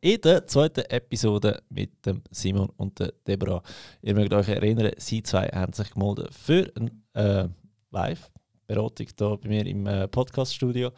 in 0.00 0.20
der 0.20 0.46
zweiten 0.46 0.84
Episode 0.88 1.62
mit 1.68 2.04
dem 2.06 2.22
Simon 2.30 2.70
und 2.76 2.98
der 2.98 3.12
Deborah. 3.26 3.62
Ihr 4.02 4.14
mögt 4.14 4.32
euch 4.32 4.48
erinnern, 4.48 4.92
sie 4.96 5.22
zwei 5.22 5.48
haben 5.48 5.72
sich 5.72 5.90
gemeldet 5.90 6.34
für 6.34 6.72
eine 6.74 6.90
äh, 7.14 7.48
Live-Beratung 7.90 9.06
hier 9.18 9.36
bei 9.36 9.48
mir 9.48 9.66
im 9.66 9.86
äh, 9.86 10.08
Podcast-Studio. 10.08 10.90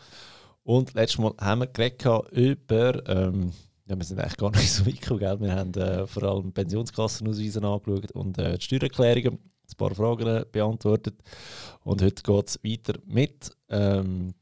Und 0.62 0.94
letztes 0.94 1.18
Mal 1.18 1.34
haben 1.40 1.62
wir 1.62 1.66
geredet 1.66 2.30
über, 2.30 3.08
ähm, 3.08 3.52
ja, 3.86 3.96
wir 3.96 4.04
sind 4.04 4.20
eigentlich 4.20 4.36
gar 4.36 4.50
nicht 4.52 4.72
so 4.72 4.86
weit 4.86 5.00
gekommen, 5.00 5.40
wir 5.40 5.56
haben 5.56 5.74
äh, 5.74 6.06
vor 6.06 6.22
allem 6.22 6.52
Pensionskassenausweise 6.52 7.60
angeschaut 7.60 8.12
und 8.12 8.38
äh, 8.38 8.56
die 8.56 8.64
Steuererklärungen, 8.64 9.32
ein 9.34 9.76
paar 9.76 9.94
Fragen 9.94 10.44
beantwortet. 10.52 11.14
Und 11.82 12.02
heute 12.02 12.22
geht 12.22 12.48
es 12.48 12.62
weiter 12.62 13.00
mit 13.06 13.50
ähm, 13.68 14.34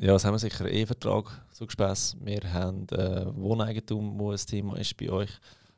ja, 0.00 0.12
das 0.12 0.24
haben 0.24 0.34
wir 0.34 0.38
sicher 0.38 0.70
E-Vertrag, 0.70 1.44
so 1.52 1.66
gespäss. 1.66 2.16
Wir 2.20 2.40
haben 2.52 2.88
äh, 2.88 3.26
Wohneigentum, 3.36 4.18
wo 4.18 4.30
ein 4.30 4.38
Thema 4.38 4.76
ist 4.78 4.96
bei 4.96 5.10
euch. 5.10 5.30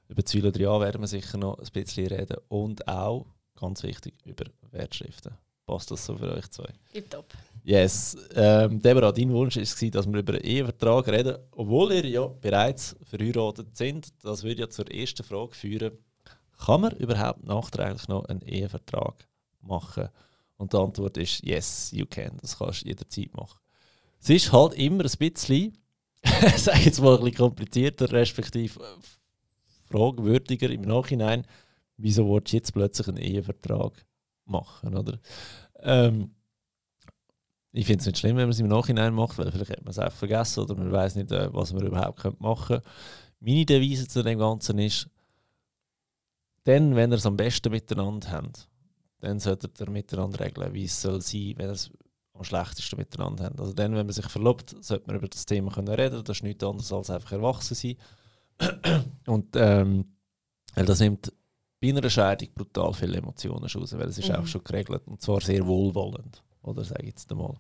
Über 0.09 0.25
zwei 0.25 0.39
oder 0.41 0.53
drei 0.53 0.63
Jahre 0.63 0.85
werden 0.85 1.01
wir 1.01 1.09
sicher 1.09 1.39
noch 1.39 1.59
ein 1.59 1.67
bisschen 1.73 2.07
reden. 2.07 2.37
Und 2.49 2.87
auch, 2.87 3.27
ganz 3.59 3.83
wichtig, 3.83 4.15
über 4.25 4.45
Wertschriften. 4.71 5.35
Passt 5.67 5.91
das 5.91 6.05
so 6.05 6.17
für 6.17 6.33
euch 6.33 6.49
zwei? 6.51 6.69
Tipptopp. 6.93 7.33
Yes. 7.65 8.17
Ähm, 8.35 8.81
Deborah, 8.81 9.13
dein 9.13 9.33
Wunsch 9.33 9.57
war, 9.57 9.91
dass 9.91 10.07
wir 10.07 10.19
über 10.19 10.35
einen 10.35 10.45
Ehevertrag 10.45 11.09
reden, 11.09 11.39
obwohl 11.53 11.93
ihr 11.93 12.07
ja 12.07 12.27
bereits 12.27 12.95
verheiratet 13.03 13.75
sind. 13.75 14.13
Das 14.23 14.43
würde 14.43 14.61
ja 14.61 14.69
zur 14.69 14.91
ersten 14.93 15.25
Frage 15.25 15.55
führen. 15.55 15.99
Kann 16.65 16.83
man 16.83 16.93
überhaupt 16.97 17.45
nachträglich 17.45 18.07
noch 18.09 18.27
einen 18.27 18.43
Ehevertrag 18.43 19.27
machen? 19.61 20.09
Und 20.57 20.73
die 20.73 20.77
Antwort 20.77 21.17
ist 21.17 21.43
yes, 21.43 21.91
you 21.93 22.05
can. 22.07 22.37
Das 22.41 22.59
kannst 22.59 22.83
du 22.83 22.89
jederzeit 22.89 23.35
machen. 23.35 23.59
Es 24.25 24.31
ist 24.31 24.53
halt 24.55 24.73
immer 24.73 25.05
ein 25.05 25.19
bisschen, 25.19 25.77
sage 26.57 26.81
jetzt 26.81 26.99
mal 27.03 27.19
ein 27.19 27.25
bisschen 27.25 27.37
komplizierter, 27.37 28.11
respektive 28.11 28.81
fragwürdiger 29.91 30.71
im 30.71 30.81
Nachhinein, 30.81 31.47
wieso 31.99 32.27
willst 32.33 32.51
du 32.51 32.57
jetzt 32.57 32.73
plötzlich 32.73 33.07
einen 33.07 33.19
Ehevertrag 33.19 34.07
machen, 34.47 34.97
oder? 34.97 35.21
Ähm, 35.81 36.35
ich 37.73 37.85
finde 37.85 38.01
es 38.01 38.07
nicht 38.07 38.17
schlimm, 38.17 38.39
wenn 38.39 38.45
man 38.45 38.53
es 38.53 38.61
im 38.61 38.69
Nachhinein 38.69 39.13
macht, 39.13 39.37
weil 39.37 39.53
vielleicht 39.53 39.73
hat 39.73 39.85
man 39.85 39.91
es 39.91 39.99
auch 39.99 40.13
vergessen 40.13 40.61
oder 40.61 40.75
man 40.75 40.91
weiß 40.91 41.17
nicht, 41.17 41.31
äh, 41.31 41.53
was 41.53 41.75
man 41.75 41.87
überhaupt 41.87 42.41
machen 42.41 42.77
könnte. 42.77 42.89
Meine 43.41 43.67
Devise 43.67 44.09
zu 44.09 44.23
dem 44.23 44.39
Ganzen 44.39 44.79
ist, 44.79 45.07
dann, 46.63 46.97
wenn 46.97 47.13
ihr 47.13 47.17
es 47.17 47.27
am 47.27 47.37
besten 47.37 47.71
miteinander 47.71 48.31
habt, 48.31 48.71
dann 49.21 49.39
solltet 49.39 49.79
ihr 49.79 49.91
miteinander 49.91 50.41
regeln, 50.41 50.73
wie 50.73 50.85
es 50.87 51.03
soll 51.03 51.21
sein, 51.21 51.61
es 51.61 51.91
am 52.35 52.45
schlechtesten 52.45 52.99
miteinander 52.99 53.45
haben. 53.45 53.59
Also 53.59 53.73
dann, 53.73 53.95
wenn 53.95 54.07
man 54.07 54.13
sich 54.13 54.27
verlobt, 54.27 54.75
sollte 54.85 55.07
man 55.07 55.17
über 55.17 55.29
das 55.29 55.47
Thema 55.47 55.71
können 55.73 55.89
reden. 55.89 56.23
Das 56.25 56.39
ist 56.39 56.43
nichts 56.43 56.65
anderes 56.65 56.93
als 56.93 57.11
einfach 57.11 57.33
erwachsen 57.33 57.75
sein. 57.75 57.97
Und 59.27 59.57
ähm, 59.57 60.17
weil 60.75 60.85
das 60.85 61.01
nimmt 61.01 61.33
bei 61.81 61.89
einer 61.91 62.09
Scheidung 62.09 62.49
brutal 62.55 62.95
viele 62.95 63.19
Emotionen 63.19 63.65
raus, 63.67 63.93
weil 63.93 64.09
es 64.09 64.19
ist 64.19 64.29
mhm. 64.29 64.37
auch 64.37 64.47
schon 64.47 64.65
geregelt 64.65 65.03
und 65.07 65.21
zwar 65.21 65.41
sehr 65.41 65.67
wohlwollend, 65.67 66.43
oder 66.63 66.83
sage 66.83 67.03
ich 67.03 67.09
jetzt 67.09 67.31
einmal. 67.31 67.57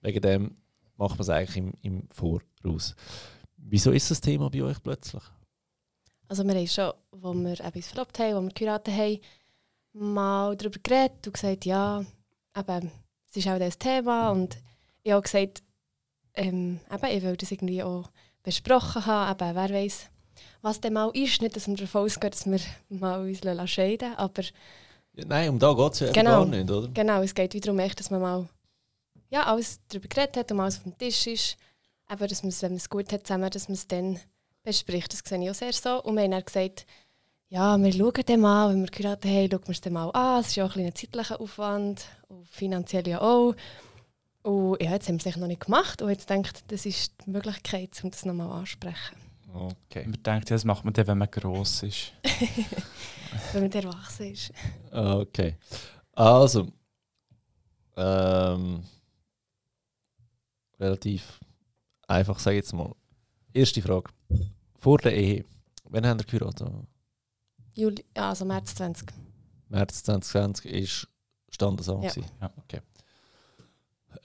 Wegen 0.00 0.22
dem 0.22 0.56
macht 0.96 1.16
man 1.16 1.20
es 1.20 1.28
eigentlich 1.28 1.56
im, 1.56 1.72
im 1.82 2.08
Voraus. 2.08 2.94
Wieso 3.56 3.90
ist 3.90 4.10
das 4.10 4.20
Thema 4.20 4.48
bei 4.50 4.62
euch 4.62 4.82
plötzlich? 4.82 5.22
Also 6.28 6.44
wir 6.44 6.54
haben 6.54 6.66
schon, 6.66 6.92
wo 7.12 7.34
wir 7.34 7.60
etwas 7.60 7.88
verlobt 7.88 8.18
haben, 8.18 8.36
wo 8.36 8.40
wir 8.42 8.54
geheiratet 8.54 8.94
haben, 8.94 9.20
mal 9.92 10.56
darüber 10.56 10.78
geredet 10.82 11.26
und 11.26 11.32
gesagt, 11.32 11.64
ja, 11.64 12.04
eben, 12.56 12.90
es 13.30 13.36
ist 13.36 13.48
auch 13.48 13.58
das 13.58 13.78
Thema 13.78 14.30
und 14.30 14.56
ich 15.02 15.12
habe 15.12 15.22
gesagt, 15.22 15.62
ähm, 16.34 16.80
eben, 16.90 17.16
ich 17.16 17.22
will 17.22 17.36
das 17.36 17.50
irgendwie 17.50 17.82
auch 17.82 18.10
besprochen 18.42 19.06
haben, 19.06 19.40
eben, 19.40 19.54
wer 19.54 19.70
weiß, 19.70 20.10
was 20.62 20.80
denn 20.80 20.92
mal 20.92 21.10
ist. 21.14 21.42
Nicht, 21.42 21.56
dass 21.56 21.68
wir 21.68 21.76
davon 21.76 22.04
ausgehen, 22.04 22.30
dass 22.30 22.46
wir 22.46 22.60
mal 22.88 23.20
uns 23.20 23.70
scheiden 23.70 24.14
aber... 24.16 24.42
Ja, 25.14 25.24
nein, 25.26 25.48
um 25.50 25.58
da 25.58 25.72
geht 25.72 25.92
es 25.94 26.00
ja 26.00 26.12
genau, 26.12 26.44
gar 26.44 26.46
nicht, 26.46 26.70
oder? 26.70 26.88
Genau, 26.88 27.22
es 27.22 27.34
geht 27.34 27.54
wiederum 27.54 27.78
echt, 27.80 27.98
dass 27.98 28.10
man 28.10 28.20
mal 28.20 28.48
ja, 29.30 29.44
alles 29.44 29.80
darüber 29.88 30.08
geredet 30.08 30.36
hat 30.36 30.52
und 30.52 30.60
alles 30.60 30.78
auf 30.78 30.84
dem 30.84 30.96
Tisch 30.96 31.26
ist. 31.26 31.56
Aber 32.06 32.26
dass 32.26 32.42
man 32.42 32.50
es, 32.50 32.62
wenn 32.62 32.72
man 32.72 32.78
es 32.78 32.88
gut 32.88 33.12
hat 33.12 33.26
zusammen, 33.26 33.50
dass 33.50 33.68
man 33.68 33.74
es 33.74 33.86
dann 33.86 34.18
bespricht. 34.62 35.12
Das 35.12 35.20
sehe 35.24 35.42
ich 35.42 35.50
auch 35.50 35.54
sehr 35.54 35.72
so. 35.72 36.02
Und 36.02 36.16
wir 36.16 36.22
haben 36.22 36.30
dann 36.30 36.44
gesagt, 36.44 36.86
ja, 37.50 37.78
wir 37.78 37.92
schauen 37.92 38.24
dann 38.26 38.40
mal, 38.40 38.70
wenn 38.70 38.82
wir 38.82 38.90
geheiratet 38.90 39.30
haben, 39.30 39.50
schauen 39.50 39.66
wir 39.66 39.72
es 39.72 39.80
dann 39.80 39.92
mal 39.94 40.10
an. 40.10 40.40
Es 40.40 40.48
ist 40.48 40.56
ja 40.56 40.66
auch 40.66 40.76
ein, 40.76 40.84
ein 40.84 40.94
zeitlicher 40.94 41.40
Aufwand 41.40 42.06
und 42.28 42.46
finanziell 42.48 43.08
ja 43.08 43.20
auch. 43.20 43.54
Und 44.42 44.82
ja, 44.82 44.92
jetzt 44.92 45.08
haben 45.08 45.22
wir 45.22 45.30
es 45.30 45.36
noch 45.36 45.46
nicht 45.46 45.64
gemacht 45.64 46.02
und 46.02 46.10
jetzt 46.10 46.28
denkt, 46.28 46.64
das 46.68 46.86
ist 46.86 47.12
die 47.26 47.30
Möglichkeit, 47.30 47.90
um 48.02 48.10
das 48.10 48.24
nochmal 48.24 48.50
ansprechen. 48.50 49.16
Okay. 49.52 50.04
Man 50.04 50.22
denkt, 50.22 50.50
das 50.50 50.64
macht 50.64 50.84
man 50.84 50.92
dann, 50.92 51.06
wenn 51.06 51.18
man 51.18 51.30
gross 51.30 51.82
ist. 51.82 52.12
wenn 53.52 53.62
man 53.62 53.72
erwachsen 53.72 54.32
ist. 54.32 54.52
Okay. 54.92 55.56
Also, 56.12 56.68
ähm, 57.96 58.82
relativ 60.78 61.40
einfach, 62.06 62.38
sage 62.38 62.58
ich 62.58 62.64
jetzt 62.64 62.74
mal. 62.74 62.94
Erste 63.54 63.80
Frage. 63.80 64.10
Vor 64.78 64.98
der 64.98 65.16
Ehe, 65.16 65.44
wann 65.84 66.06
haben 66.06 66.20
wir 66.20 66.26
geheiratet? 66.26 66.70
Juli, 67.78 68.04
also 68.14 68.44
März 68.44 68.74
20. 68.74 69.12
März 69.68 70.02
2020 70.02 70.66
ist 70.66 71.08
Standesamt. 71.48 72.16
Ja. 72.16 72.22
ja. 72.40 72.50
Okay. 72.56 72.80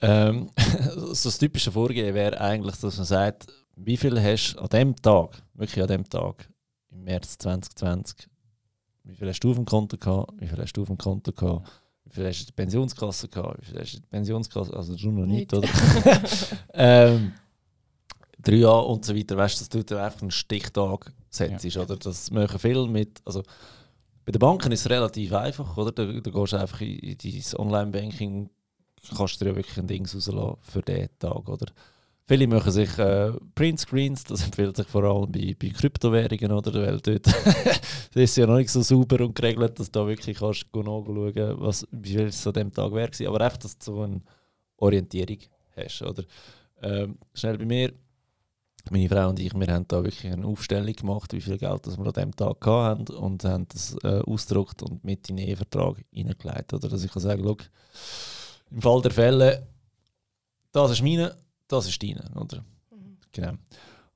Ähm, 0.00 0.50
so 1.12 1.28
das 1.28 1.38
typische 1.38 1.70
Vorgehen 1.70 2.14
wäre 2.14 2.40
eigentlich, 2.40 2.76
dass 2.76 2.96
man 2.96 3.06
sagt, 3.06 3.46
wie 3.76 3.96
viel 3.96 4.20
hast 4.20 4.54
du 4.54 4.60
an 4.60 4.68
dem 4.70 4.96
Tag, 4.96 5.40
wirklich 5.54 5.80
an 5.80 5.88
dem 5.88 6.08
Tag, 6.08 6.48
im 6.90 7.04
März 7.04 7.38
2020, 7.38 8.28
wie 9.04 9.14
viel 9.14 9.28
hast 9.28 9.40
du 9.40 9.50
auf 9.50 9.56
dem 9.56 9.66
Konto 9.66 9.96
gehabt, 9.98 10.32
wie 10.40 10.48
viel 10.48 10.58
hast 10.58 10.72
du 10.72 10.82
auf 10.82 10.88
dem 10.88 10.98
Konto 10.98 11.30
gehabt, 11.30 11.70
wie 12.04 12.10
viel 12.10 12.26
hast 12.26 12.38
du 12.38 12.42
in 12.42 12.46
der 12.46 12.62
Pensionskasse 12.62 13.28
gehabt, 13.28 13.60
wie 13.60 13.66
viel 13.66 13.78
hast 13.78 13.92
du 13.92 13.96
in 13.98 14.02
der 14.02 14.08
Pensionskasse, 14.08 14.76
also 14.76 14.96
du 14.96 15.10
noch 15.12 15.26
nicht, 15.26 15.52
nicht. 15.52 15.54
oder? 15.54 15.68
ähm, 16.74 17.32
drei 18.44 18.56
Jahre 18.56 18.86
und 18.86 19.04
so 19.04 19.16
weiter, 19.16 19.36
weißt 19.36 19.60
du, 19.60 19.78
dass 19.78 19.86
du 19.86 20.00
einfach 20.00 20.22
einen 20.22 20.30
Stichtag 20.30 21.12
setzt, 21.30 21.64
ja. 21.64 21.82
oder? 21.82 21.96
Das 21.96 22.30
machen 22.30 22.58
viele 22.58 22.86
mit, 22.86 23.20
also 23.24 23.42
bei 24.24 24.32
den 24.32 24.38
Banken 24.38 24.72
ist 24.72 24.80
es 24.80 24.90
relativ 24.90 25.32
einfach, 25.32 25.76
oder? 25.76 25.92
Da, 25.92 26.04
da 26.04 26.30
gehst 26.30 26.52
du 26.52 26.56
einfach 26.56 26.80
in, 26.80 26.98
in 26.98 27.18
dein 27.18 27.60
Online-Banking, 27.60 28.50
kannst 29.16 29.40
du 29.40 29.44
dir 29.44 29.50
ja 29.50 29.56
wirklich 29.56 29.78
ein 29.78 29.86
Ding 29.86 30.06
rauslassen 30.06 30.56
für 30.62 30.82
diesen 30.82 31.18
Tag, 31.18 31.48
oder? 31.48 31.66
Viele 32.26 32.46
machen 32.46 32.72
sich 32.72 32.98
äh, 32.98 33.32
Print-Screens, 33.54 34.24
das 34.24 34.44
empfiehlt 34.44 34.74
sich 34.76 34.86
vor 34.86 35.04
allem 35.04 35.30
bei, 35.30 35.54
bei 35.60 35.68
Kryptowährungen, 35.68 36.52
oder? 36.52 36.72
Weil 36.72 37.00
dort 37.00 37.26
das 37.26 37.82
ist 38.14 38.36
ja 38.36 38.46
noch 38.46 38.56
nicht 38.56 38.70
so 38.70 38.80
sauber 38.80 39.22
und 39.22 39.34
geregelt, 39.34 39.78
dass 39.78 39.90
du 39.90 40.00
da 40.00 40.06
wirklich 40.06 40.38
kannst 40.38 40.66
nachschauen 40.74 41.60
was, 41.60 41.86
wie 41.90 42.14
viel 42.14 42.28
es 42.28 42.46
an 42.46 42.54
diesem 42.54 42.72
Tag 42.72 42.92
wäre. 42.92 43.28
Aber 43.28 43.40
einfach, 43.42 43.58
dass 43.58 43.76
du 43.76 43.84
so 43.84 44.02
eine 44.02 44.22
Orientierung 44.78 45.36
hast, 45.76 46.00
oder? 46.00 46.24
Ähm, 46.80 47.18
schnell 47.34 47.58
bei 47.58 47.66
mir, 47.66 47.92
meine 48.90 49.08
Frau 49.08 49.28
und 49.30 49.40
ich, 49.40 49.54
wir 49.54 49.66
haben 49.66 49.88
da 49.88 50.04
wirklich 50.04 50.30
eine 50.30 50.46
Aufstellung 50.46 50.92
gemacht, 50.92 51.32
wie 51.32 51.40
viel 51.40 51.58
Geld 51.58 51.86
das 51.86 51.96
wir 51.96 52.06
an 52.06 52.12
diesem 52.12 52.36
Tag 52.36 52.66
hatten 52.66 53.14
und 53.14 53.44
haben 53.44 53.66
das 53.68 53.96
äh, 54.02 54.20
ausgedruckt 54.20 54.82
und 54.82 55.02
mit 55.04 55.28
in 55.30 55.36
den 55.36 55.48
Ehevertrag 55.48 56.04
hineingelegt. 56.10 56.74
Oder 56.74 56.88
dass 56.88 57.02
ich 57.02 57.10
kann 57.10 57.22
sagen, 57.22 57.42
schau, 57.44 57.56
im 58.70 58.82
Fall 58.82 59.02
der 59.02 59.10
Fälle, 59.10 59.66
das 60.72 60.90
ist 60.90 61.02
meine, 61.02 61.34
das 61.68 61.88
ist 61.88 62.02
deine. 62.02 62.30
Oder? 62.34 62.64
Mhm. 62.90 63.16
Genau. 63.32 63.52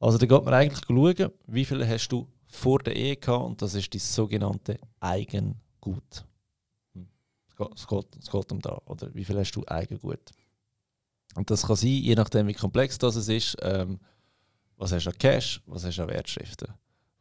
Also 0.00 0.18
da 0.18 0.26
geht 0.26 0.44
man 0.44 0.54
eigentlich 0.54 0.84
schauen, 0.86 1.32
wie 1.46 1.64
viel 1.64 1.88
hast 1.88 2.08
du 2.08 2.28
vor 2.46 2.78
der 2.80 2.96
Ehe 2.96 3.16
gehabt 3.16 3.44
und 3.44 3.62
das 3.62 3.74
ist 3.74 3.94
das 3.94 4.14
sogenannte 4.14 4.78
Eigengut. 5.00 6.24
Hm. 6.94 7.08
Es 7.48 7.56
geht, 7.56 7.74
es, 7.74 7.86
geht, 7.86 8.16
es 8.20 8.30
geht 8.30 8.52
um 8.52 8.60
da, 8.60 8.80
oder? 8.86 9.14
Wie 9.14 9.24
viel 9.24 9.38
hast 9.38 9.52
du 9.52 9.66
Eigengut? 9.66 10.32
Und 11.34 11.50
das 11.50 11.66
kann 11.66 11.76
sein, 11.76 11.90
je 11.90 12.14
nachdem 12.14 12.46
wie 12.46 12.54
komplex 12.54 12.98
das 12.98 13.16
ist, 13.16 13.56
ähm, 13.62 14.00
was 14.78 14.92
hast 14.92 15.04
du 15.06 15.10
an 15.10 15.18
Cash, 15.18 15.60
was 15.66 15.84
hast 15.84 15.98
du 15.98 16.02
an 16.02 16.08
Wertschriften, 16.08 16.72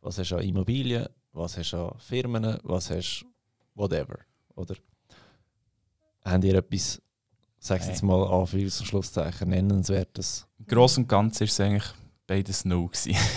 was 0.02 0.18
hast 0.18 0.32
du 0.32 0.38
an 0.38 0.44
Immobilien, 0.44 1.08
was 1.34 1.58
hast 1.58 1.74
du 1.74 1.78
an 1.78 2.00
Firmen, 2.00 2.58
was 2.64 2.90
hast 2.90 3.22
du 3.22 3.28
whatever, 3.76 4.20
oder? 4.56 4.76
Habt 6.24 6.44
ihr 6.44 6.56
etwas, 6.56 7.02
sag 7.60 7.82
ich 7.82 7.88
jetzt 7.88 8.04
mal 8.04 8.22
Anführungs- 8.24 8.80
und 8.80 8.86
Schlusszeichen, 8.86 9.50
nennenswertes? 9.50 10.48
Im 10.60 10.66
Großen 10.66 11.04
und 11.04 11.10
Ganzen 11.10 11.42
war 11.42 11.48
es 11.48 11.60
eigentlich 11.60 11.94
beides 12.28 12.66
null. 12.66 12.90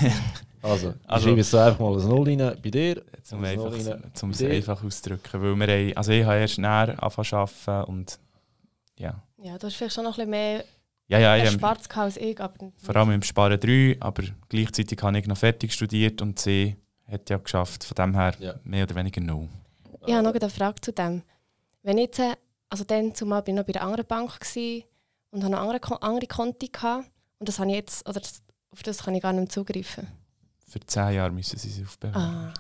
also, 0.62 0.94
also 1.06 1.25
schreibe 1.26 1.38
jetzt 1.38 1.55
einfach 1.55 1.78
mal 1.78 1.99
ein 1.99 2.08
Null 2.08 2.28
rein 2.28 2.58
bei 2.62 2.70
dir. 2.70 3.02
Zum 3.23 3.44
Also 3.44 3.66
einfach, 3.66 4.12
zum 4.12 4.31
es 4.31 4.40
Idee? 4.40 4.56
einfach 4.56 4.82
auszudrücken. 4.82 5.40
Weil 5.40 5.56
wir 5.56 5.66
haben, 5.69 5.96
also 5.96 6.12
ich 6.12 6.25
habe 6.25 6.38
erst 6.38 6.58
näher 6.58 7.00
angefangen 7.00 7.26
zu 7.26 7.37
arbeiten 7.37 7.90
und 7.90 8.19
ja. 8.99 9.23
Ja, 9.38 9.56
du 9.56 9.66
hast 9.69 9.76
vielleicht 9.76 9.94
schon 9.94 10.05
noch 10.05 10.19
ein 10.19 10.28
bisschen 10.28 10.31
mehr 10.31 10.64
Ja, 11.10 11.18
ja, 11.18 11.36
ich 11.36 11.42
habe 11.42 11.52
erspart 11.54 11.88
gehabt 11.88 12.04
als 12.04 12.16
ich, 12.18 12.40
aber 12.40 12.72
vor 12.76 12.96
allem 12.96 13.10
im 13.10 13.22
Sparen 13.22 13.58
3, 13.58 13.96
aber 13.98 14.22
gleichzeitig 14.48 15.02
habe 15.02 15.18
ich 15.18 15.26
noch 15.26 15.36
fertig 15.36 15.72
studiert 15.72 16.22
und 16.22 16.38
sie 16.38 16.76
hat 17.10 17.28
ja 17.28 17.38
geschafft. 17.38 17.82
Von 17.82 17.96
dem 17.96 18.14
her 18.14 18.34
Ja. 18.38 18.54
mehr 18.62 18.84
oder 18.84 18.94
weniger 18.94 19.20
null. 19.20 19.48
Ich 20.06 20.14
habe 20.14 20.22
noch 20.22 20.32
eine 20.34 20.48
Frage 20.50 20.80
zu 20.80 20.92
dem. 20.92 21.22
Wenn 21.82 21.98
ich 21.98 22.04
jetzt, 22.16 22.22
also 22.68 22.84
dann 22.84 23.12
zumal 23.12 23.42
bin 23.42 23.56
ich 23.56 23.60
noch 23.60 23.66
bei 23.66 23.74
einer 23.74 23.84
anderen 23.86 24.06
Bank 24.06 24.38
und 25.32 25.42
habe 25.42 25.50
noch 25.52 25.60
andere, 25.60 26.02
andere 26.02 26.26
Konti 26.28 26.68
gehabt 26.68 27.10
und 27.40 27.48
das 27.48 27.58
habe 27.58 27.70
ich 27.70 27.76
jetzt, 27.76 28.08
oder 28.08 28.20
das, 28.20 28.40
auf 28.70 28.84
das 28.84 29.02
kann 29.02 29.14
ich 29.16 29.22
gar 29.22 29.32
nicht 29.32 29.40
mehr 29.40 29.48
zugreifen. 29.48 30.06
Für 30.68 30.78
10 30.78 31.14
Jahre 31.14 31.32
müssen 31.32 31.58
sie 31.58 31.70
sich 31.70 31.84
aufbewahren. 31.84 32.22
Ah. 32.22 32.54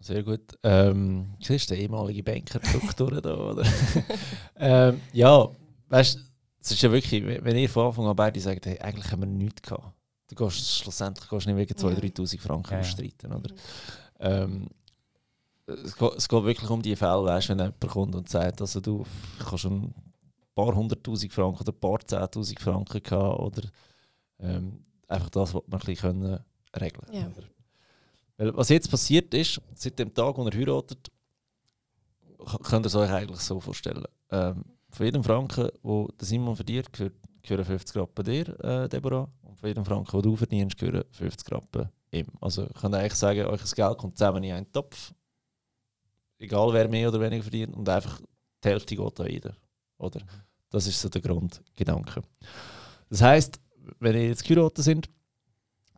Sehr 0.00 0.22
gut. 0.22 0.58
Ähm, 0.62 1.34
siehst 1.40 1.70
du, 1.70 1.74
der 1.74 1.82
ehemalige 1.82 2.22
Banker 2.22 2.58
drückt 2.58 3.00
durch 3.00 3.22
da, 3.22 3.34
oder? 3.34 3.64
ähm, 4.58 5.00
ja, 5.14 5.48
weißt 5.88 6.16
du, 6.16 6.20
es 6.64 6.70
ist 6.70 6.82
ja 6.82 6.90
wirklich, 6.90 7.22
wenn 7.22 7.56
ihr 7.56 7.68
von 7.68 7.88
Anfang 7.88 8.06
an 8.06 8.16
beide 8.16 8.40
sagt, 8.40 8.64
hey, 8.64 8.78
eigentlich 8.80 9.12
haben 9.12 9.20
wir 9.20 9.26
nichts 9.26 9.60
gehabt. 9.60 9.92
Du 10.28 10.34
gehst 10.34 10.78
schlussendlich 10.78 11.28
gehst 11.28 11.46
nicht 11.46 11.56
wegen 11.56 11.74
2'000, 11.74 11.90
Ja. 11.90 11.98
3'000 11.98 12.40
Franken 12.40 12.72
Ja, 12.72 12.78
bestreiten, 12.78 13.32
oder? 13.32 13.52
Mhm. 13.52 13.58
Ähm, 14.20 14.68
es, 15.66 15.94
geht, 15.94 16.12
es 16.16 16.26
geht 16.26 16.44
wirklich 16.44 16.70
um 16.70 16.80
die 16.80 16.96
Fälle, 16.96 17.24
weißt, 17.24 17.50
wenn 17.50 17.58
jemand 17.58 17.80
kommt 17.80 18.14
und 18.14 18.30
sagt, 18.30 18.62
also 18.62 18.80
du 18.80 19.04
kannst 19.38 19.60
schon 19.60 19.82
ein 19.82 19.94
paar 20.54 20.74
hunderttausend 20.74 21.32
Franken 21.34 21.60
oder 21.60 21.72
ein 21.72 21.80
paar 21.80 21.98
zehntausend 22.06 22.60
Franken 22.60 23.02
gehabt, 23.02 23.40
oder 23.40 23.62
ähm, 24.40 24.82
einfach 25.06 25.28
das, 25.28 25.52
was 25.52 25.62
wir 25.66 25.74
ein 25.74 25.78
bisschen 25.80 25.96
können 25.96 26.40
regeln 26.80 27.12
Ja. 27.12 27.30
Weil 28.38 28.56
was 28.56 28.70
jetzt 28.70 28.90
passiert 28.90 29.34
ist, 29.34 29.60
seit 29.74 29.98
dem 29.98 30.14
Tag, 30.14 30.38
wo 30.38 30.46
er 30.46 30.56
heiratet, 30.56 31.10
könnt 32.62 32.86
ihr 32.86 32.88
es 32.88 32.94
euch 32.94 33.10
eigentlich 33.10 33.40
so 33.40 33.60
vorstellen. 33.60 34.04
Ähm, 34.30 34.64
von 34.94 35.06
jedem 35.06 35.24
Franken, 35.24 35.68
den 35.82 36.08
Simon 36.20 36.56
verdient, 36.56 36.88
gehören 36.92 37.64
50 37.64 37.96
Rappen 37.96 38.24
dir, 38.24 38.60
äh, 38.64 38.88
Deborah. 38.88 39.28
Und 39.42 39.58
von 39.58 39.68
jedem 39.68 39.84
Franken, 39.84 40.22
den 40.22 40.30
du 40.30 40.36
verdienst, 40.36 40.78
gehören 40.78 41.04
50 41.10 41.52
Rappen 41.52 41.88
ihm. 42.12 42.26
Also 42.40 42.62
ihr 42.62 42.70
könnt 42.80 42.94
eigentlich 42.94 43.14
sagen, 43.14 43.44
euer 43.44 43.58
Geld 43.58 43.98
kommt 43.98 44.16
zusammen 44.16 44.44
in 44.44 44.54
einen 44.54 44.72
Topf. 44.72 45.12
Egal 46.38 46.72
wer 46.72 46.88
mehr 46.88 47.08
oder 47.08 47.20
weniger 47.20 47.42
verdient. 47.42 47.76
Und 47.76 47.88
einfach 47.88 48.20
die 48.62 48.68
Hälfte 48.68 48.96
geht 48.96 49.20
an 49.20 49.26
jeder. 49.26 49.56
Oder? 49.98 50.20
Das 50.70 50.86
ist 50.86 51.00
so 51.00 51.08
der 51.08 51.20
Grundgedanke. 51.20 52.22
Das 53.08 53.22
heisst, 53.22 53.60
wenn 54.00 54.14
ihr 54.14 54.28
jetzt 54.28 54.44
geheiratet 54.44 54.84
sind, 54.84 55.08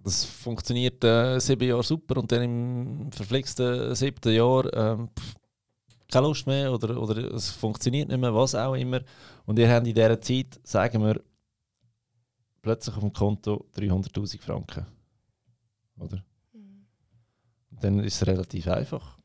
das 0.02 0.24
funktioniert 0.24 1.02
äh, 1.02 1.38
sieben 1.40 1.68
Jahre 1.68 1.82
super 1.82 2.18
und 2.18 2.30
dann 2.30 2.42
im 2.42 3.12
verflixten 3.12 3.94
siebten 3.94 4.32
Jahr 4.32 4.72
ähm, 4.72 5.08
pff, 5.08 5.34
keine 6.10 6.26
Lust 6.26 6.46
mehr 6.46 6.72
oder, 6.72 7.00
oder 7.00 7.34
es 7.34 7.50
funktioniert 7.50 8.08
nicht 8.08 8.18
mehr, 8.20 8.34
was 8.34 8.54
auch 8.54 8.74
immer. 8.74 9.00
Und 9.44 9.58
ihr 9.58 9.68
habt 9.68 9.86
in 9.86 9.94
dieser 9.94 10.20
Zeit, 10.20 10.60
sagen 10.62 11.02
wir, 11.02 11.20
plötzlich 12.62 12.94
auf 12.96 13.02
dem 13.02 13.12
Konto 13.12 13.66
300'000 13.76 14.40
Franken. 14.40 14.86
Oder? 15.98 16.24
Mhm. 16.52 16.86
Dann 17.70 18.00
ist 18.00 18.14
es 18.16 18.26
relativ 18.26 18.68
einfach. 18.68 19.16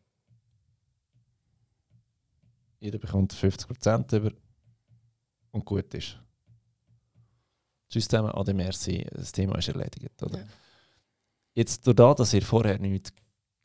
Jeder 2.79 2.97
bekommt 2.97 3.33
50% 3.33 4.15
über 4.15 4.31
und 5.51 5.65
gut 5.65 5.93
ist. 5.93 6.17
Tschüss 7.89 8.07
zusammen, 8.07 8.31
Ade 8.31 8.53
merci, 8.53 9.05
das 9.11 9.31
Thema 9.31 9.57
ist 9.57 9.67
erledigt. 9.67 10.23
Oder? 10.23 10.39
Ja. 10.39 10.45
Jetzt 11.53 11.85
durch 11.85 11.95
das, 11.95 12.15
dass 12.15 12.33
ihr 12.33 12.41
vorher 12.41 12.79
nichts 12.79 13.13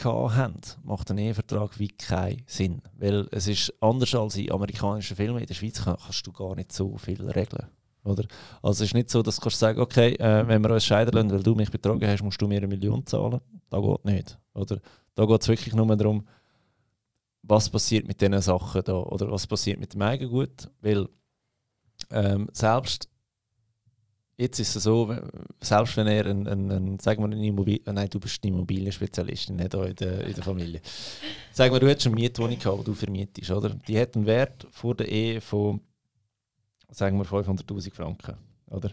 habt, 0.04 0.78
macht 0.84 1.10
ein 1.10 1.18
Ehevertrag 1.18 1.78
wie 1.78 1.88
keinen 1.88 2.42
Sinn. 2.46 2.82
Weil 2.98 3.28
es 3.30 3.48
ist 3.48 3.72
anders 3.80 4.14
als 4.14 4.36
in 4.36 4.52
amerikanischen 4.52 5.16
Filmen. 5.16 5.40
In 5.40 5.46
der 5.46 5.54
Schweiz 5.54 5.82
kann, 5.82 5.96
kannst 5.96 6.26
du 6.26 6.32
gar 6.32 6.54
nicht 6.54 6.72
so 6.72 6.96
viel 6.96 7.28
regeln. 7.30 7.66
Oder? 8.04 8.24
Also 8.62 8.84
es 8.84 8.90
ist 8.90 8.94
nicht 8.94 9.10
so, 9.10 9.22
dass 9.22 9.36
du 9.36 9.42
kannst 9.42 9.58
sagen 9.58 9.80
okay, 9.80 10.14
äh, 10.14 10.46
wenn 10.46 10.62
wir 10.62 10.70
uns 10.70 10.84
scheiden 10.84 11.12
lassen, 11.12 11.30
weil 11.32 11.42
du 11.42 11.54
mich 11.54 11.70
betrogen 11.70 12.08
hast, 12.08 12.22
musst 12.22 12.40
du 12.40 12.46
mir 12.46 12.58
eine 12.58 12.68
Million 12.68 13.04
zahlen. 13.04 13.40
Das 13.68 13.82
geht 13.82 14.04
nicht. 14.04 14.38
Oder? 14.54 14.80
Da 15.14 15.24
geht 15.24 15.42
es 15.42 15.48
wirklich 15.48 15.74
nur 15.74 15.96
darum, 15.96 16.26
was 17.42 17.70
passiert 17.70 18.06
mit 18.06 18.20
diesen 18.20 18.40
Sachen 18.40 18.82
da 18.84 18.94
oder 18.94 19.30
was 19.30 19.46
passiert 19.46 19.80
mit 19.80 19.94
dem 19.94 20.02
Eigengut. 20.02 20.70
Weil 20.80 21.08
ähm, 22.10 22.48
selbst 22.52 23.08
jetzt 24.36 24.58
ist 24.60 24.76
es 24.76 24.82
so, 24.82 25.14
selbst 25.60 25.96
wenn 25.96 26.06
er 26.06 26.26
ein, 26.26 26.46
ein, 26.46 26.70
ein 26.70 26.98
sagen 26.98 27.22
wir, 27.22 27.36
ein 27.36 27.42
Immobil 27.42 27.80
äh, 27.86 27.92
nein, 27.92 28.08
du 28.10 28.20
bist 28.20 28.42
eine 28.42 28.52
Immobilienspezialistin, 28.52 29.56
nicht 29.56 29.74
auch 29.74 29.84
in 29.84 29.94
der, 29.96 30.26
in 30.26 30.34
der 30.34 30.42
Familie. 30.44 30.80
Sagen 31.52 31.72
wir, 31.74 31.80
du 31.80 31.88
hättest 31.88 32.06
eine 32.06 32.16
Mietwohnung 32.16 32.58
gehabt, 32.58 32.80
die 32.80 32.84
du 32.84 32.94
vermietest, 32.94 33.50
oder? 33.50 33.70
Die 33.70 33.98
hat 33.98 34.14
einen 34.16 34.26
Wert 34.26 34.66
vor 34.70 34.94
der 34.94 35.08
Ehe 35.08 35.40
von, 35.40 35.80
sagen 36.90 37.18
wir, 37.18 37.24
500'000 37.24 37.92
Franken, 37.94 38.36
oder? 38.68 38.92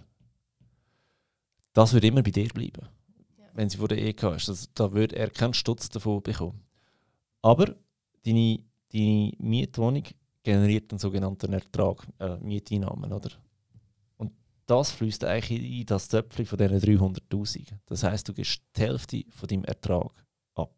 Das 1.74 1.92
würde 1.94 2.08
immer 2.08 2.22
bei 2.24 2.32
dir 2.32 2.48
bleiben, 2.50 2.88
Ja. 3.38 3.46
wenn 3.54 3.70
sie 3.70 3.78
vor 3.78 3.88
der 3.88 3.98
Ehe 3.98 4.14
hast. 4.22 4.48
Das, 4.48 4.70
da 4.74 4.92
würde 4.94 5.16
er 5.16 5.30
keinen 5.30 5.54
Stutz 5.54 5.90
davon 5.90 6.22
bekommen. 6.22 6.62
Aber 7.42 7.76
deine, 8.24 8.60
deine 8.92 9.32
Mietwohnung 9.40 10.04
generiert 10.44 10.92
einen 10.92 11.00
sogenannten 11.00 11.52
Ertrag, 11.52 12.08
äh, 12.20 12.38
Mieteinnahmen, 12.38 13.12
oder? 13.12 13.32
Das 14.74 14.90
fließt 14.90 15.24
eigentlich 15.26 15.62
in 15.62 15.86
das 15.86 16.08
Töpfchen 16.08 16.48
von 16.48 16.58
diesen 16.58 16.80
300'000. 16.80 17.74
Das 17.86 18.02
heißt, 18.02 18.28
du 18.28 18.34
gibst 18.34 18.60
die 18.76 18.82
Hälfte 18.82 19.24
von 19.30 19.48
deinem 19.48 19.66
Ertrag 19.66 20.12
ab. 20.56 20.74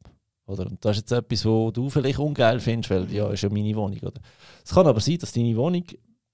Oder? 0.47 0.65
Und 0.65 0.83
das 0.83 0.97
ist 0.97 1.03
jetzt 1.03 1.11
etwas, 1.13 1.45
wo 1.45 1.71
du 1.71 1.89
vielleicht 1.89 2.19
ungeil 2.19 2.59
findest, 2.59 2.89
weil 2.89 3.09
ja, 3.09 3.29
ist 3.29 3.43
ja 3.43 3.49
meine 3.49 3.73
Wohnung. 3.73 3.97
Oder? 3.99 4.19
Es 4.65 4.71
kann 4.71 4.85
aber 4.85 4.99
sein, 4.99 5.17
dass 5.19 5.31
deine 5.31 5.55
Wohnung 5.55 5.85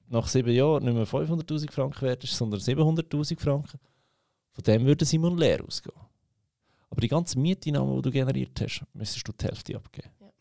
nach 0.07 0.27
sieben 0.27 0.51
Jahren 0.51 0.85
nicht 0.85 0.95
mehr 0.95 1.05
500'000 1.05 1.71
Franken 1.71 2.01
wert 2.01 2.23
ist, 2.23 2.35
sondern 2.35 2.59
700'000 2.59 3.39
Franken. 3.39 3.79
Von 4.53 4.63
dem 4.63 4.83
würde 4.87 5.05
Simon 5.05 5.37
leer 5.37 5.63
ausgehen. 5.63 5.95
Aber 6.89 6.99
die 6.99 7.09
ganzen 7.09 7.43
Mieteinnahmen, 7.43 7.95
die 7.97 8.01
du 8.01 8.11
generiert 8.11 8.59
hast, 8.59 8.83
müsstest 8.93 9.27
du 9.27 9.33
die 9.33 9.45
Hälfte 9.45 9.75
abgeben. 9.75 10.09
Ja. 10.19 10.31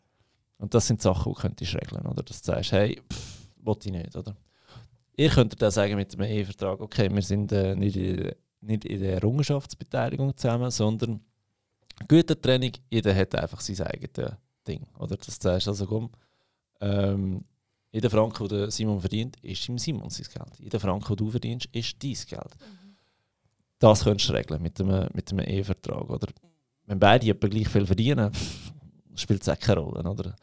Und 0.57 0.73
das 0.73 0.87
sind 0.87 1.03
Sachen, 1.03 1.31
die 1.31 1.35
du 1.35 1.41
könntest 1.41 1.75
regeln, 1.75 2.03
oder? 2.07 2.23
Dass 2.23 2.41
du 2.41 2.47
sagst, 2.47 2.71
hey, 2.71 2.99
pff, 3.13 3.47
will 3.63 3.77
ich 3.83 3.91
nicht, 3.91 4.15
oder? 4.15 4.35
Ihr 5.21 5.29
könntet 5.29 5.61
dann 5.61 5.69
sagen 5.69 5.97
mit 5.97 6.11
dem 6.11 6.21
Ehevertrag, 6.21 6.81
okay, 6.81 7.07
wir 7.13 7.21
sind 7.21 7.51
äh, 7.51 7.75
nicht, 7.75 7.95
in, 7.95 8.31
nicht 8.61 8.85
in 8.85 9.01
der 9.01 9.13
Errungenschaftsbeteiligung 9.13 10.35
zusammen, 10.35 10.71
sondern 10.71 11.19
Gütertrennung, 12.07 12.71
jeder 12.89 13.13
hat 13.13 13.35
einfach 13.35 13.61
sein 13.61 13.85
eigenes 13.85 14.31
Ding, 14.67 14.87
oder? 14.97 15.17
Dass 15.17 15.37
du 15.37 15.43
sagst, 15.43 15.67
also 15.67 15.85
komm, 15.85 16.09
ähm, 16.79 17.45
jeder 17.91 18.09
Franken, 18.09 18.47
den 18.47 18.71
Simon 18.71 18.99
verdient, 18.99 19.37
ist 19.43 19.69
im 19.69 19.77
Simon 19.77 20.09
sein 20.09 20.25
Geld. 20.33 20.59
Jeder 20.59 20.79
Franken, 20.79 21.15
den 21.15 21.17
du 21.17 21.29
verdienst, 21.29 21.69
ist 21.71 22.03
dein 22.03 22.13
Geld. 22.13 22.57
Das 23.77 24.03
könntest 24.03 24.27
du 24.27 24.33
regeln 24.33 24.59
mit 24.59 24.81
einem, 24.81 25.07
mit 25.13 25.31
einem 25.31 25.45
Ehevertrag, 25.45 26.09
oder? 26.09 26.29
Wenn 26.87 26.97
beide 26.97 27.35
gleich 27.35 27.69
viel 27.69 27.85
verdienen, 27.85 28.31
spielt 29.15 29.47
es 29.47 29.59
keine 29.59 29.81
Rolle, 29.81 30.09
oder? 30.09 30.35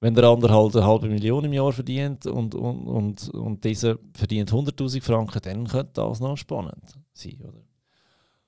Wenn 0.00 0.14
der 0.14 0.24
andere 0.24 0.52
halt 0.52 0.76
eine 0.76 0.86
halbe 0.86 1.08
Million 1.08 1.44
im 1.44 1.52
Jahr 1.52 1.72
verdient 1.72 2.26
und, 2.26 2.54
und, 2.54 2.86
und, 2.86 3.28
und 3.30 3.64
dieser 3.64 3.96
verdient 4.14 4.52
100'000 4.52 5.02
Franken, 5.02 5.40
dann 5.42 5.66
könnte 5.66 5.92
das 5.94 6.20
noch 6.20 6.36
spannend 6.36 6.98
sein, 7.12 7.40
oder? 7.40 7.64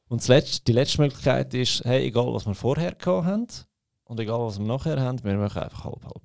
Und 0.09 0.27
letzte, 0.29 0.65
die 0.65 0.73
letzte 0.73 1.01
Möglichkeit 1.03 1.53
ist, 1.55 1.85
hey, 1.85 2.07
egal 2.07 2.33
was 2.33 2.47
wir 2.47 2.55
vorher 2.55 2.97
haben 3.05 3.47
und 4.05 4.21
egal 4.21 4.41
was 4.41 4.59
wir 4.59 4.67
nachher 4.67 5.01
haben, 5.01 5.23
wir 5.25 5.37
machen 5.37 5.63
einfach 5.63 5.85
halb-halb. 5.85 6.23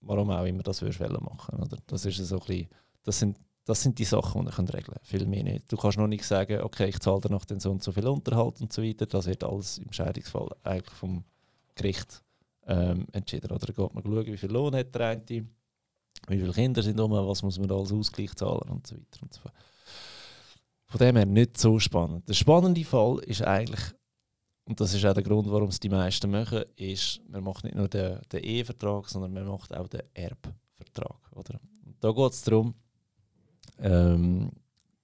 Warum 0.00 0.30
auch 0.30 0.44
immer 0.44 0.62
das 0.62 0.82
würdest 0.82 1.00
machen, 1.00 1.58
oder? 1.58 1.78
Das 1.86 2.04
ist 2.04 2.18
so 2.18 2.36
ein 2.36 2.46
bisschen, 2.46 2.68
das 3.02 3.18
sind, 3.18 3.38
das 3.64 3.82
sind 3.82 3.98
die 3.98 4.04
Sachen, 4.04 4.44
die 4.44 4.52
könnt 4.52 4.72
regeln 4.72 4.94
könnt. 4.94 5.06
Viel 5.06 5.26
mehr 5.26 5.42
nicht. 5.42 5.72
Du 5.72 5.76
kannst 5.76 5.98
noch 5.98 6.06
nicht 6.06 6.24
sagen, 6.24 6.60
okay, 6.60 6.88
ich 6.88 7.00
zahle 7.00 7.20
dir 7.20 7.30
noch 7.30 7.44
den 7.44 7.58
so 7.58 7.70
und 7.70 7.82
so 7.82 7.90
viel 7.90 8.06
Unterhalt 8.06 8.60
und 8.60 8.72
so 8.72 8.82
weiter. 8.82 9.06
Das 9.06 9.26
wird 9.26 9.42
alles 9.42 9.78
im 9.78 9.92
Scheidungsfall 9.92 10.48
eigentlich 10.62 10.94
vom 10.94 11.24
Gericht 11.74 12.22
ähm, 12.66 13.06
entschieden. 13.12 13.50
Oder 13.50 13.66
geht 13.66 13.94
man 13.94 14.02
schauen, 14.02 14.26
wie 14.26 14.36
viel 14.36 14.50
Lohn 14.50 14.74
hat 14.74 14.94
der 14.94 15.08
eine, 15.08 15.22
wie 15.28 16.38
viele 16.38 16.52
Kinder 16.52 16.82
sind 16.82 16.98
um, 17.00 17.10
was 17.12 17.42
muss 17.42 17.58
man 17.58 17.70
als 17.70 17.92
Ausgleich 17.92 18.34
zahlen 18.34 18.68
und 18.70 18.86
so 18.86 18.96
weiter 18.96 19.22
und 19.22 19.32
so 19.32 19.40
fort. 19.40 19.54
Von 20.86 20.98
dem 20.98 21.16
her 21.16 21.26
nicht 21.26 21.58
so 21.58 21.78
spannend. 21.78 22.28
Der 22.28 22.34
spannende 22.34 22.84
Fall 22.84 23.18
ist 23.20 23.42
eigentlich, 23.42 23.92
und 24.64 24.80
das 24.80 24.94
ist 24.94 25.04
auch 25.04 25.14
der 25.14 25.22
Grund, 25.22 25.50
warum 25.50 25.68
es 25.68 25.80
die 25.80 25.88
meisten 25.88 26.30
machen, 26.30 26.64
ist, 26.76 27.20
man 27.28 27.42
macht 27.42 27.64
nicht 27.64 27.76
nur 27.76 27.88
den, 27.88 28.20
den 28.32 28.42
Ehevertrag, 28.42 29.08
sondern 29.08 29.32
man 29.32 29.46
macht 29.46 29.74
auch 29.74 29.88
den 29.88 30.02
Erbvertrag. 30.14 31.18
Oder? 31.32 31.60
Und 31.84 31.96
da 32.00 32.12
geht 32.12 32.32
es 32.32 32.42
darum, 32.42 32.74
ähm, 33.78 34.50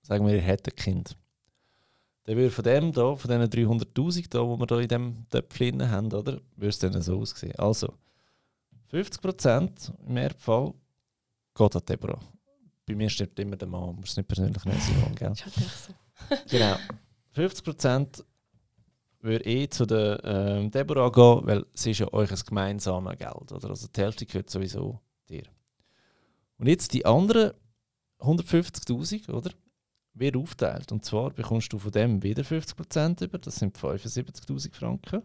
sagen 0.02 0.26
wir, 0.26 0.34
ihr 0.34 0.40
hättet 0.40 0.74
ein 0.74 0.76
Kind. 0.76 1.16
Dann 2.24 2.36
würde 2.36 2.50
von 2.50 2.64
dem 2.64 2.92
da, 2.92 3.16
von 3.16 3.30
diesen 3.30 3.68
300'000 3.68 4.30
da, 4.30 4.42
die 4.42 4.60
wir 4.60 4.66
da 4.66 4.80
in 4.80 4.88
diesem 4.88 5.28
Töpfchen 5.28 5.90
haben, 5.90 6.12
oder, 6.12 6.40
würde 6.56 6.68
es 6.68 6.78
dann 6.78 7.02
so 7.02 7.18
aussehen. 7.18 7.56
Also, 7.56 7.94
50% 8.92 9.92
im 10.06 10.16
Erbfall 10.16 10.74
geht 11.54 11.76
an 11.76 11.82
Deborah. 11.88 12.20
Bei 12.86 12.94
mir 12.94 13.08
stirbt 13.08 13.38
immer 13.40 13.56
der 13.56 13.68
Mann, 13.68 13.96
muss 13.96 14.16
nicht 14.16 14.28
persönlich 14.28 14.64
nehmen, 14.64 14.80
Simon, 14.80 15.14
gell? 15.14 15.28
Halt 15.28 15.38
so. 15.38 15.94
Genau. 16.50 16.76
50% 17.34 18.22
würde 19.20 19.44
ich 19.44 19.70
zu 19.70 19.86
der 19.86 20.20
ähm, 20.24 20.70
Deborah 20.70 21.10
gehen, 21.10 21.46
weil 21.46 21.66
sie 21.74 21.92
ist 21.92 22.00
ja 22.00 22.12
euch 22.12 22.30
ein 22.30 22.40
gemeinsames 22.46 23.18
Geld. 23.18 23.52
Oder? 23.52 23.70
Also 23.70 23.88
die 23.88 24.00
Hälfte 24.00 24.26
gehört 24.26 24.50
sowieso 24.50 25.00
dir. 25.28 25.44
Und 26.58 26.68
jetzt 26.68 26.92
die 26.92 27.06
anderen 27.06 27.52
150'000, 28.18 29.30
oder? 29.30 29.50
Wird 30.14 30.36
aufteilt. 30.36 30.92
Und 30.92 31.04
zwar 31.04 31.30
bekommst 31.30 31.72
du 31.72 31.78
von 31.78 31.90
dem 31.90 32.22
wieder 32.22 32.42
50% 32.42 33.24
über, 33.24 33.38
das 33.38 33.56
sind 33.56 33.76
75'000 33.78 34.74
Franken. 34.74 35.22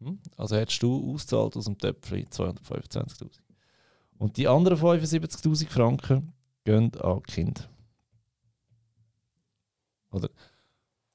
Hm? 0.00 0.18
Also 0.36 0.56
hättest 0.56 0.82
du 0.82 1.14
auszahlt 1.14 1.56
aus 1.56 1.64
dem 1.64 1.78
Töpfchen 1.78 2.26
225'000. 2.26 3.30
Und 4.18 4.36
die 4.36 4.48
anderen 4.48 4.78
75'000 4.78 5.68
Franken 5.68 6.32
gehen 6.64 6.94
an 7.00 7.22
Kind. 7.22 7.68
Oder? 10.10 10.30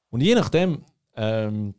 Und 0.09 0.21
je 0.21 0.35
nachdem 0.35 0.83
ähm, 1.15 1.73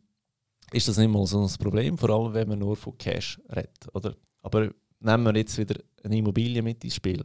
ist 0.73 0.88
das 0.88 0.99
nicht 0.99 1.11
mal 1.11 1.26
so 1.26 1.43
ein 1.43 1.59
Problem, 1.59 1.97
vor 1.97 2.11
allem 2.11 2.35
wenn 2.35 2.49
man 2.49 2.59
nur 2.59 2.76
von 2.76 2.97
Cash 2.99 3.41
redet. 3.49 3.88
Oder? 3.95 4.17
Aber 4.43 4.71
nehmen 5.00 5.25
wir 5.25 5.37
jetzt 5.37 5.57
wieder 5.57 5.81
eine 6.03 6.19
Immobilie 6.19 6.62
mit 6.62 6.83
ins 6.85 6.97
Spiel 6.97 7.23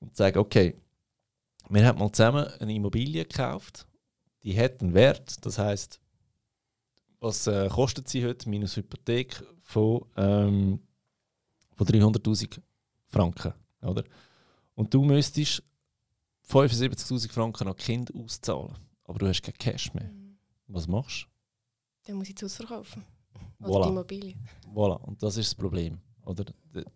und 0.00 0.16
sagen, 0.16 0.38
okay, 0.38 0.74
wir 1.68 1.86
haben 1.86 1.98
mal 1.98 2.12
zusammen 2.12 2.46
eine 2.60 2.74
Immobilie 2.74 3.24
gekauft, 3.24 3.86
die 4.42 4.58
hat 4.58 4.80
einen 4.80 4.94
Wert, 4.94 5.44
das 5.44 5.58
heißt, 5.58 6.00
was 7.20 7.46
äh, 7.46 7.68
kostet 7.68 8.08
sie 8.08 8.24
heute 8.24 8.48
minus 8.48 8.76
Hypothek 8.76 9.42
von, 9.62 10.04
ähm, 10.16 10.80
von 11.74 11.86
300.000 11.86 12.60
Franken, 13.08 13.52
oder? 13.82 14.04
Und 14.74 14.92
du 14.92 15.02
müsstest 15.02 15.62
75.000 16.48 17.30
Franken 17.30 17.68
an 17.68 17.76
Kind 17.76 18.14
auszahlen, 18.14 18.76
aber 19.04 19.18
du 19.18 19.28
hast 19.28 19.42
kein 19.42 19.54
Cash 19.54 19.92
mehr. 19.94 20.04
Mhm. 20.04 20.38
Was 20.68 20.86
machst 20.86 21.22
du? 21.22 22.08
Dann 22.08 22.16
muss 22.16 22.28
ich 22.28 22.34
das 22.34 22.44
Haus 22.44 22.56
verkaufen. 22.56 23.04
Oder 23.60 23.70
Voilà. 23.70 23.82
die 23.84 23.88
Immobilie. 23.88 24.34
Voilà, 24.72 25.00
und 25.02 25.22
das 25.22 25.36
ist 25.36 25.48
das 25.50 25.54
Problem. 25.54 25.98
Oder? 26.24 26.44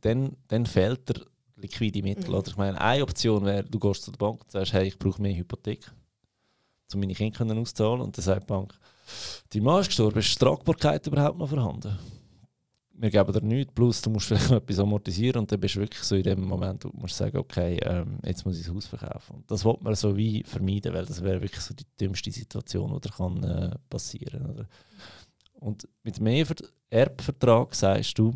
Dann, 0.03 0.37
dann 0.49 0.67
fehlt 0.67 1.09
der 1.09 1.27
liquide 1.61 2.03
Mittel. 2.03 2.29
Mhm. 2.29 2.35
Oder? 2.35 2.49
Ich 2.49 2.57
meine, 2.57 2.81
eine 2.81 3.03
Option 3.03 3.45
wäre, 3.45 3.65
du 3.65 3.79
gehst 3.79 4.03
zu 4.03 4.11
der 4.11 4.19
Bank 4.19 4.43
und 4.43 4.51
sagst, 4.51 4.73
hey, 4.73 4.89
ich 4.89 4.99
brauche 4.99 5.21
mehr 5.21 5.35
Hypothek, 5.37 5.91
um 6.93 7.01
meine 7.01 7.15
Kinder 7.15 7.37
können 7.39 7.59
auszahlen. 7.59 8.01
Und 8.01 8.17
dann 8.17 8.25
sagt 8.25 8.43
die 8.43 8.47
Bank, 8.47 8.75
dein 9.51 9.63
Mann 9.63 9.81
ist 9.81 9.89
gestorben, 9.89 10.19
ist 10.19 10.35
die 10.35 10.45
Tragbarkeit 10.45 11.07
überhaupt 11.07 11.39
noch 11.39 11.49
vorhanden? 11.49 11.99
Wir 12.93 13.09
geben 13.11 13.33
dir 13.33 13.41
nichts, 13.41 13.73
plus 13.73 14.03
du 14.03 14.11
musst 14.11 14.27
vielleicht 14.27 14.51
noch 14.51 14.59
etwas 14.59 14.79
amortisieren 14.79 15.41
und 15.41 15.51
dann 15.51 15.59
bist 15.59 15.75
du 15.75 15.81
wirklich 15.81 16.03
so 16.03 16.17
in 16.17 16.23
dem 16.23 16.45
Moment, 16.45 16.85
wo 16.85 16.91
du 16.91 16.99
musst 16.99 17.17
sagen, 17.17 17.39
okay, 17.39 17.79
ähm, 17.83 18.19
jetzt 18.27 18.45
muss 18.45 18.59
ich 18.59 18.67
das 18.67 18.75
Haus 18.75 18.87
verkaufen. 18.87 19.37
Und 19.37 19.51
das 19.51 19.65
wollte 19.65 19.85
man 19.85 19.95
so 19.95 20.15
wie 20.15 20.43
vermeiden, 20.43 20.93
weil 20.93 21.07
das 21.07 21.23
wäre 21.23 21.41
wirklich 21.41 21.63
so 21.63 21.73
die 21.73 21.87
dümmste 21.99 22.31
Situation, 22.31 23.01
die 23.01 23.09
kann, 23.09 23.43
äh, 23.43 23.75
passieren 23.89 24.51
oder? 24.51 24.67
Und 25.55 25.89
mit 26.03 26.21
Ehever- 26.21 26.63
Erbvertrag 26.91 27.75
sagst 27.75 28.19
du, 28.19 28.35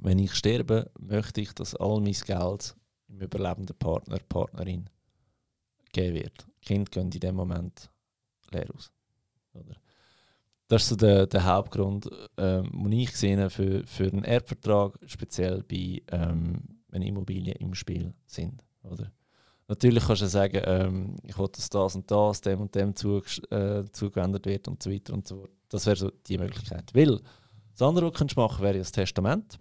wenn 0.00 0.18
ich 0.18 0.34
sterbe, 0.34 0.90
möchte 0.98 1.40
ich, 1.40 1.52
dass 1.52 1.74
all 1.74 2.00
mein 2.00 2.12
Geld 2.12 2.76
im 3.08 3.20
überlebenden 3.20 3.76
Partner, 3.76 4.18
Partnerin 4.28 4.88
gegeben 5.92 6.14
wird. 6.14 6.46
Kinder 6.62 6.90
gehen 6.90 7.10
in 7.10 7.20
dem 7.20 7.34
Moment 7.34 7.90
leer 8.52 8.66
aus. 8.74 8.92
Oder? 9.52 9.76
Das 10.68 10.82
ist 10.82 10.88
so 10.90 10.96
der, 10.96 11.26
der 11.26 11.44
Hauptgrund, 11.44 12.08
ähm, 12.36 12.70
den 12.72 12.92
ich 12.92 13.16
sehe 13.16 13.50
für, 13.50 13.84
für 13.86 14.04
einen 14.04 14.24
Erbvertrag, 14.24 14.98
speziell 15.06 15.64
bei, 15.64 16.02
ähm, 16.12 16.62
wenn 16.88 17.02
Immobilien 17.02 17.56
im 17.56 17.74
Spiel 17.74 18.14
sind. 18.24 18.62
Oder? 18.84 19.10
Natürlich 19.66 20.04
kannst 20.04 20.22
du 20.22 20.26
sagen, 20.26 20.60
ähm, 20.64 21.16
ich 21.24 21.36
will, 21.38 21.48
dass 21.48 21.68
das 21.68 21.94
und 21.94 22.10
das 22.10 22.40
dem 22.40 22.60
und 22.60 22.74
dem 22.74 22.94
zu, 22.94 23.22
äh, 23.50 23.84
zugewendet 23.92 24.46
wird 24.46 24.68
und 24.68 24.82
so 24.82 24.90
weiter 24.90 25.12
und 25.12 25.26
so 25.26 25.38
fort. 25.38 25.50
Das 25.68 25.86
wäre 25.86 25.96
so 25.96 26.10
die 26.10 26.38
Möglichkeit. 26.38 26.92
Weil 26.94 27.20
das 27.72 27.82
andere, 27.82 28.06
was 28.06 28.12
du 28.12 28.18
kannst 28.18 28.36
machen 28.36 28.62
wäre 28.62 28.74
ja 28.74 28.80
das 28.80 28.92
Testament. 28.92 29.58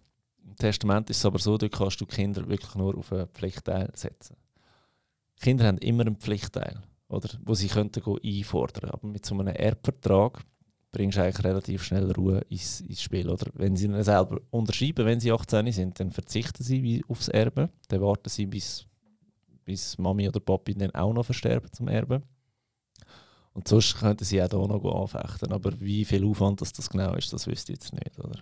Im 0.50 0.56
Testament 0.56 1.10
ist 1.10 1.18
es 1.18 1.25
aber 1.25 1.39
so, 1.39 1.58
dort 1.58 1.72
kannst 1.72 2.01
du 2.01 2.06
Kinder 2.06 2.48
wirklich 2.48 2.74
nur 2.75 2.98
auf 2.98 3.13
einen 3.13 3.27
Pflichtteil 3.27 3.91
setzen. 3.94 4.36
Kinder 5.39 5.68
haben 5.68 5.77
immer 5.77 6.01
einen 6.01 6.15
Pflichtteil, 6.18 6.82
oder, 7.08 7.29
wo 7.46 7.53
sie 7.53 7.68
könnten 7.68 8.03
einfordern. 8.24 8.89
Aber 8.89 9.08
mit 9.08 9.25
so 9.25 9.36
einem 9.36 9.48
Erbvertrag 9.48 10.44
bringst 10.91 11.18
du 11.18 11.24
eigentlich 11.24 11.44
relativ 11.44 11.84
schnell 11.84 12.12
Ruhe 12.12 12.41
ins, 12.50 12.82
ins 12.82 13.01
Spiel. 13.01 13.29
Oder? 13.29 13.51
Wenn 13.53 13.75
sie 13.75 13.86
ihn 13.86 14.03
selber 14.03 14.41
unterschreiben, 14.50 15.06
wenn 15.06 15.20
sie 15.20 15.32
18 15.32 15.72
sind, 15.72 16.00
dann 16.00 16.12
verzichten 16.12 16.63
sie 16.63 17.03
aufs 17.08 17.27
Erbe. 17.27 17.70
Dann 17.88 18.01
warten 18.01 18.29
sie, 18.29 18.48
bis, 18.48 18.86
bis 19.65 19.98
Mami 19.98 20.27
oder 20.27 20.39
Papi 20.39 20.74
dann 20.74 20.91
auch 20.96 21.13
noch 21.13 21.25
versterben 21.25 21.72
zum 21.72 21.88
Erben. 21.88 22.24
Und 23.53 23.68
sonst 23.68 24.00
könnten 24.00 24.24
sie 24.24 24.41
auch 24.41 24.50
hier 24.50 24.68
noch 24.68 25.01
anfechten. 25.01 25.53
Aber 25.53 25.79
wie 25.79 26.06
viel 26.06 26.25
Aufwand 26.25 26.62
das, 26.62 26.74
das 26.74 26.89
genau 26.89 27.13
ist, 27.13 27.32
das 27.32 27.48
wüsste 27.48 27.72
ich 27.72 27.79
jetzt 27.79 27.94
nicht. 27.94 28.20
Oder? 28.20 28.41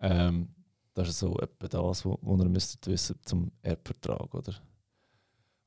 Ähm, 0.00 0.48
das 0.94 1.08
ist 1.08 1.18
so 1.18 1.36
etwa 1.38 1.68
das, 1.68 2.04
was 2.04 2.16
ihr 2.22 2.44
müsstet 2.48 2.86
wissen 2.86 3.16
zum 3.24 3.50
Erbvertrag. 3.62 4.32
Oder? 4.34 4.54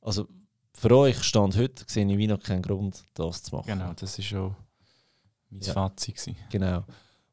Also 0.01 0.27
für 0.73 0.91
euch 0.97 1.21
Stand 1.23 1.57
heute 1.57 1.83
sehe 1.87 2.05
ich 2.09 2.17
wie 2.17 2.27
noch 2.27 2.39
keinen 2.41 2.61
Grund, 2.61 3.03
das 3.13 3.43
zu 3.43 3.55
machen. 3.55 3.67
Genau, 3.67 3.93
das 3.93 4.17
war 4.17 4.23
schon 4.25 4.55
mein 5.49 5.61
Ja. 5.61 5.73
Fazit. 5.73 6.15
gewesen. 6.15 6.35
Genau. 6.49 6.83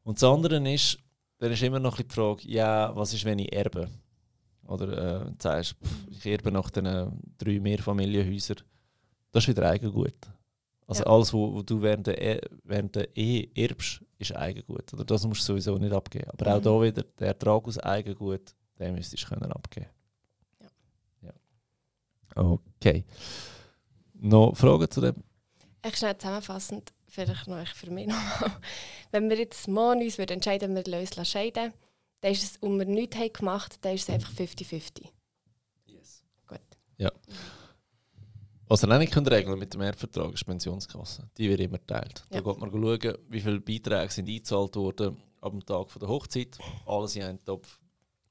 Und 0.03 0.15
das 0.21 0.23
andere 0.23 0.57
ist, 0.73 0.97
dann 1.37 1.51
ist 1.51 1.63
immer 1.63 1.79
noch 1.79 1.97
die 2.01 2.13
Frage, 2.13 2.47
ja, 2.47 2.95
was 2.95 3.13
ist, 3.13 3.25
wenn 3.25 3.39
ich 3.39 3.51
erbe? 3.53 3.89
Oder 4.67 5.25
äh, 5.25 5.25
du 5.25 5.35
sagst, 5.39 5.75
pff, 5.83 6.07
ich 6.09 6.25
erbe 6.25 6.51
nach 6.51 6.69
den 6.71 6.85
äh, 6.85 7.07
drei 7.37 7.59
Mehrfamilienhäusern. 7.59 8.57
Das 9.31 9.43
ist 9.43 9.49
wieder 9.49 9.69
Eigengut. 9.69 10.15
Also 10.87 11.03
Ja. 11.03 11.09
alles, 11.09 11.33
was 11.33 11.65
du 11.65 11.81
während 11.81 12.07
der, 12.07 12.21
E- 12.21 12.41
während 12.63 12.95
der 12.95 13.15
Ehe 13.15 13.49
erbst, 13.55 14.01
ist 14.17 14.35
Eigengut. 14.35 14.93
Oder 14.93 15.03
das 15.05 15.25
musst 15.25 15.41
du 15.41 15.53
sowieso 15.53 15.77
nicht 15.77 15.93
abgeben. 15.93 16.29
Aber 16.31 16.55
auch 16.55 16.59
Mhm. 16.59 16.63
da 16.63 16.81
wieder, 16.81 17.03
der 17.19 17.27
Ertrag 17.27 17.67
aus 17.67 17.77
Eigengut, 17.79 18.53
den 18.79 18.95
müsstest 18.95 19.23
du 19.23 19.27
können 19.27 19.51
abgeben. 19.51 19.89
Ja. 21.21 21.31
ja. 22.35 22.41
Okay. 22.41 23.03
Noch 24.13 24.55
Fragen 24.55 24.89
zu 24.89 25.01
dem? 25.01 25.15
Ich 25.85 25.97
schnell 25.97 26.17
zusammenfassend, 26.17 26.93
vielleicht 27.07 27.47
noch 27.47 27.67
für 27.67 27.91
mich 27.91 28.07
nochmal. 28.07 28.51
Wenn 29.11 29.29
wir 29.29 29.37
jetzt 29.37 29.67
morgen 29.67 30.01
uns 30.01 30.17
würden 30.17 30.33
entscheiden, 30.33 30.75
wir 30.75 30.83
lassen 30.85 31.19
uns 31.19 31.29
scheiden, 31.29 31.73
dann 32.21 32.31
ist 32.31 32.43
es, 32.43 32.57
und 32.57 32.79
wir 32.79 32.85
nichts 32.85 33.17
haben 33.17 33.31
gemacht, 33.33 33.77
dann 33.81 33.93
ist 33.93 34.09
es 34.09 34.15
einfach 34.15 34.31
50-50. 34.31 35.09
Yes. 35.85 36.23
Gut. 36.47 36.59
Ja. 36.97 37.11
Was 38.67 38.83
ihr 38.83 38.97
nicht 38.97 39.13
könnt 39.13 39.29
regeln 39.29 39.59
mit 39.59 39.73
dem 39.73 39.81
Erbvertrag 39.81 40.33
ist 40.33 40.41
die 40.41 40.45
Pensionskasse. 40.45 41.29
Die 41.37 41.49
wird 41.49 41.59
immer 41.59 41.77
geteilt. 41.77 42.23
Da 42.29 42.37
Ja. 42.37 42.41
geht 42.43 42.59
man 42.59 42.71
schauen, 42.71 43.17
wie 43.29 43.41
viele 43.41 43.59
Beiträge 43.61 44.11
sind 44.11 44.27
eingezahlt 44.27 44.75
worden 44.75 45.17
ab 45.41 45.51
dem 45.51 45.63
Tag 45.65 45.91
von 45.91 45.99
der 45.99 46.09
Hochzeit. 46.09 46.57
Alles 46.87 47.15
in 47.15 47.23
einen 47.23 47.43
Topf. 47.45 47.79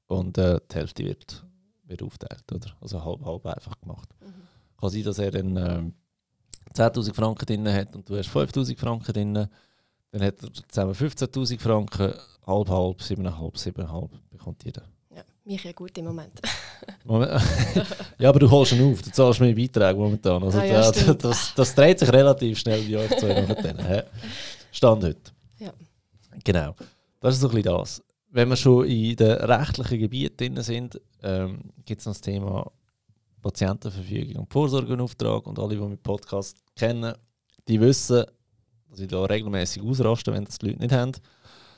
Und 0.07 0.37
äh, 0.37 0.59
die 0.69 0.75
Hälfte 0.75 1.05
wird, 1.05 1.45
wird 1.85 2.03
aufgeteilt. 2.03 2.43
Oder? 2.51 2.75
Also 2.81 3.03
halb, 3.03 3.23
halb 3.25 3.45
einfach 3.45 3.79
gemacht. 3.79 4.09
Mhm. 4.21 4.33
Kann 4.79 4.89
sein, 4.89 5.03
dass 5.03 5.19
er 5.19 5.31
dann 5.31 5.55
ähm, 5.55 5.93
10'000 6.73 7.13
Franken 7.13 7.45
drin 7.45 7.67
hat 7.73 7.95
und 7.95 8.09
du 8.09 8.17
hast 8.17 8.29
5'000 8.29 8.77
Franken 8.77 9.13
drin. 9.13 9.33
Dann 9.33 10.21
hat 10.21 10.43
er 10.43 10.53
zusammen 10.67 10.93
15'000 10.93 11.59
Franken, 11.59 12.13
halb, 12.45 12.69
halb, 12.69 12.99
7,5, 12.99 13.73
7,5 13.73 14.09
bekommt 14.29 14.63
jeder. 14.65 14.83
Mich 15.45 15.63
ja 15.63 15.71
gut 15.73 15.97
im 15.97 16.05
Moment. 16.05 16.41
Ja, 18.17 18.29
aber 18.29 18.39
du 18.39 18.49
holst 18.49 18.71
ihn 18.71 18.91
auf, 18.91 19.01
du 19.01 19.11
zahlst 19.11 19.39
mehr 19.39 19.53
Beiträge 19.53 19.99
momentan. 19.99 20.43
Also 20.43 20.59
Ah, 20.59 20.63
ja, 20.65 20.91
das, 20.91 21.17
das, 21.17 21.53
das 21.53 21.75
dreht 21.75 21.99
sich 21.99 22.11
relativ 22.11 22.57
schnell 22.57 22.81
bei 22.81 22.97
euch 22.97 23.19
zwei 23.19 23.41
nachher. 23.73 24.05
Stand 24.71 25.03
heute. 25.03 25.31
Ja. 25.59 25.71
Genau. 26.43 26.75
Das 27.19 27.35
ist 27.35 27.41
so 27.41 27.49
ein 27.49 27.55
bisschen 27.55 27.75
das. 27.77 28.03
Wenn 28.31 28.49
wir 28.49 28.55
schon 28.55 28.85
in 28.87 29.15
den 29.15 29.31
rechtlichen 29.31 29.99
Gebieten 29.99 30.37
drin 30.37 30.63
sind, 30.63 30.99
ähm, 31.21 31.59
gibt 31.85 31.99
es 32.01 32.05
noch 32.07 32.13
das 32.13 32.21
Thema 32.21 32.71
Patientenverfügung 33.41 34.37
und 34.43 34.51
Vorsorgeauftrag. 34.51 35.45
Und 35.45 35.59
alle, 35.59 35.75
die 35.75 35.81
mit 35.81 36.01
Podcast 36.01 36.57
kennen, 36.75 37.13
die 37.67 37.79
wissen, 37.79 38.25
dass 38.89 38.99
ich 38.99 39.07
da 39.07 39.23
regelmäßig 39.25 39.83
ausraste, 39.83 40.33
wenn 40.33 40.45
das 40.45 40.57
die 40.57 40.67
Leute 40.67 40.79
nicht 40.79 40.91
haben. 40.93 41.11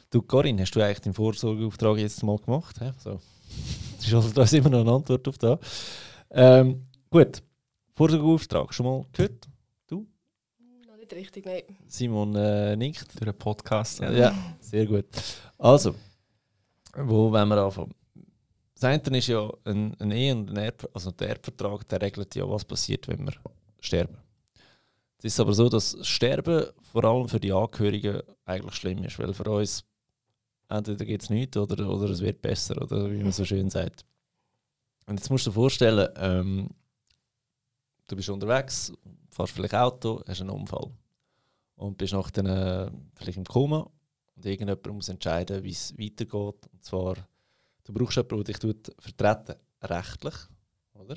Du, 0.09 0.21
Corinne, 0.21 0.61
hast 0.61 0.71
du 0.71 0.81
eigentlich 0.81 1.01
den 1.01 1.13
Vorsorgeauftrag 1.13 1.97
jetzt 1.97 2.23
mal 2.23 2.37
gemacht? 2.37 2.79
hä? 2.79 2.91
So. 3.03 3.19
Das 3.97 4.07
ist 4.07 4.13
also, 4.13 4.29
da 4.31 4.43
ist 4.43 4.53
immer 4.53 4.69
noch 4.69 4.81
eine 4.81 4.91
Antwort 4.91 5.27
auf 5.27 5.37
das. 5.37 5.59
Ähm, 6.29 6.87
gut, 7.09 7.41
Vorsorgeauftrag, 7.93 8.73
schon 8.73 8.85
mal 8.85 9.05
gehört? 9.11 9.47
Noch 9.89 10.97
nicht 10.97 11.13
richtig, 11.13 11.45
nein. 11.45 11.63
Simon 11.87 12.35
äh, 12.35 12.75
nickt. 12.75 13.13
Durch 13.15 13.29
einen 13.29 13.37
Podcast. 13.37 13.99
Ja, 13.99 14.11
ja, 14.11 14.35
sehr 14.59 14.85
gut. 14.85 15.05
Also, 15.57 15.95
wo 16.95 17.31
wollen 17.31 17.49
wir 17.49 17.57
anfangen? 17.57 17.93
Das 18.79 18.83
eine 18.83 19.17
ist 19.17 19.27
ja 19.27 19.51
ein, 19.63 19.95
ein 19.99 20.11
Ehe- 20.11 20.35
und 20.35 20.51
ein 20.51 20.57
Erb, 20.57 20.87
also 20.93 21.09
der 21.11 21.29
Erbvertrag, 21.29 21.87
der 21.87 22.01
regelt 22.01 22.35
ja, 22.35 22.47
was 22.47 22.63
passiert, 22.63 23.07
wenn 23.07 23.25
wir 23.25 23.33
sterben. 23.79 24.17
Es 25.17 25.25
ist 25.25 25.39
aber 25.39 25.53
so, 25.53 25.67
dass 25.67 25.93
das 25.93 26.07
Sterben 26.07 26.65
vor 26.81 27.03
allem 27.03 27.27
für 27.27 27.39
die 27.39 27.51
Angehörigen 27.51 28.21
eigentlich 28.45 28.75
schlimm 28.75 29.03
ist, 29.03 29.17
weil 29.17 29.33
für 29.33 29.49
uns 29.49 29.83
entweder 30.69 31.05
geht 31.05 31.23
es 31.23 31.29
nichts 31.29 31.57
oder, 31.57 31.89
oder 31.89 32.09
es 32.09 32.21
wird 32.21 32.41
besser, 32.41 32.81
oder 32.81 33.11
wie 33.11 33.23
man 33.23 33.31
so 33.31 33.45
schön 33.45 33.69
sagt. 33.69 34.05
Und 35.05 35.19
jetzt 35.19 35.29
musst 35.29 35.45
du 35.45 35.51
dir 35.51 35.55
vorstellen, 35.55 36.09
ähm, 36.17 36.69
du 38.07 38.15
bist 38.15 38.29
unterwegs, 38.29 38.91
fährst 39.29 39.53
vielleicht 39.53 39.75
Auto, 39.75 40.21
hast 40.27 40.41
einen 40.41 40.49
Unfall 40.49 40.91
und 41.75 41.97
bist 41.97 42.13
nach 42.13 42.29
dann, 42.31 42.45
äh, 42.45 42.91
vielleicht 43.15 43.37
im 43.37 43.45
Koma 43.45 43.89
und 44.35 44.45
irgendjemand 44.45 44.85
muss 44.87 45.09
entscheiden, 45.09 45.63
wie 45.63 45.71
es 45.71 45.93
weitergeht. 45.97 46.67
Und 46.71 46.83
zwar, 46.83 47.15
du 47.83 47.93
brauchst 47.93 48.17
jemanden, 48.17 48.43
der 48.43 48.59
dich 48.59 48.85
vertreten, 48.99 49.55
rechtlich, 49.81 50.35
oder? 50.93 51.15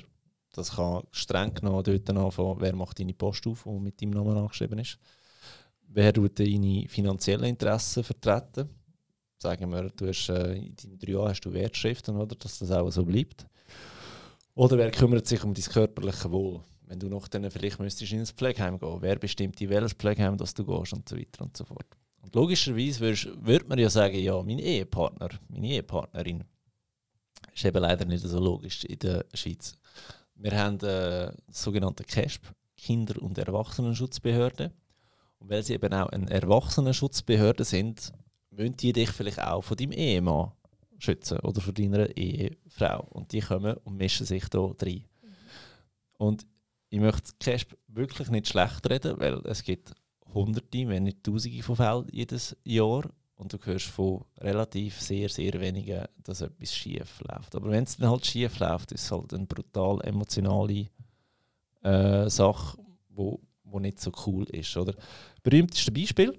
Das 0.53 0.75
kann 0.75 1.03
streng 1.11 1.53
genommen 1.53 1.83
dort 1.83 2.09
anfangen, 2.09 2.55
wer 2.59 2.75
macht 2.75 2.99
deine 2.99 3.13
Post 3.13 3.47
auf, 3.47 3.63
die 3.63 3.79
mit 3.79 4.01
deinem 4.01 4.11
Namen 4.11 4.37
angeschrieben 4.37 4.79
ist. 4.79 4.97
Wer 5.87 6.13
tut 6.13 6.39
deine 6.39 6.87
finanziellen 6.87 7.45
Interessen 7.45 8.03
vertreten? 8.03 8.69
Sagen 9.41 9.71
wir, 9.71 9.89
du 9.89 10.07
hast, 10.07 10.29
äh, 10.29 10.53
in 10.53 10.75
deinen 10.75 10.99
drei 10.99 11.13
Jahren 11.13 11.29
hast 11.29 11.41
du 11.41 11.51
Wertschriften, 11.51 12.15
oder? 12.15 12.35
dass 12.35 12.59
das 12.59 12.69
auch 12.69 12.91
so 12.91 13.03
bleibt. 13.03 13.47
Oder 14.53 14.77
wer 14.77 14.91
kümmert 14.91 15.25
sich 15.25 15.43
um 15.43 15.51
dein 15.51 15.63
körperliche 15.63 16.31
Wohl? 16.31 16.59
Wenn 16.85 16.99
du 16.99 17.09
noch 17.09 17.27
dann 17.27 17.49
vielleicht 17.49 17.79
müsstest 17.79 18.11
ins 18.11 18.29
Pflegeheim 18.29 18.77
gehen, 18.77 18.97
wer 18.99 19.15
bestimmt 19.15 19.59
in 19.59 19.71
welches 19.71 19.93
Pflegeheim 19.93 20.37
dass 20.37 20.53
du 20.53 20.63
gehst 20.63 20.93
und 20.93 21.09
so 21.09 21.17
weiter 21.17 21.43
und 21.43 21.57
so 21.57 21.65
fort. 21.65 21.87
Und 22.21 22.35
logischerweise 22.35 22.99
würde 22.99 23.65
man 23.65 23.79
ja 23.79 23.89
sagen, 23.89 24.19
ja, 24.19 24.39
mein 24.43 24.59
Ehepartner, 24.59 25.29
meine 25.47 25.69
Ehepartnerin, 25.69 26.43
ist 27.51 27.65
eben 27.65 27.81
leider 27.81 28.05
nicht 28.05 28.21
so 28.21 28.39
logisch 28.39 28.83
in 28.83 28.99
der 28.99 29.25
Schweiz. 29.33 29.73
Wir 30.35 30.51
haben 30.51 30.79
äh, 30.81 31.31
sogenannte 31.49 32.03
KESP, 32.03 32.43
Kinder- 32.77 33.19
und 33.19 33.39
Erwachsenenschutzbehörde. 33.39 34.71
Und 35.39 35.49
weil 35.49 35.63
sie 35.63 35.73
eben 35.73 35.91
auch 35.91 36.09
eine 36.09 36.29
Erwachsenenschutzbehörde 36.29 37.63
sind, 37.63 38.13
müssen 38.51 38.77
die 38.77 38.93
dich 38.93 39.09
vielleicht 39.09 39.39
auch 39.39 39.63
von 39.63 39.77
deinem 39.77 39.93
Ehemann 39.93 40.51
schützen 40.99 41.39
oder 41.39 41.61
von 41.61 41.73
deiner 41.73 42.15
Ehefrau. 42.15 43.07
Und 43.09 43.31
die 43.31 43.41
kommen 43.41 43.75
und 43.83 43.97
mischen 43.97 44.25
sich 44.25 44.47
da 44.49 44.71
rein. 44.81 45.05
Und 46.17 46.45
ich 46.89 46.99
möchte 46.99 47.31
KESP 47.39 47.75
wirklich 47.87 48.29
nicht 48.29 48.49
schlecht 48.49 48.87
reden, 48.89 49.19
weil 49.19 49.41
es 49.45 49.63
gibt 49.63 49.93
hunderte, 50.33 50.87
wenn 50.87 51.03
nicht 51.03 51.23
tausende 51.23 51.63
von 51.63 51.75
Fällen 51.75 52.07
jedes 52.11 52.55
Jahr 52.63 53.09
und 53.35 53.53
du 53.53 53.57
hörst 53.63 53.87
von 53.87 54.23
relativ 54.37 55.01
sehr, 55.01 55.29
sehr 55.29 55.53
wenigen, 55.59 56.05
dass 56.23 56.41
etwas 56.41 56.75
schief 56.75 57.21
läuft. 57.21 57.55
Aber 57.55 57.71
wenn 57.71 57.85
es 57.85 57.97
dann 57.97 58.09
halt 58.09 58.25
schief 58.25 58.59
läuft, 58.59 58.91
ist 58.91 59.05
es 59.05 59.11
halt 59.11 59.33
eine 59.33 59.47
brutal 59.47 59.99
emotionale 60.01 60.89
äh, 61.81 62.29
Sache, 62.29 62.77
wo, 63.09 63.39
wo 63.63 63.79
nicht 63.79 63.99
so 63.99 64.11
cool 64.27 64.43
ist. 64.51 64.77
Oder? 64.77 64.93
Berühmteste 65.41 65.91
Beispiel, 65.91 66.37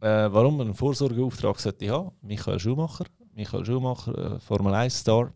äh, 0.00 0.32
warum 0.32 0.56
man 0.56 0.68
einen 0.68 0.74
Vorsorgeauftrag 0.74 1.58
sollte 1.58 1.90
haben, 1.90 2.12
Michael 2.22 2.58
Schumacher. 2.58 3.04
Michael 3.32 3.64
Schumacher, 3.64 4.36
äh, 4.36 4.40
Formel 4.40 4.74
1-Star, 4.74 5.32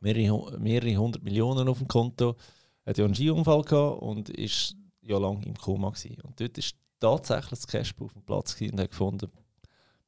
mehrere, 0.00 0.58
mehrere 0.58 0.96
hundert 0.96 1.22
Millionen 1.22 1.68
auf 1.68 1.78
dem 1.78 1.88
Konto, 1.88 2.36
hat 2.84 2.98
ja 2.98 3.04
einen 3.04 3.14
Skiunfall 3.14 3.62
gehabt 3.62 4.02
und 4.02 4.30
ist 4.30 4.76
ja 5.02 5.18
lange 5.18 5.44
im 5.46 5.54
Koma 5.54 5.90
gewesen. 5.90 6.20
Und 6.22 6.40
dort 6.40 6.58
ist 6.58 6.76
tatsächlich 7.00 7.50
das 7.50 7.66
Cashbuch 7.66 8.06
auf 8.06 8.12
dem 8.12 8.22
Platz 8.22 8.60
und 8.60 8.80
hat 8.80 8.90
gefunden, 8.90 9.30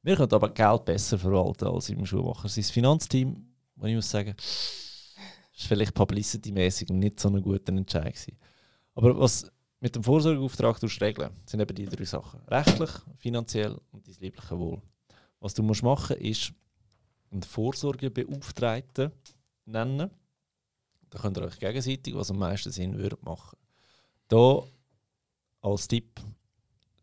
wir 0.03 0.15
können 0.15 0.33
aber 0.33 0.49
Geld 0.49 0.85
besser 0.85 1.17
verwalten 1.17 1.67
als 1.67 1.89
im 1.89 2.05
Schuhmacher. 2.05 2.49
Sein 2.49 2.63
Finanzteam, 2.63 3.45
muss 3.75 3.89
ich 3.89 3.95
muss 3.95 4.09
sagen, 4.09 4.35
ist 4.37 5.67
vielleicht 5.67 5.93
publicity-mäßig 5.93 6.89
nicht 6.89 7.19
so 7.19 7.29
ein 7.29 7.41
guter 7.41 7.73
Entscheid 7.73 8.13
gewesen. 8.13 8.37
Aber 8.95 9.17
was 9.19 9.51
mit 9.81 9.95
dem 9.95 10.03
Vorsorgeauftrag 10.03 10.81
regeln 11.01 11.31
sind 11.45 11.59
eben 11.59 11.75
die 11.75 11.85
drei 11.85 12.05
Sachen. 12.05 12.39
Rechtlich, 12.47 12.91
finanziell 13.17 13.77
und 13.91 14.07
dein 14.07 14.15
liebliche 14.19 14.57
Wohl. 14.57 14.81
Was 15.39 15.53
du 15.53 15.63
musst 15.63 15.83
machen 15.83 16.15
ist 16.17 16.53
einen 17.31 17.43
Vorsorgebeauftragten 17.43 19.11
nennen. 19.65 20.09
Da 21.09 21.19
könnt 21.19 21.37
ihr 21.37 21.43
euch 21.43 21.59
gegenseitig, 21.59 22.15
was 22.15 22.31
am 22.31 22.39
meisten 22.39 22.71
Sinn 22.71 22.97
würde, 22.97 23.17
machen. 23.21 23.57
Da 24.27 24.63
als 25.61 25.87
Tipp, 25.87 26.21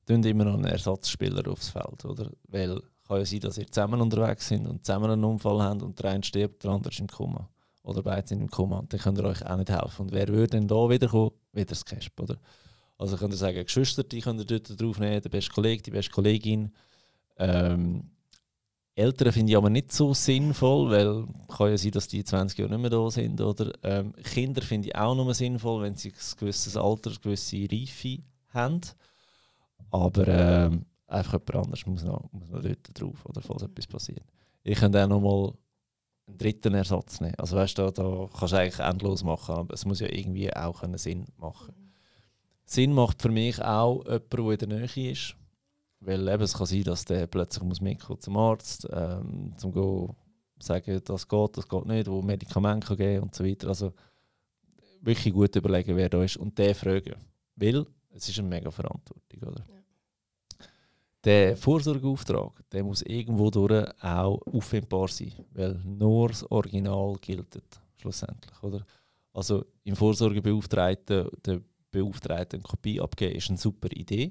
tun 0.06 0.22
immer 0.22 0.44
noch 0.44 0.54
einen 0.54 0.64
Ersatzspieler 0.64 1.46
aufs 1.50 1.68
Feld, 1.70 2.04
oder? 2.04 2.30
Weil 2.46 2.80
kann 3.08 3.18
ja 3.18 3.24
sein, 3.24 3.40
dass 3.40 3.58
ihr 3.58 3.66
zusammen 3.66 4.00
unterwegs 4.00 4.48
sind 4.48 4.66
und 4.66 4.84
zusammen 4.84 5.10
einen 5.10 5.24
Unfall 5.24 5.62
haben 5.62 5.80
und 5.80 5.98
der 5.98 6.10
eine 6.10 6.22
stirbt, 6.22 6.62
der 6.62 6.72
andere 6.72 6.92
ist 6.92 7.00
im 7.00 7.06
Koma. 7.06 7.48
Oder 7.82 8.02
beide 8.02 8.28
sind 8.28 8.42
im 8.42 8.50
Koma. 8.50 8.84
Dann 8.86 9.00
könnt 9.00 9.18
ihr 9.18 9.24
euch 9.24 9.44
auch 9.46 9.56
nicht 9.56 9.70
helfen. 9.70 10.02
Und 10.02 10.12
wer 10.12 10.28
würde 10.28 10.58
denn 10.58 10.68
da 10.68 10.90
wiederkommen? 10.90 11.30
Wieder 11.52 11.66
das 11.66 11.84
Casp, 11.84 12.20
oder? 12.20 12.36
Also 12.98 13.16
könnt 13.16 13.32
ihr 13.32 13.38
sagen, 13.38 13.64
Geschwister, 13.64 14.02
die 14.02 14.20
könnt 14.20 14.40
ihr 14.40 14.46
dort 14.46 14.80
draufnehmen, 14.80 15.22
der 15.22 15.28
beste 15.28 15.52
Kollege, 15.52 15.82
die 15.82 15.92
beste 15.92 16.12
Kollegin. 16.12 16.72
Ähm, 17.36 18.10
Eltern 18.96 19.32
finde 19.32 19.52
ich 19.52 19.56
aber 19.56 19.70
nicht 19.70 19.92
so 19.92 20.12
sinnvoll, 20.12 20.90
weil 20.90 21.26
kann 21.46 21.70
ja 21.70 21.78
sein, 21.78 21.92
dass 21.92 22.08
die 22.08 22.24
20 22.24 22.58
Jahre 22.58 22.72
nicht 22.72 22.80
mehr 22.80 22.90
da 22.90 23.08
sind. 23.10 23.40
Oder 23.40 23.72
ähm, 23.84 24.12
Kinder 24.24 24.60
finde 24.60 24.88
ich 24.88 24.96
auch 24.96 25.14
nur 25.14 25.32
sinnvoll, 25.32 25.84
wenn 25.84 25.94
sie 25.94 26.08
ein 26.08 26.36
gewisses 26.38 26.76
Alter, 26.76 27.10
eine 27.10 27.20
gewisse 27.20 27.68
Reife 27.70 28.18
haben. 28.48 28.80
Aber 29.92 30.26
ähm, 30.26 30.84
einfach 31.06 31.34
jemand 31.34 31.54
anderes 31.54 31.86
muss 31.86 32.02
noch, 32.02 32.24
muss 32.32 32.50
noch 32.50 32.60
dort 32.60 33.00
drauf, 33.00 33.24
oder 33.24 33.40
falls 33.40 33.62
etwas 33.62 33.86
passiert. 33.86 34.24
Ich 34.64 34.78
könnte 34.78 35.02
auch 35.04 35.08
noch 35.08 35.20
mal 35.20 35.52
einen 36.26 36.38
dritten 36.38 36.74
Ersatz 36.74 37.20
nehmen. 37.20 37.36
Also 37.36 37.56
weißt 37.56 37.78
du, 37.78 37.90
da 37.92 38.28
kannst 38.36 38.52
du 38.52 38.58
eigentlich 38.58 38.80
endlos 38.80 39.22
machen, 39.22 39.54
aber 39.54 39.74
es 39.74 39.84
muss 39.84 40.00
ja 40.00 40.08
irgendwie 40.10 40.52
auch 40.52 40.82
einen 40.82 40.98
Sinn 40.98 41.24
machen. 41.36 41.87
Sinn 42.68 42.92
macht 42.92 43.22
für 43.22 43.30
mich 43.30 43.62
auch 43.62 44.04
jemand, 44.04 44.32
der 44.32 44.50
in 44.50 44.58
der 44.58 44.68
Nähe 44.68 45.12
ist. 45.12 45.34
Weil 46.00 46.28
eben, 46.28 46.42
es 46.42 46.54
kann 46.54 46.66
sein, 46.66 46.84
dass 46.84 47.04
der 47.04 47.26
plötzlich 47.26 47.64
muss 47.64 47.80
mitkommen 47.80 48.20
zum 48.20 48.36
Arzt, 48.36 48.86
ähm, 48.92 49.54
zum 49.56 49.72
go 49.72 50.14
sagen, 50.60 51.00
das 51.04 51.26
geht, 51.26 51.56
das 51.56 51.68
geht 51.68 51.86
nicht, 51.86 52.08
wo 52.08 52.20
Medikamente 52.20 52.94
geben 52.96 53.24
und 53.24 53.34
so 53.34 53.44
weiter. 53.44 53.68
Also 53.68 53.94
wirklich 55.00 55.32
gut 55.32 55.56
überlegen, 55.56 55.96
wer 55.96 56.08
da 56.08 56.22
ist 56.22 56.36
und 56.36 56.58
den 56.58 56.74
fragen. 56.74 57.16
Weil 57.56 57.86
es 58.10 58.28
ist 58.28 58.38
eine 58.38 58.48
mega 58.48 58.70
Verantwortung, 58.70 59.48
oder? 59.48 59.64
Ja. 59.66 59.74
Der 61.24 61.56
Vorsorgeauftrag, 61.56 62.62
der 62.70 62.84
muss 62.84 63.02
irgendwo 63.02 63.50
durch 63.50 63.88
auch 64.02 64.40
auffindbar 64.46 65.08
sein, 65.08 65.32
weil 65.52 65.80
nur 65.84 66.28
das 66.28 66.48
Original 66.50 67.16
gilt 67.20 67.60
schlussendlich, 67.96 68.62
oder? 68.62 68.84
Also 69.32 69.64
im 69.84 69.96
Vorsorgebeauftragten 69.96 71.28
der 71.44 71.60
Beauftragten 71.90 72.62
Kopie 72.62 73.00
abgeben, 73.00 73.36
ist 73.36 73.48
eine 73.48 73.58
super 73.58 73.88
Idee, 73.92 74.30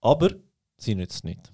aber 0.00 0.30
sie 0.76 0.94
nützt 0.94 1.24
nicht. 1.24 1.52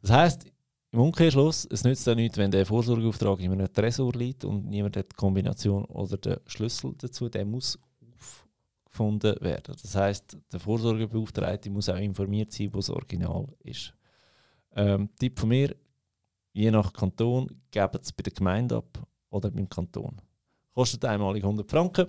Das 0.00 0.10
heißt, 0.10 0.46
im 0.90 1.00
Umkehrschluss, 1.00 1.66
es 1.70 1.84
nützt 1.84 2.08
auch 2.08 2.14
nichts, 2.14 2.38
wenn 2.38 2.50
der 2.50 2.64
Vorsorgeauftrag 2.64 3.40
in 3.40 3.52
einem 3.52 3.72
Tresor 3.72 4.12
liegt 4.14 4.44
und 4.44 4.66
niemand 4.66 4.96
hat 4.96 5.12
die 5.12 5.16
Kombination 5.16 5.84
oder 5.84 6.16
den 6.16 6.38
Schlüssel 6.46 6.94
dazu, 6.96 7.28
der 7.28 7.44
muss 7.44 7.78
gefunden 8.98 9.36
werden. 9.40 9.76
Das 9.80 9.94
heißt, 9.94 10.36
der 10.52 10.60
Vorsorgebeauftragte 10.60 11.70
muss 11.70 11.88
auch 11.88 11.96
informiert 11.96 12.52
sein, 12.52 12.72
wo 12.72 12.78
das 12.78 12.90
Original 12.90 13.46
ist. 13.62 13.94
Ähm, 14.74 15.08
Tipp 15.18 15.38
von 15.38 15.50
mir: 15.50 15.76
Je 16.52 16.70
nach 16.70 16.92
Kanton 16.92 17.48
geben 17.70 17.98
es 18.02 18.12
bei 18.12 18.22
der 18.22 18.32
Gemeinde 18.32 18.76
ab 18.76 19.06
oder 19.30 19.50
beim 19.50 19.68
Kanton. 19.68 20.20
Kostet 20.74 21.04
einmalig 21.04 21.44
100 21.44 21.70
Franken 21.70 22.08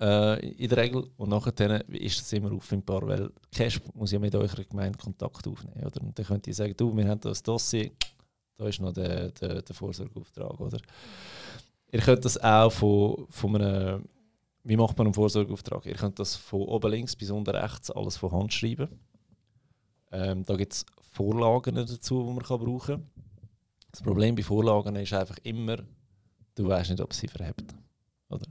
äh, 0.00 0.46
in 0.52 0.68
der 0.68 0.78
Regel 0.78 1.04
und 1.16 1.28
nachher 1.28 1.88
ist 1.90 2.20
es 2.20 2.32
immer 2.32 2.52
auffindbar, 2.52 3.06
weil 3.06 3.30
Cash 3.52 3.80
muss 3.94 4.12
ja 4.12 4.18
mit 4.18 4.34
eurer 4.34 4.64
Gemeinde 4.64 4.98
Kontakt 4.98 5.46
aufnehmen. 5.46 5.84
Oder? 5.84 6.00
Und 6.02 6.18
dann 6.18 6.26
könnt 6.26 6.46
ihr 6.46 6.54
sagen, 6.54 6.74
du, 6.76 6.96
wir 6.96 7.08
haben 7.08 7.20
das 7.20 7.42
Dossier, 7.42 7.90
da 8.56 8.66
ist 8.66 8.80
noch 8.80 8.92
der, 8.92 9.30
der, 9.32 9.62
der 9.62 9.74
Vorsorgeauftrag. 9.74 10.58
Oder? 10.60 10.78
Ihr 11.92 12.00
könnt 12.00 12.24
das 12.24 12.42
auch 12.42 12.70
von, 12.70 13.26
von 13.28 13.56
einem 13.60 14.04
wie 14.62 14.76
macht 14.76 14.96
man 14.98 15.06
einen 15.06 15.14
Vorsorgeauftrag? 15.14 15.86
Ihr 15.86 15.94
könnt 15.94 16.18
das 16.18 16.36
von 16.36 16.62
oben 16.62 16.90
links 16.90 17.16
bis 17.16 17.30
unten 17.30 17.50
rechts 17.50 17.90
alles 17.90 18.16
von 18.16 18.32
Hand 18.32 18.52
schreiben. 18.52 18.88
Ähm, 20.12 20.44
da 20.44 20.56
gibt 20.56 20.72
es 20.74 20.86
Vorlagen 21.12 21.76
dazu, 21.76 22.24
die 22.26 22.32
man 22.32 22.44
kann 22.44 22.60
brauchen 22.60 22.96
kann. 22.96 23.10
Das 23.90 24.02
Problem 24.02 24.34
bei 24.34 24.42
Vorlagen 24.42 24.96
ist 24.96 25.12
einfach 25.12 25.38
immer, 25.42 25.78
du 26.54 26.68
weißt 26.68 26.90
nicht, 26.90 27.00
ob 27.00 27.12
sie 27.12 27.28
verhebt. 27.28 27.74
Oder? 28.28 28.46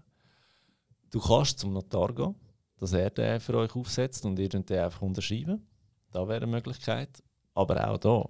Du 1.10 1.20
kannst 1.20 1.60
zum 1.60 1.74
Notar 1.74 2.14
gehen, 2.14 2.36
dass 2.78 2.94
er 2.94 3.10
den 3.10 3.40
für 3.40 3.56
euch 3.56 3.76
aufsetzt 3.76 4.26
und 4.26 4.38
ihr 4.40 4.50
den 4.50 4.64
einfach 4.70 5.02
unterschreiben. 5.02 5.68
Da 6.12 6.28
wäre 6.28 6.44
eine 6.44 6.48
Möglichkeit. 6.48 7.24
Aber 7.54 7.90
auch 7.90 7.98
da 7.98 8.30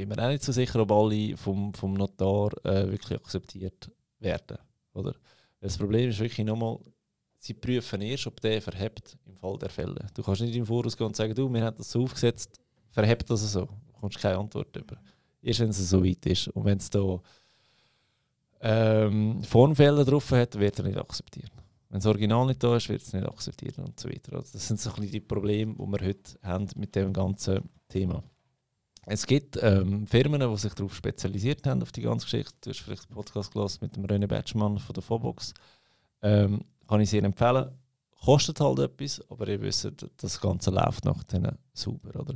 bin 0.00 0.08
mir 0.08 0.18
auch 0.24 0.28
nicht 0.28 0.42
so 0.42 0.52
sicher, 0.52 0.80
ob 0.80 0.92
alle 0.92 1.36
vom, 1.36 1.74
vom 1.74 1.94
Notar 1.94 2.52
äh, 2.64 2.90
wirklich 2.90 3.18
akzeptiert 3.18 3.90
werden. 4.18 4.58
Oder? 4.94 5.14
Das 5.60 5.76
Problem 5.76 6.08
ist 6.08 6.18
wirklich 6.18 6.46
nochmal, 6.46 6.78
sie 7.36 7.54
prüfen 7.54 8.00
erst, 8.00 8.26
ob 8.26 8.40
der 8.40 8.62
verhebt 8.62 9.18
im 9.26 9.36
Fall 9.36 9.58
der 9.58 9.68
Fälle. 9.68 10.06
Du 10.14 10.22
kannst 10.22 10.40
nicht 10.40 10.56
im 10.56 10.64
Voraus 10.64 10.96
gehen 10.96 11.06
und 11.06 11.16
sagen, 11.16 11.34
du, 11.34 11.52
wir 11.52 11.62
haben 11.62 11.76
das 11.76 11.90
so 11.90 12.02
aufgesetzt, 12.02 12.60
verhebt 12.90 13.28
das 13.28 13.52
so. 13.52 13.66
Du 13.66 13.92
bekommst 13.92 14.18
keine 14.18 14.38
Antwort 14.38 14.74
über. 14.74 14.96
Erst 15.42 15.60
wenn 15.60 15.68
es 15.70 15.90
so 15.90 16.04
weit 16.04 16.24
ist. 16.26 16.48
Und 16.48 16.64
wenn 16.64 16.78
es 16.78 16.88
da 16.88 17.20
ähm, 18.60 19.42
Formfehler 19.42 20.04
drauf 20.04 20.30
hat, 20.32 20.58
wird 20.58 20.78
er 20.78 20.84
nicht 20.84 20.98
akzeptiert. 20.98 21.50
Wenn 21.88 21.98
das 21.98 22.06
Original 22.06 22.46
nicht 22.46 22.62
da 22.62 22.76
ist, 22.76 22.88
wird 22.88 23.02
es 23.02 23.12
nicht 23.12 23.26
akzeptiert 23.26 23.78
und 23.78 23.98
so 23.98 24.08
weiter. 24.08 24.34
Also 24.34 24.52
das 24.52 24.68
sind 24.68 24.78
so 24.80 24.92
ein 24.94 25.10
die 25.10 25.20
Probleme, 25.20 25.74
die 25.74 25.78
wir 25.78 26.06
heute 26.06 26.38
haben 26.42 26.68
mit 26.76 26.94
dem 26.94 27.12
ganzen 27.12 27.68
Thema. 27.88 28.22
Es 29.06 29.26
gibt 29.26 29.58
ähm, 29.60 30.06
Firmen, 30.06 30.40
die 30.40 30.56
sich 30.56 30.74
darauf 30.74 30.94
spezialisiert 30.94 31.66
haben, 31.66 31.82
auf 31.82 31.90
die 31.90 32.02
ganze 32.02 32.26
Geschichte. 32.26 32.54
Du 32.60 32.70
hast 32.70 32.80
vielleicht 32.80 33.06
einen 33.06 33.14
Podcast 33.14 33.52
gelesen 33.52 33.78
mit 33.82 33.96
dem 33.96 34.04
René 34.04 34.28
Batschmann 34.28 34.78
von 34.78 34.94
der 34.94 35.02
Fobox. 35.02 35.52
Ähm, 36.22 36.64
kann 36.86 37.00
ich 37.00 37.10
sehr 37.10 37.24
empfehlen. 37.24 37.72
Kostet 38.24 38.60
halt 38.60 38.78
etwas, 38.78 39.20
aber 39.30 39.48
ihr 39.48 39.60
wisst, 39.60 39.90
das 40.18 40.40
Ganze 40.40 40.70
läuft 40.70 41.04
nach 41.06 41.24
denen 41.24 41.58
sauber. 41.72 42.20
Oder? 42.20 42.34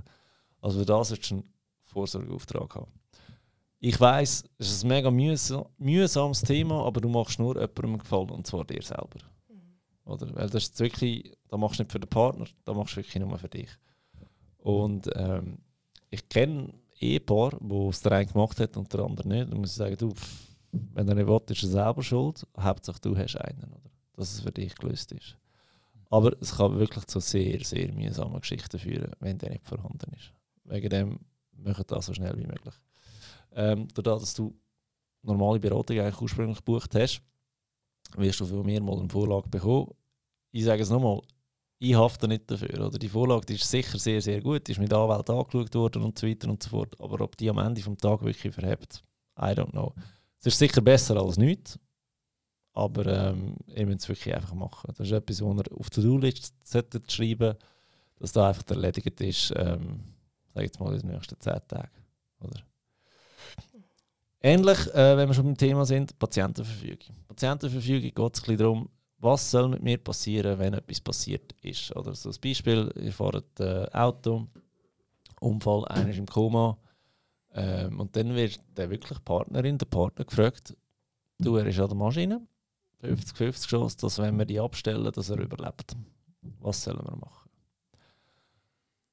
Also 0.60 0.80
für 0.80 0.86
das 0.86 1.10
ist 1.12 1.30
ein 1.30 1.44
Vorsorgeauftrag 1.82 2.74
haben. 2.74 2.92
Ich 3.86 4.00
weiß, 4.00 4.44
es 4.56 4.70
ist 4.70 4.82
ein 4.82 4.88
mega 4.88 5.10
mühsam, 5.10 5.66
mühsames 5.76 6.40
Thema, 6.40 6.86
aber 6.86 7.02
du 7.02 7.08
machst 7.10 7.38
nur 7.38 7.60
jemandem 7.60 7.98
Gefallen, 7.98 8.30
und 8.30 8.46
zwar 8.46 8.64
dir 8.64 8.80
selber. 8.80 9.18
Oder? 10.06 10.34
Weil 10.34 10.48
das 10.48 10.62
ist 10.62 10.80
wirklich, 10.80 11.36
da 11.48 11.58
machst 11.58 11.78
du 11.78 11.82
nicht 11.82 11.92
für 11.92 12.00
den 12.00 12.08
Partner, 12.08 12.46
da 12.64 12.72
machst 12.72 12.94
du 12.94 12.96
wirklich 13.02 13.22
nur 13.22 13.38
für 13.38 13.50
dich. 13.50 13.68
Und 14.56 15.10
ähm, 15.14 15.58
ich 16.08 16.26
kenne 16.30 16.72
Ehepaar, 16.98 17.58
wo 17.60 17.90
es 17.90 18.00
der 18.00 18.12
eine 18.12 18.24
gemacht 18.24 18.58
hat 18.58 18.74
und 18.78 18.90
der 18.90 19.00
andere 19.00 19.28
nicht. 19.28 19.52
Dann 19.52 19.60
muss 19.60 19.72
ich 19.72 19.76
sagen, 19.76 19.98
du, 19.98 20.14
wenn 20.72 21.06
er 21.06 21.14
nicht 21.16 21.26
will, 21.26 21.40
ist 21.50 21.62
er 21.64 21.68
selber 21.68 22.02
schuld. 22.02 22.46
Hauptsache 22.58 23.00
du 23.02 23.14
hast 23.14 23.36
einen, 23.36 23.64
oder? 23.64 23.90
Dass 24.14 24.32
es 24.32 24.40
für 24.40 24.52
dich 24.52 24.74
gelöst 24.76 25.12
ist. 25.12 25.36
Aber 26.08 26.34
es 26.40 26.56
kann 26.56 26.78
wirklich 26.78 27.04
zu 27.04 27.20
sehr, 27.20 27.62
sehr 27.62 27.92
mühsamen 27.92 28.40
Geschichten 28.40 28.78
führen, 28.78 29.12
wenn 29.20 29.36
der 29.36 29.50
nicht 29.50 29.66
vorhanden 29.66 30.10
ist. 30.14 30.32
Wegen 30.64 30.88
dem 30.88 31.18
machen 31.52 31.84
das 31.86 32.06
so 32.06 32.14
schnell 32.14 32.38
wie 32.38 32.46
möglich. 32.46 32.74
Ähm, 33.54 33.88
dadurch, 33.94 34.20
dass 34.20 34.34
du 34.34 34.54
normale 35.22 35.60
Beratung 35.60 35.98
eigentlich 35.98 36.20
ursprünglich 36.20 36.58
gebucht 36.58 36.94
hast, 36.94 37.22
wirst 38.16 38.40
du 38.40 38.46
von 38.46 38.64
mir 38.64 38.82
mal 38.82 38.98
eine 38.98 39.08
Vorlage 39.08 39.48
bekommen. 39.48 39.90
Ich 40.50 40.64
sage 40.64 40.82
es 40.82 40.90
nochmal, 40.90 41.20
ich 41.78 41.94
hafte 41.94 42.28
nicht 42.28 42.50
dafür. 42.50 42.86
Oder? 42.86 42.98
Die 42.98 43.08
Vorlage 43.08 43.46
die 43.46 43.54
ist 43.54 43.70
sicher 43.70 43.98
sehr, 43.98 44.20
sehr 44.20 44.40
gut, 44.40 44.68
ist 44.68 44.78
mit 44.78 44.92
Anwalt 44.92 45.28
angeschaut 45.28 45.74
worden 45.74 46.02
und 46.02 46.18
so 46.18 46.26
weiter 46.26 46.48
und 46.48 46.62
so 46.62 46.70
fort. 46.70 47.00
Aber 47.00 47.20
ob 47.20 47.36
die 47.36 47.50
am 47.50 47.58
Ende 47.58 47.80
des 47.80 47.96
Tages 47.98 48.24
wirklich 48.24 48.54
verhebt, 48.54 49.02
I 49.38 49.46
don't 49.46 49.70
know. 49.70 49.92
Es 50.38 50.46
ist 50.46 50.58
sicher 50.58 50.80
besser 50.80 51.16
als 51.16 51.36
nichts, 51.36 51.78
aber 52.72 53.06
ähm, 53.06 53.56
ihr 53.74 53.86
müsst 53.86 54.02
es 54.02 54.08
wirklich 54.08 54.34
einfach 54.34 54.54
machen. 54.54 54.92
Das 54.96 55.06
ist 55.06 55.12
etwas, 55.12 55.40
was 55.40 55.56
ihr 55.56 55.78
auf 55.78 55.90
die 55.90 56.00
To-Do-Liste 56.00 57.02
schreiben 57.08 57.56
dass 58.18 58.32
da 58.32 58.48
einfach 58.48 58.64
erledigt 58.70 59.20
ist, 59.20 59.52
ähm, 59.56 60.00
sage 60.52 60.66
jetzt 60.66 60.80
mal, 60.80 60.94
in 60.94 61.00
den 61.00 61.10
nächsten 61.10 61.38
10 61.38 61.52
Tagen. 61.68 61.90
Oder? 62.40 62.62
Ähnlich, 64.46 64.92
äh, 64.92 65.16
wenn 65.16 65.26
wir 65.26 65.32
schon 65.32 65.46
beim 65.46 65.56
Thema 65.56 65.86
sind, 65.86 66.18
Patientenverfügung. 66.18 67.16
Patientenverfügung 67.28 68.10
geht 68.14 68.36
es 68.36 68.46
ein 68.46 68.58
darum, 68.58 68.90
was 69.16 69.50
soll 69.50 69.70
mit 69.70 69.82
mir 69.82 69.96
passieren, 69.96 70.58
wenn 70.58 70.74
etwas 70.74 71.00
passiert 71.00 71.54
ist. 71.62 71.96
Oder 71.96 72.14
so 72.14 72.28
ein 72.28 72.36
Beispiel, 72.42 72.92
ihr 73.00 73.12
fahrt 73.14 73.58
äh, 73.58 73.86
Auto, 73.90 74.46
Unfall, 75.40 75.86
einer 75.86 76.10
ist 76.10 76.18
im 76.18 76.26
Koma 76.26 76.76
ähm, 77.54 77.98
und 78.00 78.14
dann 78.16 78.34
wird 78.34 78.60
der 78.76 78.90
wirklich 78.90 79.24
Partnerin, 79.24 79.78
der 79.78 79.86
Partner 79.86 80.26
gefragt, 80.26 80.76
du, 81.38 81.56
er 81.56 81.64
ist 81.64 81.80
an 81.80 81.88
der 81.88 81.96
Maschine, 81.96 82.46
50-50 83.02 83.66
Chance, 83.66 83.96
dass 83.96 84.18
wenn 84.18 84.38
wir 84.38 84.44
die 84.44 84.60
abstellen, 84.60 85.10
dass 85.10 85.30
er 85.30 85.38
überlebt. 85.38 85.96
Was 86.60 86.84
sollen 86.84 87.02
wir 87.02 87.16
machen? 87.16 87.43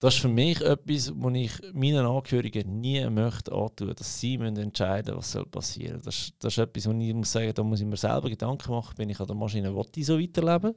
Das 0.01 0.15
ist 0.15 0.21
für 0.21 0.29
mich 0.29 0.59
etwas, 0.61 1.13
wo 1.15 1.29
ich 1.29 1.51
meinen 1.73 2.07
Angehörigen 2.07 2.81
nie 2.81 3.07
möchte 3.07 3.53
antun, 3.53 3.93
dass 3.95 4.19
sie 4.19 4.35
müssen 4.35 4.57
entscheiden 4.57 5.15
was 5.15 5.31
soll 5.31 5.45
passieren 5.45 5.99
soll. 5.99 6.05
Das, 6.05 6.33
das 6.39 6.53
ist 6.53 6.57
etwas, 6.57 6.87
wo 6.87 6.91
ich 6.99 7.13
muss 7.13 7.31
sagen, 7.31 7.53
da 7.53 7.61
muss 7.61 7.81
ich 7.81 7.85
mir 7.85 7.97
selber 7.97 8.27
Gedanken 8.27 8.71
machen, 8.71 8.95
bin 8.97 9.11
ich 9.11 9.19
an 9.19 9.27
der 9.27 9.35
Maschine, 9.35 9.75
will 9.75 9.85
ich 9.95 10.05
so 10.07 10.19
weiterleben 10.19 10.73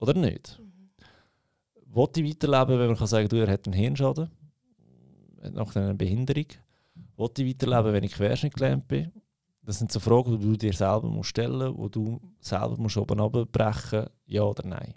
oder 0.00 0.12
nicht? 0.14 0.58
Mhm. 0.58 1.94
Will 1.94 2.08
ich 2.16 2.30
weiterleben, 2.30 2.80
wenn 2.80 2.88
man 2.88 2.96
kann 2.96 3.06
sagen, 3.06 3.28
du, 3.28 3.36
er 3.36 3.48
hat 3.48 3.64
einen 3.68 3.74
Hirnschaden, 3.74 4.28
nach 5.52 5.76
einer 5.76 5.94
Behinderung? 5.94 6.46
Will 7.16 7.30
ich 7.38 7.46
weiterleben, 7.46 7.92
wenn 7.92 8.02
ich 8.02 8.12
querschnittgelähmt 8.12 8.88
bin? 8.88 9.12
Das 9.62 9.78
sind 9.78 9.92
so 9.92 10.00
Fragen, 10.00 10.36
die 10.36 10.44
du 10.44 10.56
dir 10.56 10.72
selber 10.72 11.08
musst 11.08 11.30
stellen 11.30 11.58
musst, 11.58 11.78
wo 11.78 11.88
du 11.88 12.20
selber 12.40 12.76
musst 12.76 12.96
oben 12.96 13.20
abbrechen 13.20 14.06
ja 14.26 14.42
oder 14.42 14.66
nein. 14.66 14.94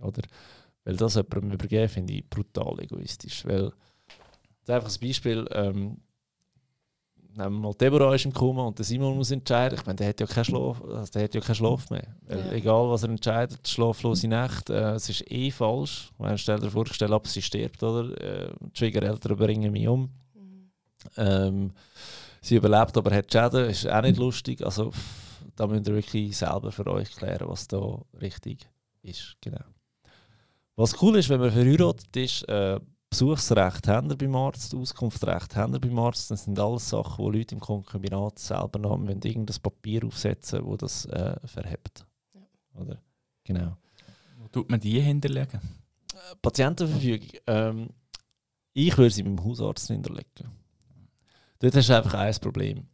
Oder 0.00 0.22
weil 0.86 0.96
das 0.96 1.16
jemandem 1.16 1.52
übergeben, 1.52 1.88
finde 1.88 2.12
ich 2.14 2.30
brutal 2.30 2.78
egoistisch. 2.78 3.44
Weil, 3.44 3.72
einfach 4.68 4.88
ein 4.88 5.00
Beispiel, 5.00 5.46
ähm, 5.50 5.98
nehmen 7.34 7.54
wir 7.54 7.60
mal 7.60 7.74
Deborah 7.74 8.14
ist 8.14 8.24
im 8.24 8.32
Koma 8.32 8.62
und 8.62 8.78
der 8.78 8.84
Simon 8.84 9.16
muss 9.16 9.32
entscheiden. 9.32 9.76
Ich 9.78 9.84
meine, 9.84 9.96
der 9.96 10.08
hat 10.08 10.20
ja 10.20 10.26
keinen 10.26 10.44
Schlaf, 10.44 10.80
also 10.82 11.12
der 11.12 11.24
hat 11.24 11.34
ja 11.34 11.40
keinen 11.40 11.56
Schlaf 11.56 11.90
mehr. 11.90 12.06
Ja. 12.30 12.52
Egal 12.52 12.88
was 12.88 13.02
er 13.02 13.10
entscheidet, 13.10 13.66
schlaflose 13.66 14.28
Nacht, 14.28 14.70
äh, 14.70 14.92
es 14.92 15.08
ist 15.08 15.28
eh 15.28 15.50
falsch. 15.50 16.12
Wenn 16.18 16.38
stell 16.38 16.60
dir 16.60 16.70
vor, 16.70 16.86
stell 16.86 17.12
ab, 17.12 17.26
sie 17.26 17.42
stirbt, 17.42 17.82
oder? 17.82 18.20
Äh, 18.20 18.52
die 18.60 18.78
Schwiegereltern 18.78 19.36
bringen 19.36 19.72
mich 19.72 19.88
um. 19.88 20.10
Mhm. 20.34 20.70
Ähm, 21.16 21.72
sie 22.40 22.56
überlebt, 22.56 22.96
aber 22.96 23.12
hat 23.12 23.32
Schäden, 23.32 23.70
ist 23.70 23.88
auch 23.88 24.02
nicht 24.02 24.18
lustig. 24.18 24.64
Also 24.64 24.92
da 25.56 25.66
müsst 25.66 25.88
ihr 25.88 25.94
wirklich 25.94 26.36
selber 26.36 26.70
für 26.70 26.86
euch 26.86 27.10
klären, 27.10 27.48
was 27.48 27.66
da 27.66 28.00
richtig 28.20 28.68
ist. 29.02 29.36
Genau. 29.40 29.64
Was 30.76 31.00
cool 31.00 31.16
ist, 31.16 31.30
wenn 31.30 31.40
man 31.40 31.50
verheiratet 31.50 32.14
ist, 32.16 32.42
äh, 32.48 32.78
Besuchsrecht 33.08 33.88
haben 33.88 34.10
wir 34.10 34.16
beim 34.16 34.34
Arzt, 34.34 34.74
Auskunftsrecht 34.74 35.56
haben 35.56 35.72
wir 35.72 35.80
beim 35.80 35.98
Arzt. 35.98 36.30
Das 36.30 36.44
sind 36.44 36.58
alles 36.58 36.90
Sachen, 36.90 37.24
wo 37.24 37.30
Leute 37.30 37.54
im 37.54 37.60
Konkubinat 37.60 38.38
selber 38.38 38.78
noch 38.78 38.98
müssen 38.98 39.22
irgendein 39.22 39.62
Papier 39.62 40.04
aufsetzen 40.04 40.64
wo 40.64 40.76
das 40.76 41.06
äh, 41.06 41.36
verhebt. 41.46 42.04
Ja. 42.34 42.80
Oder? 42.80 43.00
Genau. 43.44 43.76
Wo 44.38 44.48
tut 44.48 44.70
man 44.70 44.80
die 44.80 45.00
hinterlegen? 45.00 45.60
Äh, 46.12 46.36
Patientenverfügung. 46.42 47.28
Ähm, 47.46 47.88
ich 48.74 48.98
würde 48.98 49.14
sie 49.14 49.22
beim 49.22 49.42
Hausarzt 49.42 49.86
hinterlegen. 49.86 50.50
Dort 51.58 51.74
hast 51.74 51.88
du 51.88 51.96
einfach 51.96 52.14
ein 52.14 52.34
Problem. 52.34 52.86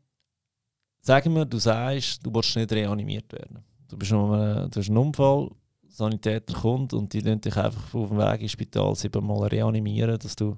Sagen 1.00 1.34
wir, 1.34 1.44
du 1.44 1.58
sagst, 1.58 2.24
du 2.24 2.32
willst 2.32 2.54
nicht 2.54 2.70
reanimiert 2.70 3.32
werden. 3.32 3.64
Du, 3.88 3.96
bist 3.96 4.12
noch, 4.12 4.68
du 4.68 4.78
hast 4.78 4.88
einen 4.88 4.98
Unfall, 4.98 5.50
Sanitäter 5.92 6.54
kommt 6.54 6.94
und 6.94 7.12
die 7.12 7.22
dich 7.22 7.56
einfach 7.56 7.94
auf 7.94 8.08
dem 8.08 8.18
Weg 8.18 8.40
ins 8.40 8.52
Spital 8.52 8.94
siebenmal 8.94 9.48
reanimieren, 9.48 10.18
dass 10.18 10.34
du, 10.34 10.56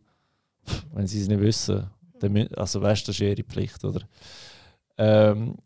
wenn 0.93 1.07
sie 1.07 1.21
es 1.21 1.29
nicht 1.29 1.41
wissen, 1.41 1.91
dann, 2.21 2.49
also 2.55 2.81
weißt 2.81 3.03
du, 3.03 3.11
das 3.11 3.17
ist 3.17 3.21
ihre 3.21 3.43
Pflicht, 3.43 3.85
oder? 3.85 4.01
Ähm, 4.97 5.57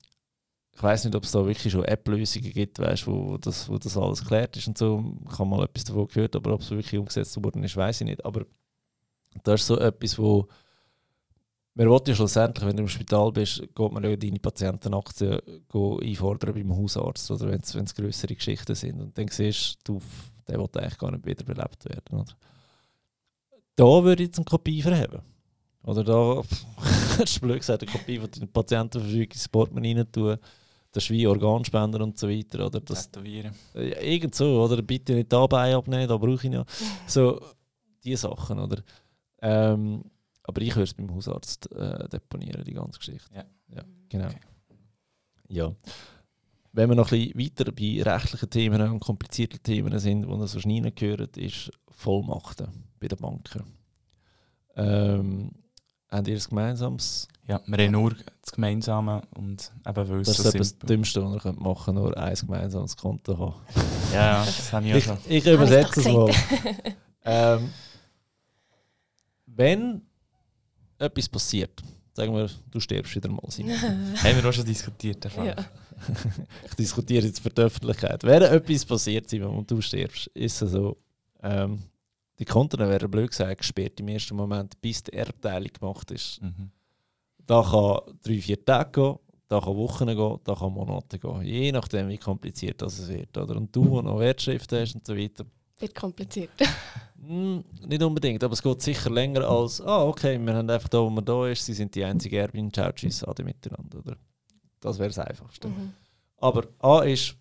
ich 0.75 0.83
weiß 0.83 1.05
nicht, 1.05 1.15
ob 1.17 1.25
es 1.25 1.33
da 1.33 1.45
wirklich 1.45 1.73
schon 1.73 1.85
App-Lösungen 1.85 2.53
gibt, 2.53 2.79
weißt, 2.79 3.07
wo, 3.09 3.37
das, 3.37 3.69
wo 3.69 3.79
das 3.79 3.97
alles 3.97 4.21
geklärt 4.21 4.57
ist 4.57 4.69
und 4.69 4.79
so. 4.79 5.13
Ich 5.29 5.39
habe 5.39 5.51
mal 5.51 5.65
etwas 5.65 5.85
davon 5.85 6.07
gehört, 6.07 6.37
aber 6.37 6.55
ob 6.55 6.61
es 6.61 6.71
wirklich 6.71 6.99
umgesetzt 6.99 7.43
worden 7.43 7.65
ist, 7.65 7.77
weiß 7.77 8.01
ich 8.01 8.07
nicht. 8.07 8.25
Aber 8.25 8.47
das 9.43 9.61
ist 9.61 9.67
so 9.67 9.79
etwas, 9.79 10.19
wo 10.19 10.47
man 11.79 11.91
will 11.91 12.01
ja 12.09 12.15
schlussendlich, 12.15 12.67
wenn 12.67 12.77
du 12.77 12.83
im 12.83 12.89
Spital 12.89 13.31
bist, 13.31 13.61
geht 13.61 13.93
man 13.93 14.03
ja 14.03 14.17
deine 14.17 14.41
Patientenaktien 14.41 15.41
einfordern 15.73 16.53
beim 16.53 16.77
Hausarzt 16.77 17.31
oder 17.31 17.49
wenn 17.49 17.61
es 17.61 17.95
größere 17.95 18.35
Geschichten 18.35 18.75
sind. 18.75 19.01
Und 19.01 19.17
dann 19.17 19.29
siehst 19.29 19.79
du, 19.85 20.01
der 20.49 20.59
will 20.59 20.69
eigentlich 20.75 20.99
gar 20.99 21.13
nicht 21.13 21.25
wiederbelebt 21.25 21.85
werden. 21.85 22.19
Oder? 22.19 22.33
Da 23.77 23.85
würde 23.85 24.25
ich 24.25 24.31
jetzt 24.31 24.39
eine 24.39 24.45
Kopie 24.45 24.83
verheben. 24.83 25.23
Oder 25.85 26.03
da, 26.03 26.43
hast 27.19 27.37
du 27.37 27.41
blöd 27.43 27.61
gesagt, 27.61 27.85
eine 27.85 27.93
Kopie 27.93 28.19
von 28.19 28.29
deiner 28.29 28.47
Patientenverfügung 28.47 29.33
ins 29.33 29.49
Portemonnaie 29.49 29.95
rein 29.95 30.11
tun. 30.11 30.37
Das 30.91 31.05
ist 31.05 31.11
wie 31.11 31.29
Organspender 31.29 32.01
und 32.01 32.19
so 32.19 32.29
weiter. 32.29 32.67
Oder 32.67 32.81
das, 32.81 33.09
Tätowieren. 33.09 33.55
Ja, 33.75 34.01
irgend 34.01 34.35
so, 34.35 34.65
oder 34.65 34.83
bitte 34.83 35.15
nicht 35.15 35.33
dabei 35.33 35.77
abnehmen, 35.77 36.09
da 36.09 36.17
brauche 36.17 36.45
ich 36.45 36.53
ja. 36.53 36.65
So, 37.07 37.41
diese 38.03 38.23
Sachen, 38.29 38.59
oder? 38.59 38.83
Ähm, 39.41 40.03
aber 40.49 40.63
ich 40.63 40.75
würde 40.75 40.85
es 40.85 40.95
beim 40.95 41.15
Hausarzt 41.15 41.71
äh, 41.73 42.09
deponieren, 42.09 42.65
die 42.65 42.73
ganze 42.73 42.99
Geschichte. 42.99 43.29
Ja, 43.35 43.45
ja 43.69 43.83
genau. 44.09 44.29
Okay. 44.29 44.39
Ja. 45.49 45.75
Wenn 46.73 46.89
wir 46.89 46.97
noch 46.97 47.13
ein 47.13 47.33
bisschen 47.33 47.39
weiter 47.39 47.73
bei 47.73 48.03
rechtlichen 48.03 48.49
Themen 48.49 48.81
und 48.91 49.01
komplizierten 49.01 49.63
Themen 49.63 49.99
sind, 49.99 50.27
die 50.27 50.47
so 50.47 50.59
schnell 50.59 50.91
gehören, 50.93 51.29
ist 51.37 51.71
Vollmachten 51.91 52.69
bei 52.99 53.09
den 53.09 53.19
Banken. 53.19 53.63
Ähm, 54.75 55.51
habt 56.09 56.29
ihr 56.29 56.35
das 56.35 56.49
gemeinsames? 56.49 57.29
Ja, 57.47 57.61
wir 57.67 57.85
haben 57.85 57.93
nur 57.93 58.15
das 58.41 58.53
Gemeinsame 58.53 59.23
und 59.35 59.71
eben 59.87 60.09
weil 60.09 60.21
es 60.21 60.29
Das 60.29 60.39
ist 60.39 60.53
so 60.53 60.59
das 60.59 60.79
Dümmste, 60.79 61.23
was 61.25 61.45
ihr 61.45 61.53
machen 61.53 61.85
könnt, 61.85 61.97
nur 61.97 62.17
ein 62.17 62.35
gemeinsames 62.35 62.97
Konto 62.97 63.39
haben. 63.39 63.55
ja, 64.15 64.45
das 64.47 64.73
habe 64.73 64.87
ich 64.87 64.95
auch 64.95 65.01
schon. 65.01 65.19
Ich, 65.29 65.47
ich 65.47 65.53
übersetze 65.53 66.01
es 66.01 66.07
mal. 66.07 66.31
ähm, 67.25 67.71
wenn 69.47 70.08
etwas 70.99 71.29
passiert, 71.29 71.83
sagen 72.13 72.35
wir, 72.35 72.51
du 72.71 72.81
stirbst 72.81 73.15
wieder 73.15 73.31
mal. 73.31 73.43
Haben 73.43 74.43
wir 74.43 74.49
auch 74.49 74.53
schon 74.53 74.65
diskutiert, 74.65 75.25
Ja. 75.37 75.55
ich 76.69 76.75
diskutiere 76.75 77.27
jetzt 77.27 77.41
für 77.41 77.51
die 77.51 77.63
Öffentlichkeit. 77.63 78.23
Wenn 78.23 78.43
etwas 78.43 78.85
passiert, 78.85 79.29
Simon, 79.29 79.57
und 79.57 79.71
du 79.71 79.81
stirbst, 79.81 80.29
ist 80.29 80.63
es 80.63 80.71
so, 80.71 80.97
ähm, 81.43 81.83
die 82.39 82.45
Konten 82.45 82.79
werden 82.79 83.11
blöd 83.11 83.31
gesagt 83.31 83.59
gesperrt 83.59 83.99
im 84.01 84.09
ersten 84.09 84.37
Moment, 84.37 84.81
bis 84.81 85.03
die 85.03 85.13
Erbteilung 85.13 85.73
gemacht 85.73 86.11
ist. 86.11 86.41
Mhm. 86.41 86.71
Da 87.47 87.63
kann 87.63 88.15
drei, 88.23 88.41
vier 88.41 88.65
Tage 88.65 88.91
gehen, 88.93 89.19
da 89.49 89.61
kann 89.61 89.77
Wochen 89.77 90.07
gehen, 90.07 90.39
da 90.45 90.55
kann 90.55 90.73
Monate 90.73 91.19
gehen. 91.19 91.43
Je 91.43 91.73
nachdem, 91.73 92.09
wie 92.09 92.19
kompliziert 92.19 92.81
das 92.83 93.09
wird. 93.09 93.37
Oder? 93.37 93.57
Und 93.57 93.75
du, 93.75 93.85
der 93.95 94.03
noch 94.03 94.21
Wertschrift 94.21 94.71
hast 94.73 94.95
und 94.95 95.07
so 95.07 95.17
weiter, 95.17 95.45
wird 95.81 95.95
kompliziert. 95.95 96.51
mm, 97.17 97.59
nicht 97.87 98.03
unbedingt, 98.03 98.43
aber 98.43 98.53
es 98.53 98.63
geht 98.63 98.83
sicher 98.83 99.11
länger 99.11 99.49
als, 99.49 99.81
ah, 99.81 100.05
okay, 100.05 100.39
wir 100.39 100.55
haben 100.55 100.71
einfach 100.71 100.89
da, 100.89 100.99
wo 100.99 101.11
man 101.11 101.25
da 101.25 101.49
ist, 101.49 101.65
sie 101.65 101.75
sind 101.75 101.95
die 101.95 102.05
einzige 102.05 102.39
Erbin, 102.39 102.73
ciao, 102.73 102.93
tschüss, 102.93 103.25
ade 103.25 103.45
miteinander. 103.45 103.99
Oder? 103.99 104.17
Das 104.81 104.99
wäre 104.99 105.09
das 105.09 105.19
Einfachste. 105.19 105.69
Mhm. 105.69 105.93
Aber 106.39 106.69
A 106.79 107.03
ist, 107.03 107.37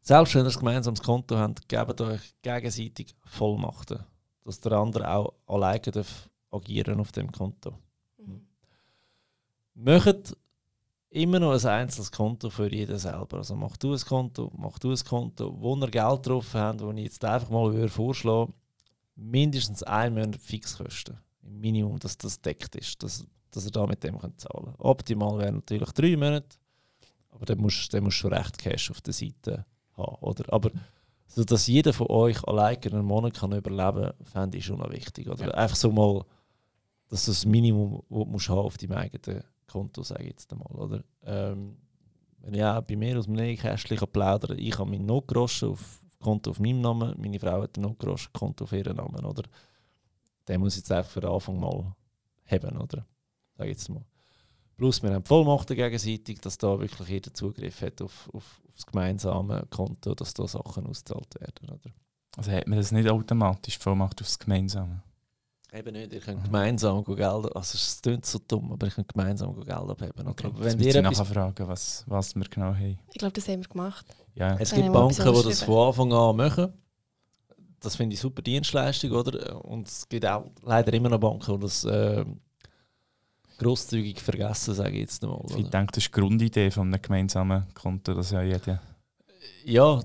selbst 0.00 0.34
wenn 0.34 0.44
ihr 0.44 0.50
ein 0.50 0.58
gemeinsames 0.58 1.02
Konto 1.02 1.36
habt, 1.36 1.68
gebt 1.68 2.00
euch 2.00 2.34
gegenseitig 2.42 3.14
Vollmachten, 3.24 4.00
dass 4.44 4.60
der 4.60 4.72
andere 4.72 5.10
auch 5.10 5.34
alleine 5.46 5.80
darf 5.80 6.28
agieren 6.50 7.00
auf 7.00 7.10
dem 7.12 7.32
Konto. 7.32 7.72
Mhm. 8.18 8.46
macht 9.74 10.36
immer 11.14 11.38
noch 11.38 11.52
ein 11.52 11.66
einzelnes 11.66 12.10
Konto 12.10 12.50
für 12.50 12.72
jeden 12.72 12.98
selber. 12.98 13.38
Also 13.38 13.54
mach 13.54 13.76
du 13.76 13.92
ein 13.92 14.00
Konto, 14.00 14.50
mach 14.56 14.78
du 14.78 14.90
ein 14.90 15.04
Konto, 15.08 15.54
wo 15.58 15.76
ihr 15.76 15.88
Geld 15.88 16.26
drauf 16.26 16.54
habt, 16.54 16.80
wo 16.80 16.90
ich 16.92 17.04
jetzt 17.04 17.24
einfach 17.24 17.50
mal 17.50 17.72
würde 17.72 17.88
vorschlagen 17.88 18.52
mindestens 19.16 19.82
ein 19.82 20.14
Monat 20.14 20.40
Fixkosten. 20.40 21.18
Im 21.42 21.60
Minimum, 21.60 21.98
dass 21.98 22.16
das 22.18 22.40
deckt 22.40 22.74
ist, 22.76 23.02
dass, 23.02 23.26
dass 23.50 23.64
ihr 23.64 23.70
da 23.70 23.86
mit 23.86 24.02
dem 24.02 24.18
könnt 24.18 24.40
zahlen 24.40 24.64
könnt. 24.64 24.80
Optimal 24.80 25.38
wären 25.38 25.56
natürlich 25.56 25.92
drei 25.92 26.16
Monate, 26.16 26.56
aber 27.30 27.46
dann 27.46 27.58
musst, 27.58 27.92
du 27.92 28.10
schon 28.10 28.32
recht 28.32 28.58
Cash 28.58 28.90
auf 28.90 29.00
der 29.00 29.12
Seite 29.12 29.66
haben. 29.96 30.16
Oder? 30.20 30.52
Aber 30.52 30.70
so, 31.26 31.44
dass 31.44 31.66
jeder 31.66 31.92
von 31.92 32.08
euch 32.08 32.42
alleine 32.44 32.80
einen 32.86 33.04
Monat 33.04 33.34
kann 33.34 33.52
überleben 33.52 34.04
kann, 34.04 34.24
fände 34.24 34.58
ich 34.58 34.64
schon 34.64 34.78
noch 34.78 34.90
wichtig. 34.90 35.28
Oder? 35.28 35.46
Ja. 35.46 35.50
Einfach 35.52 35.76
so 35.76 35.90
mal, 35.90 36.24
dass 37.08 37.26
du 37.26 37.30
das 37.30 37.44
Minimum 37.44 38.02
das 38.08 38.08
du 38.08 38.24
musst 38.24 38.48
haben 38.48 38.58
auf 38.58 38.78
deinem 38.78 38.92
eigenen 38.92 39.44
Konto, 39.66 40.02
sage 40.02 40.24
ich 40.24 40.30
jetzt 40.30 40.52
einmal. 40.52 40.72
Oder? 40.74 41.04
Ähm, 41.24 41.76
wenn 42.40 42.54
ich 42.54 42.60
bei 42.60 42.96
mir 42.96 43.18
aus 43.18 43.24
dem 43.24 43.34
Nähkästchen 43.34 43.98
plaudern 44.12 44.58
ich 44.58 44.78
habe 44.78 44.90
meinen 44.90 45.06
Notgroschen 45.06 45.70
auf 45.70 46.02
Konto 46.20 46.50
auf 46.50 46.60
meinem 46.60 46.80
Namen, 46.80 47.14
meine 47.18 47.38
Frau 47.38 47.62
hat 47.62 47.76
ein 47.76 47.82
Notgroschen 47.82 48.32
Konto 48.32 48.64
auf 48.64 48.72
ihren 48.72 48.96
Namen. 48.96 49.24
Oder? 49.24 49.42
Den 50.48 50.60
muss 50.60 50.74
ich 50.74 50.80
jetzt 50.80 50.92
einfach 50.92 51.10
für 51.10 51.20
den 51.20 51.30
Anfang 51.30 51.58
mal 51.58 51.94
haben, 52.46 52.76
oder? 52.76 53.06
Sag 53.56 53.68
jetzt 53.68 53.88
mal. 53.88 54.04
Plus 54.76 55.02
wir 55.02 55.12
haben 55.14 55.24
Vollmachten 55.24 55.76
gegenseitig, 55.76 56.40
dass 56.40 56.58
da 56.58 56.78
wirklich 56.80 57.08
jeder 57.08 57.32
Zugriff 57.32 57.80
hat 57.80 58.02
auf, 58.02 58.28
auf, 58.32 58.60
auf 58.66 58.74
das 58.74 58.86
gemeinsame 58.86 59.66
Konto, 59.70 60.14
dass 60.14 60.34
da 60.34 60.48
Sachen 60.48 60.86
ausgezahlt 60.86 61.34
werden, 61.40 61.70
oder? 61.70 61.94
Also 62.36 62.50
hat 62.50 62.66
man 62.66 62.78
das 62.78 62.90
nicht 62.90 63.08
automatisch 63.08 63.78
Vollmacht 63.78 64.20
aufs 64.20 64.38
Gemeinsame? 64.38 65.02
Eben 65.74 65.92
nicht, 65.92 66.12
ihr 66.12 66.20
könnt 66.20 66.44
gemeinsam 66.44 67.02
Geld, 67.04 67.20
also 67.20 67.50
es 67.56 68.00
klingt 68.00 68.24
so 68.24 68.38
dumm, 68.46 68.72
aber 68.72 68.86
ihr 68.86 68.92
könnt 68.92 69.12
gemeinsam 69.12 69.54
Geld 69.56 69.68
abheben. 69.70 70.28
Okay. 70.28 70.46
Okay. 70.46 70.56
Wenn 70.56 70.78
wir 70.78 71.02
nachher 71.02 71.24
fragen, 71.24 71.66
was, 71.66 72.04
was 72.06 72.36
wir 72.36 72.44
genau 72.44 72.72
haben. 72.72 72.98
Ich 73.12 73.18
glaube, 73.18 73.32
das 73.32 73.48
haben 73.48 73.60
wir 73.60 73.68
gemacht. 73.68 74.06
Ja, 74.36 74.56
es 74.56 74.72
gibt 74.72 74.92
Banken, 74.92 75.34
die 75.34 75.42
das 75.42 75.62
von 75.64 75.88
Anfang 75.88 76.12
an 76.12 76.36
machen. 76.36 76.72
Das 77.80 77.96
finde 77.96 78.14
ich 78.14 78.20
super 78.20 78.40
Dienstleistung, 78.40 79.10
oder? 79.10 79.64
Und 79.64 79.88
es 79.88 80.08
gibt 80.08 80.24
auch 80.24 80.44
leider 80.62 80.92
immer 80.92 81.08
noch 81.08 81.18
Banken, 81.18 81.56
die 81.56 81.62
das 81.62 81.84
äh, 81.84 82.24
grosszügig 83.58 84.20
vergessen, 84.20 84.74
sage 84.74 84.92
ich 84.92 85.00
jetzt 85.00 85.22
mal. 85.24 85.42
ich 85.48 85.56
Oder? 85.56 85.70
denke, 85.70 85.92
das 85.92 86.04
ist 86.04 86.14
die 86.14 86.20
Grundidee 86.20 86.70
von 86.70 86.86
einem 86.86 87.02
gemeinsamen 87.02 87.66
Konto, 87.74 88.14
dass 88.14 88.30
ja 88.30 88.42
jeder... 88.42 88.80
Ja, 89.64 90.00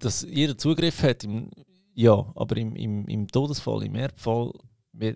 dass 0.00 0.22
jeder 0.22 0.58
Zugriff 0.58 1.02
hat, 1.04 1.22
im, 1.22 1.48
ja, 1.94 2.12
aber 2.34 2.56
im, 2.56 2.74
im, 2.74 3.06
im 3.06 3.28
Todesfall, 3.28 3.84
im 3.84 3.94
Erbfall, 3.94 4.52
wir, 4.92 5.14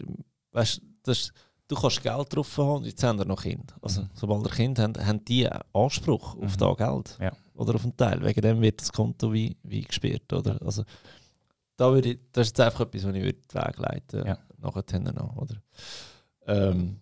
weißt, 0.52 0.80
das, 1.02 1.32
du 1.68 1.74
kannst 1.76 2.02
Geld 2.02 2.34
drauf 2.34 2.58
haben 2.58 2.84
jetzt 2.84 3.02
haben 3.02 3.18
wir 3.18 3.24
noch 3.24 3.42
Kinder. 3.42 3.74
Also, 3.82 4.02
Mhm. 4.02 4.10
sobald 4.14 4.46
ihr 4.46 4.50
Kind 4.50 4.78
haben, 4.78 4.94
haben 5.06 5.24
die 5.24 5.48
Anspruch 5.72 6.36
auf 6.36 6.56
Mhm. 6.56 6.58
das 6.58 6.76
Geld 6.76 7.18
Ja. 7.20 7.32
oder 7.54 7.74
auf 7.74 7.84
einen 7.84 7.96
Teil. 7.96 8.22
Wegen 8.24 8.40
dem 8.40 8.60
wird 8.60 8.80
das 8.80 8.92
Konto 8.92 9.32
wie, 9.32 9.56
wie 9.62 9.82
gesperrt. 9.82 10.32
Oder? 10.32 10.60
Also, 10.62 10.84
da 11.76 11.92
würde 11.92 12.12
ich, 12.12 12.18
das 12.32 12.46
ist 12.48 12.58
jetzt 12.58 12.60
einfach 12.60 12.80
etwas, 12.80 13.04
was 13.04 13.14
ich 13.14 13.22
würde 13.22 13.38
den 13.52 13.62
Weg 13.62 13.78
leiten 13.78 14.26
Ja. 14.26 14.38
nachher 14.58 15.12
noch, 15.12 15.36
oder? 15.36 15.62
Ähm, 16.46 17.00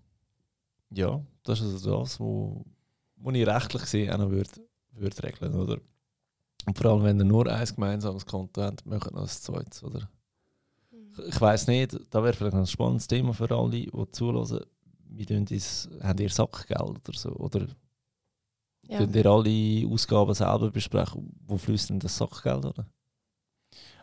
ja, 0.90 1.20
das 1.42 1.60
ist 1.60 1.72
also 1.74 2.00
das, 2.00 2.18
wo, 2.20 2.64
wo 3.16 3.30
ich 3.30 3.46
rechtlich 3.46 3.82
gesehen 3.82 4.10
auch 4.12 4.18
noch 4.18 4.30
würde, 4.30 4.50
würde 4.92 5.22
regeln, 5.22 5.54
oder? 5.54 5.78
Und 6.66 6.78
vor 6.78 6.90
allem, 6.92 7.02
wenn 7.04 7.18
ihr 7.18 7.24
nur 7.24 7.46
ein 7.46 7.64
gemeinsames 7.66 8.24
Konto 8.24 8.62
habt, 8.62 8.86
macht 8.86 9.12
noch 9.12 9.22
ein 9.22 9.28
zweites, 9.28 9.82
oder? 9.84 10.08
Ich 11.28 11.40
weiß 11.40 11.66
nicht, 11.68 11.96
da 12.10 12.22
wäre 12.22 12.32
vielleicht 12.34 12.56
ein 12.56 12.66
spannendes 12.66 13.06
Thema 13.06 13.32
für 13.32 13.50
alle, 13.50 13.70
die 13.70 13.90
zulassen. 14.12 14.60
Wie 15.10 15.26
tun 15.26 15.44
das, 15.44 15.88
habt 16.02 16.20
ihr 16.20 16.28
Sackgeld 16.30 16.80
oder 17.08 17.12
so? 17.18 17.30
Oder 17.36 17.68
Ja. 18.88 18.98
könnt 18.98 19.14
ihr 19.14 19.26
alle 19.26 19.86
Ausgaben 19.88 20.34
selber 20.34 20.70
besprechen? 20.70 21.32
Wo 21.46 21.56
fließt 21.56 21.90
denn 21.90 22.00
das 22.00 22.16
Sackgeld? 22.16 22.64
Oder? 22.64 22.86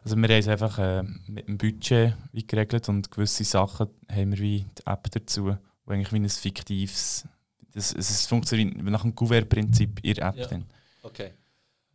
Also 0.04 0.16
wir 0.16 0.28
haben 0.30 0.40
es 0.40 0.48
einfach 0.48 0.80
äh, 0.80 1.04
mit 1.28 1.48
dem 1.48 1.58
Budget 1.58 2.16
wie 2.32 2.48
geregelt 2.48 2.88
und 2.90 3.12
gewisse 3.12 3.44
Sachen 3.44 3.88
haben 4.10 4.32
wir 4.32 4.40
wie 4.40 4.66
die 4.78 4.86
App 4.88 5.10
dazu, 5.12 5.56
wo 5.86 5.92
eigentlich 5.92 6.12
wie 6.14 6.18
ein 6.20 6.30
fiktives... 6.30 7.28
Das, 7.74 7.94
es 7.94 8.26
funktioniert 8.28 8.76
nach 8.84 9.04
dem 9.04 9.16
Gouverne-Prinzip 9.16 10.00
in 10.04 10.16
der 10.16 10.28
App. 10.28 10.36
Ja. 10.38 10.48
Dann. 10.48 10.66
Okay. 11.04 11.32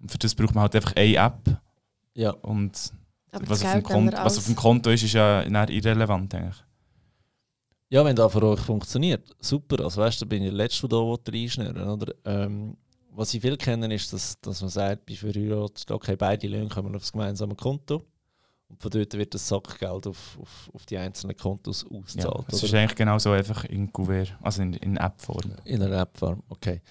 Und 0.00 0.10
für 0.10 0.16
das 0.18 0.34
braucht 0.34 0.54
man 0.54 0.62
halt 0.62 0.74
einfach 0.76 0.94
eine 0.96 1.16
App 1.16 1.60
Ja, 2.14 2.30
und 2.30 2.92
was 3.44 3.60
das 3.60 3.76
auf, 3.76 3.82
Konto, 3.82 4.16
was 4.16 4.38
auf 4.38 4.46
dem 4.46 4.56
Konto 4.56 4.90
ist, 4.90 5.02
ist 5.02 5.12
ja 5.12 5.42
irrelevant 5.42 6.34
eigentlich. 6.34 6.64
ja 7.88 8.04
wenn 8.04 8.16
das 8.16 8.32
für 8.32 8.42
euch 8.42 8.60
funktioniert, 8.60 9.34
super. 9.40 9.84
Also 9.84 10.00
weißt 10.00 10.20
du, 10.22 10.26
bin 10.26 10.42
ich 10.42 10.50
der 10.50 10.56
Letzte, 10.56 10.88
der 10.88 10.98
da 10.98 11.32
reinschnüren 11.32 11.88
oder? 11.88 12.14
Ähm, 12.24 12.76
was 13.16 13.32
ich 13.32 13.40
viel 13.40 13.56
kenne, 13.56 13.92
ist, 13.94 14.12
dass, 14.12 14.38
dass 14.40 14.60
man 14.60 14.68
sagt, 14.68 15.06
bei 15.06 15.14
verheiratet, 15.14 15.90
okay, 15.90 16.16
beide 16.16 16.46
Löhne 16.48 16.68
kommen 16.68 16.94
auf 16.94 17.00
das 17.00 17.12
gemeinsame 17.12 17.54
Konto. 17.54 18.04
Und 18.68 18.82
von 18.82 18.90
dort 18.90 19.14
wird 19.14 19.32
das 19.32 19.46
Sackgeld 19.48 20.06
auf, 20.06 20.38
auf, 20.40 20.70
auf 20.74 20.86
die 20.86 20.98
einzelnen 20.98 21.36
Kontos 21.36 21.86
Ja, 21.88 21.98
ausgezahlt. 21.98 22.44
es 22.48 22.54
oder? 22.58 22.64
ist 22.64 22.74
eigentlich 22.74 22.96
genau 22.96 23.18
so 23.18 23.30
einfach 23.30 23.64
in 23.64 23.90
Gouverne, 23.92 24.36
also 24.42 24.60
in, 24.60 24.74
in 24.74 24.96
App-Form. 24.96 25.52
In 25.64 25.82
einer 25.82 26.00
App-Form, 26.00 26.42
okay. 26.48 26.82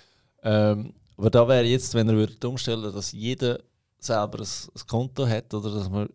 Ähm, 0.42 0.94
aber 1.18 1.30
da 1.30 1.48
wäre 1.48 1.66
jetzt, 1.66 1.94
wenn 1.94 2.08
ihr 2.10 2.16
würdet 2.16 2.44
umstellen 2.44 2.92
dass 2.94 3.12
jeder 3.12 3.60
selber 4.00 4.40
ein, 4.40 4.46
ein 4.48 4.88
Konto 4.88 5.28
hat, 5.28 5.54
oder 5.54 5.72
dass 5.72 5.90
man 5.90 6.10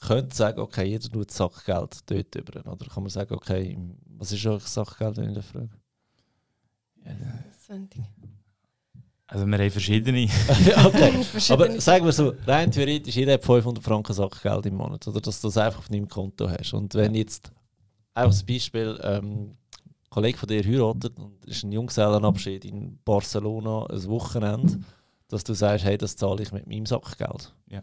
könnte 0.00 0.34
sagen, 0.36 0.60
okay, 0.60 0.84
jeder 0.84 1.08
tut 1.08 1.30
Sackgeld 1.30 1.98
dort 2.06 2.34
über. 2.34 2.72
Oder 2.72 2.86
kann 2.86 3.02
man 3.02 3.10
sagen, 3.10 3.34
okay, 3.34 3.76
was 4.18 4.32
ist 4.32 4.46
euch 4.46 4.62
Sackgeld, 4.64 5.16
wenn 5.16 5.30
ich 5.30 5.36
das 5.36 5.46
frage? 5.46 5.70
Sendung. 7.66 8.06
Also 9.28 9.44
wir 9.44 9.58
haben 9.58 9.70
verschiedene. 9.70 10.28
okay. 10.84 11.24
Aber 11.50 11.80
sagen 11.80 12.04
wir 12.04 12.12
so, 12.12 12.34
rein 12.46 12.70
theoretisch, 12.70 13.16
jeder 13.16 13.34
hat 13.34 13.44
500 13.44 13.82
Franken 13.82 14.12
Sackgeld 14.12 14.66
im 14.66 14.76
Monat, 14.76 15.06
oder 15.08 15.20
dass 15.20 15.40
du 15.40 15.48
das 15.48 15.56
einfach 15.56 15.80
auf 15.80 15.88
deinem 15.88 16.08
Konto 16.08 16.48
hast. 16.48 16.72
Und 16.74 16.94
wenn 16.94 17.14
jetzt, 17.14 17.50
einfach 18.14 18.30
als 18.30 18.44
Beispiel, 18.44 18.98
ähm, 19.02 19.24
ein 19.24 20.10
Kollege 20.10 20.38
von 20.38 20.48
dir 20.48 20.62
heiratet 20.62 21.18
und 21.18 21.44
ist 21.44 21.64
ein 21.64 21.72
Junggesellenabschied 21.72 22.64
in 22.64 22.98
Barcelona, 23.04 23.86
ein 23.86 24.04
Wochenende, 24.08 24.80
dass 25.28 25.42
du 25.42 25.54
sagst, 25.54 25.84
hey, 25.84 25.98
das 25.98 26.16
zahle 26.16 26.42
ich 26.42 26.52
mit 26.52 26.66
meinem 26.68 26.86
Sackgeld. 26.86 27.52
Ja. 27.68 27.82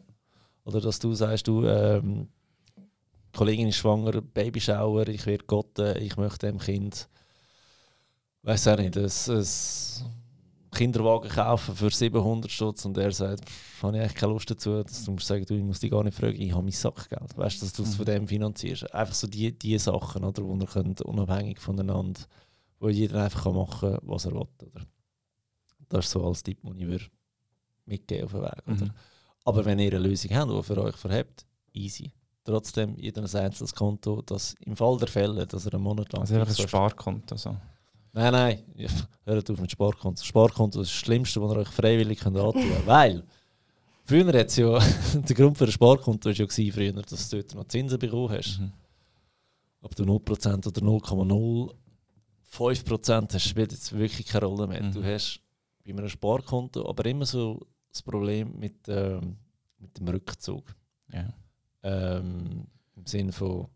Oder 0.66 0.80
dass 0.82 1.00
du 1.00 1.14
sagst, 1.14 1.48
du, 1.48 1.66
ähm, 1.66 2.28
die 2.78 3.38
Kollegin 3.38 3.68
ist 3.68 3.78
schwanger, 3.78 4.22
Babyshower, 4.22 5.08
ich 5.08 5.26
werde 5.26 5.46
Gott, 5.46 5.78
ich 5.80 6.16
möchte 6.18 6.48
dem 6.48 6.60
Kind, 6.60 7.10
weiß 8.44 8.68
auch 8.70 8.78
nicht, 8.78 8.96
ein, 8.98 9.04
ein 9.06 9.46
Kinderwagen 10.72 11.30
kaufen 11.30 11.76
für 11.76 11.90
700 11.90 12.50
Stutz 12.52 12.86
und 12.86 12.98
er 12.98 13.12
sagt, 13.12 13.48
pff, 13.50 13.84
habe 13.84 13.98
ich 13.98 14.02
eigentlich 14.04 14.16
keine 14.16 14.34
Lust 14.34 14.50
dazu, 14.50 14.82
dass 14.84 15.04
du 15.06 15.12
musst 15.12 15.28
sagen, 15.28 15.46
du, 15.46 15.54
ich 15.56 15.64
muss 15.64 15.80
dich 15.80 15.92
gar 15.92 16.04
nicht 16.04 16.18
fragen, 16.18 16.40
ich 16.42 16.52
habe 16.52 16.64
mein 16.64 16.72
Sackgeld. 16.72 17.38
Weißt 17.38 17.58
du, 17.62 17.66
dass 17.66 17.74
du 17.74 17.84
es 17.84 17.90
Mhm. 17.92 17.96
von 17.96 18.06
dem 18.06 18.28
finanzierst. 18.28 18.94
Einfach 18.94 19.14
so 19.14 19.28
die, 19.28 19.52
die 19.58 19.78
Sachen, 19.78 20.24
oder, 20.24 20.44
wo 20.44 20.56
ihr 20.56 20.66
könnt, 20.66 21.02
unabhängig 21.02 21.60
voneinander, 21.60 22.22
wo 22.80 22.90
jeder 22.90 23.24
einfach 23.24 23.52
machen 23.54 23.92
kann, 23.94 24.00
was 24.04 24.26
er 24.26 24.32
will. 24.34 24.48
Oder? 24.62 24.86
Das 25.90 26.06
ist 26.06 26.12
so 26.12 26.26
als 26.26 26.42
Tipp, 26.42 26.60
den 26.64 26.92
ich 26.92 27.12
mitgeben 27.86 28.26
auf 28.26 28.32
den 28.32 28.42
Weg. 28.42 28.68
Oder? 28.68 28.86
Mhm. 28.86 28.92
Aber 29.46 29.66
wenn 29.66 29.80
ihr 29.80 29.94
eine 29.94 30.08
Lösung 30.08 30.32
habt, 30.36 30.52
die 30.52 30.64
für 30.64 30.82
euch 30.82 30.96
verhebt, 30.96 31.46
easy. 31.74 32.12
Trotzdem 32.46 32.96
jeder 32.98 33.22
ein 33.22 33.36
einzelnes 33.36 33.74
Konto, 33.74 34.22
das 34.22 34.56
im 34.62 34.76
Fall 34.76 34.98
der 34.98 35.08
Fälle, 35.08 35.48
dass 35.48 35.66
er 35.66 35.76
einen 35.76 35.84
Monat 35.84 36.12
lang... 36.12 36.22
Also 36.22 36.36
einfach 36.36 36.58
ein 36.58 36.68
Sparkonto. 36.68 37.38
So. 37.38 37.56
Nein, 38.12 38.32
nein, 38.32 38.64
ja, 38.76 38.90
hört 39.26 39.50
auf 39.50 39.60
mit 39.60 39.72
Sparkonto. 39.72 40.24
Sparkonto 40.24 40.82
ist 40.82 40.92
das 40.92 40.98
Schlimmste, 40.98 41.42
was 41.42 41.52
ihr 41.52 41.58
euch 41.58 41.70
freiwillig 41.70 42.20
könnt 42.20 42.38
antun 42.38 42.62
könnt. 42.62 42.86
Weil, 42.86 43.24
früher 44.06 44.28
hat 44.28 44.48
es 44.48 44.58
ja, 44.58 44.78
der 45.14 45.36
Grund 45.36 45.58
für 45.58 45.66
ein 45.66 45.72
Sparkonto 45.72 46.30
war 46.30 46.36
ja 46.36 46.46
gewesen, 46.46 46.74
früher, 46.74 46.94
dass 46.94 47.30
du 47.30 47.38
dort 47.38 47.56
noch 47.56 47.68
Zinsen 47.68 47.98
bekommen 47.98 48.30
hast. 48.30 48.60
Mhm. 48.60 48.72
Ob 49.82 49.96
du 49.96 50.04
0% 50.04 50.68
oder 50.68 50.82
0,05% 50.82 53.34
hast, 53.34 53.44
spielt 53.44 53.72
jetzt 53.72 53.98
wirklich 53.98 54.28
keine 54.28 54.46
Rolle 54.46 54.68
mehr. 54.68 54.84
Mhm. 54.84 54.92
Du 54.92 55.04
hast 55.04 55.40
bei 55.84 55.92
einem 55.92 56.08
Sparkonto 56.08 56.88
aber 56.88 57.04
immer 57.06 57.26
so 57.26 57.66
das 57.94 58.02
Problem 58.02 58.58
mit, 58.60 58.88
ähm, 58.88 59.38
mit 59.78 59.98
dem 59.98 60.08
Rückzug. 60.08 60.76
Ja. 61.12 61.34
Ähm, 61.84 62.66
Im 62.96 63.06
Sinne 63.06 63.32
von, 63.32 63.68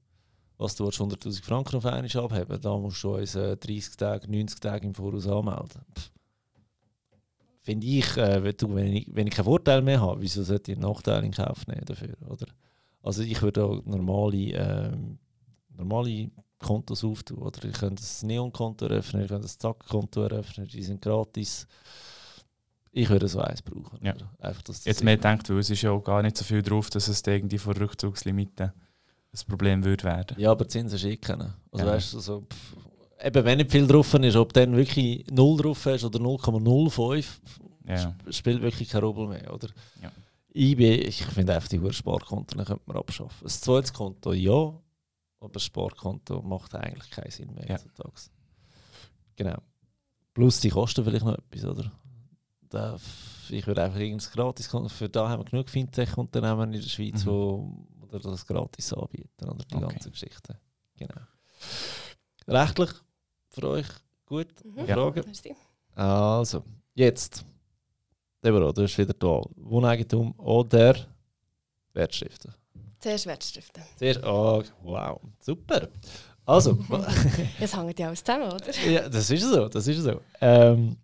was 0.58 0.76
du 0.76 0.86
willst, 0.86 1.00
100'000 1.00 1.44
Franken 1.44 1.78
auf 1.78 1.86
einmal 1.86 2.26
abheben, 2.26 2.62
da 2.62 2.78
musst 2.78 3.04
du 3.04 3.16
uns 3.16 3.36
äh, 3.36 3.56
30 3.56 3.96
Tage, 3.96 4.30
90 4.30 4.60
Tage 4.60 4.88
im 4.88 4.96
Voraus 4.96 5.28
anmelden. 5.28 5.82
Finde 7.62 7.86
ich, 7.86 8.18
äh, 8.18 8.44
wenn, 8.44 8.58
du, 8.58 8.76
wenn, 8.76 8.96
ich, 8.96 9.10
wenn 9.14 9.28
ich 9.28 9.34
keinen 9.34 9.46
Vorteil 9.46 9.82
mehr 9.82 10.02
habe, 10.02 10.22
wieso 10.22 10.44
sollte 10.44 10.72
ich 10.72 10.78
einen 10.78 10.90
Nachteil 10.90 11.24
in 11.24 11.32
Kauf 11.32 11.68
nehmen 11.68 11.86
dafür? 11.86 12.16
Oder? 12.28 12.48
Also 13.04 13.24
ich 13.24 13.42
würde 13.42 13.66
auch 13.66 13.86
normale, 13.86 14.38
ähm, 14.38 15.20
normale 15.76 16.32
Kontos 16.60 17.04
auftun. 17.04 17.40
Oder 17.40 17.66
ihr 17.66 17.72
könnt 17.72 18.02
ein 18.02 18.28
Neon-Konto 18.28 18.86
eröffnen, 18.86 19.24
ihr 19.24 19.28
könnt 19.28 19.46
ein 19.46 19.50
Zack-Konto 19.50 20.24
eröffnen, 20.24 20.68
die 20.68 20.82
sind 20.82 21.02
gratis. 21.02 21.68
Ich 23.00 23.10
würde 23.10 23.28
so 23.28 23.40
eins 23.40 23.62
brauchen. 23.62 24.00
Ja. 24.02 24.14
Einfach, 24.40 24.62
dass 24.64 24.78
das 24.78 24.86
Jetzt 24.86 25.04
mehr 25.04 25.18
denkt, 25.18 25.50
weil 25.50 25.60
es 25.60 25.70
ist 25.70 25.82
ja 25.84 25.92
auch 25.92 26.04
gar 26.04 26.22
nicht 26.24 26.36
so 26.36 26.44
viel 26.44 26.62
drauf, 26.64 26.90
dass 26.90 27.08
es 27.08 27.22
irgendwie 27.26 27.58
vor 27.60 27.76
Rückzugslimiten 27.80 28.72
ein 28.72 29.40
Problem 29.48 29.84
würde 29.84 30.04
werden. 30.04 30.36
Ja, 30.40 30.52
aber 30.52 30.68
Zinsen 30.68 31.22
kennen. 31.22 31.54
Also 31.72 31.86
Ja. 31.86 31.92
weißt 31.92 32.14
du, 32.14 32.20
so, 32.20 32.42
pff, 32.42 32.76
eben, 33.24 33.46
wenn 33.46 33.58
nicht 33.60 33.72
viel 33.72 33.86
drauf 33.86 34.12
ist, 34.16 34.36
ob 34.36 34.52
dann 34.54 34.76
wirklich 34.76 35.26
0 35.30 35.58
drauf 35.62 35.86
ist 35.86 36.04
oder 36.06 36.20
0,05, 36.20 37.40
Ja. 37.86 37.96
sp- 38.02 38.32
spielt 38.34 38.62
wirklich 38.64 38.90
keine 38.90 39.06
Rolle 39.06 39.28
mehr, 39.30 39.54
oder? 39.54 39.70
Ja. 40.02 40.12
IB, 40.56 40.96
ich 40.96 41.24
finde 41.24 41.54
einfach 41.54 41.70
die 41.70 41.94
Sparkonten 41.94 42.66
könnte 42.66 42.82
man 42.88 42.98
abschaffen. 42.98 43.46
Ein 43.46 43.50
zweites 43.50 43.94
Konto, 43.94 44.34
ja, 44.34 44.52
aber 45.40 45.54
ein 45.56 45.60
Sparkonto 45.60 46.42
macht 46.42 46.74
eigentlich 46.74 47.12
keinen 47.12 47.30
Sinn 47.30 47.54
mehr 47.54 47.66
Ja. 47.68 47.76
heutzutage. 47.76 48.12
Genau. 49.36 49.58
Plus 50.34 50.60
die 50.62 50.70
kosten 50.70 51.04
vielleicht 51.04 51.26
noch 51.26 51.38
etwas, 51.38 51.64
oder? 51.66 51.92
Da, 52.70 52.98
ich 53.50 53.66
würde 53.66 53.84
einfach 53.84 54.00
irgendein 54.00 54.30
gratis 54.32 54.68
Für 54.90 55.10
da 55.10 55.30
haben 55.30 55.42
wir 55.42 55.46
genug 55.50 55.70
Fintech-Unternehmen 55.70 56.74
in 56.74 56.82
der 56.82 56.90
Schweiz, 56.90 57.24
Mhm. 57.24 57.30
wo, 57.30 57.88
das 58.12 58.46
gratis 58.46 58.94
anbieten, 58.94 59.50
oder 59.50 59.64
die 59.64 59.76
Okay. 59.76 59.88
ganze 59.88 60.12
Geschichte. 60.12 60.60
Genau. 60.98 61.22
Rechtlich 62.48 62.90
für 63.50 63.70
euch 63.70 63.88
gut? 64.26 64.48
Mhm. 64.66 64.86
Ja. 64.86 64.96
Fragen? 64.96 65.24
Merci. 65.26 65.56
Also, 65.96 66.64
jetzt. 66.94 67.44
Deborah, 68.44 68.72
du 68.72 68.82
bist 68.84 68.98
wieder 68.98 69.14
da. 69.14 69.42
Wohneigentum 69.56 70.32
oder 70.40 70.96
Wertschriften? 71.94 72.54
Zuerst 73.00 73.26
Wertstiften. 73.26 73.84
Zuerst, 73.98 74.24
oh, 74.24 74.64
wow, 74.84 75.20
super. 75.40 75.88
Also, 76.46 76.78
Jetzt 77.60 77.76
hängt 77.76 78.00
ja 78.00 78.08
alles 78.08 78.24
zusammen, 78.24 78.52
oder? 78.52 78.72
ja, 78.90 79.10
das 79.10 79.30
ist 79.30 79.44
so, 79.44 79.68
das 79.68 79.86
ist 79.88 80.02
so. 80.02 80.22
Ähm, 80.40 80.96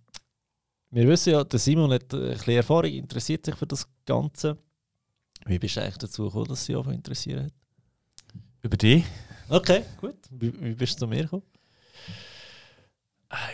wir 0.93 1.07
wissen 1.07 1.33
ja, 1.33 1.43
der 1.43 1.59
Simon 1.59 1.91
hat 1.91 2.13
ein 2.13 2.29
bisschen 2.29 2.53
Erfahrung, 2.55 2.91
interessiert 2.91 3.45
sich 3.45 3.55
für 3.55 3.65
das 3.65 3.87
Ganze. 4.05 4.57
Wie 5.45 5.59
bist 5.59 5.75
du 5.75 5.81
eigentlich 5.81 5.97
dazu 5.97 6.25
gekommen, 6.25 6.45
dass 6.45 6.65
sie 6.65 6.75
auch 6.75 6.87
interessiert 6.87 7.45
hat? 7.45 7.53
Über 8.61 8.77
die? 8.77 9.03
Okay, 9.49 9.83
gut. 9.99 10.15
Wie, 10.29 10.53
wie 10.61 10.75
bist 10.75 10.95
du 10.95 10.99
zu 10.99 11.07
mir 11.07 11.23
gekommen? 11.23 11.43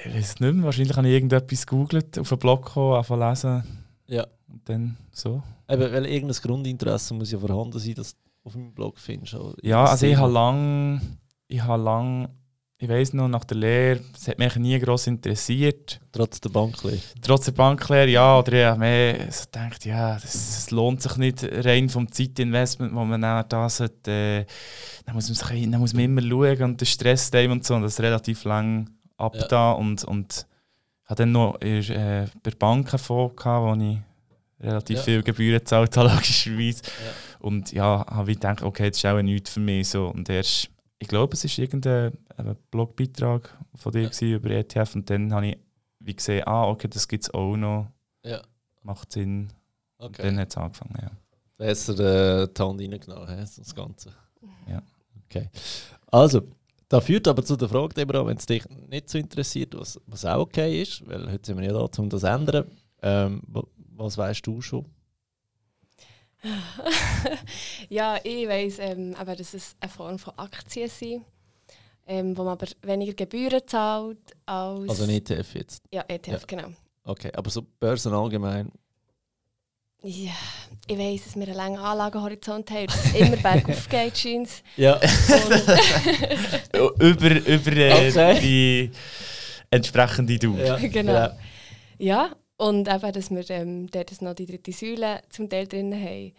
Ich 0.05 0.13
weiß 0.13 0.39
nicht 0.39 0.53
mehr. 0.53 0.63
Wahrscheinlich 0.63 0.95
habe 0.95 1.07
ich 1.07 1.13
irgendetwas 1.13 1.65
gegoogelt, 1.65 2.19
auf 2.19 2.31
einen 2.31 2.39
Blog 2.39 2.65
gekommen, 2.65 2.95
angefangen 2.95 3.35
zu 3.35 3.47
lesen. 3.47 3.63
Ja. 4.07 4.27
Und 4.47 4.67
dann 4.67 4.97
so. 5.11 5.41
Eben, 5.69 5.81
weil 5.81 6.05
irgendein 6.05 6.41
Grundinteresse 6.41 7.13
muss 7.13 7.31
ja 7.31 7.39
vorhanden 7.39 7.79
sein, 7.79 7.95
dass 7.95 8.13
du 8.13 8.19
auf 8.43 8.55
meinem 8.55 8.73
Blog 8.73 8.97
findest. 8.97 9.37
Ja, 9.61 9.85
also 9.85 10.05
ich 10.05 10.17
habe 10.17 10.31
lang, 10.31 11.01
ich 11.47 11.61
habe 11.61 11.81
lang, 11.81 12.29
ich 12.81 12.87
weiß 12.87 13.11
noch, 13.13 13.27
nach 13.27 13.43
der 13.43 13.57
Lehre, 13.57 13.99
es 14.15 14.27
hat 14.29 14.39
mich 14.39 14.55
nie 14.55 14.79
gross 14.79 15.05
interessiert. 15.07 15.99
Trotz 16.13 16.39
der 16.39 16.49
Banklehre. 16.49 16.97
Trotz 17.21 17.45
der 17.45 17.51
Banklehre, 17.51 18.07
ja, 18.07 18.39
oder 18.39 18.53
ich 18.53 18.65
habe 18.65 18.79
mehr 18.79 19.31
so 19.31 19.43
gedacht, 19.45 19.85
ja, 19.85 20.13
das, 20.13 20.21
das 20.31 20.71
lohnt 20.71 21.01
sich 21.01 21.17
nicht 21.17 21.43
rein 21.65 21.89
vom 21.89 22.09
Zeitinvestment, 22.09 22.95
wo 22.95 23.03
man 23.03 23.21
dann 23.21 23.45
da 23.49 23.67
sollte, 23.69 24.11
äh, 24.11 24.45
dann, 25.05 25.15
muss 25.15 25.27
man 25.27 25.35
sich, 25.35 25.69
dann 25.69 25.79
muss 25.81 25.93
man 25.93 26.03
immer 26.05 26.21
schauen 26.21 26.63
und 26.63 26.79
der 26.81 26.85
Stress 26.85 27.29
dem 27.31 27.51
und 27.51 27.65
so, 27.65 27.75
und 27.75 27.81
das 27.81 27.93
ist 27.93 27.99
relativ 27.99 28.45
lang 28.45 28.89
ab 29.17 29.35
Ja. 29.35 29.47
da 29.47 29.71
und, 29.73 30.05
und 30.05 30.47
hatte 31.03 31.23
dann 31.23 31.33
noch 31.33 31.55
in, 31.59 31.83
äh, 31.89 32.27
bei 32.41 32.51
der 32.51 32.57
Bank 32.57 32.93
einen 32.93 32.99
Fonds, 32.99 33.35
gehabt, 33.35 33.65
wo 33.77 33.83
ich 33.83 33.97
relativ 34.61 34.97
Ja. 34.99 35.03
viel 35.03 35.23
Gebühren 35.23 35.59
gezahlt 35.59 35.97
habe, 35.97 36.09
logischerweise. 36.13 36.83
Ja. 36.83 37.11
Und 37.41 37.73
ja, 37.73 38.05
habe 38.09 38.31
ich 38.31 38.37
gedacht, 38.37 38.61
okay, 38.61 38.87
das 38.89 38.97
ist 38.99 39.05
auch 39.05 39.21
nichts 39.21 39.49
für 39.49 39.59
mich. 39.59 39.89
So. 39.89 40.07
Und 40.07 40.29
erst, 40.29 40.69
ich 40.99 41.07
glaube, 41.07 41.33
es 41.35 41.43
war 41.45 41.59
irgendein 41.63 42.17
ein 42.37 42.55
Blogbeitrag 42.71 43.57
von 43.75 43.91
dir 43.91 44.09
Ja. 44.11 44.27
über 44.35 44.49
ETF 44.51 44.95
und 44.95 45.09
dann 45.09 45.33
habe 45.33 45.47
ich 45.47 45.57
wie 45.99 46.15
gesehen, 46.15 46.43
ah, 46.47 46.65
okay, 46.67 46.87
das 46.87 47.07
gibt 47.07 47.23
es 47.23 47.33
auch 47.33 47.55
noch. 47.57 47.87
Ja. 48.23 48.41
Macht 48.83 49.11
Sinn. 49.11 49.49
Und 49.97 50.07
Okay. 50.07 50.23
dann 50.23 50.39
hat 50.39 50.49
es 50.49 50.57
angefangen, 50.57 50.95
ja. 51.01 51.11
Besser 51.57 51.93
äh, 52.43 52.47
die 52.47 52.61
Hand 52.61 52.79
reingenommen, 52.81 53.37
das 53.37 53.75
Ganze. 53.75 54.13
Ja. 54.69 54.81
Okay. 55.25 55.49
Also, 56.07 56.41
das 56.87 57.03
führt 57.03 57.27
aber 57.27 57.43
zu 57.43 57.57
der 57.57 57.67
Frage, 57.67 57.93
Deborah, 57.93 58.25
wenn 58.25 58.37
es 58.37 58.45
dich 58.45 58.63
nicht 58.87 59.09
so 59.09 59.17
interessiert, 59.17 59.77
was, 59.77 59.99
was 60.07 60.23
auch 60.25 60.39
okay 60.39 60.81
ist, 60.81 61.05
weil 61.07 61.29
heute 61.29 61.45
sind 61.45 61.57
wir 61.59 61.65
ja 61.65 61.73
da, 61.73 62.01
um 62.01 62.09
das 62.09 62.21
zu 62.21 62.27
ändern. 62.27 62.65
Ähm, 63.01 63.41
wa- 63.47 63.67
was 63.95 64.17
weißt 64.17 64.47
du 64.47 64.61
schon? 64.61 64.85
ja, 67.89 68.17
ich 68.23 68.47
weiss, 68.47 68.79
ähm, 68.79 69.15
aber 69.17 69.35
dass 69.35 69.53
es 69.53 69.75
eine 69.79 69.91
Form 69.91 70.17
von 70.19 70.33
Aktien 70.37 70.89
sind, 70.89 71.25
ähm, 72.07 72.37
wo 72.37 72.43
man 72.43 72.53
aber 72.53 72.67
weniger 72.81 73.13
Gebühren 73.13 73.61
zahlt 73.67 74.17
als... 74.45 74.89
Also 74.89 75.03
ein 75.03 75.09
ETF 75.11 75.55
jetzt. 75.55 75.83
Ja, 75.91 76.03
ETF, 76.07 76.31
Ja. 76.31 76.39
genau. 76.47 76.67
Okay, 77.03 77.31
aber 77.35 77.49
so 77.49 77.61
Börsen 77.79 78.13
allgemein. 78.13 78.71
Ja, 80.01 80.31
ich 80.87 80.97
weiss, 80.97 81.25
dass 81.25 81.35
wir 81.35 81.43
einen 81.43 81.55
langen 81.55 81.77
Anlagehorizont 81.77 82.71
haben, 82.71 82.87
dass 82.87 83.05
es 83.05 83.13
immer 83.15 83.35
bergauf 83.43 83.89
geht, 83.89 84.17
scheint 84.17 84.49
Ja. 84.77 84.97
Über 86.99 87.35
über 87.45 87.71
äh, 87.75 88.09
Okay. 88.09 88.39
die 88.39 88.91
entsprechende 89.71 90.39
Dauer. 90.39 90.57
ja. 90.59 90.77
genau. 90.87 91.29
Ja, 91.97 92.31
und 92.59 92.87
eben, 92.87 93.11
dass 93.13 93.29
wir 93.31 93.49
ähm, 93.49 93.89
dort 93.89 94.21
noch 94.21 94.33
die 94.35 94.45
dritte 94.45 94.71
Säule 94.71 95.21
zum 95.29 95.49
Teil 95.49 95.65
drin 95.67 95.93
haben. 95.93 96.33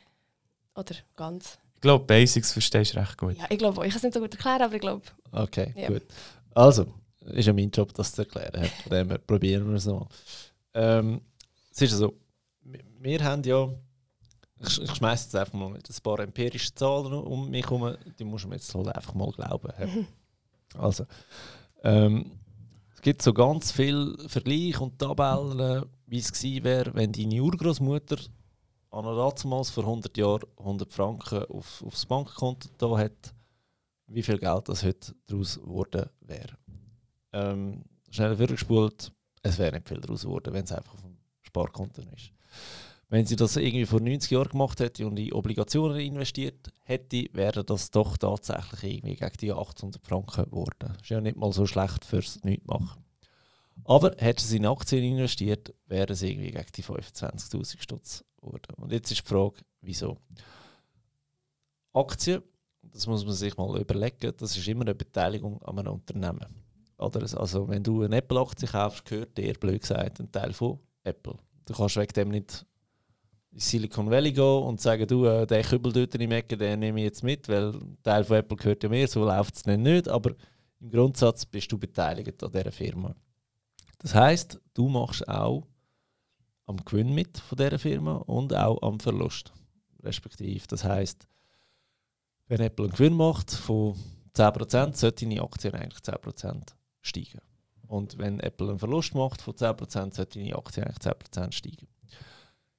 Oder 0.77 0.95
ganz. 1.17 1.59
Ich 1.75 1.81
glaube, 1.81 2.05
Basics 2.05 2.53
verstehst 2.53 2.95
du 2.95 2.99
recht 2.99 3.17
gut. 3.19 3.37
Ja, 3.39 3.47
ich 3.51 3.59
glaube, 3.59 3.85
ich 3.87 3.91
kann 3.93 3.97
es 3.97 4.03
nicht 4.03 4.15
so 4.15 4.21
gut 4.21 4.35
erklären, 4.35 4.63
aber 4.63 4.75
ich 4.75 4.81
glaube, 4.81 5.03
Okay, 5.33 5.73
Ja. 5.77 5.89
gut. 5.89 6.03
Also, 6.55 6.87
ist 7.33 7.47
ja 7.47 7.53
mein 7.53 7.71
Job, 7.71 7.93
das 7.95 8.13
zu 8.13 8.23
erklären. 8.23 8.69
Von 8.83 8.91
dem 8.93 9.09
her 9.09 9.19
probieren 9.19 9.67
wir 9.69 9.75
es 9.77 9.87
noch. 9.87 10.09
Ähm, 10.75 11.21
es 11.73 11.83
ist 11.83 11.93
so, 11.93 12.15
wir- 12.63 12.81
wir 13.01 13.25
haben 13.25 13.43
ja, 13.45 13.69
ich, 14.67 14.83
ich 14.83 14.91
schmeiße 14.95 15.25
jetzt 15.25 15.37
einfach 15.37 15.55
mal 15.55 15.71
mit 15.71 15.89
ein 15.89 16.03
paar 16.03 16.19
empirischen 16.21 16.77
Zahlen 16.77 17.13
um 17.15 17.49
mich 17.49 17.65
herum, 17.65 17.97
die 18.19 18.25
muss 18.25 18.45
man 18.45 18.59
jetzt 18.59 18.75
halt 18.75 18.89
einfach 18.95 19.15
mal 19.15 19.31
glauben. 19.33 19.73
hä? 19.77 20.07
Also, 20.79 21.05
ähm, 21.83 22.31
es 22.95 23.01
gibt 23.03 23.23
so 23.23 23.33
ganz 23.33 23.73
viel 23.73 24.17
Vergleich 24.29 24.79
und 24.81 24.99
Tabellen, 24.99 25.85
wie 26.11 26.19
es 26.19 26.33
gewesen 26.33 26.65
wäre, 26.65 26.95
wenn 26.95 27.13
deine 27.13 27.41
Urgroßmutter 27.41 28.17
damals 28.91 29.71
vor 29.71 29.85
100 29.85 30.17
Jahren 30.17 30.49
100 30.59 30.93
Franken 30.93 31.45
auf, 31.45 31.85
aufs 31.87 32.05
Bankkonto 32.05 32.69
da 32.77 32.99
hat, 32.99 33.33
wie 34.09 34.23
viel 34.25 34.39
Geld 34.39 34.69
das 34.69 34.83
heute 34.83 35.15
daraus 35.29 35.61
geworden 35.61 36.11
wäre. 36.23 36.59
Ähm, 37.33 37.85
schnell 38.11 38.37
vorgespult, 38.37 39.13
es 39.43 39.59
wäre 39.59 39.77
nicht 39.77 39.89
viel 39.89 40.01
daraus 40.01 40.23
geworden, 40.23 40.53
wenn 40.53 40.65
es 40.65 40.73
einfach 40.73 40.95
auf 40.95 41.03
dem 41.03 41.17
Sparkonto 41.43 42.03
ist. 42.17 42.33
Wenn 43.09 43.25
sie 43.25 43.37
das 43.37 43.57
irgendwie 43.57 43.87
vor 43.87 44.01
90 44.01 44.33
Jahren 44.33 44.49
gemacht 44.49 44.81
hätte 44.81 45.07
und 45.07 45.17
in 45.17 45.33
Obligationen 45.33 46.01
investiert 46.01 46.73
hätte, 46.83 47.27
wäre 47.33 47.65
das 47.65 47.93
doch 47.93 48.17
tatsächlich 48.17 48.97
irgendwie 48.97 49.15
gegen 49.15 49.37
die 49.41 49.53
800 49.53 50.05
Franken 50.05 50.45
geworden. 50.47 50.97
Ist 51.01 51.11
ja 51.11 51.21
nicht 51.21 51.37
mal 51.37 51.53
so 51.53 51.67
schlecht 51.67 52.05
fürs 52.05 52.43
Nichtmachen. 52.43 53.05
Aber 53.91 54.15
hätte 54.19 54.45
sie 54.45 54.59
in 54.59 54.67
Aktien 54.67 55.03
investiert, 55.03 55.75
wäre 55.87 56.13
es 56.13 56.23
irgendwie 56.23 56.53
gegen 56.53 56.73
die 56.77 56.85
25.000 56.85 57.83
Stutz 57.83 58.25
geworden. 58.41 58.75
Und 58.77 58.93
jetzt 58.93 59.11
ist 59.11 59.27
die 59.27 59.29
Frage, 59.29 59.57
wieso? 59.81 60.17
Aktien, 61.93 62.41
das 62.83 63.09
muss 63.09 63.25
man 63.25 63.35
sich 63.35 63.57
mal 63.57 63.81
überlegen, 63.81 64.33
das 64.37 64.57
ist 64.57 64.69
immer 64.69 64.83
eine 64.83 64.95
Beteiligung 64.95 65.61
an 65.63 65.81
einem 65.81 65.95
Unternehmen. 65.95 66.55
Oder? 66.99 67.23
Also 67.37 67.67
wenn 67.67 67.83
du 67.83 68.05
eine 68.05 68.19
Apple-Aktie 68.19 68.69
kaufst, 68.69 69.07
gehört 69.07 69.37
dir, 69.37 69.55
blöd 69.55 69.81
gesagt, 69.81 70.21
ein 70.21 70.31
Teil 70.31 70.53
von 70.53 70.79
Apple. 71.03 71.35
Du 71.67 71.75
kannst 71.75 71.97
wegen 71.97 72.13
dem 72.13 72.29
nicht 72.29 72.65
in 73.51 73.59
Silicon 73.59 74.09
Valley 74.09 74.31
gehen 74.31 74.63
und 74.63 74.81
sagen, 74.81 75.05
du, 75.09 75.25
äh, 75.25 75.49
den 75.49 75.65
Kübel 75.65 75.93
dort 75.93 76.15
der 76.15 76.31
Ecke, 76.31 76.57
den 76.57 76.79
nehme 76.79 77.01
ich 77.01 77.07
jetzt 77.07 77.25
mit, 77.25 77.49
weil 77.49 77.71
ein 77.71 77.99
Teil 78.05 78.23
von 78.23 78.37
Apple 78.37 78.57
gehört 78.57 78.85
ja 78.85 78.89
mir, 78.89 79.09
so 79.09 79.25
läuft 79.25 79.57
es 79.57 79.67
nicht, 79.67 79.81
nicht. 79.81 80.09
Aber 80.09 80.31
im 80.81 80.91
Grundsatz 80.91 81.45
bist 81.45 81.73
du 81.73 81.77
beteiligt 81.77 82.41
an 82.45 82.53
dieser 82.53 82.71
Firma. 82.71 83.17
Das 84.01 84.15
heißt, 84.15 84.61
du 84.75 84.89
machst 84.89 85.29
auch 85.29 85.67
am 86.67 86.77
Gewinn 86.85 87.15
mit 87.15 87.39
von 87.39 87.57
dieser 87.57 87.79
Firma 87.79 88.17
und 88.17 88.55
auch 88.55 88.81
am 88.83 88.99
Verlust. 89.01 89.53
Respektive. 90.03 90.67
Das 90.67 90.85
heißt, 90.85 91.27
wenn 92.49 92.61
Apple 92.61 92.87
einen 92.87 92.95
Gewinn 92.95 93.15
macht 93.15 93.51
von 93.51 93.95
10%, 94.35 94.97
sollte 94.97 95.27
deine 95.27 95.43
Aktien 95.43 95.75
eigentlich 95.75 96.01
10% 96.01 96.75
steigen. 97.03 97.41
Und 97.87 98.19
wenn 98.19 98.41
Apple 98.41 98.71
einen 98.71 98.79
Verlust 98.79 99.15
macht 99.15 99.43
von 99.43 99.55
10%, 99.55 100.15
sollte 100.15 100.39
deine 100.39 100.57
Aktie 100.57 100.85
eigentlich 100.85 100.99
10% 100.99 101.53
steigen. 101.53 101.89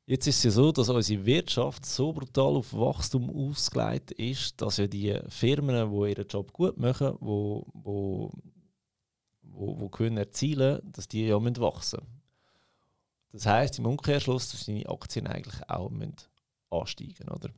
Jetzt 0.06 0.28
ist 0.28 0.38
es 0.38 0.44
ja 0.44 0.52
so, 0.52 0.72
dass 0.72 0.90
unsere 0.90 1.26
Wirtschaft 1.26 1.86
so 1.86 2.12
brutal 2.12 2.56
auf 2.58 2.74
Wachstum 2.74 3.30
ausgelegt 3.30 4.12
ist, 4.12 4.60
dass 4.62 4.78
ja 4.78 4.88
die 4.88 5.18
Firmen, 5.30 5.92
die 5.92 6.10
ihren 6.10 6.28
Job 6.28 6.52
gut 6.52 6.78
machen, 6.78 7.16
wo, 7.20 7.68
wo, 7.74 8.32
wo, 9.62 9.90
Gewinn 9.90 10.18
erzielen, 10.18 10.82
dass 10.84 11.08
die 11.08 11.28
ja 11.28 11.40
müssen 11.40 11.62
wachsen 11.62 12.02
Das 13.32 13.46
heißt 13.46 13.80
im 13.80 13.86
Umkehrschluss, 13.86 14.50
dass 14.50 14.66
deine 14.66 14.90
Aktien 14.90 15.28
eigentlich 15.28 15.70
auch 15.70 15.90
müssen 15.90 16.16
ansteigen 16.70 17.30
oder? 17.30 17.50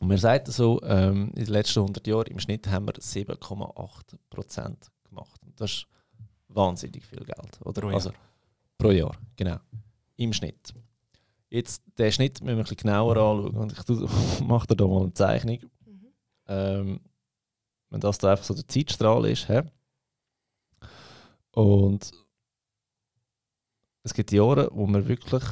Und 0.00 0.08
man 0.08 0.18
sagt 0.18 0.46
so, 0.48 0.80
ähm, 0.82 1.32
in 1.34 1.44
den 1.44 1.52
letzten 1.52 1.80
100 1.80 2.06
Jahren 2.06 2.26
im 2.28 2.38
Schnitt 2.38 2.68
haben 2.68 2.86
wir 2.86 2.94
7,8% 2.94 4.76
gemacht. 5.02 5.40
Und 5.44 5.60
das 5.60 5.72
ist 5.72 5.86
wahnsinnig 6.46 7.04
viel 7.04 7.24
Geld. 7.24 7.60
Oder? 7.64 7.80
Pro 7.80 7.88
Jahr. 7.88 7.94
Also, 7.94 8.12
pro 8.76 8.90
Jahr, 8.92 9.16
genau. 9.34 9.56
Im 10.16 10.32
Schnitt. 10.32 10.72
Jetzt, 11.50 11.82
den 11.98 12.12
Schnitt 12.12 12.40
müssen 12.40 12.56
wir 12.58 12.62
ein 12.62 12.62
bisschen 12.62 12.76
genauer 12.76 13.16
anschauen. 13.16 13.56
Und 13.56 13.72
ich 13.72 14.40
mache 14.46 14.68
da 14.68 14.86
mal 14.86 15.02
eine 15.02 15.14
Zeichnung. 15.14 15.58
Mhm. 15.84 16.06
Ähm, 16.46 17.00
wenn 17.90 18.00
das 18.00 18.18
da 18.18 18.30
einfach 18.30 18.44
so 18.44 18.54
der 18.54 18.68
Zeitstrahl 18.68 19.24
ist, 19.26 19.48
hä? 19.48 19.62
Und 21.58 22.12
es 24.04 24.14
gibt 24.14 24.30
Jahre, 24.30 24.70
wo 24.72 24.86
man 24.86 25.08
wirklich 25.08 25.42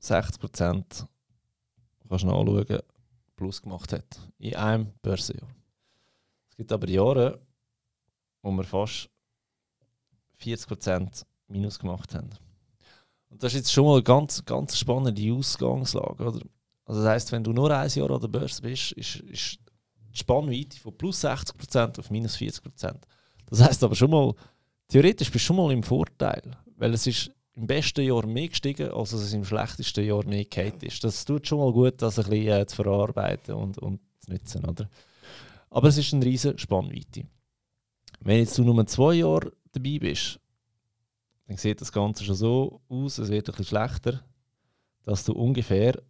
60% 0.00 1.06
kannst 2.08 2.24
nachschauen, 2.24 2.78
plus 3.36 3.60
gemacht 3.60 3.92
hat. 3.92 4.18
In 4.38 4.56
einem 4.56 4.94
Börsenjahr. 5.02 5.46
Es 6.48 6.56
gibt 6.56 6.72
aber 6.72 6.88
Jahre, 6.88 7.38
wo 8.40 8.50
wir 8.50 8.64
fast 8.64 9.10
40% 10.40 11.26
Minus 11.48 11.78
gemacht 11.78 12.14
haben. 12.14 12.30
Und 13.28 13.42
das 13.42 13.52
ist 13.52 13.58
jetzt 13.58 13.72
schon 13.74 13.84
mal 13.84 13.96
eine 13.96 14.02
ganz, 14.02 14.42
ganz 14.42 14.78
spannende 14.78 15.34
Ausgangslage. 15.34 16.24
Oder? 16.24 16.40
Also 16.86 17.02
das 17.02 17.10
heisst, 17.10 17.32
wenn 17.32 17.44
du 17.44 17.52
nur 17.52 17.70
ein 17.70 17.90
Jahr 17.90 18.10
an 18.10 18.20
der 18.22 18.28
Börse 18.28 18.62
bist, 18.62 18.92
ist, 18.92 19.16
ist 19.16 19.58
die 20.14 20.18
Spannweite 20.18 20.80
von 20.80 20.96
plus 20.96 21.22
60% 21.22 21.98
auf 21.98 22.10
minus 22.10 22.38
40%. 22.38 23.02
Das 23.52 23.60
heisst 23.60 23.84
aber 23.84 23.94
schon 23.94 24.10
mal, 24.10 24.34
theoretisch 24.92 25.30
bist 25.30 25.44
du 25.44 25.46
schon 25.46 25.56
mal 25.56 25.72
im 25.72 25.82
Vorteil, 25.82 26.42
weil 26.76 26.92
es 26.92 27.06
ist 27.06 27.30
im 27.54 27.66
besten 27.66 28.02
Jahr 28.02 28.26
mehr 28.26 28.48
gestiegen, 28.48 28.90
als 28.90 29.12
es 29.12 29.32
im 29.32 29.44
schlechtesten 29.44 30.04
Jahr 30.04 30.24
mehr 30.26 30.44
gefallen 30.44 30.80
ist. 30.82 31.02
Das 31.02 31.24
tut 31.24 31.46
schon 31.46 31.60
mal 31.60 31.72
gut, 31.72 32.00
das 32.02 32.18
ein 32.18 32.28
bisschen 32.28 32.60
äh, 32.60 32.66
zu 32.66 32.76
verarbeiten 32.76 33.54
und, 33.54 33.78
und 33.78 34.00
zu 34.20 34.32
nutzen. 34.32 34.64
Oder? 34.66 34.88
Aber 35.70 35.88
es 35.88 35.96
ist 35.96 36.12
eine 36.12 36.24
riesige 36.24 36.58
Spannweite. 36.58 37.26
Wenn 38.20 38.38
jetzt 38.38 38.56
du 38.58 38.64
nur 38.64 38.86
zwei 38.86 39.14
Jahre 39.14 39.52
dabei 39.72 39.98
bist, 39.98 40.38
dann 41.46 41.56
sieht 41.56 41.80
das 41.80 41.92
Ganze 41.92 42.24
schon 42.24 42.34
so 42.34 42.80
aus, 42.88 43.18
es 43.18 43.30
wird 43.30 43.48
ein 43.48 43.56
bisschen 43.56 43.76
schlechter, 43.76 44.22
dass 45.02 45.24
du 45.24 45.32
ungefähr, 45.32 46.00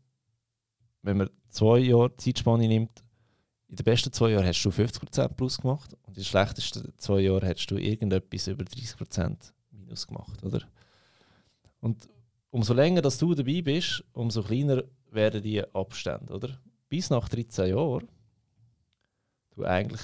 wenn 1.03 1.19
man 1.19 1.31
zwei 1.49 1.79
Jahre 1.79 2.17
Zeitspanne 2.17 2.69
nimmt, 2.69 3.02
in 3.73 3.77
den 3.77 3.85
besten 3.85 4.13
zwei 4.13 4.33
Jahren 4.33 4.45
hast 4.45 4.63
du 4.63 4.69
50% 4.69 5.29
plus 5.29 5.57
gemacht 5.57 5.95
und 6.03 6.09
in 6.09 6.15
den 6.17 6.25
schlechtesten 6.25 6.93
zwei 6.99 7.21
Jahren 7.21 7.49
hast 7.49 7.67
du 7.69 7.79
irgendetwas 7.79 8.47
über 8.47 8.65
30% 8.65 9.35
minus 9.71 10.07
gemacht, 10.07 10.45
oder? 10.45 10.61
Und 11.81 12.07
umso 12.51 12.75
länger 12.75 13.01
dass 13.01 13.17
du 13.17 13.35
dabei 13.35 13.63
bist, 13.63 14.05
umso 14.13 14.43
kleiner 14.43 14.85
werden 15.11 15.43
die 15.43 15.65
Abstände, 15.75 16.35
oder? 16.35 16.61
Bis 16.91 17.09
nach 17.09 17.31
13 17.31 17.71
Jahren 17.75 18.07
du 19.53 19.65
eigentlich 19.65 20.03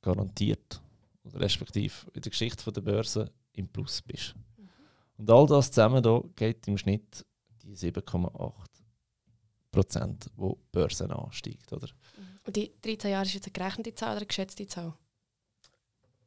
garantiert, 0.00 0.80
oder 1.24 1.40
respektive 1.40 1.92
in 2.14 2.22
der 2.22 2.30
Geschichte 2.30 2.70
der 2.70 2.82
Börse 2.82 3.32
im 3.54 3.66
Plus 3.66 4.00
bist. 4.00 4.36
Und 5.16 5.28
all 5.28 5.48
das 5.48 5.72
zusammen 5.72 6.04
da 6.04 6.22
geht 6.36 6.68
im 6.68 6.78
Schnitt 6.78 7.26
die 7.64 7.74
7,8 7.74 8.52
Prozent, 9.72 10.30
wo 10.36 10.54
die 10.54 10.68
Börse 10.70 11.10
ansteigt, 11.10 11.72
oder? 11.72 11.88
Und 12.44 12.56
die 12.56 12.72
13 12.82 13.10
Jahre 13.10 13.24
ist 13.24 13.34
jetzt 13.34 13.46
eine 13.46 13.52
gerechnete 13.52 13.94
Zahl 13.94 14.10
oder 14.10 14.18
eine 14.18 14.26
geschätzte 14.26 14.66
Zahl? 14.66 14.94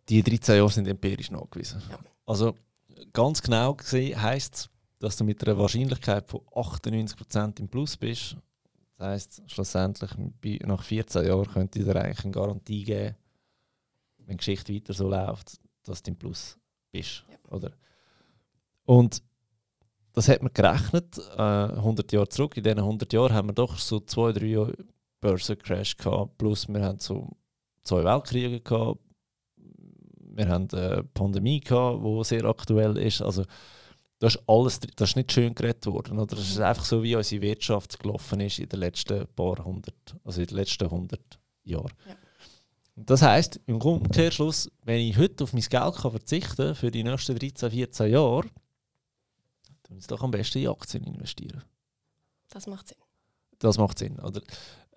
Die 0.10 0.24
13 0.24 0.58
Jahre 0.58 0.70
sind 0.70 0.88
empirisch 0.88 1.32
nachgewiesen. 1.32 1.82
Ja. 1.90 2.00
Also 2.26 2.56
ganz 3.12 3.42
genau 3.42 3.74
gesehen 3.74 4.22
heisst 4.22 4.56
es, 4.56 4.70
dass 5.00 5.18
du 5.18 5.24
mit 5.24 5.46
einer 5.46 5.58
Wahrscheinlichkeit 5.58 6.28
von 6.30 6.42
98% 6.52 7.60
im 7.60 7.68
Plus 7.68 7.98
bist. 7.98 8.38
Das 8.98 9.08
heisst, 9.08 9.42
schlussendlich 9.48 10.12
nach 10.66 10.84
14 10.84 11.26
Jahren 11.26 11.52
könnte 11.52 11.84
dir 11.84 11.96
eigentlich 11.96 12.24
eine 12.24 12.32
Garantie 12.32 12.84
geben, 12.84 13.16
wenn 14.20 14.28
die 14.30 14.38
Geschichte 14.38 14.74
weiter 14.74 14.94
so 14.94 15.10
läuft, 15.10 15.60
dass 15.84 16.02
du 16.02 16.12
im 16.12 16.18
Plus 16.18 16.58
bist. 16.92 17.26
Ja. 17.30 17.52
Oder? 17.52 17.72
Und 18.86 19.22
das 20.14 20.30
hat 20.30 20.42
man 20.42 20.54
gerechnet, 20.54 21.18
äh, 21.36 21.42
100 21.42 22.12
Jahre 22.14 22.30
zurück. 22.30 22.56
In 22.56 22.64
diesen 22.64 22.80
100 22.80 23.12
Jahren 23.12 23.34
haben 23.34 23.50
wir 23.50 23.54
doch 23.54 23.78
so 23.78 24.00
zwei, 24.00 24.32
drei 24.32 24.46
Jahre 24.46 24.74
Börsencrash 25.26 25.98
gehabt. 25.98 26.38
Plus 26.38 26.68
wir 26.68 26.82
haben 26.84 27.00
so 27.00 27.36
zwei 27.84 28.04
Weltkriege 28.04 28.62
gehabt. 28.62 29.00
Wir 29.58 30.48
haben 30.48 30.68
eine 30.72 31.04
Pandemie 31.14 31.62
gehabt, 31.62 32.04
die 32.04 32.24
sehr 32.24 32.46
aktuell 32.46 32.98
ist. 32.98 33.22
Also 33.22 33.44
das 34.20 34.36
ist 34.36 34.44
alles, 34.48 34.80
das 34.96 35.10
ist 35.10 35.16
nicht 35.16 35.32
schön 35.32 35.56
geredet 35.56 35.86
worden. 35.88 36.20
Oder? 36.20 36.36
Das 36.36 36.48
ist 36.48 36.60
einfach 36.60 36.86
so, 36.86 37.02
wie 37.02 37.16
unsere 37.16 37.42
Wirtschaft 37.42 38.00
gelaufen 38.00 38.40
ist 38.42 38.60
in 38.60 38.70
den 38.70 38.80
letzten 38.80 39.28
paar 39.36 39.64
hundert, 39.64 40.16
also 40.24 40.42
in 40.42 40.48
den 40.48 40.58
letzten 40.58 40.86
100 40.86 41.20
Jahren. 41.64 41.94
Ja. 42.08 42.16
Das 42.98 43.22
heisst, 43.22 43.60
im 43.66 43.82
Umkehrschluss, 43.82 44.70
wenn 44.84 45.00
ich 45.00 45.18
heute 45.18 45.44
auf 45.44 45.54
mein 45.54 45.62
Geld 45.62 45.96
kann 45.96 46.12
verzichten 46.12 46.76
für 46.76 46.92
die 46.92 47.04
nächsten 47.04 47.38
13, 47.38 47.72
14 47.72 48.12
Jahre, 48.12 48.46
dann 49.84 49.98
ist 49.98 50.10
doch 50.12 50.22
am 50.22 50.32
besten 50.32 50.60
in 50.60 50.70
Aktien 50.70 51.04
investieren. 51.04 51.64
Das 52.50 52.68
macht 52.68 52.88
Sinn. 52.88 53.05
Das 53.60 53.78
macht 53.78 54.00
Sinn. 54.00 54.20
Oder? 54.20 54.42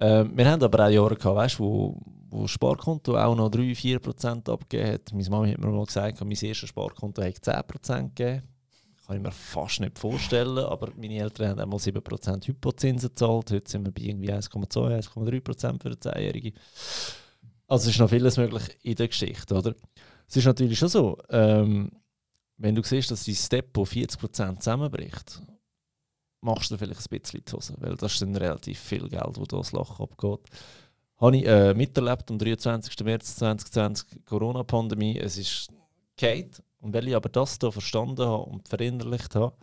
Ähm, 0.00 0.36
wir 0.36 0.50
haben 0.50 0.62
aber 0.62 0.86
auch 0.86 0.90
Jahre 0.90 1.16
gehabt, 1.16 1.36
weißt, 1.36 1.60
wo, 1.60 2.00
wo 2.30 2.42
das 2.42 2.50
Sparkonto 2.50 3.16
auch 3.16 3.34
noch 3.34 3.50
3-4% 3.50 4.50
abgegeben 4.50 4.92
hat. 4.92 5.12
Meine 5.12 5.30
Mama 5.30 5.46
hat 5.48 5.58
mir 5.58 5.68
mal 5.68 5.84
gesagt, 5.84 6.20
mein 6.20 6.30
erstes 6.30 6.68
Sparkonto 6.68 7.22
hat 7.22 7.34
10% 7.34 8.14
gegeben. 8.14 8.42
Kann 9.06 9.16
ich 9.16 9.22
mir 9.22 9.32
fast 9.32 9.80
nicht 9.80 9.98
vorstellen, 9.98 10.58
aber 10.58 10.92
meine 10.94 11.16
Eltern 11.16 11.48
haben 11.48 11.60
einmal 11.60 11.78
7% 11.78 12.46
Hypozinsen 12.46 13.08
gezahlt. 13.08 13.50
Heute 13.50 13.70
sind 13.70 13.86
wir 13.86 13.92
bei 13.92 14.02
irgendwie 14.02 14.30
1,2, 14.30 14.98
1,3% 14.98 15.82
für 15.82 15.88
eine 15.88 15.96
10-Jährige. 15.96 16.52
Also 17.66 17.88
es 17.88 17.94
ist 17.94 18.00
noch 18.00 18.10
vieles 18.10 18.36
möglich 18.36 18.64
in 18.82 18.94
der 18.96 19.08
Geschichte, 19.08 19.54
oder? 19.54 19.74
Es 20.28 20.36
ist 20.36 20.44
natürlich 20.44 20.78
schon 20.78 20.88
so, 20.88 21.16
ähm, 21.30 21.90
wenn 22.58 22.74
du 22.74 22.82
siehst, 22.82 23.10
dass 23.10 23.24
dein 23.24 23.36
Depot 23.50 23.88
40% 23.88 24.58
zusammenbricht, 24.58 25.40
machst 26.40 26.70
du 26.70 26.76
vielleicht 26.76 27.00
ein 27.00 27.20
bisschen 27.20 27.44
die 27.44 27.52
Hose, 27.52 27.74
weil 27.78 27.96
das 27.96 28.14
ist 28.14 28.22
dann 28.22 28.36
relativ 28.36 28.78
viel 28.78 29.08
Geld, 29.08 29.36
das 29.36 29.48
das 29.48 29.72
Loch 29.72 30.00
abgeht. 30.00 30.40
Habe 31.18 31.36
ich 31.36 31.46
äh, 31.46 31.74
miterlebt 31.74 32.30
am 32.30 32.38
23. 32.38 33.04
März 33.04 33.36
2020, 33.36 34.24
Corona-Pandemie. 34.24 35.18
Es 35.18 35.36
ist 35.36 35.68
Kate 36.16 36.62
und 36.80 36.94
weil 36.94 37.08
ich 37.08 37.16
aber 37.16 37.28
das 37.28 37.58
hier 37.60 37.72
verstanden 37.72 38.26
habe 38.26 38.44
und 38.44 38.68
verinnerlicht 38.68 39.34
habe, 39.34 39.56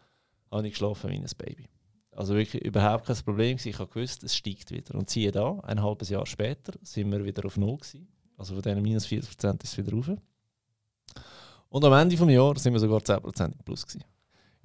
habe 0.51 0.67
ich 0.67 0.73
geschlafen 0.73 1.11
wie 1.11 1.15
ein 1.15 1.25
Baby. 1.37 1.69
Also 2.11 2.33
wirklich 2.35 2.63
überhaupt 2.63 3.05
kein 3.05 3.17
Problem. 3.17 3.57
Ich 3.61 3.79
habe 3.79 3.89
gewusst, 3.89 4.23
es 4.23 4.35
steigt 4.35 4.71
wieder. 4.71 4.95
Und 4.95 5.09
siehe 5.09 5.31
da, 5.31 5.59
ein 5.63 5.81
halbes 5.81 6.09
Jahr 6.09 6.25
später 6.25 6.73
sind 6.81 7.11
wir 7.11 7.23
wieder 7.23 7.45
auf 7.45 7.57
Null 7.57 7.77
gewesen. 7.77 8.07
Also 8.37 8.53
von 8.53 8.61
diesen 8.61 8.81
minus 8.81 9.05
40% 9.05 9.63
ist 9.63 9.71
es 9.71 9.77
wieder 9.77 9.93
rauf. 9.93 10.11
Und 11.69 11.83
am 11.83 11.93
Ende 11.93 12.15
des 12.15 12.29
Jahres 12.29 12.63
sind 12.63 12.73
wir 12.73 12.79
sogar 12.79 12.99
10% 12.99 13.45
im 13.45 13.57
Plus 13.65 13.85
gewesen. 13.85 14.03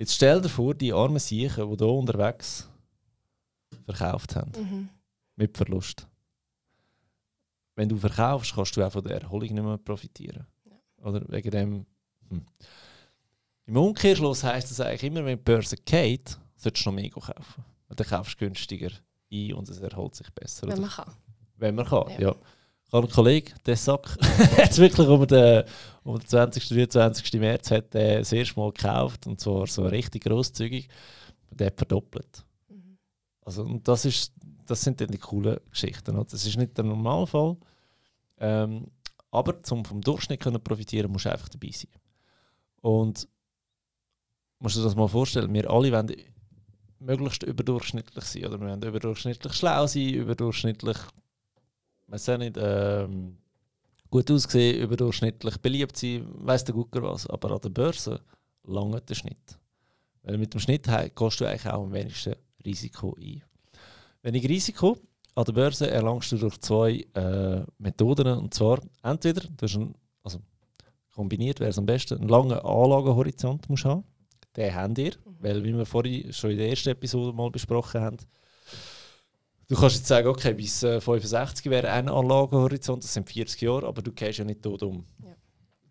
Jetzt 0.01 0.15
stell 0.15 0.41
dir 0.41 0.49
vor, 0.49 0.75
die 0.75 0.95
armen 0.95 1.19
Siechen, 1.19 1.71
die 1.71 1.77
hier 1.77 1.93
unterwegs 1.93 2.67
verkauft 3.85 4.35
haben, 4.35 4.51
Mhm. 4.57 4.89
mit 5.37 5.55
Verlust. 5.59 6.07
Wenn 7.77 7.87
du 7.91 7.97
verkaufst, 7.99 8.55
kannst 8.55 8.75
du 8.77 8.83
auch 8.83 8.91
von 8.93 9.05
der 9.05 9.21
Erholung 9.21 9.53
nicht 9.53 9.63
mehr 9.63 9.77
profitieren. 9.77 10.47
Oder 11.03 11.23
wegen 11.29 11.51
dem. 11.51 11.87
Hm. 12.31 12.47
Im 13.67 13.77
Umkehrschluss 13.77 14.43
heisst 14.43 14.71
das 14.71 14.81
eigentlich 14.81 15.05
immer, 15.05 15.23
wenn 15.25 15.37
die 15.37 15.43
Börse 15.45 15.77
geht, 15.77 16.39
solltest 16.57 16.87
du 16.87 16.91
noch 16.91 16.97
mehr 16.97 17.11
kaufen. 17.11 17.63
Weil 17.89 17.97
dann 17.97 18.07
kaufst 18.07 18.35
du 18.41 18.47
günstiger 18.47 18.91
ein 19.31 19.53
und 19.53 19.69
es 19.69 19.79
erholt 19.81 20.15
sich 20.15 20.31
besser. 20.31 20.63
Wenn 20.67 20.73
oder? 20.79 20.81
man 20.83 20.91
kann. 20.91 21.15
Wenn 21.57 21.75
man 21.75 21.87
kann, 21.87 22.11
Ja. 22.13 22.21
ja. 22.21 22.37
Ich 22.91 22.95
habe 22.95 23.07
einen 23.07 23.15
Kollegen, 23.15 23.55
der 23.67 23.77
Sack, 23.77 24.19
hat 24.57 24.77
wirklich 24.79 25.07
um 25.07 25.25
den, 25.25 25.63
um 26.03 26.19
den 26.19 26.27
20. 26.27 26.67
23. 26.71 27.35
März 27.35 27.71
hat 27.71 27.95
er 27.95 28.19
das 28.19 28.33
erste 28.33 28.59
Mal 28.59 28.73
gekauft 28.73 29.29
und 29.29 29.39
zwar 29.39 29.69
so 29.69 29.87
richtig 29.87 30.25
grosszügig. 30.25 30.89
Der 31.53 31.69
hat 31.69 31.77
verdoppelt. 31.77 32.45
Mhm. 32.69 32.99
Also, 33.43 33.63
und 33.63 33.87
das, 33.87 34.07
ist, 34.07 34.33
das 34.67 34.81
sind 34.81 35.01
dann 35.01 35.07
die 35.07 35.19
coolen 35.19 35.59
Geschichten. 35.71 36.17
Oder? 36.17 36.25
Das 36.25 36.45
ist 36.45 36.57
nicht 36.57 36.77
der 36.77 36.85
Normalfall. 36.85 37.59
Ähm, 38.39 38.89
aber 39.31 39.55
um 39.71 39.85
vom 39.85 40.01
Durchschnitt 40.01 40.41
können 40.41 40.61
profitieren, 40.61 41.13
musst 41.13 41.27
du 41.27 41.31
einfach 41.31 41.49
dabei 41.49 41.71
sein. 41.71 41.93
Und 42.81 43.29
musst 44.59 44.75
du 44.75 44.81
dir 44.81 44.87
das 44.87 44.97
mal 44.97 45.07
vorstellen, 45.07 45.55
wir 45.55 45.71
alle 45.71 45.93
wollen 45.93 46.13
möglichst 46.99 47.45
überdurchschnittlich 47.45 48.25
sein. 48.25 48.47
Oder 48.47 48.61
wir 48.61 48.67
wollen 48.67 48.83
überdurchschnittlich 48.83 49.53
schlau 49.53 49.87
sein, 49.87 50.09
überdurchschnittlich, 50.09 50.97
weiß 52.11 52.29
auch 52.31 52.39
nicht, 52.39 52.57
ähm, 52.59 53.39
gut 54.11 54.31
aussehen, 54.31 54.83
überdurchschnittlich 54.83 55.59
beliebt 55.59 55.97
sein, 55.97 56.27
weiss 56.35 56.65
der 56.65 56.75
Gucker 56.75 57.03
was. 57.03 57.27
Aber 57.27 57.53
an 57.53 57.61
der 57.61 57.71
Börse 57.71 58.21
lange 58.65 59.01
der 59.01 59.15
Schnitt. 59.15 59.59
Weil 60.23 60.39
mit 60.39 60.53
dem 60.53 60.61
Schnitt 60.61 60.85
gehst 60.85 61.41
du 61.41 61.47
eigentlich 61.47 61.67
auch 61.67 61.85
am 61.85 61.93
wenigsten 61.93 62.35
Risiko 62.65 63.17
ein. 63.19 63.43
Wenig 64.23 64.49
Risiko 64.49 64.99
an 65.35 65.45
der 65.45 65.53
Börse 65.53 65.91
erlangst 65.91 66.33
du 66.33 66.37
durch 66.37 66.61
zwei 66.61 67.07
äh, 67.15 67.63
Methoden. 67.79 68.39
Und 68.39 68.53
zwar 68.53 68.81
entweder, 69.03 69.43
du 69.43 69.63
hast 69.63 69.77
einen, 69.77 69.95
also 70.23 70.41
kombiniert 71.15 71.61
wäre 71.61 71.71
es 71.71 71.79
am 71.79 71.87
besten, 71.87 72.19
einen 72.19 72.29
langen 72.29 72.59
Anlagehorizont 72.59 73.69
musst 73.69 73.85
haben. 73.85 74.05
Den 74.57 74.75
habt 74.75 74.99
ihr, 74.99 75.13
weil 75.41 75.63
wie 75.65 75.73
wir 75.73 75.87
vorhin 75.87 76.33
schon 76.33 76.51
in 76.51 76.59
der 76.59 76.71
ersten 76.71 76.91
Episode 76.91 77.33
mal 77.35 77.51
besprochen 77.51 78.01
haben, 78.01 78.17
du 79.71 79.77
kannst 79.77 79.97
jetzt 79.97 80.09
sagen, 80.09 80.27
okay, 80.27 80.53
bis 80.53 80.83
äh, 80.83 81.01
65 81.01 81.71
wäre 81.71 81.91
ein 81.91 82.09
Anlagehorizont, 82.09 83.05
das 83.05 83.15
sind 83.15 83.31
40 83.31 83.63
Jahre, 83.63 83.87
aber 83.87 84.03
du 84.03 84.13
gehst 84.13 84.39
ja 84.39 84.45
nicht 84.45 84.63
tot 84.63 84.83
um. 84.83 85.07
Ja. 85.23 85.37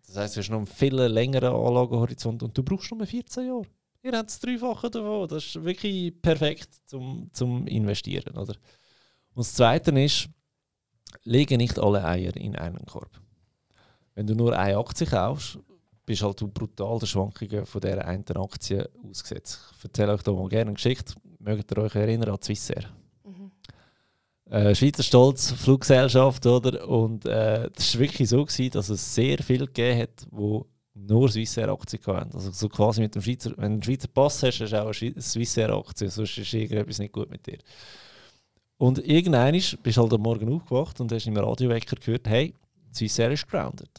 Das 0.06 0.16
heisst, 0.16 0.36
du 0.36 0.40
hast 0.40 0.50
noch 0.50 0.58
einen 0.58 0.66
viel 0.66 0.94
längeren 0.94 1.54
Anlagehorizont 1.54 2.42
und 2.42 2.56
du 2.56 2.62
brauchst 2.62 2.92
nur 2.92 3.06
14 3.06 3.46
Jahre. 3.46 3.66
Ihr 4.02 4.12
habt 4.12 4.28
das 4.30 4.38
Dreifache 4.38 4.90
davon. 4.90 5.28
Das 5.28 5.44
ist 5.44 5.64
wirklich 5.64 6.20
perfekt 6.20 6.68
zum, 6.86 7.30
zum 7.32 7.66
Investieren. 7.66 8.36
Oder? 8.36 8.54
Und 9.34 9.46
das 9.46 9.54
Zweite 9.54 9.90
ist, 10.00 10.28
lege 11.24 11.56
nicht 11.56 11.78
alle 11.78 12.04
Eier 12.04 12.34
in 12.36 12.56
einen 12.56 12.84
Korb. 12.86 13.20
Wenn 14.14 14.26
du 14.26 14.34
nur 14.34 14.56
eine 14.56 14.78
Aktie 14.78 15.06
kaufst, 15.06 15.58
bist 16.04 16.22
halt 16.22 16.40
du 16.40 16.48
brutal 16.48 16.98
den 16.98 17.06
Schwankungen 17.06 17.66
von 17.66 17.80
dieser 17.80 18.04
einen 18.04 18.24
Aktie 18.36 18.90
ausgesetzt. 19.08 19.60
Ich 19.78 19.84
erzähle 19.84 20.14
euch 20.14 20.22
da 20.22 20.32
mal 20.32 20.48
gerne 20.48 20.68
eine 20.70 20.74
Geschichte. 20.74 21.14
Mögt 21.38 21.70
ihr 21.70 21.78
euch 21.78 21.94
erinnern 21.94 22.30
an 22.30 22.42
Swissair? 22.42 22.99
Äh, 24.50 24.74
Schweizer 24.74 25.04
Stolz, 25.04 25.52
Fluggesellschaft, 25.52 26.44
oder? 26.44 26.88
Und 26.88 27.24
äh, 27.24 27.70
das 27.72 27.94
war 27.94 28.00
wirklich 28.00 28.28
so, 28.28 28.44
gewesen, 28.44 28.70
dass 28.72 28.88
es 28.88 29.14
sehr 29.14 29.38
viel 29.38 29.66
gegeben 29.66 30.00
hat, 30.00 30.26
wo 30.30 30.66
nur 30.92 31.28
Swissair-Aktien 31.28 32.02
hatten. 32.06 32.34
Also 32.34 32.50
so 32.50 32.68
quasi 32.68 33.00
mit 33.00 33.14
dem 33.14 33.22
Schweizer, 33.22 33.50
wenn 33.50 33.56
du 33.56 33.62
einen 33.74 33.82
Schweizer 33.84 34.08
Pass 34.08 34.42
hast, 34.42 34.60
hast 34.60 34.72
du 34.72 34.82
auch 34.82 34.92
eine 34.92 35.22
Swissair-Aktie, 35.22 36.10
sonst 36.10 36.36
ist 36.36 36.52
irgendetwas 36.52 36.98
nicht 36.98 37.12
gut 37.12 37.30
mit 37.30 37.46
dir. 37.46 37.58
Und 38.76 38.98
irgendwann 39.06 39.52
bist 39.52 39.78
du 39.84 40.02
halt 40.02 40.12
am 40.14 40.22
Morgen 40.22 40.52
aufgewacht 40.52 41.00
und 41.00 41.12
hast 41.12 41.26
im 41.26 41.36
Radiowecker 41.36 41.94
gehört, 41.96 42.26
hey, 42.28 42.52
Swissair 42.92 43.30
ist 43.30 43.46
grounded. 43.46 43.90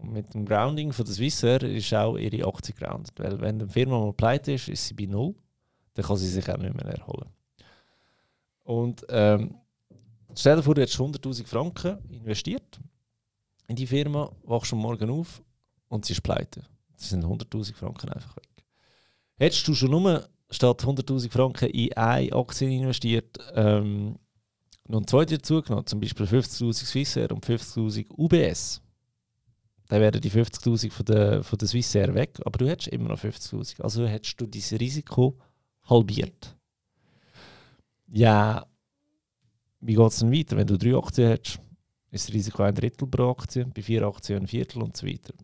Und 0.00 0.14
mit 0.14 0.34
dem 0.34 0.44
Grounding 0.44 0.92
von 0.92 1.04
der 1.04 1.14
Swissair 1.14 1.62
ist 1.62 1.94
auch 1.94 2.16
ihre 2.16 2.48
Aktie 2.48 2.74
grounded. 2.74 3.12
Weil 3.18 3.40
wenn 3.40 3.60
eine 3.60 3.68
Firma 3.68 4.00
mal 4.00 4.12
pleite 4.12 4.52
ist, 4.52 4.68
ist 4.68 4.84
sie 4.84 4.94
bei 4.94 5.06
null, 5.06 5.36
dann 5.94 6.04
kann 6.04 6.16
sie 6.16 6.26
sich 6.26 6.50
auch 6.50 6.58
nicht 6.58 6.74
mehr 6.74 6.86
erholen. 6.86 7.28
Und 8.64 9.06
ähm, 9.08 9.61
stell 10.36 10.56
dir 10.56 10.62
vor, 10.62 10.74
du 10.74 10.82
hättest 10.82 10.98
100'000 10.98 11.46
Franken 11.46 11.98
investiert 12.08 12.80
in 13.68 13.76
die 13.76 13.86
Firma, 13.86 14.30
wachst 14.44 14.72
am 14.72 14.80
Morgen 14.80 15.10
auf 15.10 15.42
und 15.88 16.04
sie 16.04 16.12
ist 16.12 16.22
pleite. 16.22 16.62
Das 16.96 17.10
sind 17.10 17.24
100'000 17.24 17.74
Franken 17.74 18.10
einfach 18.10 18.36
weg. 18.36 18.48
Hättest 19.36 19.66
du 19.66 19.74
schon 19.74 19.90
nur 19.90 20.28
statt 20.50 20.82
100'000 20.82 21.30
Franken 21.30 21.70
in 21.70 21.92
eine 21.94 22.32
Aktie 22.32 22.68
investiert, 22.68 23.38
ähm, 23.54 24.18
noch 24.88 24.98
eine 24.98 25.06
zweite 25.06 25.38
dazu 25.38 25.62
genommen, 25.62 25.86
zum 25.86 26.00
Beispiel 26.00 26.26
50'000 26.26 26.72
Swissair 26.84 27.30
und 27.30 27.46
50'000 27.46 28.06
UBS, 28.10 28.82
dann 29.88 30.00
wären 30.00 30.20
die 30.20 30.30
50'000 30.30 30.90
von 30.90 31.04
der, 31.04 31.42
von 31.44 31.58
der 31.58 31.68
Swissair 31.68 32.14
weg, 32.14 32.40
aber 32.44 32.58
du 32.58 32.68
hättest 32.68 32.88
immer 32.88 33.10
noch 33.10 33.18
50'000. 33.18 33.82
Also 33.82 34.06
hättest 34.06 34.40
du 34.40 34.46
dieses 34.46 34.78
Risiko 34.80 35.38
halbiert. 35.84 36.56
Ja, 38.06 38.66
wie 39.82 39.94
geht 39.94 40.06
es 40.08 40.18
denn 40.20 40.32
weiter? 40.32 40.56
Wenn 40.56 40.66
du 40.66 40.78
drei 40.78 40.96
Aktien 40.96 41.28
hättest, 41.28 41.58
ist 42.10 42.28
das 42.28 42.34
Risiko 42.34 42.62
ein 42.62 42.74
Drittel 42.74 43.08
pro 43.08 43.30
Aktie, 43.30 43.66
bei 43.66 43.82
vier 43.82 44.02
Aktien 44.02 44.42
ein 44.42 44.46
Viertel 44.46 44.82
und 44.82 44.96
so 44.96 45.06
weiter. 45.06 45.34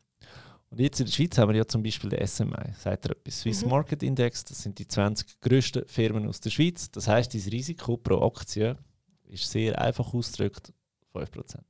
Und 0.71 0.81
jetzt 0.81 1.01
in 1.01 1.07
der 1.07 1.13
Schweiz 1.13 1.37
haben 1.39 1.51
wir 1.51 1.57
ja 1.57 1.67
zum 1.67 1.83
Beispiel 1.83 2.11
den 2.11 2.27
SMI, 2.27 2.75
sagt 2.79 3.07
er 3.07 3.13
etwas, 3.13 3.41
Swiss 3.41 3.65
Mhm. 3.65 3.71
Market 3.71 4.03
Index, 4.03 4.45
das 4.45 4.63
sind 4.63 4.79
die 4.79 4.87
20 4.87 5.41
grössten 5.41 5.87
Firmen 5.87 6.29
aus 6.29 6.41
der 6.41 6.51
Schweiz. 6.51 6.91
Das 6.91 7.09
heißt, 7.09 7.35
das 7.35 7.51
Risiko 7.51 7.97
pro 7.97 8.25
Aktie 8.27 8.77
ist 9.25 9.51
sehr 9.51 9.81
einfach 9.81 10.13
ausgedrückt 10.13 10.73
5%. 11.13 11.65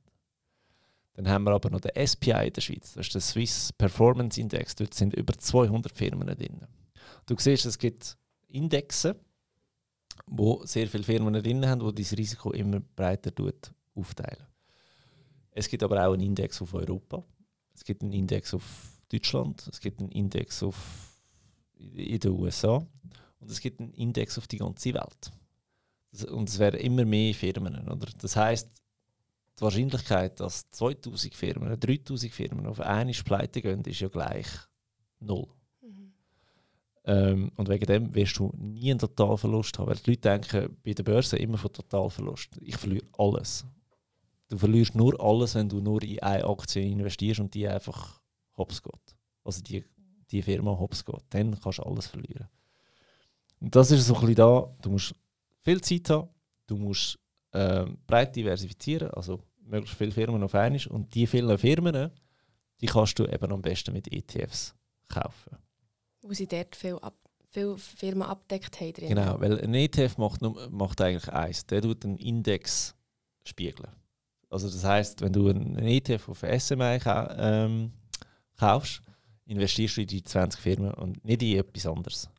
Dann 1.13 1.27
haben 1.29 1.43
wir 1.45 1.51
aber 1.51 1.69
noch 1.69 1.79
den 1.79 2.07
SPI 2.07 2.47
in 2.47 2.53
der 2.53 2.61
Schweiz, 2.61 2.93
das 2.93 3.07
ist 3.07 3.13
der 3.15 3.21
Swiss 3.21 3.73
Performance 3.73 4.39
Index, 4.39 4.75
dort 4.75 4.93
sind 4.93 5.13
über 5.13 5.33
200 5.33 5.91
Firmen 5.93 6.27
drin. 6.27 6.61
Du 7.25 7.35
siehst, 7.37 7.65
es 7.65 7.77
gibt 7.77 8.17
Indexe, 8.47 9.15
wo 10.29 10.63
sehr 10.65 10.87
viele 10.87 11.03
Firmen 11.03 11.33
drin 11.33 11.67
haben, 11.67 11.81
wo 11.81 11.91
dieses 11.91 12.17
Risiko 12.17 12.51
immer 12.51 12.79
breiter 12.79 13.31
aufteilen. 13.95 14.45
Es 15.51 15.67
gibt 15.67 15.83
aber 15.83 16.07
auch 16.07 16.13
einen 16.13 16.23
Index 16.23 16.61
auf 16.61 16.73
Europa, 16.73 17.23
es 17.73 17.83
gibt 17.83 18.03
einen 18.03 18.13
Index 18.13 18.53
auf 18.53 18.63
Deutschland, 19.11 19.67
es 19.71 19.79
gibt 19.79 19.99
einen 19.99 20.11
Index 20.11 20.63
auf 20.63 20.75
in 21.79 22.19
den 22.19 22.31
USA 22.31 22.85
und 23.39 23.49
es 23.49 23.59
gibt 23.59 23.79
einen 23.79 23.93
Index 23.93 24.37
auf 24.37 24.47
die 24.47 24.57
ganze 24.57 24.93
Welt. 24.93 25.31
Und 26.29 26.49
es 26.49 26.59
werden 26.59 26.79
immer 26.79 27.05
mehr 27.05 27.33
Firmen. 27.33 27.87
Oder? 27.87 28.07
Das 28.19 28.35
heißt, 28.35 28.67
die 29.57 29.61
Wahrscheinlichkeit, 29.61 30.39
dass 30.39 30.69
2000 30.71 31.33
Firmen, 31.33 31.79
3000 31.79 32.33
Firmen 32.33 32.65
auf 32.65 32.79
eine 32.79 33.11
Pleite 33.11 33.61
gehen, 33.61 33.83
ist 33.83 33.99
ja 33.99 34.07
gleich 34.07 34.47
null. 35.19 35.47
Ähm, 37.09 37.51
und 37.55 37.69
wegen 37.69 37.85
dem 37.85 38.13
wirst 38.13 38.37
du 38.37 38.51
nie 38.55 38.91
einen 38.91 38.99
Totalverlust 38.99 39.79
haben. 39.79 39.87
Weil 39.87 39.95
die 39.95 40.11
Leute 40.11 40.21
denken 40.21 40.77
bei 40.83 40.93
der 40.93 41.01
Börse 41.01 41.37
immer 41.37 41.57
von 41.57 41.73
Totalverlust. 41.73 42.49
Ich 42.61 42.77
verliere 42.77 43.07
alles. 43.17 43.65
Du 44.47 44.59
verlierst 44.59 44.93
nur 44.93 45.19
alles, 45.19 45.55
wenn 45.55 45.67
du 45.67 45.79
nur 45.79 46.03
in 46.03 46.19
eine 46.19 46.45
Aktie 46.45 46.83
investierst 46.83 47.39
und 47.39 47.51
die 47.55 47.67
einfach 47.67 48.21
hops 48.55 48.83
geht. 48.83 49.15
Also 49.43 49.63
die, 49.63 49.83
die 50.29 50.43
Firma 50.43 50.77
hops 50.77 51.03
geht. 51.03 51.23
Dann 51.31 51.59
kannst 51.59 51.79
du 51.79 51.83
alles 51.83 52.05
verlieren. 52.05 52.47
Und 53.59 53.75
das 53.75 53.89
ist 53.89 54.05
so 54.05 54.13
ein 54.13 54.19
bisschen 54.19 54.35
da. 54.35 54.71
Du 54.79 54.91
musst 54.91 55.15
viel 55.61 55.81
Zeit 55.81 56.11
haben, 56.11 56.29
du 56.67 56.77
musst 56.77 57.17
ähm, 57.53 57.97
breit 58.05 58.35
diversifizieren, 58.35 59.09
also 59.11 59.41
möglichst 59.63 59.97
viele 59.97 60.11
Firmen 60.11 60.43
auf 60.43 60.53
einmal. 60.53 60.85
Und 60.89 61.15
die 61.15 61.25
vielen 61.25 61.57
Firmen, 61.57 62.11
die 62.81 62.85
kannst 62.85 63.17
du 63.17 63.25
eben 63.25 63.51
am 63.51 63.63
besten 63.63 63.93
mit 63.93 64.11
ETFs 64.13 64.75
kaufen. 65.07 65.57
Wo 66.21 66.33
sie 66.33 66.47
dort 66.47 66.75
viel, 66.75 66.95
ab, 66.95 67.15
viel 67.49 67.77
Firmen 67.77 68.23
abdeckt 68.23 68.79
haben. 68.79 68.93
Drin. 68.93 69.09
Genau, 69.09 69.39
weil 69.39 69.59
ein 69.61 69.73
ETF 69.73 70.17
macht, 70.17 70.41
nur, 70.41 70.69
macht 70.69 71.01
eigentlich 71.01 71.29
eins. 71.31 71.65
Der 71.65 71.81
tut 71.81 72.03
einen 72.05 72.17
Index 72.17 72.95
spiegeln. 73.43 73.89
Also 74.49 74.67
das 74.67 74.83
heißt, 74.83 75.21
wenn 75.21 75.33
du 75.33 75.47
einen 75.49 75.77
ETF 75.77 76.29
auf 76.29 76.39
SMI 76.39 76.99
ähm, 77.05 77.91
kaufst, 78.57 79.01
investierst 79.45 79.97
du 79.97 80.01
in 80.01 80.07
die 80.07 80.23
20 80.23 80.59
Firmen 80.59 80.93
und 80.93 81.23
nicht 81.23 81.41
in 81.41 81.59
etwas 81.59 81.85
anderes. 81.85 82.29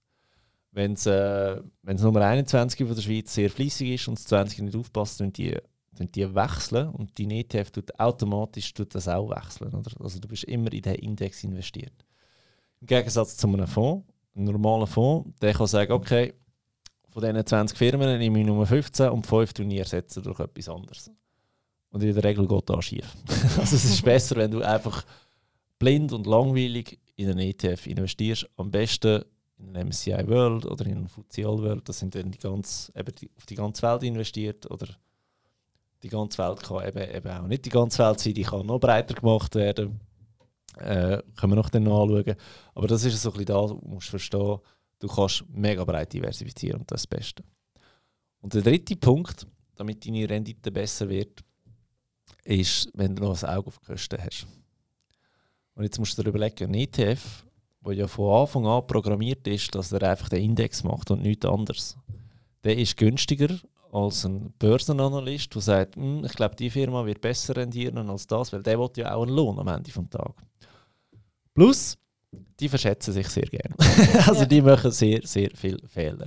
Wenn 0.72 0.92
es 0.92 1.06
äh, 1.06 1.60
Nummer 1.82 2.22
21 2.22 2.86
von 2.86 2.94
der 2.94 3.02
Schweiz 3.02 3.34
sehr 3.34 3.50
fließig 3.50 3.90
ist 3.90 4.08
und 4.08 4.18
das 4.18 4.26
20 4.26 4.60
nicht 4.60 4.76
aufpasst, 4.76 5.20
dann 5.20 5.32
die, 5.32 5.56
dann 5.92 6.10
die 6.12 6.32
wechseln 6.34 6.88
und 6.90 7.18
dein 7.18 7.30
ETF 7.30 7.70
tut 7.70 7.98
automatisch 7.98 8.72
tut 8.72 8.94
das 8.94 9.08
auch 9.08 9.30
wechseln. 9.30 9.74
Oder? 9.74 9.90
Also 10.00 10.20
du 10.20 10.28
bist 10.28 10.44
immer 10.44 10.72
in 10.72 10.82
den 10.82 10.94
Index 10.96 11.42
investiert. 11.42 12.04
Im 12.80 12.86
Gegensatz 12.86 13.36
zu 13.36 13.46
einem 13.46 13.66
Fonds, 13.66 14.06
ein 14.34 14.44
normaler 14.44 14.86
Fonds, 14.86 15.30
der 15.40 15.52
kann 15.52 15.66
sagen, 15.66 15.92
okay, 15.92 16.34
von 17.10 17.22
diesen 17.22 17.44
20 17.44 17.76
Firmen 17.76 18.18
nehme 18.18 18.40
ich 18.40 18.46
Nummer 18.46 18.66
15 18.66 19.10
und 19.10 19.26
5 19.26 19.52
tue 19.52 19.66
ich 19.66 19.78
ersetzen 19.78 20.22
durch 20.22 20.40
etwas 20.40 20.68
anderes. 20.68 21.10
Und 21.90 22.02
in 22.02 22.14
der 22.14 22.22
Regel 22.22 22.46
geht 22.46 22.70
das 22.70 22.84
schief. 22.84 23.16
also 23.58 23.76
es 23.76 23.84
ist 23.84 24.04
besser, 24.04 24.36
wenn 24.36 24.50
du 24.50 24.62
einfach 24.62 25.04
blind 25.78 26.12
und 26.12 26.26
langweilig 26.26 26.98
in 27.16 27.28
einen 27.28 27.40
ETF 27.40 27.86
investierst. 27.86 28.48
Am 28.56 28.70
besten 28.70 29.24
in 29.58 29.76
einen 29.76 29.88
MSCI 29.88 30.26
World 30.28 30.66
oder 30.66 30.86
in 30.86 30.98
einen 30.98 31.08
FTSE 31.08 31.46
All 31.46 31.58
World. 31.58 31.88
Das 31.88 31.98
sind 31.98 32.14
dann 32.14 32.30
die 32.30 32.38
ganz, 32.38 32.92
eben 32.94 33.14
die, 33.16 33.28
auf 33.36 33.46
die 33.46 33.56
ganze 33.56 33.82
Welt 33.82 34.02
investiert. 34.04 34.70
Oder 34.70 34.86
die 36.02 36.08
ganze 36.08 36.38
Welt 36.38 36.62
kann 36.62 36.86
eben, 36.86 37.14
eben 37.14 37.30
auch 37.30 37.46
nicht 37.46 37.64
die 37.64 37.70
ganze 37.70 37.98
Welt 38.04 38.20
sein, 38.20 38.34
die 38.34 38.42
kann 38.42 38.66
noch 38.66 38.78
breiter 38.78 39.14
gemacht 39.14 39.54
werden. 39.56 40.00
Äh, 40.76 41.22
können 41.36 41.52
wir 41.52 41.56
noch 41.56 41.70
dann 41.70 41.82
noch 41.82 42.02
anschauen. 42.02 42.36
Aber 42.74 42.86
das 42.86 43.04
ist 43.04 43.20
so 43.20 43.30
ein 43.30 43.32
bisschen 43.32 43.46
da, 43.46 43.66
du 43.66 43.80
musst 43.86 44.08
verstehen, 44.08 44.58
du 44.98 45.08
kannst 45.08 45.44
mega 45.48 45.84
breit 45.84 46.12
diversifizieren 46.12 46.80
und 46.80 46.90
das 46.90 47.02
ist 47.02 47.12
das 47.12 47.18
Beste. 47.18 47.44
Und 48.40 48.54
der 48.54 48.62
dritte 48.62 48.96
Punkt, 48.96 49.46
damit 49.76 50.06
deine 50.06 50.28
Rendite 50.28 50.70
besser 50.70 51.08
wird, 51.08 51.42
ist, 52.44 52.90
wenn 52.94 53.16
du 53.16 53.24
noch 53.24 53.42
ein 53.42 53.48
Auge 53.48 53.68
auf 53.68 53.78
die 53.78 53.86
Kosten 53.86 54.18
hast. 54.22 54.46
Und 55.74 55.84
jetzt 55.84 55.98
musst 55.98 56.16
du 56.16 56.22
dir 56.22 56.30
überlegen, 56.30 56.70
ein 56.70 56.74
ETF, 56.74 57.44
der 57.84 57.92
ja 57.94 58.06
von 58.06 58.42
Anfang 58.42 58.66
an 58.66 58.86
programmiert 58.86 59.46
ist, 59.46 59.74
dass 59.74 59.92
er 59.92 60.02
einfach 60.02 60.28
den 60.28 60.42
Index 60.42 60.84
macht 60.84 61.10
und 61.10 61.22
nichts 61.22 61.46
anderes, 61.46 61.96
der 62.64 62.76
ist 62.76 62.96
günstiger 62.96 63.58
als 63.92 64.24
ein 64.24 64.52
Börsenanalyst, 64.58 65.54
der 65.54 65.62
sagt, 65.62 65.96
«Hm, 65.96 66.24
ich 66.24 66.32
glaube, 66.32 66.54
die 66.56 66.70
Firma 66.70 67.04
wird 67.06 67.20
besser 67.20 67.56
rendieren 67.56 68.10
als 68.10 68.26
das, 68.26 68.52
weil 68.52 68.62
der 68.62 68.78
will 68.78 68.90
ja 68.96 69.14
auch 69.14 69.22
einen 69.22 69.34
Lohn 69.34 69.58
am 69.58 69.68
Ende 69.68 69.90
des 69.90 70.10
Tages. 70.10 70.49
Plus, 71.60 71.98
die 72.58 72.70
verschätzen 72.70 73.12
sich 73.12 73.28
sehr 73.28 73.44
gerne. 73.44 73.74
also 74.26 74.40
Ja. 74.40 74.46
die 74.46 74.62
machen 74.62 74.90
sehr, 74.90 75.20
sehr 75.26 75.50
viele 75.54 75.86
Fehler. 75.86 76.24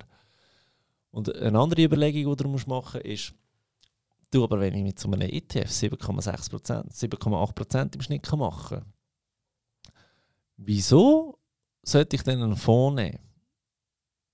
Und 1.10 1.36
eine 1.36 1.58
andere 1.58 1.82
Überlegung, 1.82 2.36
die 2.36 2.44
du 2.44 2.50
musst 2.50 2.68
machen 2.68 3.02
musst, 3.04 3.32
ist, 3.32 3.34
du, 4.30 4.44
aber 4.44 4.60
wenn 4.60 4.76
ich 4.76 4.84
mit 4.84 5.00
so 5.00 5.10
einem 5.12 5.22
ETF 5.22 5.72
7,6%, 5.72 6.92
7,8% 6.92 7.96
im 7.96 8.02
Schnitt 8.02 8.22
kann 8.22 8.38
machen 8.38 8.78
kann, 8.82 8.94
wieso 10.58 11.40
sollte 11.82 12.16
ich 12.16 12.22
denn 12.22 12.44
einen 12.44 12.56
Fonds 12.56 13.02
nehmen, 13.02 13.18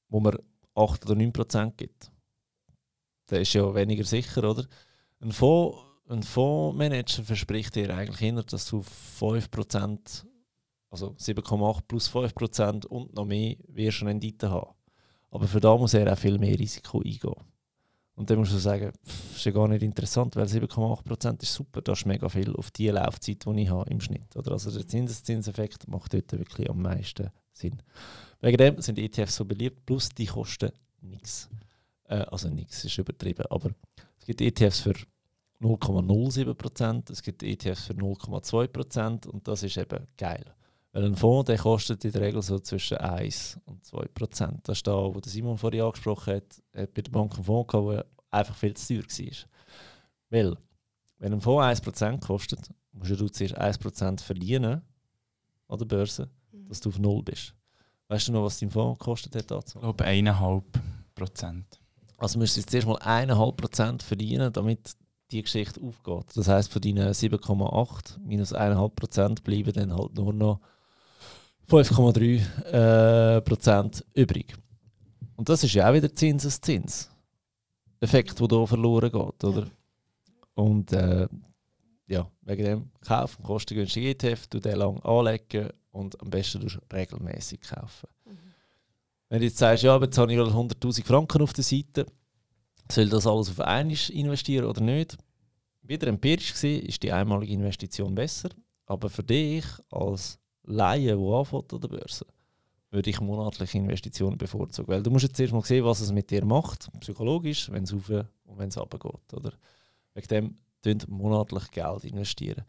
wo 0.09 0.19
mir 0.19 0.37
8 0.75 1.05
oder 1.05 1.15
9% 1.15 1.77
gibt? 1.77 2.11
Der 3.29 3.39
ist 3.39 3.53
ja 3.53 3.73
weniger 3.73 4.03
sicher, 4.03 4.43
oder? 4.43 4.65
Ein 5.21 5.31
Fonds, 5.31 5.77
ein 6.09 6.23
Fondsmanager 6.23 7.23
verspricht 7.23 7.75
dir 7.75 7.95
eigentlich 7.95 8.21
immer, 8.21 8.43
dass 8.43 8.67
du 8.67 8.83
5%, 9.21 10.25
also 10.89 11.15
7,8 11.19 11.81
plus 11.87 12.09
5% 12.09 12.85
und 12.87 13.13
noch 13.15 13.25
mehr 13.25 13.55
wirst 13.67 14.01
du 14.01 14.05
Rendite 14.05 14.49
haben. 14.49 14.73
Aber 15.31 15.47
für 15.47 15.59
da 15.59 15.77
muss 15.77 15.93
er 15.93 16.11
auch 16.11 16.17
viel 16.17 16.37
mehr 16.39 16.57
Risiko 16.57 16.99
eingehen. 16.99 17.35
Und 18.15 18.29
dann 18.29 18.39
musst 18.39 18.51
du 18.51 18.57
sagen, 18.57 18.91
pff, 19.07 19.37
ist 19.37 19.45
ja 19.45 19.51
gar 19.51 19.67
nicht 19.67 19.81
interessant, 19.81 20.35
weil 20.35 20.45
7,8% 20.45 21.41
ist 21.41 21.53
super, 21.53 21.81
das 21.81 21.99
ist 21.99 22.05
mega 22.05 22.27
viel 22.27 22.53
auf 22.55 22.69
die 22.71 22.89
Laufzeit, 22.89 23.45
die 23.45 23.61
ich 23.61 23.69
habe 23.69 23.89
im 23.89 24.01
Schnitt. 24.01 24.35
Oder? 24.35 24.51
Also 24.51 24.71
der 24.71 24.85
Zinseszinseffekt 24.85 25.87
macht 25.87 26.13
dort 26.13 26.31
wirklich 26.33 26.69
am 26.69 26.81
meisten 26.81 27.29
Sinn. 27.53 27.81
Wegen 28.41 28.57
dem 28.57 28.81
sind 28.81 28.99
ETFs 28.99 29.35
so 29.35 29.45
beliebt, 29.45 29.85
plus 29.85 30.09
die 30.09 30.25
kosten 30.25 30.71
nichts. 31.01 31.49
Äh, 32.05 32.25
also 32.29 32.49
nichts 32.49 32.83
ist 32.83 32.97
übertrieben, 32.97 33.45
aber 33.49 33.71
es 34.19 34.25
gibt 34.25 34.41
ETFs 34.41 34.81
für 34.81 34.95
0,07%, 35.61 37.11
es 37.11 37.23
gibt 37.23 37.43
ETFs 37.43 37.85
für 37.85 37.93
0,2% 37.93 39.27
und 39.27 39.47
das 39.47 39.63
ist 39.63 39.77
eben 39.77 40.07
geil. 40.17 40.43
Weil 40.91 41.05
ein 41.05 41.15
Fonds 41.15 41.47
der 41.47 41.57
kostet 41.57 42.03
in 42.03 42.11
der 42.11 42.21
Regel 42.21 42.41
so 42.41 42.59
zwischen 42.59 42.97
1 42.97 43.59
und 43.65 43.85
2 43.85 44.07
Prozent. 44.07 44.67
Das 44.67 44.79
ist 44.79 44.87
da, 44.87 44.93
wo 44.93 45.19
der 45.19 45.31
Simon 45.31 45.57
vorhin 45.57 45.81
angesprochen 45.81 46.35
hat, 46.35 46.63
hat 46.75 46.93
bei 46.93 47.01
der 47.01 47.11
Bank 47.11 47.35
einen 47.35 47.43
Fonds 47.43 47.71
gehabt, 47.71 47.89
der 47.89 48.05
einfach 48.31 48.55
viel 48.55 48.75
zu 48.75 49.01
teuer 49.01 49.27
war. 49.27 49.49
Weil, 50.29 50.57
wenn 51.19 51.33
ein 51.33 51.41
Fonds 51.41 51.63
1 51.63 51.81
Prozent 51.81 52.21
kostet, 52.21 52.69
musst 52.91 53.11
du 53.11 53.29
zuerst 53.29 53.55
1 53.55 53.77
Prozent 53.77 54.21
verdienen 54.21 54.81
an 55.67 55.77
der 55.77 55.85
Börse, 55.85 56.29
dass 56.51 56.79
du 56.79 56.89
auf 56.89 56.97
Null 56.97 57.21
bist. 57.23 57.53
Weißt 58.07 58.27
du 58.27 58.31
noch, 58.31 58.43
was 58.43 58.59
dein 58.59 58.71
Fonds 58.71 58.97
gekostet 58.97 59.35
hat? 59.35 59.51
Dazu? 59.51 59.77
Ich 59.77 59.81
glaube, 59.81 60.03
1,5 60.03 60.63
Prozent. 61.13 61.79
Also 62.17 62.39
müsstest 62.39 62.57
du 62.57 62.77
jetzt 62.77 62.85
zuerst 62.85 63.05
mal 63.05 63.25
1,5 63.29 63.51
Prozent 63.55 64.03
verdienen, 64.03 64.51
damit 64.51 64.95
die 65.31 65.43
Geschichte 65.43 65.79
aufgeht. 65.81 66.35
Das 66.35 66.47
heisst, 66.47 66.71
von 66.71 66.81
deinen 66.81 67.09
7,8 67.09 68.19
minus 68.19 68.53
1,5 68.53 68.89
Prozent 68.89 69.43
bleiben 69.43 69.71
dann 69.73 69.93
halt 69.93 70.15
nur 70.15 70.33
noch 70.33 70.59
5,3 71.69 73.37
äh, 73.37 73.41
Prozent 73.41 74.03
übrig. 74.15 74.55
Und 75.35 75.47
das 75.47 75.63
ist 75.63 75.73
ja 75.73 75.89
auch 75.89 75.93
wieder 75.93 76.13
Zinseszins. 76.13 77.09
Effekt, 78.01 78.39
der 78.39 78.47
hier 78.47 78.67
verloren 78.67 79.11
geht, 79.11 79.43
oder? 79.43 79.67
Und 80.55 80.91
äh, 80.93 81.27
ja, 82.07 82.29
wegen 82.41 82.63
dem 82.63 82.91
kaufen, 83.01 83.43
kostengünstig 83.43 84.05
ETF, 84.05 84.47
du 84.47 84.59
den 84.59 84.77
lang 84.77 84.99
anlegen 85.03 85.69
und 85.91 86.19
am 86.21 86.29
besten 86.29 86.61
du 86.61 86.67
regelmäßig 86.91 87.61
kaufen. 87.61 88.09
Mhm. 88.25 88.37
Wenn 89.29 89.39
du 89.39 89.45
jetzt 89.45 89.57
sagst, 89.57 89.83
ja, 89.83 89.99
jetzt 89.99 90.17
habe 90.17 90.33
ich 90.33 90.39
100'000 90.39 91.05
Franken 91.05 91.41
auf 91.41 91.53
der 91.53 91.63
Seite, 91.63 92.05
soll 92.91 93.09
das 93.09 93.27
alles 93.27 93.49
auf 93.49 93.59
einmal 93.59 93.95
investieren 94.09 94.65
oder 94.65 94.81
nicht? 94.81 95.17
Wieder 95.83 96.07
empirisch 96.07 96.53
gesehen 96.53 96.85
ist 96.85 97.03
die 97.03 97.11
einmalige 97.11 97.53
Investition 97.53 98.15
besser, 98.15 98.49
aber 98.85 99.09
für 99.09 99.23
dich 99.23 99.65
als 99.91 100.38
Laie, 100.69 101.15
der 101.15 101.17
anfängt 101.17 101.73
an 101.73 101.81
der 101.81 101.87
Börse, 101.87 102.25
würde 102.91 103.09
ich 103.09 103.19
monatliche 103.21 103.77
Investitionen 103.77 104.37
bevorzugen. 104.37 104.87
Weil 104.87 105.03
du 105.03 105.11
musst 105.11 105.23
jetzt 105.23 105.39
erst 105.39 105.53
mal 105.53 105.63
sehen, 105.63 105.85
was 105.85 106.01
es 106.01 106.11
mit 106.11 106.31
dir 106.31 106.45
macht, 106.45 106.89
psychologisch, 106.99 107.71
wenn 107.71 107.83
es 107.83 107.93
auf 107.93 108.09
und 108.09 108.57
wenn 108.57 108.69
es 108.69 108.77
runter 108.77 108.97
geht. 108.97 109.33
Oder? 109.33 109.53
Wegen 110.13 110.27
dem 110.27 110.57
tun 110.81 111.09
monatlich 111.09 111.71
Geld 111.71 112.03
investieren. 112.05 112.63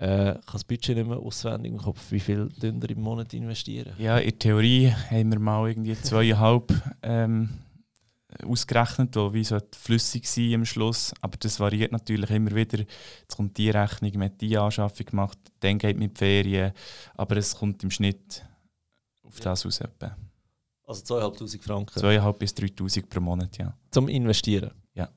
Äh, 0.00 0.30
ich 0.30 0.36
habe 0.36 0.42
das 0.52 0.64
Budget 0.64 0.96
nicht 0.96 1.08
mehr 1.08 1.18
auswendig 1.18 1.72
im 1.72 1.78
Kopf, 1.78 2.12
wie 2.12 2.20
viel 2.20 2.48
tun 2.60 2.80
ihr 2.80 2.90
im 2.90 3.00
Monat 3.00 3.34
investieren? 3.34 3.94
Ja, 3.98 4.18
in 4.18 4.30
der 4.30 4.38
Theorie 4.38 4.90
haben 4.90 5.32
wir 5.32 5.40
mal 5.40 5.68
irgendwie 5.68 5.94
zweieinhalb 6.00 6.72
ähm, 7.02 7.48
ausgerechnet, 8.44 9.16
wo 9.16 9.32
wie 9.32 9.44
so 9.44 9.58
flüssig 9.76 10.24
war 10.24 10.54
am 10.54 10.64
Schluss. 10.64 11.12
Aber 11.20 11.36
das 11.38 11.60
variiert 11.60 11.92
natürlich 11.92 12.30
immer 12.30 12.54
wieder. 12.54 12.78
Jetzt 12.78 13.36
kommt 13.36 13.56
die 13.56 13.70
Rechnung, 13.70 14.12
man 14.14 14.30
hat 14.30 14.40
die 14.40 14.56
Anschaffung 14.56 15.06
gemacht, 15.06 15.38
dann 15.60 15.78
geht 15.78 15.98
mit 15.98 16.18
Ferien. 16.18 16.72
Aber 17.14 17.36
es 17.36 17.54
kommt 17.54 17.82
im 17.82 17.90
Schnitt 17.90 18.44
auf 19.22 19.40
das 19.40 19.66
aus 19.66 19.80
etwa. 19.80 20.16
Also 20.84 21.16
2'500 21.16 21.62
Franken. 21.62 22.00
2'500 22.00 22.32
bis 22.32 22.52
3'000 22.52 23.06
pro 23.08 23.20
Monat, 23.20 23.58
ja. 23.58 23.76
Zum 23.90 24.08
Investieren? 24.08 24.70
Ja. 24.94 25.10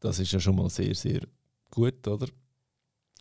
Das 0.00 0.18
ist 0.18 0.32
ja 0.32 0.40
schon 0.40 0.56
mal 0.56 0.70
sehr, 0.70 0.94
sehr 0.94 1.20
gut, 1.70 2.06
oder? 2.08 2.26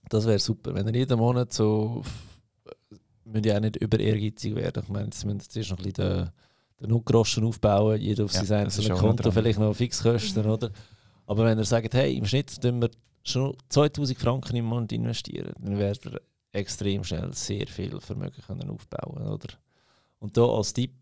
Das 0.07 0.25
wäre 0.25 0.39
super. 0.39 0.73
Wenn 0.73 0.87
ihr 0.87 1.01
jeden 1.01 1.19
Monat 1.19 1.51
so. 1.53 2.03
müsst 3.31 3.45
ihr 3.45 3.55
auch 3.55 3.59
nicht 3.59 3.75
über 3.77 3.99
ehrgeizig 3.99 4.55
werden. 4.55 4.83
Ich 4.83 4.89
meine, 4.89 5.09
jetzt 5.37 5.51
zuerst 5.51 5.71
noch 5.71 5.79
ein 5.79 5.91
bisschen 5.91 6.31
den, 6.81 6.89
Nutgroschen 6.89 7.43
aufbauen, 7.45 7.99
jeder 8.01 8.25
auf 8.25 8.33
Ja, 8.33 8.43
sein 8.45 8.65
einzelnes 8.65 8.97
Konto, 8.99 9.23
dran. 9.23 9.31
vielleicht 9.33 9.59
noch 9.59 9.73
Fixkosten, 9.73 10.43
Mhm. 10.45 10.51
oder? 10.51 10.71
Aber 11.25 11.45
wenn 11.45 11.57
ihr 11.57 11.65
sagt, 11.65 11.93
hey, 11.93 12.15
im 12.17 12.25
Schnitt 12.25 12.61
tun 12.61 12.81
wir 12.81 12.89
schon 13.23 13.55
2000 13.69 14.17
Franken 14.17 14.55
im 14.55 14.65
Monat 14.65 14.91
investieren, 14.91 15.53
dann 15.59 15.77
werdet 15.77 16.05
ihr 16.05 16.21
extrem 16.51 17.03
schnell 17.03 17.33
sehr 17.33 17.67
viel 17.67 17.99
Vermögen 17.99 18.41
können 18.45 18.69
aufbauen, 18.69 19.27
oder? 19.27 19.47
Und 20.19 20.35
da 20.35 20.45
als 20.45 20.73
Tipp, 20.73 20.93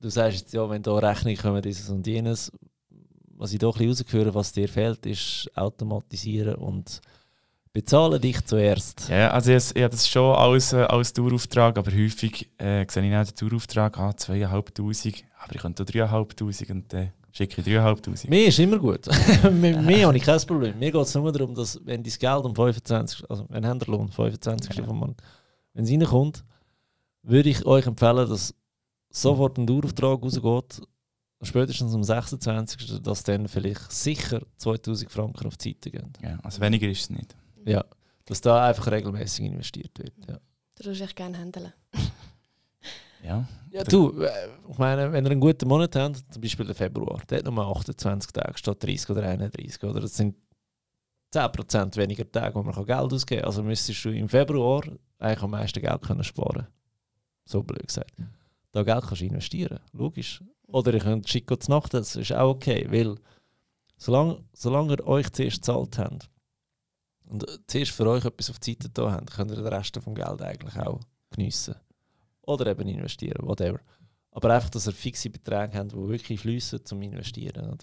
du 0.00 0.08
sagst 0.10 0.40
jetzt, 0.40 0.52
ja, 0.52 0.68
wenn 0.68 0.82
da 0.82 0.96
Rechnungen 0.98 1.38
kommen, 1.38 1.62
dieses 1.62 1.88
und 1.88 2.06
jenes, 2.06 2.52
was 3.36 3.52
ich 3.52 3.58
da 3.58 3.68
ein 3.68 3.72
bisschen 3.72 3.88
rausgehört 3.88 4.34
was 4.34 4.52
dir 4.52 4.68
fehlt, 4.68 5.06
ist 5.06 5.50
automatisieren 5.54 6.56
und 6.56 7.00
bezahle 7.72 8.20
dich 8.20 8.44
zuerst. 8.44 9.08
Ja, 9.08 9.30
also 9.30 9.52
ich, 9.52 9.74
ich 9.74 9.82
habe 9.82 9.90
das 9.90 10.08
schon 10.08 10.34
als, 10.34 10.72
äh, 10.72 10.82
als 10.82 11.12
Dauerauftrag, 11.12 11.78
aber 11.78 11.90
häufig 11.90 12.50
äh, 12.58 12.84
sehe 12.88 13.08
ich 13.08 13.16
auch 13.16 13.32
den 13.32 13.48
Dauerauftrag, 13.48 13.98
ah, 13.98 14.10
2'500, 14.10 15.24
aber 15.42 15.54
ich 15.54 15.60
könnte 15.60 15.82
auch 15.82 15.86
3'500 15.86 16.70
und 16.70 16.92
dann 16.92 17.12
schicke 17.32 17.60
ich 17.60 17.66
3'500. 17.66 18.28
Mir 18.28 18.46
ist 18.46 18.58
immer 18.58 18.78
gut. 18.78 19.06
mit 19.52 19.82
mir 19.82 20.06
habe 20.06 20.16
ich 20.16 20.22
kein 20.22 20.40
Problem. 20.40 20.78
Mir 20.78 20.92
geht 20.92 21.00
es 21.00 21.14
nur 21.14 21.32
darum, 21.32 21.54
dass 21.54 21.80
wenn 21.84 22.02
dein 22.02 22.12
Geld 22.12 22.44
am 22.44 22.54
25. 22.54 23.30
also 23.30 23.46
wenn 23.48 23.66
habt 23.66 23.88
ihr 23.88 23.92
Lohn, 23.92 24.08
25. 24.10 24.70
Genau. 24.70 24.88
vom 24.88 24.98
Monat, 24.98 25.16
wenn 25.72 25.84
es 25.84 25.90
reinkommt, 25.90 26.44
würde 27.22 27.48
ich 27.48 27.64
euch 27.64 27.86
empfehlen, 27.86 28.28
dass 28.28 28.54
sofort 29.10 29.56
ein 29.56 29.66
Dauerauftrag 29.66 30.22
rausgeht, 30.22 30.82
spätestens 31.42 31.94
am 31.94 32.04
26. 32.04 33.02
dass 33.02 33.22
dann 33.22 33.48
vielleicht 33.48 33.90
sicher 33.90 34.42
2000 34.58 35.10
Franken 35.10 35.46
auf 35.46 35.56
die 35.56 35.70
Seite 35.70 35.90
gehen. 35.90 36.12
Ja, 36.22 36.38
also 36.42 36.60
weniger 36.60 36.88
ist 36.88 37.00
es 37.00 37.10
nicht. 37.10 37.34
Ja, 37.64 37.84
dass 38.24 38.40
da 38.40 38.66
einfach 38.66 38.90
regelmäßig 38.90 39.46
investiert 39.46 39.98
wird. 39.98 40.14
Ja. 40.28 40.38
Du 40.76 40.84
tust 40.84 41.00
echt 41.00 41.16
gerne 41.16 41.38
handeln. 41.38 41.72
Ja, 43.24 43.46
Ja, 43.70 43.84
du, 43.84 44.20
äh, 44.20 44.48
ich 44.68 44.78
meine, 44.78 45.12
wenn 45.12 45.24
ihr 45.24 45.30
einen 45.30 45.40
guten 45.40 45.68
Monat 45.68 45.94
habt, 45.94 46.16
zum 46.32 46.42
Beispiel 46.42 46.66
den 46.66 46.74
Februar, 46.74 47.22
der 47.30 47.38
hat 47.38 47.44
nur 47.44 47.64
28 47.76 48.32
Tage 48.32 48.58
statt 48.58 48.82
30 48.82 49.10
oder 49.10 49.22
31, 49.22 49.82
oder? 49.84 50.00
Das 50.00 50.16
sind 50.16 50.34
10% 51.32 51.96
weniger 51.96 52.30
Tage, 52.30 52.54
wo 52.54 52.62
man 52.62 52.74
kann 52.74 52.84
Geld 52.84 53.12
ausgeben 53.12 53.40
kann. 53.42 53.46
Also 53.46 53.62
müsstest 53.62 54.04
du 54.04 54.10
im 54.10 54.28
Februar 54.28 54.82
eigentlich 55.18 55.42
am 55.42 55.50
meisten 55.52 55.80
Geld 55.80 56.02
können 56.02 56.24
sparen 56.24 56.66
So 57.44 57.62
blöd 57.62 57.86
gesagt. 57.86 58.12
Da 58.72 58.82
Geld 58.82 59.04
kannst 59.04 59.20
du 59.20 59.26
investieren, 59.26 59.78
logisch. 59.92 60.42
Oder 60.66 60.92
ihr 60.92 61.00
könnt 61.00 61.28
schicken 61.28 61.60
zur 61.60 61.76
Nacht, 61.76 61.94
das 61.94 62.16
ist 62.16 62.32
auch 62.32 62.50
okay, 62.50 62.86
weil 62.90 63.16
solange, 63.96 64.42
solange 64.52 64.94
ihr 64.94 65.06
euch 65.06 65.30
zuerst 65.32 65.58
gezahlt 65.58 65.98
habt 65.98 66.28
und 67.32 67.48
äh, 67.48 67.58
zuerst 67.66 67.92
für 67.92 68.06
euch 68.08 68.24
etwas 68.24 68.50
auf 68.50 68.58
die 68.58 68.72
Seite 68.72 68.88
da 68.90 69.12
habt, 69.12 69.30
könnt 69.32 69.50
ihr 69.50 69.56
den 69.56 69.66
Rest 69.66 69.96
vom 70.02 70.14
Geld 70.14 70.42
eigentlich 70.42 70.76
auch 70.76 71.00
geniessen. 71.30 71.74
Oder 72.42 72.66
eben 72.66 72.86
investieren, 72.88 73.46
whatever. 73.46 73.80
Aber 74.32 74.50
einfach, 74.54 74.70
dass 74.70 74.86
ihr 74.86 74.92
fixe 74.92 75.30
Beträge 75.30 75.78
habt, 75.78 75.92
die 75.92 75.96
wirklich 76.08 76.40
fließen 76.40 76.84
zum 76.84 77.00
Investieren. 77.02 77.66
Oder? 77.66 77.76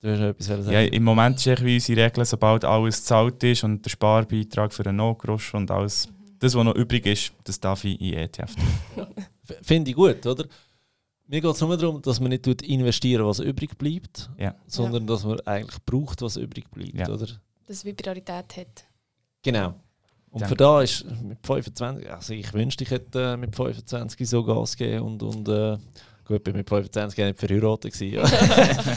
Du 0.00 0.10
hast 0.10 0.18
noch 0.20 0.28
etwas 0.28 0.46
sagen? 0.46 0.70
ja 0.72 0.80
im 0.80 1.04
Moment 1.04 1.36
ist 1.38 1.46
echt 1.46 1.64
wie 1.64 1.74
unsere 1.74 2.04
Regel, 2.04 2.24
sobald 2.24 2.64
alles 2.64 2.98
gezahlt 3.00 3.42
ist 3.44 3.64
und 3.64 3.84
der 3.84 3.90
Sparbeitrag 3.90 4.72
für 4.72 4.86
einen 4.86 4.96
Notgrosch 4.96 5.52
und 5.54 5.70
alles, 5.70 6.08
das, 6.38 6.54
was 6.54 6.64
noch 6.64 6.74
übrig 6.74 7.04
ist, 7.06 7.32
das 7.44 7.60
darf 7.60 7.84
ich 7.84 8.00
in 8.00 8.14
ETF 8.14 8.54
tun. 8.54 9.06
F- 9.46 9.58
Finde 9.62 9.90
ich 9.90 9.96
gut, 9.96 10.24
oder? 10.26 10.46
Mir 11.26 11.40
geht 11.40 11.50
es 11.54 11.60
nur 11.60 11.76
darum, 11.76 12.00
dass 12.02 12.18
man 12.18 12.30
nicht 12.30 12.44
tut 12.44 12.62
investieren, 12.62 13.26
was 13.26 13.40
übrig 13.40 13.76
bleibt, 13.76 14.30
Ja. 14.38 14.54
sondern 14.66 15.06
dass 15.06 15.24
man 15.24 15.38
eigentlich 15.40 15.84
braucht, 15.84 16.22
was 16.22 16.36
übrig 16.36 16.70
bleibt, 16.70 16.94
Ja. 16.96 17.08
oder? 17.10 17.26
Dass 17.70 17.76
es 17.76 17.84
wie 17.84 17.92
Priorität 17.92 18.56
hat. 18.56 18.84
Genau. 19.44 19.76
Und 20.30 20.44
für 20.44 20.56
da 20.56 20.82
ist 20.82 21.04
mit 21.22 21.38
25, 21.46 22.10
also 22.10 22.34
ich 22.34 22.52
wünschte, 22.52 22.82
ich 22.82 22.90
hätte 22.90 23.34
äh, 23.34 23.36
mit 23.36 23.54
25 23.54 24.28
so 24.28 24.42
Gas 24.42 24.76
gegeben 24.76 25.06
und, 25.06 25.22
und 25.22 25.48
äh, 25.48 25.78
gut, 26.24 26.38
ich 26.38 26.42
bin 26.42 26.56
mit 26.56 26.68
25 26.68 27.16
nicht 27.16 27.38
verheiratet 27.38 27.92
gewesen, 27.92 28.14
ja. 28.14 28.24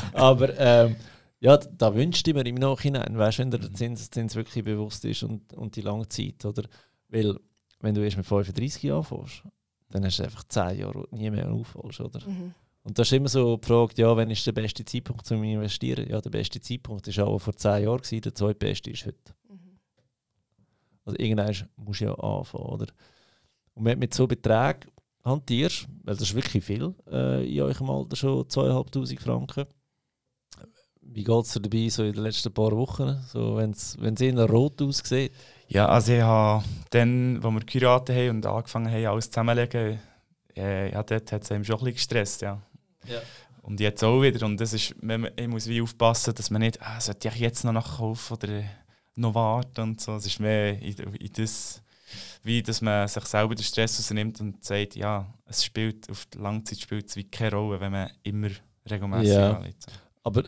aber 0.14 0.58
ähm, 0.58 0.96
ja, 1.40 1.56
da 1.58 1.94
wünschte 1.94 2.32
ich 2.32 2.36
mir 2.36 2.48
im 2.48 2.56
Nachhinein, 2.56 3.16
weißt 3.16 3.38
du, 3.38 3.42
wenn 3.44 3.52
dir 3.52 3.60
der 3.60 3.74
Zinseszins 3.74 4.34
wirklich 4.34 4.64
bewusst 4.64 5.06
ist 5.06 5.22
und, 5.22 5.54
und 5.54 5.76
die 5.76 5.82
lange 5.82 6.10
Zeit, 6.10 6.44
oder? 6.44 6.64
Weil, 7.10 7.38
wenn 7.80 7.94
du 7.94 8.04
erst 8.04 8.18
mit 8.18 8.26
35 8.26 8.92
anfängst, 8.92 9.44
dann 9.92 10.04
hast 10.04 10.18
du 10.18 10.24
einfach 10.24 10.46
10 10.46 10.80
Jahre, 10.80 11.06
du 11.12 11.16
nie 11.16 11.30
mehr 11.30 11.52
aufholst, 11.52 12.02
oder? 12.02 12.28
Mhm. 12.28 12.56
Und 12.84 13.00
da 13.00 13.04
ist 13.04 13.14
immer 13.14 13.30
so 13.30 13.56
die 13.58 13.66
Frage, 13.66 13.94
ja, 13.98 14.16
wann 14.16 14.30
ist 14.30 14.46
der 14.46 14.52
beste 14.52 14.84
Zeitpunkt 14.84 15.26
zum 15.26 15.42
Investieren? 15.44 16.10
Ja, 16.10 16.20
der 16.20 16.30
beste 16.30 16.60
Zeitpunkt 16.60 17.08
war 17.18 17.28
auch 17.28 17.40
vor 17.40 17.56
10 17.56 17.84
Jahren, 17.84 18.02
gewesen, 18.02 18.22
der 18.22 18.36
zweitbeste 18.36 18.92
ist 18.92 19.06
heute. 19.06 19.34
Mhm. 19.50 19.80
Also 21.06 21.18
irgendwann 21.18 21.70
musst 21.78 22.02
du 22.02 22.06
ja 22.06 22.14
anfangen, 22.16 22.66
oder? 22.66 22.88
Und 23.74 23.86
wenn 23.86 23.94
du 23.94 24.00
mit 24.00 24.14
so 24.14 24.28
Beträgen 24.28 24.92
hantierst, 25.24 25.88
weil 26.04 26.16
das 26.16 26.30
ist 26.30 26.36
wirklich 26.36 26.64
viel 26.64 26.94
äh, 27.10 27.50
in 27.50 27.62
eurem 27.62 27.90
Alter 27.90 28.18
schon 28.18 28.44
2'500 28.44 29.20
Franken, 29.20 29.66
wie 31.02 31.24
geht 31.24 31.46
es 31.46 31.54
dir 31.54 31.62
dabei 31.62 31.90
so 31.90 32.04
in 32.04 32.14
den 32.14 32.24
letzten 32.24 32.54
paar 32.54 32.72
Wochen, 32.72 33.22
so, 33.28 33.58
wenn 33.58 33.72
es 33.72 33.96
eher 34.22 34.50
rot 34.50 34.82
aussieht? 34.82 35.32
Ja, 35.68 35.88
also 35.88 36.14
ich 36.14 36.22
habe 36.22 36.64
dann, 36.90 37.42
als 37.44 37.54
wir 37.54 37.60
geheiratet 37.62 38.16
haben 38.16 38.30
und 38.38 38.46
angefangen 38.46 38.92
haben, 38.92 39.06
alles 39.06 39.30
zusammenzulegen, 39.30 40.00
äh, 40.56 40.92
ja, 40.92 41.04
dort 41.04 41.32
hat 41.32 41.44
es 41.44 41.52
einem 41.52 41.64
schon 41.64 41.76
ein 41.76 41.80
bisschen 41.80 41.94
gestresst, 41.96 42.42
ja. 42.42 42.62
Ja. 43.08 43.22
Und 43.62 43.80
jetzt 43.80 44.04
auch 44.04 44.22
wieder. 44.22 44.46
Und 44.46 44.58
das 44.60 44.74
ist, 44.74 44.94
wenn 45.02 45.22
man, 45.22 45.32
ich 45.36 45.48
muss 45.48 45.68
wie 45.68 45.82
aufpassen, 45.82 46.36
dass 46.36 46.50
man 46.50 46.62
nicht, 46.62 46.82
ah, 46.82 47.00
sollte 47.00 47.30
ich 47.30 47.36
jetzt 47.36 47.64
noch 47.64 47.72
nachkaufen 47.72 48.38
oder 48.38 48.64
noch 49.16 49.34
warten 49.36 49.82
und 49.82 50.02
so. 50.02 50.16
Es 50.16 50.26
ist 50.26 50.40
mehr 50.40 50.78
in, 50.82 50.94
in 50.98 51.34
das, 51.34 51.82
wie 52.44 52.62
dass 52.62 52.82
man 52.82 53.08
sich 53.08 53.24
selber 53.26 53.56
den 53.56 53.64
Stress 53.64 53.98
rausnimmt 54.00 54.42
und 54.42 54.64
sagt, 54.66 54.96
ja, 54.96 55.34
es 55.46 55.64
spielt 55.64 56.10
auf 56.10 56.26
die 56.26 56.40
Langzeit 56.40 56.80
spielt 56.80 57.08
es 57.10 57.16
wie 57.16 57.24
keine 57.24 57.56
Rolle, 57.56 57.80
wenn 57.80 57.92
man 57.92 58.10
immer 58.24 58.50
regelmäßig 58.90 59.30
Ja. 59.34 59.56
anlegt. 59.56 59.86
Aber 60.24 60.44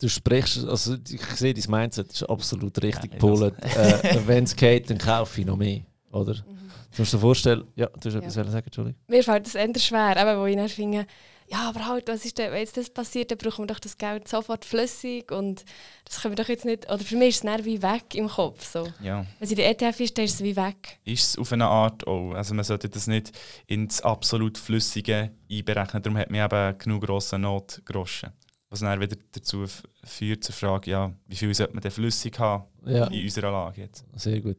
du 0.00 0.08
sprichst, 0.08 0.64
also 0.66 0.96
ich 1.08 1.24
sehe, 1.36 1.54
dein 1.54 1.70
Mindset 1.70 2.10
ist 2.12 2.22
absolut 2.24 2.82
richtig 2.82 3.22
Ja, 3.22 3.46
äh, 3.48 4.26
wenn 4.26 4.44
es 4.44 4.56
geht, 4.56 4.90
dann 4.90 4.98
kaufe 4.98 5.40
ich 5.40 5.46
noch 5.46 5.56
mehr. 5.56 5.82
Oder? 6.14 6.34
Mhm. 6.34 6.70
Du 6.96 7.02
musst 7.02 7.12
dir 7.12 7.18
vorstellen, 7.18 7.64
ja, 7.74 7.86
du 7.86 8.08
hast 8.08 8.14
Ja. 8.14 8.20
etwas 8.20 8.34
sagen, 8.34 8.66
Entschuldigung. 8.66 9.00
Mir 9.08 9.24
fällt 9.24 9.46
das 9.46 9.54
eher 9.56 9.78
schwer, 9.78 10.16
eben, 10.16 10.40
wo 10.40 10.46
ich 10.46 10.56
dann 10.56 10.68
finde, 10.68 11.06
ja, 11.48 11.68
aber 11.68 11.86
halt, 11.86 12.08
was 12.08 12.24
ist 12.24 12.38
denn, 12.38 12.50
wenn 12.52 12.60
jetzt 12.60 12.76
das 12.76 12.88
passiert, 12.88 13.30
dann 13.30 13.36
brauchen 13.38 13.64
wir 13.64 13.66
doch 13.66 13.78
das 13.80 13.98
Geld 13.98 14.26
sofort 14.28 14.64
flüssig 14.64 15.30
und 15.30 15.64
das 16.06 16.22
können 16.22 16.36
wir 16.36 16.42
doch 16.42 16.48
jetzt 16.48 16.64
nicht, 16.64 16.86
oder 16.90 17.00
für 17.00 17.16
mich 17.16 17.30
ist 17.30 17.34
es 17.36 17.40
dann 17.42 17.64
wie 17.66 17.82
weg 17.82 18.14
im 18.14 18.28
Kopf. 18.28 18.64
So. 18.64 18.84
Ja. 19.02 19.18
Wenn 19.38 19.44
es 19.44 19.50
in 19.50 19.56
der 19.56 19.68
ETF 19.70 20.00
ist, 20.00 20.16
dann 20.16 20.24
ist 20.24 20.34
es 20.34 20.42
wie 20.42 20.56
weg. 20.56 21.00
Ist 21.04 21.24
es 21.30 21.38
auf 21.38 21.52
eine 21.52 21.66
Art 21.66 22.06
auch. 22.06 22.32
Also 22.32 22.54
man 22.54 22.64
sollte 22.64 22.88
das 22.88 23.06
nicht 23.08 23.32
ins 23.66 24.00
absolut 24.00 24.56
Flüssige 24.56 25.32
einberechnen. 25.50 26.02
Darum 26.02 26.16
hat 26.18 26.30
man 26.30 26.44
eben 26.46 26.78
genug 26.78 27.04
grosse 27.04 27.38
Notgroschen. 27.38 28.30
Was 28.70 28.80
dann 28.80 28.98
wieder 29.00 29.16
dazu 29.32 29.64
führt 30.02 30.42
zur 30.44 30.54
Frage, 30.54 30.90
ja, 30.92 31.12
wie 31.26 31.36
viel 31.36 31.52
sollte 31.54 31.74
man 31.74 31.82
denn 31.82 31.90
flüssig 31.92 32.38
haben 32.38 32.64
Ja, 32.86 33.06
in 33.08 33.22
unserer 33.24 33.50
Lage 33.52 33.82
jetzt? 33.82 34.04
sehr 34.16 34.40
gut. 34.40 34.56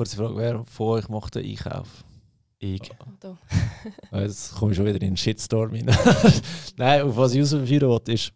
Kurze 0.00 0.16
Frage, 0.16 0.36
wer 0.38 0.64
von 0.64 0.86
euch 0.86 1.10
macht 1.10 1.34
den 1.34 1.44
Einkauf? 1.44 2.06
Ich. 2.58 2.90
Ah, 4.10 4.20
Jetzt 4.22 4.54
komme 4.54 4.72
ich 4.72 4.76
schon 4.78 4.86
wieder 4.86 4.94
in 4.94 5.08
den 5.08 5.16
Shitstorm 5.18 5.72
rein. 5.72 5.94
Nein, 6.78 7.02
auf 7.02 7.18
was 7.18 7.34
ich 7.34 7.42
rausführen 7.42 7.90
will, 7.90 8.14
ist, 8.14 8.32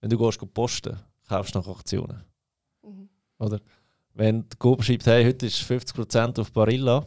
wenn 0.00 0.10
du 0.10 0.18
gehst 0.18 0.40
posten, 0.52 0.98
kaufst 1.28 1.54
du 1.54 1.60
nach 1.60 1.68
Aktionen. 1.68 2.24
Mhm. 2.82 3.08
Oder? 3.38 3.60
Wenn 4.14 4.48
die 4.48 4.56
Coop 4.58 4.82
schreibt, 4.82 5.06
hey, 5.06 5.24
heute 5.24 5.46
ist 5.46 5.62
50% 5.62 6.40
auf 6.40 6.50
Barilla, 6.50 7.06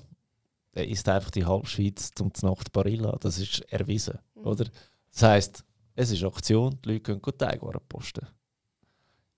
dann 0.72 0.86
ist 0.86 1.10
einfach 1.10 1.32
die 1.32 1.44
halbe 1.44 1.68
Schweiz 1.68 2.10
zum 2.16 2.32
Nacht 2.42 2.72
Barilla. 2.72 3.18
Das 3.20 3.38
ist 3.38 3.60
erwiesen. 3.70 4.18
Mhm. 4.36 4.46
Oder? 4.46 4.66
Das 5.12 5.24
heisst, 5.24 5.66
es 5.96 6.10
ist 6.10 6.24
Aktion, 6.24 6.80
die 6.86 6.94
Leute 6.94 7.02
können 7.02 7.22
gut 7.22 7.38
Teigwaren 7.38 7.82
posten. 7.90 8.26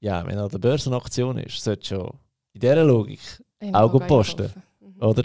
Ja, 0.01 0.23
wenn 0.23 0.37
an 0.37 0.49
der 0.49 0.59
Börse 0.59 0.91
eine 0.91 0.97
Aktion 0.97 1.39
ist, 1.39 1.63
sollte 1.63 1.87
schon 1.87 2.11
in 2.53 2.59
dieser 2.59 2.83
Logik, 2.83 3.19
Im 3.61 3.73
Auch 3.75 4.07
posten. 4.07 4.51
Mhm. 4.79 5.01
oder? 5.01 5.23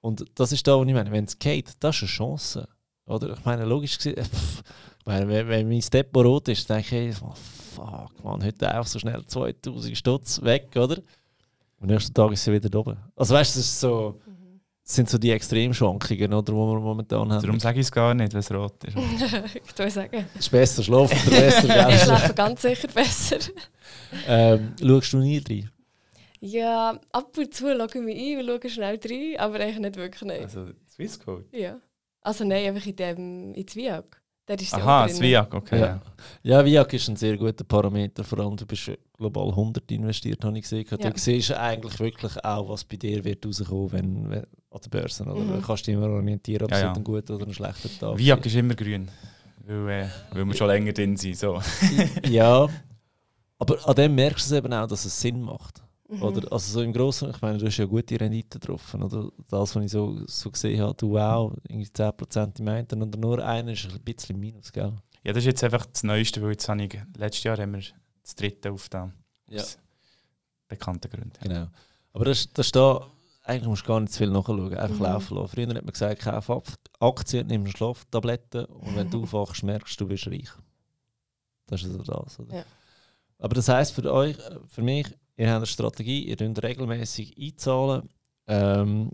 Und 0.00 0.24
das 0.34 0.52
ist 0.52 0.66
da, 0.66 0.78
was 0.78 0.86
ich 0.86 0.94
meine. 0.94 1.10
Wenn 1.10 1.24
es 1.24 1.38
geht, 1.38 1.72
das 1.80 1.96
ist 1.96 2.02
eine 2.02 2.08
Chance. 2.08 2.68
Oder? 3.06 3.30
Ich 3.34 3.44
meine, 3.44 3.64
logisch 3.64 3.96
gesehen, 3.96 4.16
äh, 4.16 4.24
pff, 4.24 4.62
ich 5.00 5.06
meine, 5.06 5.28
wenn, 5.28 5.48
wenn 5.48 5.68
mein 5.68 5.82
Steppo 5.82 6.20
rot 6.22 6.48
ist, 6.48 6.68
dann 6.70 6.78
denke 6.82 7.08
ich, 7.08 7.16
oh, 7.22 7.32
fuck, 7.74 8.24
man, 8.24 8.44
heute 8.44 8.68
einfach 8.68 8.86
so 8.88 8.98
schnell 8.98 9.24
2000 9.26 9.96
Stutz 9.96 10.40
weg, 10.42 10.68
oder? 10.76 10.96
Am 11.80 11.88
nächsten 11.88 12.14
Tag 12.14 12.32
ist 12.32 12.42
sie 12.44 12.52
wieder 12.52 12.68
da 12.68 12.78
oben. 12.78 12.96
Also 13.14 13.34
weißt 13.34 13.54
du, 13.54 13.58
das, 13.60 13.66
ist 13.66 13.80
so, 13.80 14.20
Mhm. 14.26 14.60
das 14.82 14.94
sind 14.94 15.10
so 15.10 15.18
die 15.18 15.30
Extremschwankungen, 15.30 16.32
oder, 16.32 16.52
die 16.52 16.58
wir 16.58 16.80
momentan 16.80 17.32
haben. 17.32 17.42
Darum 17.42 17.60
sage 17.60 17.80
ich 17.80 17.86
es 17.86 17.92
gar 17.92 18.14
nicht, 18.14 18.32
wenn 18.32 18.40
es 18.40 18.50
rot 18.50 18.82
ist. 18.84 18.96
ich 19.64 19.78
würde 19.78 19.90
sagen, 19.90 20.24
Es 20.34 20.40
ist 20.40 20.50
besser 20.50 20.82
schlafen 20.82 21.18
oder 21.28 21.36
besser, 21.40 21.88
ich 21.90 22.00
schlafe 22.00 22.34
ganz 22.34 22.62
sicher 22.62 22.88
besser. 22.88 23.38
ähm, 24.26 24.72
schaust 24.80 25.12
du 25.12 25.18
nie 25.18 25.38
rein? 25.48 25.70
Ja, 26.40 26.98
ab 27.12 27.36
und 27.38 27.54
zu 27.54 27.64
schaue 27.66 27.86
ich 27.86 27.94
mich 27.94 28.16
ein 28.16 28.38
und 28.48 28.60
schaue 28.62 28.70
schnell 28.70 29.00
rein, 29.02 29.34
aber 29.38 29.60
eigentlich 29.60 29.78
nicht 29.78 29.96
wirklich. 29.96 30.22
Nein. 30.22 30.42
Also 30.42 30.66
Swisscode? 30.88 31.46
Ja. 31.52 31.78
Also 32.20 32.44
nein, 32.44 32.66
einfach 32.68 32.86
in 32.86 32.96
dem 32.96 33.54
in 33.54 33.66
Zwiak. 33.66 34.20
Der 34.48 34.60
ist 34.60 34.74
Aha. 34.74 35.08
Sviak, 35.08 35.52
okay. 35.54 35.80
Ja. 35.80 36.00
Ja, 36.42 36.64
Viag 36.64 36.92
ist 36.92 37.08
ein 37.08 37.16
sehr 37.16 37.36
guter 37.36 37.64
Parameter, 37.64 38.22
vor 38.22 38.38
allem 38.38 38.56
du 38.56 38.64
bist 38.64 38.92
global 39.16 39.48
100 39.48 39.90
investiert, 39.90 40.44
habe 40.44 40.56
ich 40.56 40.62
gesehen. 40.62 40.86
Ja. 40.88 41.10
Du 41.10 41.18
siehst 41.18 41.52
eigentlich 41.52 41.98
wirklich 41.98 42.44
auch, 42.44 42.68
was 42.68 42.84
bei 42.84 42.96
dir 42.96 43.24
wird 43.24 43.44
rauskommen, 43.44 43.92
wenn, 43.92 44.30
wenn 44.30 44.42
an 44.70 44.80
der 44.84 44.90
Börse. 44.90 45.24
Oder? 45.24 45.34
Mhm. 45.34 45.60
Du 45.60 45.66
kannst 45.66 45.86
dich 45.86 45.94
immer 45.94 46.08
orientieren, 46.08 46.64
ob 46.64 46.70
Ja, 46.70 46.76
es 46.76 46.82
ja. 46.82 46.92
ein 46.92 47.02
guter 47.02 47.34
oder 47.34 47.46
ein 47.46 47.54
schlechter 47.54 47.88
Tag 47.98 48.18
Viak 48.18 48.46
ist 48.46 48.54
immer 48.54 48.74
grün. 48.74 49.08
Weil, 49.64 49.88
äh, 49.88 50.06
weil 50.30 50.44
wir 50.44 50.54
schon 50.54 50.68
länger 50.68 50.92
drin 50.92 51.16
sind. 51.16 51.36
So. 51.36 51.60
ja, 52.28 52.68
aber 53.58 53.88
an 53.88 53.94
dem 53.96 54.14
merkst 54.14 54.48
du 54.48 54.54
es 54.54 54.58
eben 54.58 54.72
auch, 54.72 54.86
dass 54.86 55.04
es 55.04 55.20
Sinn 55.20 55.40
macht. 55.42 55.82
Mhm. 56.08 56.22
Oder? 56.22 56.52
Also 56.52 56.72
so 56.72 56.82
im 56.82 56.92
Großen, 56.92 57.30
ich 57.30 57.40
meine, 57.40 57.58
du 57.58 57.66
hast 57.66 57.76
ja 57.78 57.84
gute 57.84 58.18
Rendite 58.20 58.58
drauf. 58.60 58.94
Oder? 58.94 59.30
Das, 59.50 59.74
was 59.74 59.84
ich 59.84 59.90
so, 59.90 60.20
so 60.26 60.50
gesehen 60.50 60.80
habe, 60.80 60.94
du 60.94 61.10
wow, 61.12 61.52
irgendwie 61.68 61.88
10% 61.88 62.60
im 62.60 62.68
einen 62.68 63.02
oder 63.02 63.18
nur 63.18 63.44
einer 63.44 63.72
ist 63.72 63.88
ein 63.92 64.00
bisschen 64.02 64.38
minus, 64.38 64.72
gell? 64.72 64.92
Ja, 65.24 65.32
das 65.32 65.38
ist 65.38 65.46
jetzt 65.46 65.64
einfach 65.64 65.84
das 65.86 66.04
Neueste, 66.04 66.40
weil 66.42 66.52
jetzt 66.52 66.68
habe 66.68 66.84
ich, 66.84 66.96
letztes 67.16 67.42
Jahr 67.44 67.58
haben 67.58 67.72
wir 67.74 67.82
das 68.22 68.34
dritte 68.36 68.70
aufgetan. 68.70 69.12
Ja. 69.48 69.62
Aus 69.62 69.78
bekannten 70.68 71.10
Gründen. 71.10 71.32
Genau. 71.42 71.66
Aber 72.12 72.24
das, 72.26 72.52
das 72.52 72.66
ist 72.66 72.76
da, 72.76 73.06
eigentlich 73.42 73.68
musst 73.68 73.82
du 73.82 73.88
gar 73.88 74.00
nicht 74.00 74.12
zu 74.12 74.18
viel 74.18 74.30
nachschauen, 74.30 74.74
einfach 74.74 74.96
Mhm. 74.96 75.02
laufen 75.02 75.34
lassen. 75.36 75.48
Früher 75.48 75.66
hat 75.68 75.74
man 75.74 75.86
gesagt, 75.92 76.22
kauf 76.22 76.50
Ak- 76.50 76.64
Aktien, 77.00 77.46
nimm 77.48 77.66
Schlaftabletten 77.66 78.64
und 78.66 78.96
wenn 78.96 79.10
du 79.10 79.22
aufwachst, 79.24 79.62
merkst 79.64 80.00
du, 80.00 80.04
du 80.04 80.08
bist 80.10 80.26
reich. 80.28 80.48
Das 81.66 81.82
ist 81.82 81.90
also 81.98 82.02
das. 82.22 82.38
Oder? 82.40 82.58
Ja. 82.58 82.64
Aber 83.38 83.54
das 83.54 83.68
heisst 83.68 83.92
für 83.92 84.12
euch, 84.12 84.38
äh, 84.38 84.58
für 84.68 84.82
mich, 84.82 85.06
ihr 85.36 85.48
habt 85.48 85.56
eine 85.56 85.66
Strategie, 85.66 86.28
ihr 86.28 86.36
könnt 86.36 86.62
regelmäßig 86.62 87.36
einzahlen. 87.38 88.08
Ähm, 88.46 89.10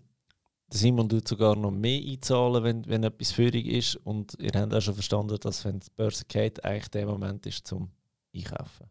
Simon 0.70 1.09
tut 1.09 1.29
sogar 1.29 1.55
noch 1.57 1.70
mehr 1.70 2.01
einzahlen, 2.01 2.64
wenn, 2.64 2.87
wenn 2.87 3.05
etwas 3.05 3.33
führig 3.33 3.66
ist. 3.66 3.97
Und 3.97 4.37
ihr 4.39 4.53
habt 4.55 4.75
auch 4.75 4.81
schon 4.81 4.95
verstanden, 4.95 5.39
dass 5.41 5.64
wenn 5.64 5.81
die 5.81 5.91
Börse 5.95 6.25
geht, 6.27 6.64
eigentlich 6.64 6.89
der 6.89 7.07
Moment 7.07 7.45
ist 7.47 7.66
zum 7.66 7.91
Einkaufen. 8.35 8.91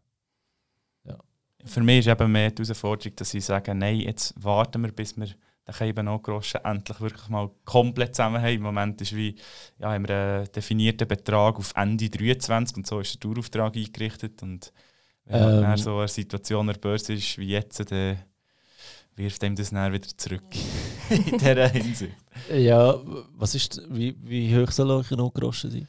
Für 1.64 1.80
mich 1.80 2.00
ist 2.00 2.08
eben 2.08 2.32
mehr 2.32 2.50
die 2.50 2.62
Herausforderung, 2.62 3.14
dass 3.16 3.34
ich 3.34 3.44
sage, 3.44 3.74
nein, 3.74 4.00
jetzt 4.00 4.34
warten 4.42 4.82
wir, 4.82 4.90
bis 4.90 5.16
wir 5.16 5.26
den 5.26 5.74
Keiben 5.74 6.22
Groschen 6.22 6.64
endlich 6.64 7.00
wirklich 7.00 7.28
mal 7.28 7.50
komplett 7.64 8.16
zusammen 8.16 8.42
haben. 8.42 8.54
Im 8.54 8.62
Moment 8.62 9.00
ist 9.00 9.14
wie, 9.14 9.36
ja, 9.78 9.92
haben 9.92 10.08
wir 10.08 10.16
einen 10.16 10.52
definierten 10.52 11.06
Betrag 11.06 11.56
auf 11.56 11.72
Ende 11.76 12.10
23 12.10 12.78
und 12.78 12.86
so 12.86 12.98
ist 12.98 13.14
der 13.14 13.20
Dauerauftrag 13.20 13.76
eingerichtet. 13.76 14.42
Und 14.42 14.72
wenn 15.24 15.64
Ähm. 15.64 15.76
so 15.76 15.98
eine 15.98 16.08
Situation 16.08 16.68
an 16.68 16.74
der 16.74 16.80
Börse 16.80 17.14
ist 17.14 17.38
wie 17.38 17.48
jetzt, 17.48 17.78
dann 17.90 18.18
wirft 19.16 19.44
einem 19.44 19.56
das 19.56 19.70
dann 19.70 19.92
wieder 19.92 20.08
zurück. 20.16 20.44
In 21.10 21.38
dieser 21.38 21.68
Hinsicht. 21.68 22.16
Ja, 22.52 22.98
was 23.34 23.54
ist, 23.54 23.82
wie, 23.90 24.16
wie 24.22 24.56
hoch 24.56 24.70
soll 24.70 24.90
eure 24.90 25.16
Notgroschen 25.16 25.70
sein? 25.70 25.88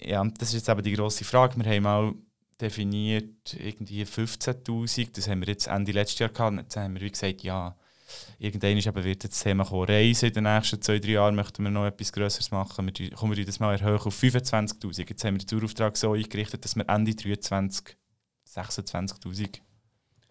Ja, 0.00 0.24
das 0.38 0.48
ist 0.48 0.54
jetzt 0.54 0.68
eben 0.68 0.82
die 0.82 0.92
grosse 0.92 1.24
Frage. 1.24 1.56
Wir 1.62 1.70
haben 1.70 1.82
mal 1.82 2.14
definiert 2.60 3.54
irgendwie 3.58 4.04
15'000, 4.04 5.08
das 5.12 5.28
haben 5.28 5.40
wir 5.40 5.48
jetzt 5.48 5.66
Ende 5.66 5.92
letztes 5.92 6.20
Jahr 6.20 6.28
gehabt. 6.30 6.56
Jetzt 6.56 6.76
haben 6.76 6.94
wir 6.94 7.02
wie 7.02 7.10
gesagt, 7.10 7.42
ja, 7.42 7.76
irgendwann 8.38 8.78
ist 8.78 8.86
eben 8.86 9.04
wird 9.04 9.24
das 9.24 9.42
Thema 9.42 9.64
kommen, 9.64 9.88
Reisen. 9.88 10.28
In 10.28 10.34
den 10.34 10.44
nächsten 10.44 10.80
zwei, 10.80 11.00
drei 11.00 11.10
Jahren 11.10 11.34
möchten 11.34 11.64
wir 11.64 11.70
noch 11.70 11.86
etwas 11.86 12.12
Größeres 12.12 12.52
machen. 12.52 12.86
Wir 12.86 13.10
kommen 13.10 13.36
wir 13.36 13.44
das 13.44 13.60
mal 13.60 13.72
erhöhen 13.72 13.98
auf 13.98 14.22
25'000. 14.22 15.08
Jetzt 15.08 15.24
haben 15.24 15.34
wir 15.34 15.44
den 15.44 15.58
Dauerauftrag 15.58 15.96
so 15.96 16.12
eingerichtet, 16.12 16.64
dass 16.64 16.76
wir 16.76 16.88
Ende 16.88 17.14
23 17.14 17.96
26'000 18.54 19.60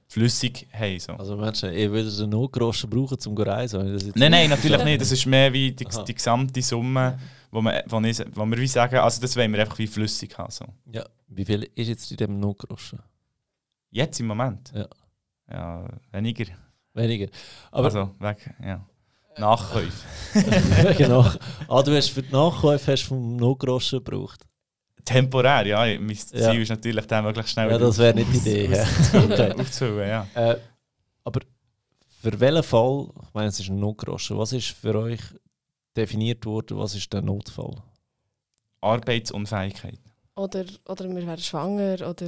flüssig 0.08 0.68
haben. 0.72 1.00
So. 1.00 1.14
Also 1.14 1.36
Menschen, 1.36 1.74
ihr 1.74 1.92
würdet 1.92 2.18
den 2.20 2.30
Notgroschen 2.30 2.90
brauchen, 2.90 3.16
um 3.16 3.20
zu 3.20 3.34
reisen? 3.34 4.02
Nein, 4.16 4.32
nein, 4.32 4.50
natürlich 4.56 4.84
nicht. 4.84 5.02
Das 5.02 5.12
ist 5.12 5.26
mehr 5.26 5.52
wie 5.52 5.72
die, 5.72 5.88
Aha. 5.88 6.04
die 6.04 6.14
gesamte 6.14 6.62
Summe, 6.62 7.20
wo, 7.52 7.62
man, 7.62 7.82
wo, 7.88 8.00
ich, 8.02 8.20
wo 8.34 8.46
wir 8.46 8.58
wie 8.58 8.68
sagen, 8.68 8.98
also 8.98 9.22
das 9.22 9.36
wollen 9.36 9.52
wir 9.52 9.62
einfach 9.62 9.78
wie 9.80 9.88
flüssig 9.88 10.38
haben. 10.38 10.52
So. 10.52 10.66
Ja, 10.92 11.06
wie 11.28 11.46
viel 11.46 11.64
ist 11.76 11.88
jetzt 11.88 12.12
in 12.12 12.18
dem 12.18 12.40
Notgroschen? 12.40 13.00
Jetzt 13.90 14.20
im 14.20 14.28
Moment? 14.28 14.72
Ja. 14.76 14.88
Ja, 15.52 15.88
weniger. 16.12 16.46
Weniger. 16.94 17.28
Aber 17.72 17.86
also, 17.86 18.16
weg, 18.20 18.54
ja. 18.64 18.86
Nachkäufe. 19.38 20.94
genau. 20.98 21.26
Ah, 21.68 21.82
du 21.82 21.96
hast 21.96 22.10
für 22.10 22.22
die 22.22 22.32
Nachkäufe 22.32 22.92
hast 22.92 23.04
vom 23.04 23.36
Notgroschen 23.36 24.04
gebraucht. 24.04 24.46
Temporär, 25.06 25.66
ja. 25.68 26.00
Mein 26.00 26.16
Ziel 26.16 26.40
Ja. 26.40 26.52
ist 26.54 26.70
natürlich, 26.70 27.06
den 27.06 27.24
möglichst 27.24 27.52
schnell 27.52 27.70
Ja, 27.72 27.78
das 27.78 27.98
wäre 27.98 28.14
nicht 28.16 28.32
die 28.34 28.38
Idee. 28.38 28.70
ja. 28.76 28.86
okay. 29.24 29.52
aufzuholen. 29.60 30.08
Ja. 30.10 30.28
äh, 30.36 30.58
aber 31.24 31.42
für 32.22 32.40
welchen 32.40 32.64
Fall, 32.64 33.08
ich 33.28 33.34
meine, 33.34 33.48
es 33.50 33.60
ist 33.60 33.70
ein 33.70 33.80
Notgroschen, 33.80 34.38
was 34.38 34.54
ist 34.54 34.68
für 34.70 34.96
euch 34.98 35.20
definiert 35.96 36.46
worden, 36.46 36.78
was 36.78 36.96
ist 36.96 37.12
der 37.12 37.22
Notfall? 37.22 37.76
Arbeitsunfähigkeit. 38.82 40.00
Oder, 40.36 40.66
oder 40.88 41.10
wir 41.10 41.28
werden 41.28 41.42
schwanger 41.42 42.08
oder, 42.10 42.28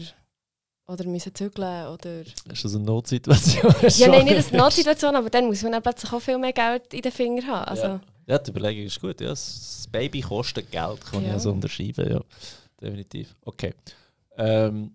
oder 0.88 1.05
müssen 1.05 1.34
zügeln 1.34 1.88
oder... 1.88 2.21
Ist 2.21 2.63
das 2.63 2.76
eine 2.76 2.84
Notsituation? 2.86 3.73
Ja, 3.97 4.07
nein, 4.09 4.26
nicht 4.26 4.49
eine 4.53 4.57
Notsituation, 4.61 5.15
aber 5.15 5.30
dann 5.30 5.45
muss 5.47 5.63
man 5.63 5.71
dann 5.71 5.82
plötzlich 5.82 6.11
auch 6.13 6.19
viel 6.21 6.38
mehr 6.38 6.53
Geld 6.53 6.93
in 6.93 7.01
den 7.01 7.11
Fingern 7.11 7.47
haben. 7.47 7.65
Also, 7.65 7.84
Ja. 7.84 8.01
Ja, 8.28 8.39
die 8.39 8.49
Überlegung 8.49 8.86
ist 8.86 8.99
gut. 8.99 9.21
Ja. 9.21 9.28
Das 9.30 9.88
Baby 9.91 10.21
kostet 10.21 10.71
Geld, 10.71 10.99
kann 11.05 11.21
ich 11.21 11.28
Ja. 11.28 11.34
also 11.34 11.51
unterschreiben. 11.51 12.11
Ja, 12.11 12.21
definitiv. 12.82 13.36
Okay. 13.41 13.73
Ähm, 14.38 14.91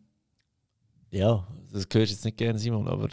ja, 1.10 1.46
das 1.72 1.86
hörst 1.92 2.12
jetzt 2.12 2.24
nicht 2.24 2.36
gerne, 2.36 2.58
Simon, 2.58 2.86
aber 2.86 3.08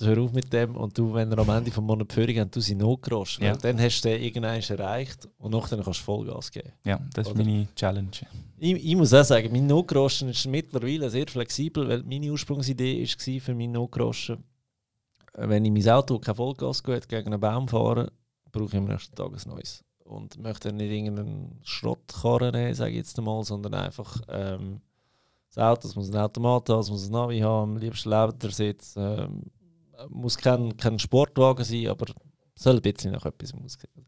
hör 0.00 0.18
auf 0.18 0.32
mit 0.32 0.52
dem 0.52 0.76
und 0.76 0.96
du, 0.98 1.14
wenn 1.14 1.30
er 1.30 1.38
am 1.38 1.48
Ende 1.48 1.70
vom 1.70 1.86
Monat 1.86 2.12
Führung 2.12 2.36
hast, 2.38 2.56
du 2.56 2.60
sie 2.60 2.74
Notgroschen. 2.74 3.44
Ja. 3.44 3.56
Dann 3.56 3.80
hast 3.80 4.02
du 4.02 4.08
den 4.08 4.22
irgendwann 4.22 4.60
erreicht 4.60 5.28
und 5.38 5.52
nachher 5.52 5.76
kannst 5.76 6.00
du 6.00 6.04
Vollgas 6.04 6.50
geben. 6.50 6.72
Ja, 6.84 7.00
das 7.14 7.28
ist 7.28 7.34
Oder? 7.34 7.44
meine 7.44 7.68
Challenge. 7.74 8.10
Ich, 8.58 8.72
ich 8.72 8.96
muss 8.96 9.14
auch 9.14 9.24
sagen, 9.24 9.50
mein 9.52 9.66
Notgroschen 9.66 10.28
ist 10.30 10.46
mittlerweile 10.46 11.08
sehr 11.10 11.26
flexibel, 11.28 11.88
weil 11.88 12.02
meine 12.02 12.30
Ursprungsidee 12.30 13.02
war 13.02 13.40
für 13.40 13.54
meinen 13.54 13.72
Notgroschen, 13.72 14.42
wenn 15.34 15.64
ich 15.64 15.72
mein 15.72 15.88
Auto 15.88 16.18
kein 16.18 16.34
Vollgas 16.34 16.82
geht, 16.82 17.08
gegen 17.08 17.32
einen 17.32 17.40
Baum 17.40 17.68
fahre, 17.68 18.12
brauche 18.50 18.68
ich 18.68 18.76
am 18.76 18.86
nächsten 18.86 19.14
Tag 19.14 19.32
ein 19.32 19.50
neues. 19.50 19.84
Und 20.04 20.38
möchte 20.38 20.72
nicht 20.72 20.90
irgendeinen 20.90 21.60
Schrottkarren 21.62 22.52
nehmen, 22.52 22.74
sage 22.74 22.90
ich 22.90 22.98
jetzt 22.98 23.18
einmal, 23.18 23.42
sondern 23.42 23.74
einfach 23.74 24.20
ähm, 24.28 24.80
das 25.48 25.64
Auto, 25.64 25.88
es 25.88 25.96
muss 25.96 26.10
ein 26.10 26.16
Automat 26.16 26.68
haben, 26.68 26.80
es 26.80 26.90
muss 26.90 27.06
ein 27.06 27.12
Navi 27.12 27.40
haben, 27.40 27.70
am 27.70 27.76
liebsten 27.78 28.10
Ledersitz, 28.10 28.94
ähm, 28.96 29.44
muss 30.10 30.36
kein, 30.36 30.76
kein 30.76 30.98
Sportwagen 30.98 31.64
sein, 31.64 31.88
aber 31.88 32.06
soll 32.54 32.76
ein 32.76 32.82
bisschen 32.82 33.12
nach 33.12 33.24
etwas 33.24 33.54
aussehen. 33.54 34.06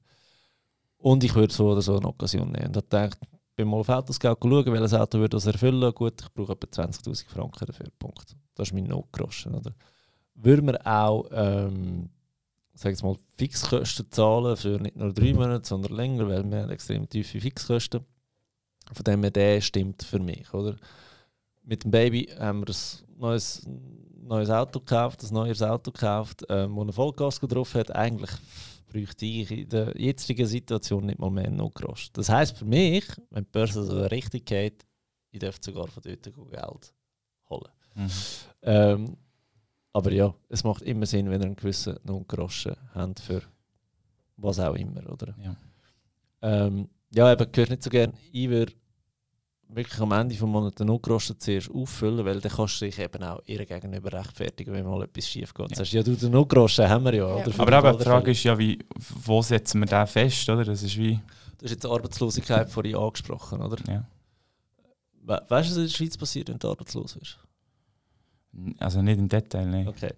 Und 0.99 1.25
ich 1.25 1.35
würde 1.35 1.53
so 1.53 1.71
oder 1.71 1.83
so 1.83 1.97
eine 1.97 2.09
Occasion 2.09 2.53
nehmen. 2.53 2.69
Und 2.69 2.77
ich 2.77 2.89
dachte, 2.89 3.19
bin 3.55 3.69
mal 3.69 3.79
auf 3.79 3.89
Autoscout 3.89 4.37
schauen, 4.43 4.67
welches 4.67 4.95
Auto 4.95 5.19
würde 5.19 5.37
das 5.37 5.47
erfüllen. 5.47 5.95
Gut, 5.95 6.21
ich 6.21 6.33
brauche 6.33 6.53
etwa 6.53 6.83
20'000 6.83 7.27
Franken 7.27 7.67
dafür. 7.67 7.87
Punkt. 7.99 8.37
Das 8.55 8.69
ist 8.69 8.75
mein 8.75 8.85
Notgroschen. 8.85 9.55
Oder? 9.55 9.73
Würden 10.35 10.67
wir 10.67 10.87
auch, 10.87 11.27
ähm, 11.33 12.11
sag 12.77 12.93
ich 12.93 13.03
mal, 13.03 13.17
Fixkosten 13.37 14.07
zahlen 14.11 14.57
für 14.57 14.79
nicht 14.79 14.97
nur 14.97 15.13
drei 15.13 15.33
Monate, 15.33 15.67
sondern 15.67 15.95
länger, 15.95 16.29
weil 16.29 16.49
wir 16.49 16.63
haben 16.63 16.71
extrem 16.71 17.09
tiefe 17.09 17.41
Fixkosten. 17.41 18.05
Von 18.93 19.05
dem 19.05 19.23
her, 19.23 19.31
der 19.31 19.61
stimmt 19.61 20.03
für 20.03 20.21
mich. 20.21 20.53
Oder? 20.53 20.77
Mit 21.65 21.85
dem 21.85 21.91
Baby 21.91 22.29
haben 22.39 22.61
wir 22.61 22.73
ein 22.73 23.19
neues, 23.19 23.67
neues 24.23 24.51
Auto 24.51 24.79
gekauft, 24.79 25.25
ein 25.25 25.35
neues 25.35 25.63
Auto 25.63 25.91
gekauft, 25.91 26.45
ähm, 26.49 26.77
wo 26.77 26.83
eine 26.83 26.93
Vollgas 26.93 27.41
drauf 27.41 27.75
hat. 27.75 27.95
Eigentlich 27.97 28.31
bräuchte 28.87 29.25
ich 29.25 29.51
in 29.51 29.69
der 29.69 29.99
jetzigen 29.99 30.47
Situation 30.47 31.07
nicht 31.07 31.19
mal 31.19 31.31
mehr 31.31 31.47
einen 31.47 31.57
Notgroschen. 31.57 32.11
Das 32.13 32.29
heisst 32.29 32.59
für 32.59 32.67
mich, 32.67 33.05
wenn 33.31 33.45
die 33.45 33.51
Börse 33.51 33.85
so 33.85 34.03
richtig 34.03 34.45
geht, 34.47 34.87
ich 35.31 35.41
darf 35.41 35.57
sogar 35.61 35.89
von 35.89 36.03
dort 36.03 36.23
Geld 36.23 36.95
holen. 37.49 37.73
Mhm. 37.95 38.11
Ähm, 38.63 39.17
aber 39.97 40.13
ja, 40.13 40.35
es 40.51 40.63
macht 40.63 40.83
immer 40.83 41.07
Sinn, 41.07 41.31
wenn 41.31 41.41
ihr 41.41 41.47
einen 41.47 41.57
gewissen 41.57 41.99
Notgroschen 42.05 42.77
habt 42.95 43.19
für 43.19 43.41
was 44.37 44.61
auch 44.61 44.75
immer, 44.75 45.11
oder? 45.11 45.35
Ja. 45.43 45.57
Ähm, 46.43 46.91
ja, 47.15 47.33
eben 47.33 47.51
gehört 47.51 47.71
nicht 47.71 47.83
so 47.83 47.89
gern. 47.89 48.13
Ich 48.31 48.51
würde 48.51 48.75
wirklich 49.69 49.99
am 49.99 50.13
Ende 50.13 50.35
des 50.35 50.43
Monats 50.43 50.75
den 50.75 50.89
Notgroschen 50.89 51.41
zuerst 51.41 51.71
auffüllen, 51.71 52.27
weil 52.27 52.43
dann 52.43 52.53
kannst 52.53 52.79
du 52.79 52.85
dich 52.85 52.99
eben 52.99 53.25
auch 53.25 53.41
ihr 53.47 53.65
gegenüber 53.65 54.13
rechtfertigen, 54.13 54.75
wenn 54.75 54.85
mal 54.85 55.03
etwas 55.03 55.27
schief 55.27 55.55
geht. 55.55 55.71
Ja. 55.71 55.77
Sagst, 55.77 55.93
ja, 55.95 56.03
du, 56.03 56.15
den 56.15 56.31
Notgroschen 56.31 56.87
haben 56.87 57.05
wir 57.07 57.15
ja. 57.15 57.29
Ja. 57.39 57.47
Oder? 57.47 57.59
Aber 57.59 57.79
eben, 57.79 57.93
die 57.93 58.05
der 58.05 58.13
Frage 58.13 58.31
ist 58.33 58.45
ja, 58.45 58.59
wie, 58.59 58.79
wo 59.25 59.41
setzen 59.41 59.81
wir 59.81 59.87
den 59.87 60.07
fest, 60.07 60.47
oder? 60.51 60.65
Das 60.65 60.83
ist 60.83 60.99
wie, 60.99 61.19
Du 61.57 61.65
hast 61.65 61.71
jetzt 61.71 61.85
die 61.85 61.89
Arbeitslosigkeit 61.89 62.69
vorhin 62.69 62.97
angesprochen, 62.97 63.63
oder? 63.63 63.79
ja. 63.89 64.05
We 65.23 65.43
weißt 65.49 65.71
du, 65.71 65.71
was 65.71 65.77
in 65.79 65.83
der 65.85 65.89
Schweiz 65.89 66.19
passiert, 66.19 66.51
wenn 66.51 66.59
du 66.59 66.69
arbeitslos 66.69 67.19
wirst? 67.19 67.39
Also 68.79 69.03
nicht 69.03 69.19
im 69.19 69.29
Detail, 69.29 69.67
nein. 69.67 69.89
Okay. 69.89 70.13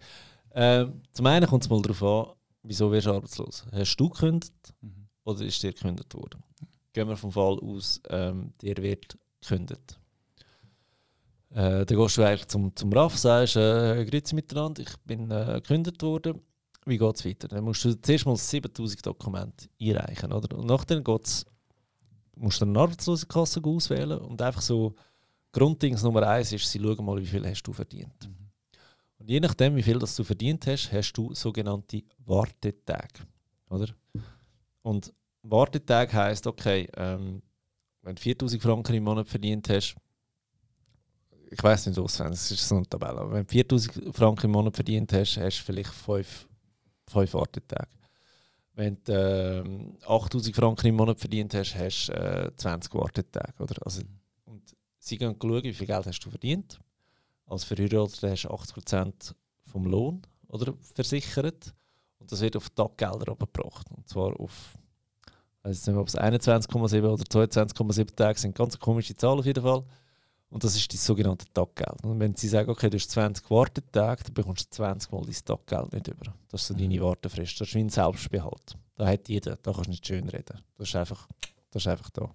Ähm, 0.53 1.03
zum 1.12 1.26
einen 1.26 1.47
kommt 1.47 1.64
es 1.64 1.70
mal 1.70 1.83
darauf 1.83 2.03
an, 2.03 2.35
wieso 2.62 2.91
wirst 2.91 3.07
du 3.07 3.12
arbeitslos? 3.12 3.64
Hast 3.72 3.97
du 3.97 4.09
gekündigt 4.09 4.53
Mhm. 4.81 5.09
oder 5.24 5.45
ist 5.45 5.62
dir 5.62 5.72
gekündigt 5.72 6.14
worden? 6.14 6.43
Gehen 6.93 7.09
wir 7.09 7.16
vom 7.16 7.33
Fall 7.33 7.59
aus, 7.61 8.01
ähm, 8.11 8.53
dir 8.61 8.76
wird 8.79 9.16
gekündigt. 9.41 9.99
Äh, 11.51 11.87
dann 11.87 11.99
gehst 11.99 12.16
du 12.18 12.22
eigentlich 12.22 12.49
zum, 12.49 12.74
zum 12.76 12.93
RAF, 12.93 13.16
sagst, 13.16 13.57
äh, 13.57 14.05
grüezi 14.05 14.35
miteinander, 14.35 14.83
ich 14.83 14.97
bin 15.05 15.31
äh, 15.31 15.55
gekündigt 15.62 16.03
worden. 16.03 16.41
Wie 16.85 16.99
geht 16.99 17.16
es 17.16 17.24
weiter? 17.24 17.49
Dann 17.49 17.64
musst 17.64 17.85
du 17.85 17.95
zuerst 18.01 18.26
mal 18.26 18.37
7000 18.37 19.05
Dokumente 19.07 19.68
einreichen. 19.81 20.33
Oder? 20.33 20.57
Und 20.57 20.66
nachher 20.66 21.01
geht's, 21.01 21.45
musst 22.37 22.61
du 22.61 22.64
eine 22.66 22.79
Arbeitslosenkasse 22.79 23.61
auswählen 23.64 24.18
und 24.18 24.41
einfach 24.41 24.62
so 24.62 24.95
Grunddings 25.59 26.02
Nummer 26.02 26.26
eins 26.26 26.52
ist, 26.52 26.70
sie 26.70 26.78
schauen 26.78 27.04
mal, 27.04 27.20
wie 27.20 27.26
viel 27.26 27.46
hast 27.46 27.62
du 27.62 27.72
verdient. 27.72 28.28
Mhm. 28.28 28.48
Und 29.18 29.28
je 29.28 29.40
nachdem, 29.40 29.74
wie 29.74 29.82
viel 29.82 29.98
das 29.98 30.14
du 30.14 30.22
verdient 30.22 30.66
hast, 30.66 30.92
hast 30.92 31.12
du 31.14 31.34
sogenannte 31.34 32.02
Wartetage. 32.24 33.26
Oder? 33.68 33.88
Und 34.82 35.12
Wartetag 35.42 36.12
heisst, 36.12 36.46
okay, 36.46 36.88
ähm, 36.96 37.42
wenn 38.02 38.14
du 38.14 38.22
4000 38.22 38.62
Franken 38.62 38.94
im 38.94 39.04
Monat 39.04 39.28
verdient 39.28 39.68
hast, 39.68 39.96
ich 41.50 41.62
weiß 41.62 41.86
nicht 41.86 41.98
auswendig, 41.98 42.38
es 42.38 42.50
ist 42.52 42.68
so 42.68 42.76
eine 42.76 42.86
Tabelle, 42.86 43.20
aber 43.20 43.32
wenn 43.32 43.44
du 43.44 43.50
4000 43.50 44.14
Franken 44.14 44.46
im 44.46 44.52
Monat 44.52 44.76
verdient 44.76 45.12
hast, 45.12 45.36
hast 45.38 45.59
du 45.59 45.64
vielleicht 45.64 45.92
5, 45.92 46.48
5 47.09 47.34
Wartetage. 47.34 47.88
Wenn 48.74 48.96
du 49.02 49.64
ähm, 49.66 49.98
8000 50.06 50.54
Franken 50.54 50.86
im 50.86 50.94
Monat 50.94 51.18
verdient 51.18 51.52
hast, 51.54 51.74
hast 51.74 52.09
du 52.09 52.12
äh, 52.12 52.54
20 52.54 52.94
Wartetage. 52.94 53.54
Oder? 53.59 53.74
Also, 53.84 54.02
sie 55.09 55.18
gehen 55.18 55.36
schauen, 55.40 55.62
wie 55.62 55.72
viel 55.72 55.86
Geld 55.86 56.06
hast 56.06 56.20
du 56.20 56.30
verdient. 56.30 56.78
Als 57.46 57.64
Verheirateter 57.64 58.30
hast 58.30 58.44
du 58.44 58.48
80% 58.48 59.34
vom 59.62 59.86
Lohn 59.86 60.22
oder, 60.48 60.74
versichert. 60.94 61.74
Und 62.18 62.30
das 62.30 62.40
wird 62.40 62.56
auf 62.56 62.68
Taggelder 62.70 63.32
abgebracht. 63.32 63.86
Und 63.96 64.09
zwar 64.09 64.38
auf, 64.38 64.76
ich 65.26 65.64
weiß 65.64 65.86
nicht 65.86 65.94
mehr, 65.94 66.02
ob 66.02 66.09
es 66.09 66.18
21,7 66.18 67.04
oder 67.04 67.24
22,7 67.24 68.14
Tage 68.14 68.38
sind. 68.38 68.54
Ganz 68.54 68.78
komische 68.78 69.16
Zahl 69.16 69.38
auf 69.38 69.46
jeden 69.46 69.62
Fall. 69.62 69.84
Und 70.50 70.64
das 70.64 70.74
ist 70.76 70.92
das 70.92 71.04
sogenannte 71.04 71.44
Taggeld. 71.52 72.04
Und 72.04 72.20
wenn 72.20 72.34
sie 72.34 72.48
sagen, 72.48 72.70
okay, 72.70 72.88
du 72.88 72.96
hast 72.96 73.11
20 73.11 73.50
Wartetage, 73.50 74.24
dann 74.24 74.34
bekommst 74.34 74.66
du 74.66 74.76
20 74.76 75.12
Mal 75.12 75.22
dein 75.22 75.34
Taggeld 75.44 75.92
nicht 75.92 76.09
über. 76.09 76.34
Das 76.48 76.62
ist 76.62 76.68
so 76.68 76.74
deine 76.74 77.00
Wartefrist. 77.00 77.61
Das 77.61 77.68
ist 77.68 77.74
wie 77.74 77.80
ein 77.80 77.90
Selbstbehalt. 77.90 78.76
Da 78.96 79.06
hat 79.06 79.28
jeder, 79.28 79.56
da 79.56 79.72
kannst 79.72 79.86
du 79.86 79.90
nicht 79.90 80.06
schön 80.06 80.28
reden. 80.28 80.61
Das 80.78 80.88
ist 80.88 80.96
einfach, 80.96 81.28
das 81.70 81.82
ist 81.82 81.88
einfach 81.88 82.11
da. 82.11 82.30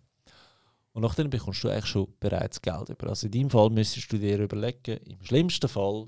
Und 0.94 1.02
nachdem 1.02 1.30
bekommst 1.30 1.64
du 1.64 1.70
eigentlich 1.70 1.88
schon 1.88 2.08
bereits 2.20 2.62
Geld 2.62 2.90
über. 2.90 3.10
Also 3.10 3.26
in 3.26 3.32
deinem 3.32 3.50
Fall 3.50 3.70
müsstest 3.70 4.12
du 4.12 4.18
dir 4.18 4.40
überlegen, 4.40 4.98
im 5.06 5.24
schlimmsten 5.24 5.68
Fall 5.68 6.08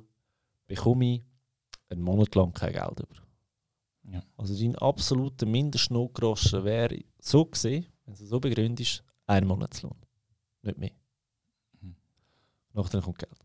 bekomme 0.68 1.16
ich 1.16 1.24
einen 1.90 2.02
Monat 2.02 2.36
lang 2.36 2.54
kein 2.54 2.74
Geld 2.74 3.00
über. 3.00 3.26
Ja. 4.12 4.24
Also 4.38 4.56
dein 4.56 4.76
absoluter 4.76 5.48
Mindestnotgroschen 5.48 6.64
wäre 6.64 7.00
so 7.20 7.46
gesehen, 7.46 7.88
wenn 8.06 8.14
du 8.14 8.24
es 8.24 8.30
so 8.30 8.40
begründest, 8.40 9.04
ein 9.26 9.48
Monatslohn. 9.48 9.96
Nicht 10.62 10.78
mehr. 10.78 10.92
Mhm. 11.82 11.96
Nachdem 12.74 13.02
kommt 13.02 13.18
Geld. 13.18 13.40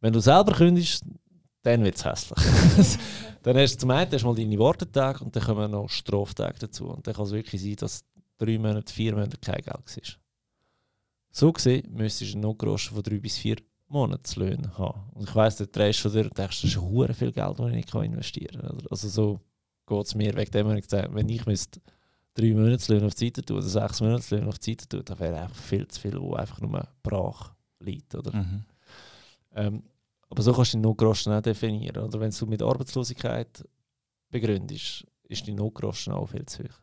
Wenn 0.00 0.14
du 0.14 0.20
selber 0.20 0.52
kündigst, 0.52 1.04
dann 1.62 1.84
wird 1.84 1.96
es 1.96 2.04
hässlich. 2.04 2.38
dann 3.42 3.56
hast 3.58 3.74
du 3.74 3.78
zum 3.80 3.90
einen 3.90 4.10
hast 4.10 4.24
mal 4.24 4.34
deine 4.34 4.58
Wartetage 4.58 5.22
und 5.22 5.36
dann 5.36 5.42
kommen 5.42 5.70
noch 5.70 5.88
Straftage 5.88 6.60
dazu. 6.60 6.86
Und 6.86 7.06
dann 7.06 7.14
kann 7.14 7.26
es 7.26 7.32
wirklich 7.32 7.60
sein, 7.60 7.76
dass 7.76 8.04
drei 8.38 8.58
Monate, 8.58 8.92
vier 8.92 9.12
Monate 9.12 9.36
kein 9.36 9.56
Geld 9.56 9.66
war. 9.66 10.21
So 11.32 11.50
gesehen 11.50 11.92
müsstest 11.92 12.32
du 12.32 12.36
einen 12.36 12.42
Notgroschen 12.42 12.94
von 12.94 13.02
drei 13.02 13.18
bis 13.18 13.38
vier 13.38 13.56
Monatslöhnen 13.88 14.76
haben. 14.76 15.10
Und 15.14 15.28
ich 15.28 15.34
weiss, 15.34 15.56
der 15.56 15.66
drehst 15.66 15.98
schon 15.98 16.12
durch 16.12 16.26
und 16.26 16.38
denkst, 16.38 16.60
das 16.62 16.70
ist 16.70 16.80
hure 16.80 17.14
viel 17.14 17.32
Geld, 17.32 17.58
das 17.58 17.68
ich 17.68 17.74
nicht 17.74 17.94
investieren 17.94 18.60
kann. 18.60 18.70
oder? 18.70 18.86
Also 18.90 19.08
so 19.08 19.40
geht 19.86 20.06
es 20.06 20.14
mir 20.14 20.36
wegen 20.36 20.50
dem, 20.50 20.68
wenn 20.68 20.78
ich 20.78 20.84
gesagt 20.84 21.14
wenn 21.14 21.28
ich 21.28 21.46
müsste 21.46 21.80
drei 22.34 22.52
Monatslöhne 22.52 23.06
auf 23.06 23.14
die 23.14 23.26
Seite 23.26 23.42
tun 23.42 23.56
oder 23.58 23.66
sechs 23.66 24.00
Monatslöhne 24.00 24.48
auf 24.48 24.58
die 24.58 24.70
Seite 24.70 24.88
tun, 24.88 25.02
dann 25.04 25.18
wäre 25.18 25.40
einfach 25.40 25.56
viel 25.56 25.88
zu 25.88 26.00
viel, 26.00 26.20
wo 26.20 26.34
einfach 26.34 26.60
nur 26.60 26.86
brach 27.02 27.54
liegt. 27.80 28.14
Oder? 28.14 28.34
Mhm. 28.34 28.64
Ähm, 29.54 29.82
aber 30.28 30.42
so 30.42 30.52
kannst 30.52 30.74
du 30.74 30.78
den 30.78 30.82
Notgroschen 30.82 31.32
auch 31.32 31.42
definieren. 31.42 32.04
Oder 32.04 32.20
wenn 32.20 32.30
du 32.30 32.46
mit 32.46 32.62
Arbeitslosigkeit 32.62 33.66
begründest, 34.30 35.06
ist 35.24 35.46
die 35.46 35.52
Notgroschen 35.52 36.12
auch 36.12 36.26
viel 36.26 36.46
zu 36.46 36.64
hoch. 36.64 36.81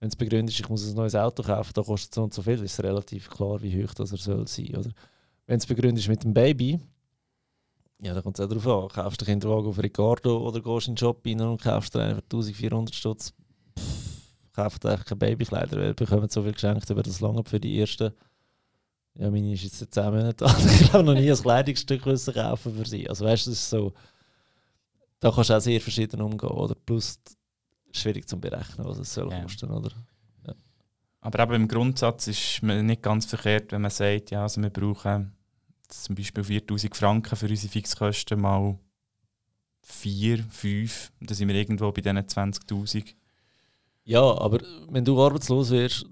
Wenn 0.00 0.08
du 0.08 0.16
begründest, 0.16 0.58
ich 0.58 0.68
muss 0.68 0.88
ein 0.88 0.94
neues 0.94 1.14
Auto 1.14 1.42
kaufen, 1.42 1.72
da 1.74 1.82
kostet 1.82 2.10
es 2.10 2.14
so 2.14 2.22
und 2.22 2.34
so 2.34 2.42
viel, 2.42 2.54
ist 2.54 2.72
es 2.72 2.82
relativ 2.82 3.28
klar, 3.28 3.60
wie 3.62 3.84
hoch 3.84 3.94
das 3.94 4.12
er 4.12 4.18
soll 4.18 4.48
sein. 4.48 4.74
Oder? 4.76 4.90
Wenn 5.46 5.58
du 5.58 5.66
begründest 5.66 6.08
mit 6.08 6.24
dem 6.24 6.32
Baby, 6.32 6.80
ja, 8.00 8.14
da 8.14 8.22
kommt 8.22 8.38
es 8.38 8.44
auch 8.44 8.48
darauf 8.48 8.66
an. 8.66 8.88
Kaufst 8.88 9.20
du 9.20 9.24
den 9.26 9.32
Kinderwagen 9.32 9.68
auf 9.68 9.78
Ricardo 9.78 10.38
oder 10.38 10.62
gehst 10.62 10.88
in 10.88 10.94
den 10.94 10.98
Shop 10.98 11.20
rein 11.26 11.40
und 11.42 11.60
kaufst 11.60 11.94
dir 11.94 12.00
einen 12.00 12.14
für 12.14 12.22
1400 12.22 12.94
Stutz, 12.94 13.34
kauft 14.54 14.86
einfach 14.86 15.04
keine 15.04 15.18
Babykleider, 15.18 15.76
weil 15.76 15.88
ihr 15.88 15.94
bekommt 15.94 16.32
so 16.32 16.42
viel 16.42 16.52
geschenkt 16.52 16.88
über 16.88 17.02
das 17.02 17.20
lange 17.20 17.44
für 17.44 17.60
die 17.60 17.78
ersten 17.78 18.12
ja, 19.18 19.30
meine 19.30 19.52
ist 19.52 19.64
jetzt 19.64 19.78
seit 19.78 19.92
10 19.92 20.04
Monaten 20.04 20.44
alt. 20.44 20.64
Ich 20.80 20.90
glaube 20.90 21.04
noch 21.04 21.14
nie 21.14 21.30
ein 21.30 21.36
Kleidungsstück 21.36 22.02
kaufen 22.02 22.74
für 22.74 22.88
sie. 22.88 23.08
Also 23.08 23.24
weißt 23.24 23.46
du, 23.46 23.50
das 23.50 23.58
ist 23.58 23.70
so, 23.70 23.92
da 25.18 25.30
kannst 25.30 25.50
du 25.50 25.54
auch 25.54 25.60
sehr 25.60 25.80
verschieden 25.80 26.20
umgehen. 26.20 26.50
Oder? 26.50 26.74
Plus 26.74 27.18
schwierig 27.92 28.28
zu 28.28 28.38
berechnen, 28.38 28.86
was 28.86 28.98
es 28.98 29.12
soll 29.12 29.30
Ja. 29.30 29.42
kosten. 29.42 29.70
Oder? 29.70 29.90
Aber 31.22 31.42
eben 31.42 31.54
im 31.54 31.68
Grundsatz 31.68 32.28
ist 32.28 32.62
man 32.62 32.86
nicht 32.86 33.02
ganz 33.02 33.26
verkehrt, 33.26 33.72
wenn 33.72 33.82
man 33.82 33.90
sagt, 33.90 34.30
ja, 34.30 34.42
also 34.42 34.62
wir 34.62 34.70
brauchen 34.70 35.32
zum 35.88 36.14
Beispiel 36.14 36.42
4000 36.42 36.96
Franken 36.96 37.36
für 37.36 37.46
unsere 37.46 37.70
Fixkosten 37.70 38.40
mal 38.40 38.78
4, 39.82 40.42
5, 40.48 41.12
dann 41.20 41.34
sind 41.34 41.48
wir 41.48 41.54
irgendwo 41.56 41.92
bei 41.92 42.00
diesen 42.00 42.16
20'000. 42.16 43.14
Ja, 44.04 44.22
aber 44.22 44.60
wenn 44.88 45.04
du 45.04 45.20
arbeitslos 45.22 45.70
wirst, 45.70 46.06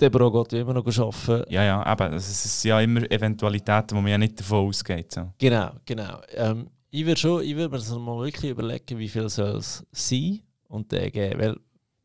der 0.00 0.10
Bro 0.10 0.30
geht 0.44 0.52
ja 0.54 0.60
immer 0.60 0.74
noch 0.74 0.86
arbeiten. 0.86 1.52
Ja, 1.52 1.62
ja, 1.64 1.92
eben, 1.92 2.14
es 2.14 2.44
ist 2.44 2.64
ja 2.64 2.80
immer 2.80 3.08
Eventualitäten, 3.10 3.96
wo 3.96 4.00
man 4.00 4.10
ja 4.10 4.18
nicht 4.18 4.38
davon 4.40 4.68
ausgeht. 4.68 5.12
So. 5.12 5.32
Genau, 5.38 5.72
genau. 5.84 6.20
Ähm, 6.32 6.68
ich 6.90 7.04
würde 7.04 7.20
schon, 7.20 7.42
ich 7.42 7.54
würde 7.54 7.70
mir 7.70 7.78
das 7.78 7.90
mal 7.90 8.18
wirklich 8.24 8.50
überlegen, 8.50 8.98
wie 8.98 9.08
viel 9.08 9.28
soll 9.28 9.56
es 9.56 9.84
sein 9.92 10.40
und 10.68 10.90
den 10.90 11.12
geben. 11.12 11.40
Weil, 11.40 11.56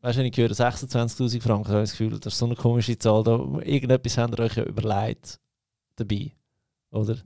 weißt 0.02 0.16
du, 0.16 0.20
wenn 0.20 0.26
ich 0.26 0.36
höre 0.36 0.50
26'000 0.50 1.40
Franken, 1.40 1.68
habe 1.68 1.82
ich 1.82 1.90
das 1.90 1.98
Gefühl, 1.98 2.18
das 2.18 2.34
ist 2.34 2.38
so 2.38 2.46
eine 2.46 2.56
komische 2.56 2.98
Zahl. 2.98 3.22
Da, 3.24 3.36
irgendetwas 3.62 4.18
habt 4.18 4.38
ihr 4.38 4.44
euch 4.44 4.56
ja 4.56 4.64
überlegt 4.64 5.40
dabei. 5.96 6.32
Oder? 6.90 7.16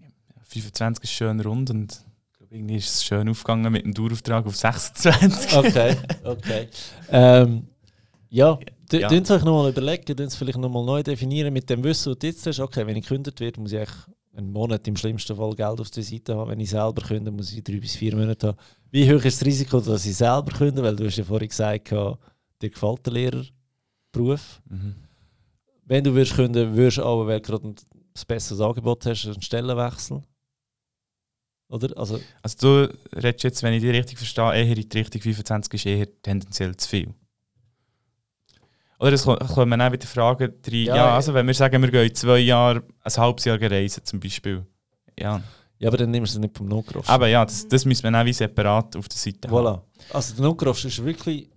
25 0.44 1.04
ist 1.04 1.12
schön 1.12 1.40
rund 1.40 1.70
und 1.70 1.92
ich 2.32 2.38
glaube, 2.38 2.54
irgendwie 2.54 2.76
ist 2.76 2.94
es 2.94 3.04
schön 3.04 3.28
aufgegangen 3.28 3.70
mit 3.72 3.84
dem 3.84 3.92
Dauerauftrag 3.92 4.46
auf 4.46 4.56
26. 4.56 5.56
Okay, 5.56 5.96
okay. 6.24 6.68
ähm, 7.10 7.66
ja, 8.30 8.58
Ja. 8.92 8.98
ja. 8.98 9.12
es 9.12 9.30
euch 9.30 9.44
nochmal 9.44 9.70
überlegen, 9.70 10.16
tun 10.16 10.26
es 10.26 10.36
vielleicht 10.36 10.58
nochmal 10.58 10.84
neu 10.84 11.02
definieren 11.02 11.52
mit 11.52 11.68
dem 11.68 11.84
Wissen, 11.84 12.12
was 12.12 12.18
du 12.18 12.26
jetzt 12.26 12.46
hast. 12.46 12.60
Okay, 12.60 12.86
wenn 12.86 12.96
ich 12.96 13.02
gekündigt 13.02 13.40
werde, 13.40 13.60
muss 13.60 13.72
ich 13.72 13.78
eigentlich 13.78 13.96
einen 14.38 14.52
Monat 14.52 14.86
im 14.86 14.96
schlimmsten 14.96 15.36
Fall 15.36 15.54
Geld 15.54 15.80
auf 15.80 15.90
der 15.90 16.02
Seite 16.02 16.36
haben. 16.36 16.50
Wenn 16.50 16.60
ich 16.60 16.70
selber 16.70 17.02
künde, 17.02 17.30
muss 17.30 17.52
ich 17.52 17.62
drei 17.62 17.80
bis 17.80 17.96
vier 17.96 18.14
Monate 18.16 18.48
haben. 18.48 18.58
Wie 18.90 19.06
hoch 19.06 19.24
ist 19.24 19.40
das 19.40 19.44
Risiko, 19.46 19.80
dass 19.80 20.06
ich 20.06 20.16
selber 20.16 20.52
künde? 20.52 20.82
Weil 20.82 20.96
du 20.96 21.06
hast 21.06 21.16
ja 21.16 21.24
vorhin 21.24 21.48
gesagt, 21.48 21.90
dir 21.90 22.18
gefällt 22.70 23.04
der 23.04 23.12
Lehrerberuf. 23.12 24.62
Mhm. 24.70 24.94
Wenn 25.84 26.04
du 26.04 26.14
würdest 26.14 26.34
künden, 26.34 26.76
würdest 26.76 26.98
du 26.98 27.04
aber, 27.04 27.26
weil 27.26 27.40
du 27.40 27.48
gerade 27.48 27.68
ein 27.68 27.74
besseres 28.26 28.60
Angebot 28.60 29.04
hast, 29.06 29.26
einen 29.26 29.42
Stellenwechsel. 29.42 30.22
Oder? 31.68 31.96
Also, 31.98 32.20
Also 32.42 32.56
du 32.58 32.94
redest 33.14 33.44
jetzt, 33.44 33.62
wenn 33.62 33.74
ich 33.74 33.82
dich 33.82 33.92
richtig 33.92 34.18
verstehe, 34.18 34.54
eher 34.54 34.76
in 34.76 34.88
die 34.88 34.98
Richtung 34.98 35.20
25 35.20 35.74
ist 35.74 35.86
eher 35.86 36.22
tendenziell 36.22 36.76
zu 36.76 36.88
viel. 36.88 37.14
Oder 39.00 39.12
es 39.12 39.24
kommen 39.24 39.80
auch 39.80 39.92
wieder 39.92 40.06
Fragen 40.06 40.52
rein. 40.66 40.72
Ja, 40.84 40.96
Ja, 40.96 41.14
also 41.14 41.32
wenn 41.32 41.46
wir 41.46 41.54
sagen, 41.54 41.80
wir 41.80 41.90
gehen 41.90 42.14
zwei 42.14 42.38
Jahre, 42.38 42.82
ein 43.02 43.12
halbes 43.12 43.44
Jahr 43.44 43.60
reisen 43.60 44.04
zum 44.04 44.18
Beispiel. 44.18 44.66
Ja, 45.18 45.40
ja, 45.78 45.88
aber 45.88 45.98
dann 45.98 46.10
nimmst 46.10 46.34
du 46.34 46.38
es 46.38 46.42
nicht 46.42 46.56
vom 46.56 46.66
Notgroschen. 46.66 47.08
aber 47.08 47.28
ja, 47.28 47.44
das, 47.44 47.68
das 47.68 47.84
müssen 47.84 48.10
wir 48.12 48.20
auch 48.20 48.24
wie 48.24 48.32
separat 48.32 48.96
auf 48.96 49.08
der 49.08 49.16
Seite 49.16 49.48
haben. 49.48 49.56
Voilà. 49.56 49.80
Also 50.12 50.34
der 50.34 50.44
Notgroschen 50.44 50.90
ist 50.90 51.04
wirklich 51.04 51.48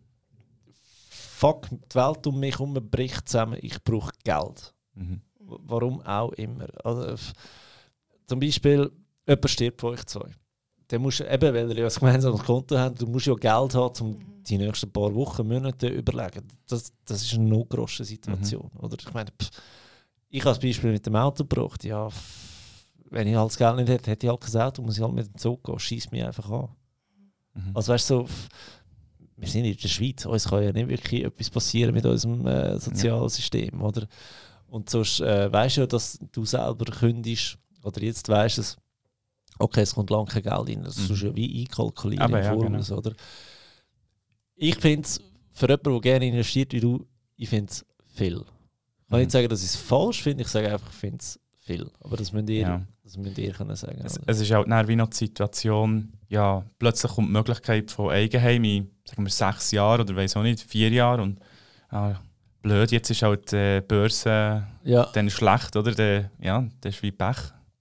fuck, 1.10 1.68
die 1.72 1.96
Welt 1.96 2.28
um 2.28 2.40
mich 2.40 2.54
herum 2.54 2.74
bricht 2.74 3.28
zusammen, 3.28 3.58
ich 3.62 3.84
brauche 3.84 4.12
Geld. 4.24 4.74
Mhm. 4.94 5.22
Warum 5.40 6.02
auch 6.02 6.32
immer. 6.34 6.68
Also, 6.84 7.16
zum 8.28 8.40
Beispiel, 8.40 8.92
jemand 9.28 9.50
stirbt 9.50 9.82
von 9.82 9.94
euch 9.94 10.06
zwei. 10.06 10.30
Dann 10.92 11.02
musst 11.02 11.22
du, 11.22 11.32
eben, 11.32 11.54
weil 11.54 11.70
ihr 11.70 11.78
ja 11.78 11.88
ein 11.88 11.94
gemeinsames 11.94 12.44
Konto 12.44 12.78
habt, 12.78 13.02
du 13.02 13.08
musst 13.08 13.26
ja 13.26 13.34
Geld 13.34 13.76
haben, 13.76 14.02
um 14.02 14.20
die 14.44 14.58
nächsten 14.58 14.92
paar 14.92 15.16
Wochen, 15.16 15.48
Monate 15.48 15.78
zu 15.78 15.88
überlegen. 15.88 16.46
Das, 16.68 16.92
das 17.06 17.22
ist 17.22 17.34
eine 17.34 17.46
Notgroschen-Situation. 17.46 18.70
Oder? 18.78 18.98
Ich 19.00 19.14
meine, 19.14 19.30
pff, 19.32 19.50
ich 20.28 20.42
habe 20.42 20.50
das 20.50 20.60
Beispiel 20.60 20.92
mit 20.92 21.06
dem 21.06 21.16
Auto 21.16 21.46
gebracht. 21.46 21.86
Ja, 21.86 22.10
pff, 22.10 22.92
wenn 23.10 23.26
ich 23.26 23.36
halt 23.36 23.52
das 23.52 23.58
Geld 23.58 23.78
nicht 23.78 23.88
hätte, 23.88 24.12
hätte 24.12 24.26
ich 24.26 24.30
halt 24.30 24.42
kein 24.42 24.62
Auto, 24.62 24.82
muss 24.82 24.98
ich 24.98 25.04
halt 25.04 25.14
mit 25.14 25.28
dem 25.28 25.38
Zug 25.38 25.64
gehen. 25.64 25.80
Schießt 25.80 26.12
mich 26.12 26.26
einfach 26.26 26.50
an. 26.50 26.70
Mhm. 27.54 27.72
Also 27.74 27.94
weißt 27.94 28.10
du, 28.10 28.16
so, 28.16 28.26
pff, 28.26 28.50
wir 29.38 29.48
sind 29.48 29.64
in 29.64 29.78
der 29.78 29.88
Schweiz, 29.88 30.26
uns 30.26 30.50
kann 30.50 30.62
ja 30.62 30.74
nicht 30.74 30.90
wirklich 30.90 31.24
etwas 31.24 31.50
passieren 31.50 31.94
mit 31.94 32.06
unserem 32.06 32.46
äh, 32.48 32.78
sozialen 32.80 33.30
System, 33.30 33.82
oder? 33.82 34.08
Und 34.68 34.90
sonst 34.90 35.22
äh, 35.22 35.52
weißt 35.52 35.78
du 35.78 35.82
ja, 35.82 35.88
dass 35.88 36.20
du 36.34 36.46
selber 36.46 36.86
kündigst, 36.92 37.58
oder 37.82 38.04
jetzt 38.04 38.28
weißt 38.28 38.58
du 38.58 38.62
es, 38.62 38.78
okay, 39.62 39.82
es 39.82 39.94
kommt 39.96 40.10
lange 40.10 40.26
kein 40.26 40.44
Geld 40.44 40.70
rein, 40.70 40.84
das 40.84 40.98
Mhm. 40.98 41.08
du 41.08 41.14
ja 41.28 41.36
wie 41.36 41.62
einkalkulieren 41.62 42.24
Aber 42.24 42.40
im 42.40 42.44
ja, 42.46 42.54
Voraus, 42.54 42.88
genau. 42.88 42.98
oder? 43.00 43.14
Ich 44.56 44.76
finde 44.78 45.02
es, 45.08 45.20
für 45.52 45.68
jemanden, 45.68 45.92
der 45.94 46.02
gerne 46.02 46.28
investiert 46.28 46.74
wie 46.74 46.80
du, 46.80 47.06
ich 47.36 47.50
finde 47.50 47.72
es 47.72 47.86
viel. 48.16 48.38
Ich 48.38 49.10
kann 49.10 49.18
Mhm. 49.20 49.26
nicht 49.26 49.32
sagen, 49.32 49.50
dass 49.50 49.62
ich 49.62 49.70
es 49.70 49.76
falsch 49.76 50.22
finde, 50.24 50.44
ich 50.44 50.48
sage 50.50 50.72
einfach, 50.72 50.90
ich 50.90 50.96
finde 50.96 51.18
es 51.20 51.40
viel. 51.60 51.90
Aber 52.00 52.18
das 52.18 52.32
müsst 52.32 52.50
ihr, 52.50 52.60
Ja. 52.62 52.82
das 53.04 53.18
müsst 53.18 53.38
ihr 53.38 53.52
können 53.54 53.76
sagen. 53.76 54.00
Es, 54.04 54.20
es 54.26 54.40
ist 54.42 54.52
halt 54.52 54.70
dann 54.70 54.88
wie 54.88 54.96
noch 54.96 55.10
die 55.10 55.18
Situation, 55.18 56.14
ja, 56.30 56.64
plötzlich 56.80 57.12
kommt 57.12 57.28
die 57.30 57.34
Möglichkeit 57.34 57.92
von 57.92 58.12
Eigenheim 58.12 58.64
in, 58.64 58.92
sagen 59.06 59.24
wir, 59.24 59.30
sechs 59.32 59.72
Jahren 59.72 60.02
oder 60.02 60.16
weiß 60.16 60.38
auch 60.38 60.44
nicht, 60.44 60.62
vier 60.62 60.90
Jahren 60.90 61.20
und 61.22 61.40
ah, 61.90 62.16
blöd, 62.62 62.92
jetzt 62.92 63.10
ist 63.10 63.22
halt 63.24 63.52
die 63.52 63.82
Börse 63.82 64.66
ja, 64.84 65.06
dann 65.14 65.30
schlecht, 65.30 65.76
oder? 65.76 65.92
Der, 65.94 66.32
ja, 66.40 66.66
das 66.82 66.96
ist 66.96 67.04
wie 67.04 67.12
Pech. 67.12 67.38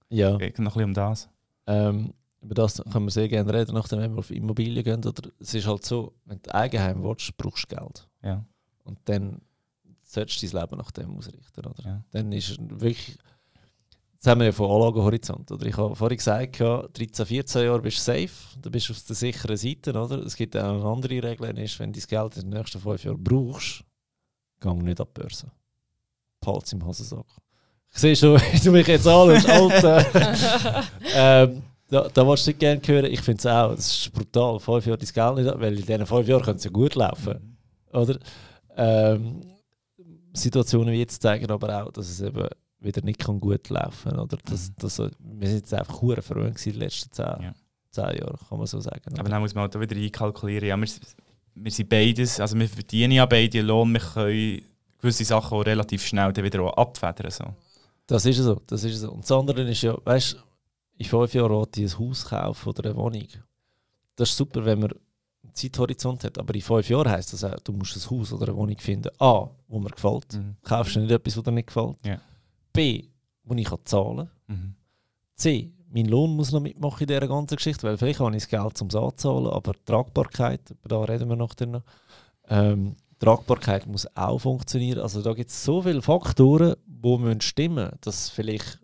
ja. 0.09 0.35
Geht 0.37 0.59
noch 0.59 0.75
ein 0.75 0.79
bisschen 0.79 0.83
um 0.89 0.93
das. 0.93 1.29
Ähm, 1.71 2.13
über 2.41 2.55
das 2.55 2.83
können 2.91 3.05
wir 3.05 3.11
sehr 3.11 3.27
gerne 3.27 3.53
reden, 3.53 3.73
nachdem 3.73 3.99
wir 3.99 4.17
auf 4.17 4.31
Immobilien 4.31 4.83
gehen. 4.83 5.05
Oder 5.05 5.29
es 5.39 5.53
ist 5.53 5.67
halt 5.67 5.85
so, 5.85 6.13
wenn 6.25 6.41
du 6.41 6.53
Eigenheim 6.53 7.03
willst, 7.03 7.37
brauchst 7.37 7.71
du 7.71 7.75
Geld. 7.75 8.07
Ja. 8.23 8.43
Und 8.83 8.97
dann 9.05 9.41
solltest 10.03 10.41
du 10.41 10.47
dein 10.47 10.61
Leben 10.61 10.77
nach 10.77 10.91
dem 10.91 11.15
ausrichten. 11.15 11.65
Oder? 11.65 11.83
Ja. 11.83 12.03
Dann 12.11 12.31
ist 12.31 12.57
wirklich. 12.59 13.17
Jetzt 14.13 14.27
haben 14.27 14.39
wir 14.39 14.47
ja 14.47 14.51
von 14.51 14.69
Anlagenhorizont. 14.69 15.51
Oder? 15.51 15.65
Ich 15.65 15.77
habe 15.77 15.95
vorhin 15.95 16.17
gesagt, 16.17 16.59
ja, 16.59 16.87
13, 16.93 17.25
14 17.25 17.63
Jahre 17.63 17.81
bist 17.81 17.97
du 17.97 18.01
safe, 18.01 18.59
dann 18.61 18.71
bist 18.71 18.89
du 18.89 18.93
auf 18.93 19.03
der 19.03 19.15
sicheren 19.15 19.57
Seite. 19.57 19.91
Oder? 19.91 20.23
Es 20.23 20.35
gibt 20.35 20.55
auch 20.57 20.63
eine 20.63 20.83
andere 20.83 21.23
Regel, 21.23 21.57
ist, 21.59 21.79
wenn 21.79 21.91
du 21.91 21.99
das 21.99 22.07
Geld 22.07 22.37
in 22.37 22.49
den 22.49 22.59
nächsten 22.59 22.79
fünf 22.79 23.03
Jahren 23.03 23.23
brauchst, 23.23 23.83
geh 24.59 24.73
nicht 24.73 25.01
an 25.01 25.07
die 25.07 25.21
Börse. 25.21 25.51
Es 26.63 26.73
im 26.73 26.85
Hosensack. 26.85 27.25
Ich 27.93 27.99
sehe 27.99 28.15
schon, 28.15 28.39
wie 28.51 28.59
du 28.59 28.71
mich 28.71 28.87
jetzt 28.87 29.07
anschaust, 29.07 29.49
Alter. 29.49 30.05
ähm, 31.15 31.61
da, 31.89 32.07
da 32.13 32.27
willst 32.27 32.47
du 32.47 32.51
nicht 32.51 32.59
gerne 32.59 32.81
hören. 32.85 33.05
Ich 33.11 33.21
finde 33.21 33.39
es 33.39 33.45
auch, 33.45 33.75
das 33.75 33.91
ist 33.91 34.13
brutal. 34.13 34.59
Fünf 34.59 34.85
Jahre 34.85 34.97
dein 34.97 35.35
Geld 35.35 35.45
nicht, 35.45 35.59
weil 35.59 35.73
in 35.79 35.85
diesen 35.85 36.05
fünf 36.05 36.27
Jahren 36.27 36.41
könnte 36.41 36.57
es 36.59 36.63
ja 36.63 36.71
gut 36.71 36.95
laufen. 36.95 37.57
Oder? 37.91 38.17
Ähm, 38.77 39.41
Situationen 40.33 40.93
wie 40.93 40.99
jetzt 40.99 41.21
zeigen 41.21 41.51
aber 41.51 41.83
auch, 41.83 41.91
dass 41.91 42.09
es 42.09 42.21
eben 42.21 42.47
wieder 42.79 43.01
nicht 43.03 43.19
kann 43.19 43.39
gut 43.41 43.69
laufen 43.69 44.11
kann. 44.11 44.19
Oder? 44.19 44.37
Dass, 44.45 44.69
Mhm. 44.69 44.75
dass, 44.79 44.97
wir 44.99 45.47
sind 45.47 45.57
jetzt 45.57 45.73
einfach 45.73 46.01
hure 46.01 46.21
verwöhnt 46.21 46.55
gewesen 46.55 46.69
in 46.69 46.73
den 46.75 46.81
letzten 46.83 47.11
zehn, 47.11 47.25
Ja. 47.25 47.53
zehn 47.91 48.17
Jahren, 48.19 48.37
kann 48.47 48.57
man 48.57 48.67
so 48.67 48.79
sagen. 48.79 49.01
Aber 49.19 49.29
dann 49.29 49.41
muss 49.41 49.53
man 49.53 49.63
halt 49.63 49.75
auch 49.75 49.81
wieder 49.81 49.97
einkalkulieren. 49.97 50.67
Ja, 50.69 50.77
wir, 50.77 50.87
wir 51.55 51.71
sind 51.71 51.89
beides, 51.89 52.39
also 52.39 52.57
wir 52.57 52.69
verdienen 52.69 53.11
ja 53.11 53.25
beide 53.25 53.61
Lohn, 53.61 53.91
wir 53.91 53.99
können 53.99 54.61
gewisse 54.99 55.25
Sachen 55.25 55.57
auch 55.57 55.65
relativ 55.65 56.05
schnell 56.05 56.31
dann 56.31 56.45
wieder 56.45 56.61
auch 56.61 56.77
abfedern. 56.77 57.29
So. 57.31 57.43
Das 58.07 58.25
ist 58.25 58.37
so, 58.37 58.61
das 58.67 58.83
ist 58.83 58.99
so. 58.99 59.11
Und 59.11 59.23
das 59.23 59.31
andere 59.31 59.61
ist 59.69 59.81
ja, 59.81 59.97
weißt 60.03 60.33
du, 60.33 60.37
in 60.97 61.05
fünf 61.05 61.33
Jahren 61.33 61.51
wollte 61.51 61.81
ich 61.81 61.93
ein 61.93 61.99
Haus 61.99 62.25
kaufen 62.25 62.69
oder 62.69 62.89
eine 62.89 62.95
Wohnung. 62.97 63.27
Das 64.15 64.29
ist 64.29 64.37
super, 64.37 64.63
wenn 64.65 64.79
man 64.79 64.91
einen 64.91 65.53
Zeithorizont 65.53 66.23
hat, 66.23 66.37
aber 66.37 66.53
in 66.53 66.61
fünf 66.61 66.89
Jahren 66.89 67.09
heisst 67.09 67.33
das 67.33 67.43
auch, 67.43 67.59
du 67.61 67.73
musst 67.73 67.95
ein 67.95 68.09
Haus 68.09 68.33
oder 68.33 68.49
eine 68.49 68.57
Wohnung 68.57 68.77
finden. 68.77 69.09
A, 69.19 69.49
wo 69.67 69.79
mir 69.79 69.89
gefällt. 69.89 70.33
Mhm. 70.33 70.57
Kaufst 70.61 70.95
du 70.95 70.99
nicht 70.99 71.11
etwas, 71.11 71.37
was 71.37 71.43
dir 71.43 71.51
nicht 71.51 71.67
gefällt. 71.67 71.97
Ja. 72.05 72.19
B, 72.73 73.07
wo 73.43 73.55
ich 73.55 73.65
kann 73.65 73.79
zahlen 73.85 74.17
kann. 74.17 74.29
Mhm. 74.47 74.75
C, 75.35 75.73
mein 75.89 76.05
Lohn 76.05 76.35
muss 76.35 76.51
noch 76.51 76.61
mitmachen 76.61 77.01
in 77.01 77.07
dieser 77.07 77.27
ganzen 77.27 77.55
Geschichte, 77.55 77.83
weil 77.83 77.97
vielleicht 77.97 78.19
habe 78.19 78.35
ich 78.35 78.43
das 78.43 78.49
Geld 78.49 78.77
zum 78.77 78.89
Anzahlen, 78.91 79.47
aber 79.47 79.73
Tragbarkeit, 79.85 80.75
da 80.83 81.03
reden 81.03 81.29
wir 81.29 81.35
noch 81.35 81.55
noch. 81.59 81.83
Ähm, 82.47 82.95
Tragbarkeit 83.21 83.85
muss 83.87 84.07
auch 84.17 84.39
funktionieren. 84.39 84.99
Also 84.99 85.21
da 85.21 85.33
gibt 85.33 85.49
es 85.49 85.63
so 85.63 85.81
viele 85.81 86.01
Faktoren, 86.01 86.75
die 86.85 87.17
müssen 87.17 87.41
stimmen, 87.41 87.91
dass 88.01 88.29
vielleicht 88.29 88.79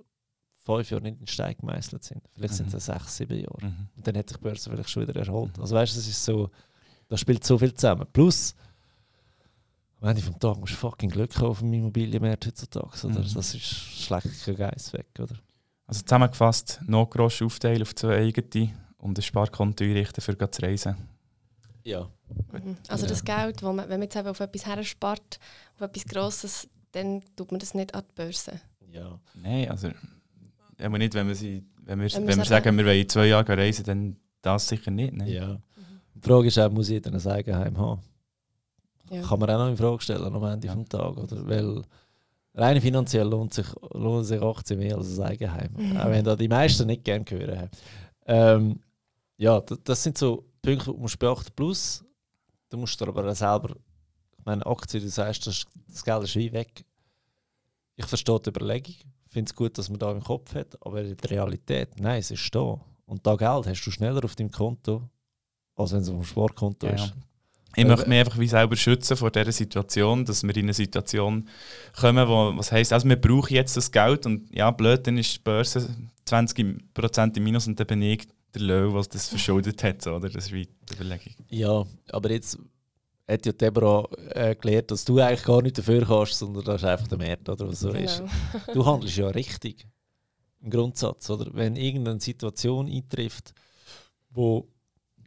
fünf 0.64 0.90
Jahre 0.92 1.04
nicht 1.04 1.20
in 1.20 1.28
Stein 1.28 1.56
gemeißelt 1.60 2.04
sind. 2.04 2.22
Vielleicht 2.34 2.54
sind 2.54 2.72
Mhm. 2.72 2.78
es 2.78 2.86
sechs, 2.86 3.18
sieben 3.18 3.40
Jahre. 3.40 3.66
Mhm. 3.66 3.88
Und 3.96 4.08
dann 4.08 4.18
hat 4.18 4.30
sich 4.30 4.38
die 4.38 4.44
Börse 4.44 4.70
vielleicht 4.70 4.90
schon 4.90 5.08
wieder 5.08 5.20
erholt. 5.20 5.56
Mhm. 5.58 5.62
Also 5.64 5.76
weißt 5.76 5.94
du, 5.94 5.98
das 6.00 6.08
ist 6.08 6.24
so, 6.24 6.50
da 7.08 7.18
spielt 7.18 7.44
so 7.44 7.58
viel 7.58 7.74
zusammen. 7.74 8.06
Plus, 8.12 8.54
am 10.02 10.10
Ende 10.10 10.22
vom 10.22 10.38
Tag 10.38 10.58
musst 10.60 10.74
du 10.74 10.78
fucking 10.78 11.10
Glück 11.10 11.36
haben 11.38 11.48
auf 11.48 11.60
dem 11.60 11.74
Immobilienmarkt 11.74 12.46
heutzutage. 12.46 13.08
Oder? 13.08 13.20
Mhm. 13.20 13.34
Das 13.34 13.54
ist 13.56 13.62
schlecht 13.66 14.46
kein 14.46 14.56
Geist 14.56 14.94
weg, 14.94 15.08
oder? 15.20 15.36
Also 15.88 16.02
zusammengefasst, 16.02 16.82
Notgrosch 16.86 17.42
aufteilen 17.42 17.82
auf 17.82 17.96
zwei 17.96 18.18
eigene 18.18 18.74
und 18.98 19.18
ein 19.18 19.22
Sparkonto 19.22 19.84
einrichten 19.84 20.22
für 20.22 20.38
zu 20.52 20.62
reisen. 20.62 20.96
Ja. 21.88 22.10
Mhm. 22.52 22.78
Also 22.90 23.06
Ja. 23.06 23.10
das 23.10 23.24
Geld, 23.24 23.64
wo 23.64 23.68
man, 23.68 23.88
wenn 23.90 24.00
man 24.00 24.04
jetzt 24.04 24.16
eben 24.16 24.28
auf 24.28 24.40
etwas 24.40 24.66
herspart, 24.66 25.40
auf 25.76 25.82
etwas 25.82 26.06
Grosses, 26.06 26.68
dann 26.92 27.22
tut 27.36 27.52
man 27.52 27.60
das 27.60 27.74
nicht 27.74 27.94
an 27.96 28.04
die 28.10 28.14
Börse. 28.16 28.60
Ja. 28.92 29.20
Nein, 29.36 29.70
also 29.70 29.90
aber 30.80 30.98
nicht, 30.98 31.14
wenn 31.14 31.28
wir, 31.28 31.36
sie, 31.36 31.64
wenn 31.84 32.00
wir, 32.00 32.12
Wenn 32.14 32.28
wenn 32.28 32.38
wir 32.38 32.46
sagen- 32.46 32.78
wir 32.78 32.86
wollen 32.86 33.00
in 33.02 33.10
zwei 33.10 33.28
Jahren 33.28 33.60
reisen, 33.60 33.84
dann 33.86 34.18
das 34.42 34.68
sicher 34.68 34.92
nicht. 34.92 35.14
Nein. 35.14 35.28
ja. 35.30 35.60
Die 36.14 36.22
Frage 36.28 36.48
ist 36.48 36.58
auch, 36.60 36.70
muss 36.72 36.90
jeder 36.90 37.12
ein 37.14 37.28
Eigenheim 37.28 37.78
haben? 37.78 38.02
Ja. 39.10 39.22
Kann 39.22 39.40
man 39.40 39.50
auch 39.50 39.58
noch 39.60 39.70
in 39.70 39.78
Frage 39.78 40.02
stellen 40.02 40.26
am 40.36 40.44
Ende 40.44 40.68
Ja. 40.68 40.74
vom 40.74 40.88
Tag, 40.90 41.16
oder? 41.18 41.48
Weil 41.48 41.82
rein 42.54 42.82
finanziell 42.82 43.28
lohnt 43.28 43.54
sich, 43.54 43.68
lohnt 43.94 44.26
sich 44.26 44.42
Aktien 44.42 44.80
mehr 44.80 44.98
als 44.98 45.18
ein 45.18 45.26
Eigenheim. 45.26 45.70
Mhm. 45.78 45.98
Auch 45.98 46.10
wenn 46.10 46.26
da 46.26 46.36
die 46.36 46.48
meisten 46.50 46.88
nicht 46.88 47.04
gerne 47.04 47.24
hören 47.30 47.58
haben. 47.60 47.70
Ähm, 48.26 48.80
ja, 49.38 49.62
das, 49.62 49.80
das 49.84 50.04
sind 50.04 50.18
so 50.18 50.44
Punkte, 50.76 50.92
die 50.92 50.96
du 50.98 51.02
musst 51.02 51.20
beachten. 51.20 51.52
Plus, 51.56 52.04
du 52.70 52.78
musst 52.78 53.00
dir 53.00 53.08
aber 53.08 53.34
selber, 53.36 53.76
ich 54.38 54.46
meine, 54.46 54.66
Aktien, 54.66 55.04
du 55.04 55.10
sagst, 55.10 55.46
das, 55.48 55.66
das 55.90 56.04
Geld 56.04 56.24
ist 56.24 56.36
wie 56.36 56.52
weg. 56.52 56.84
Ich 57.96 58.06
verstehe 58.06 58.40
die 58.40 58.50
Überlegung. 58.50 58.96
Ich 59.26 59.34
finde 59.34 59.50
es 59.50 59.56
gut, 59.56 59.78
dass 59.78 59.90
man 59.90 60.00
da 60.00 60.12
im 60.12 60.24
Kopf 60.24 60.54
hat, 60.56 60.78
aber 60.86 61.02
in 61.02 61.16
der 61.18 61.30
Realität, 61.32 62.00
nein, 62.00 62.20
es 62.20 62.32
ist 62.32 62.54
da. 62.56 62.80
Und 63.06 63.26
da 63.26 63.36
Geld 63.36 63.68
hast 63.68 63.86
du 63.86 63.92
schneller 63.92 64.24
auf 64.24 64.36
deinem 64.36 64.52
Konto, 64.52 65.10
als 65.76 65.92
wenn 65.92 66.00
es 66.02 66.10
auf 66.10 66.16
dem 66.16 66.24
Sportkonto 66.26 66.88
Ja. 66.88 66.94
ist. 66.96 67.14
Ich 67.76 67.84
Äh, 67.84 67.88
möchte 67.88 68.10
mich 68.10 68.20
einfach 68.20 68.38
wie 68.40 68.48
selber 68.48 68.76
schützen 68.76 69.18
vor 69.18 69.30
dieser 69.30 69.52
Situation, 69.52 70.26
dass 70.26 70.42
wir 70.44 70.56
in 70.56 70.64
eine 70.66 70.74
Situation 70.74 71.48
kommen, 72.00 72.28
wo 72.28 72.58
was 72.58 72.72
heisst, 72.72 72.92
also 72.94 73.08
wir 73.08 73.20
brauchen 73.20 73.54
jetzt 73.54 73.78
das 73.78 73.92
Geld 73.92 74.26
und 74.26 74.50
ja, 74.56 74.72
blöd, 74.72 75.06
dann 75.06 75.18
ist 75.18 75.36
die 75.36 75.40
Börse 75.40 75.88
20% 76.26 77.38
im 77.38 77.44
Minus 77.44 77.68
und 77.68 77.80
dann 77.80 77.88
bin 77.88 78.02
ich 78.02 78.28
der 78.58 78.66
Löw, 78.68 78.94
was 78.94 79.10
das 79.10 79.28
verschuldet 79.30 79.82
hat. 79.84 80.02
so, 80.02 80.12
Oder? 80.16 80.30
Das 80.30 80.46
ist 80.46 80.52
wie 80.52 80.66
die 80.66 80.94
Überlegung. 80.94 81.34
Ja, 81.50 81.86
aber 82.12 82.32
jetzt 82.32 82.58
hat 83.28 83.46
ja 83.46 83.52
Deborah 83.52 84.08
äh, 84.30 84.82
dass 84.84 85.04
du 85.06 85.20
eigentlich 85.20 85.44
gar 85.44 85.62
nicht 85.62 85.78
dafür 85.78 86.06
kannst, 86.06 86.34
sondern 86.40 86.64
das 86.64 86.82
ist 86.82 86.88
einfach 86.88 87.08
der 87.08 87.18
Markt, 87.18 87.50
oder 87.50 87.68
was 87.68 87.80
so 87.82 87.90
ist. 87.90 88.20
Genau. 88.20 88.74
Du 88.74 88.86
handelst 88.86 89.18
ja 89.18 89.28
richtig. 89.28 89.88
Im 90.62 90.70
Grundsatz, 90.70 91.30
oder? 91.30 91.54
Wenn 91.54 91.76
irgendeine 91.76 92.20
Situation 92.20 92.88
eintrifft, 92.88 93.54
wo 94.30 94.68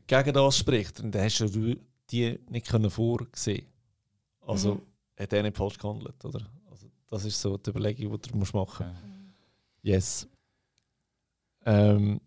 gegen 0.07 0.33
das 0.33 0.57
spricht, 0.59 0.99
dann 0.99 1.15
hast 1.15 1.39
ja 1.39 1.47
du 1.47 1.77
die 2.11 2.39
nicht 2.49 2.67
können 2.69 2.91
vorsehen. 2.91 3.67
Also 4.41 4.75
Mhm. 4.75 4.81
hat 5.19 5.33
er 5.33 5.43
nicht 5.45 5.57
falsch 5.57 5.79
gehandelt, 5.79 6.25
oder? 6.25 6.41
Also, 6.71 6.89
das 7.09 7.25
ist 7.25 7.41
so 7.41 7.57
die 7.57 7.71
Überlegung, 7.71 8.19
die 8.21 8.31
du 8.31 8.37
musst 8.37 8.55
machen 8.55 8.87
Ja. 9.83 9.95
Yes. 9.95 10.27
Ähm, 11.65 12.21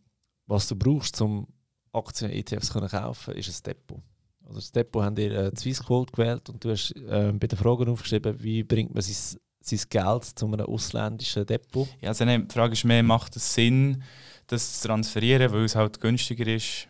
was 0.45 0.67
du 0.67 0.75
brauchst, 0.75 1.19
um 1.21 1.47
Aktien-ETFs 1.91 2.67
zu 2.67 2.79
kaufen, 2.79 3.35
ist 3.35 3.49
ein 3.49 3.63
Depot. 3.63 4.01
Also 4.45 4.55
das 4.55 4.71
Depot 4.71 5.03
haben 5.03 5.17
ihr 5.17 5.31
äh, 5.31 5.51
Swissquote 5.55 6.11
gewählt 6.11 6.49
und 6.49 6.63
du 6.63 6.71
hast 6.71 6.91
äh, 6.91 7.31
bei 7.33 7.47
den 7.47 7.57
Fragen 7.57 7.89
aufgeschrieben, 7.89 8.41
wie 8.43 8.63
bringt 8.63 8.93
man 8.93 9.01
sein, 9.01 9.39
sein 9.61 9.79
Geld 9.89 10.25
zu 10.25 10.45
einem 10.45 10.65
ausländischen 10.65 11.45
Depot. 11.45 11.87
Ja, 12.01 12.09
also 12.09 12.25
die 12.25 12.45
Frage 12.49 12.73
ist 12.73 12.83
mehr, 12.83 13.03
macht 13.03 13.35
es 13.35 13.53
Sinn, 13.53 14.03
das 14.47 14.81
zu 14.81 14.87
transferieren, 14.87 15.51
weil 15.51 15.63
es 15.63 15.75
halt 15.75 16.01
günstiger 16.01 16.47
ist? 16.47 16.87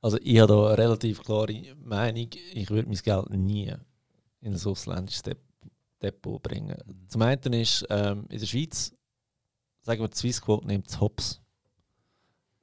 Also 0.00 0.18
ich 0.22 0.38
habe 0.38 0.52
da 0.52 0.66
eine 0.68 0.78
relativ 0.78 1.22
klare 1.22 1.74
Meinung, 1.82 2.28
ich 2.52 2.70
würde 2.70 2.88
mein 2.88 2.98
Geld 2.98 3.30
nie 3.30 3.72
in 4.40 4.54
ein 4.54 4.66
ausländisches 4.66 5.22
Dep 5.22 5.38
Depot 6.02 6.42
bringen. 6.42 6.76
Zum 7.08 7.22
einen 7.22 7.54
ist, 7.54 7.86
ähm, 7.88 8.26
in 8.28 8.38
der 8.38 8.46
Schweiz, 8.46 8.92
sagen 9.80 10.02
wir, 10.02 10.08
die 10.08 10.16
Swissquote 10.18 10.66
nimmt 10.66 10.88
es 10.88 11.00
hops. 11.00 11.40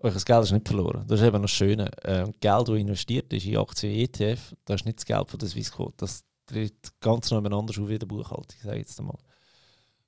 Euer 0.03 0.11
Geld 0.11 0.43
ist 0.43 0.51
nicht 0.51 0.67
verloren. 0.67 1.05
Das 1.07 1.19
ist 1.19 1.27
eben 1.27 1.41
das 1.41 1.51
Schöne. 1.51 1.91
Ähm, 2.03 2.31
Geld, 2.39 2.67
das 2.67 2.75
investiert 2.75 3.31
ist 3.33 3.45
in 3.45 3.57
Aktien 3.57 3.93
ETF, 3.93 4.55
das 4.65 4.81
ist 4.81 4.85
nicht 4.85 4.97
das 4.97 5.05
Geld 5.05 5.29
von 5.29 5.39
der 5.39 5.47
Swissquote. 5.47 5.93
Das 5.97 6.23
tritt 6.47 6.99
ganz 6.99 7.29
noch 7.29 7.43
anders 7.43 7.77
auf 7.77 7.87
wie 7.87 7.99
der 7.99 8.07
Buchhaltung, 8.07 8.57
sage 8.63 8.77
ich 8.77 8.87
jetzt 8.87 8.99
einmal. 8.99 9.17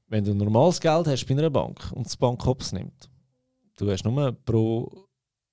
Wenn 0.08 0.24
du 0.24 0.34
normales 0.34 0.80
Geld 0.82 1.08
hast 1.08 1.26
bei 1.26 1.34
einer 1.36 1.50
Bank 1.50 1.92
und 1.92 2.12
die 2.12 2.18
Bank 2.18 2.44
hops 2.46 2.72
nimmt, 2.72 3.10
du 3.78 3.92
hast 3.92 4.04
nur 4.04 4.32
pro 4.32 5.08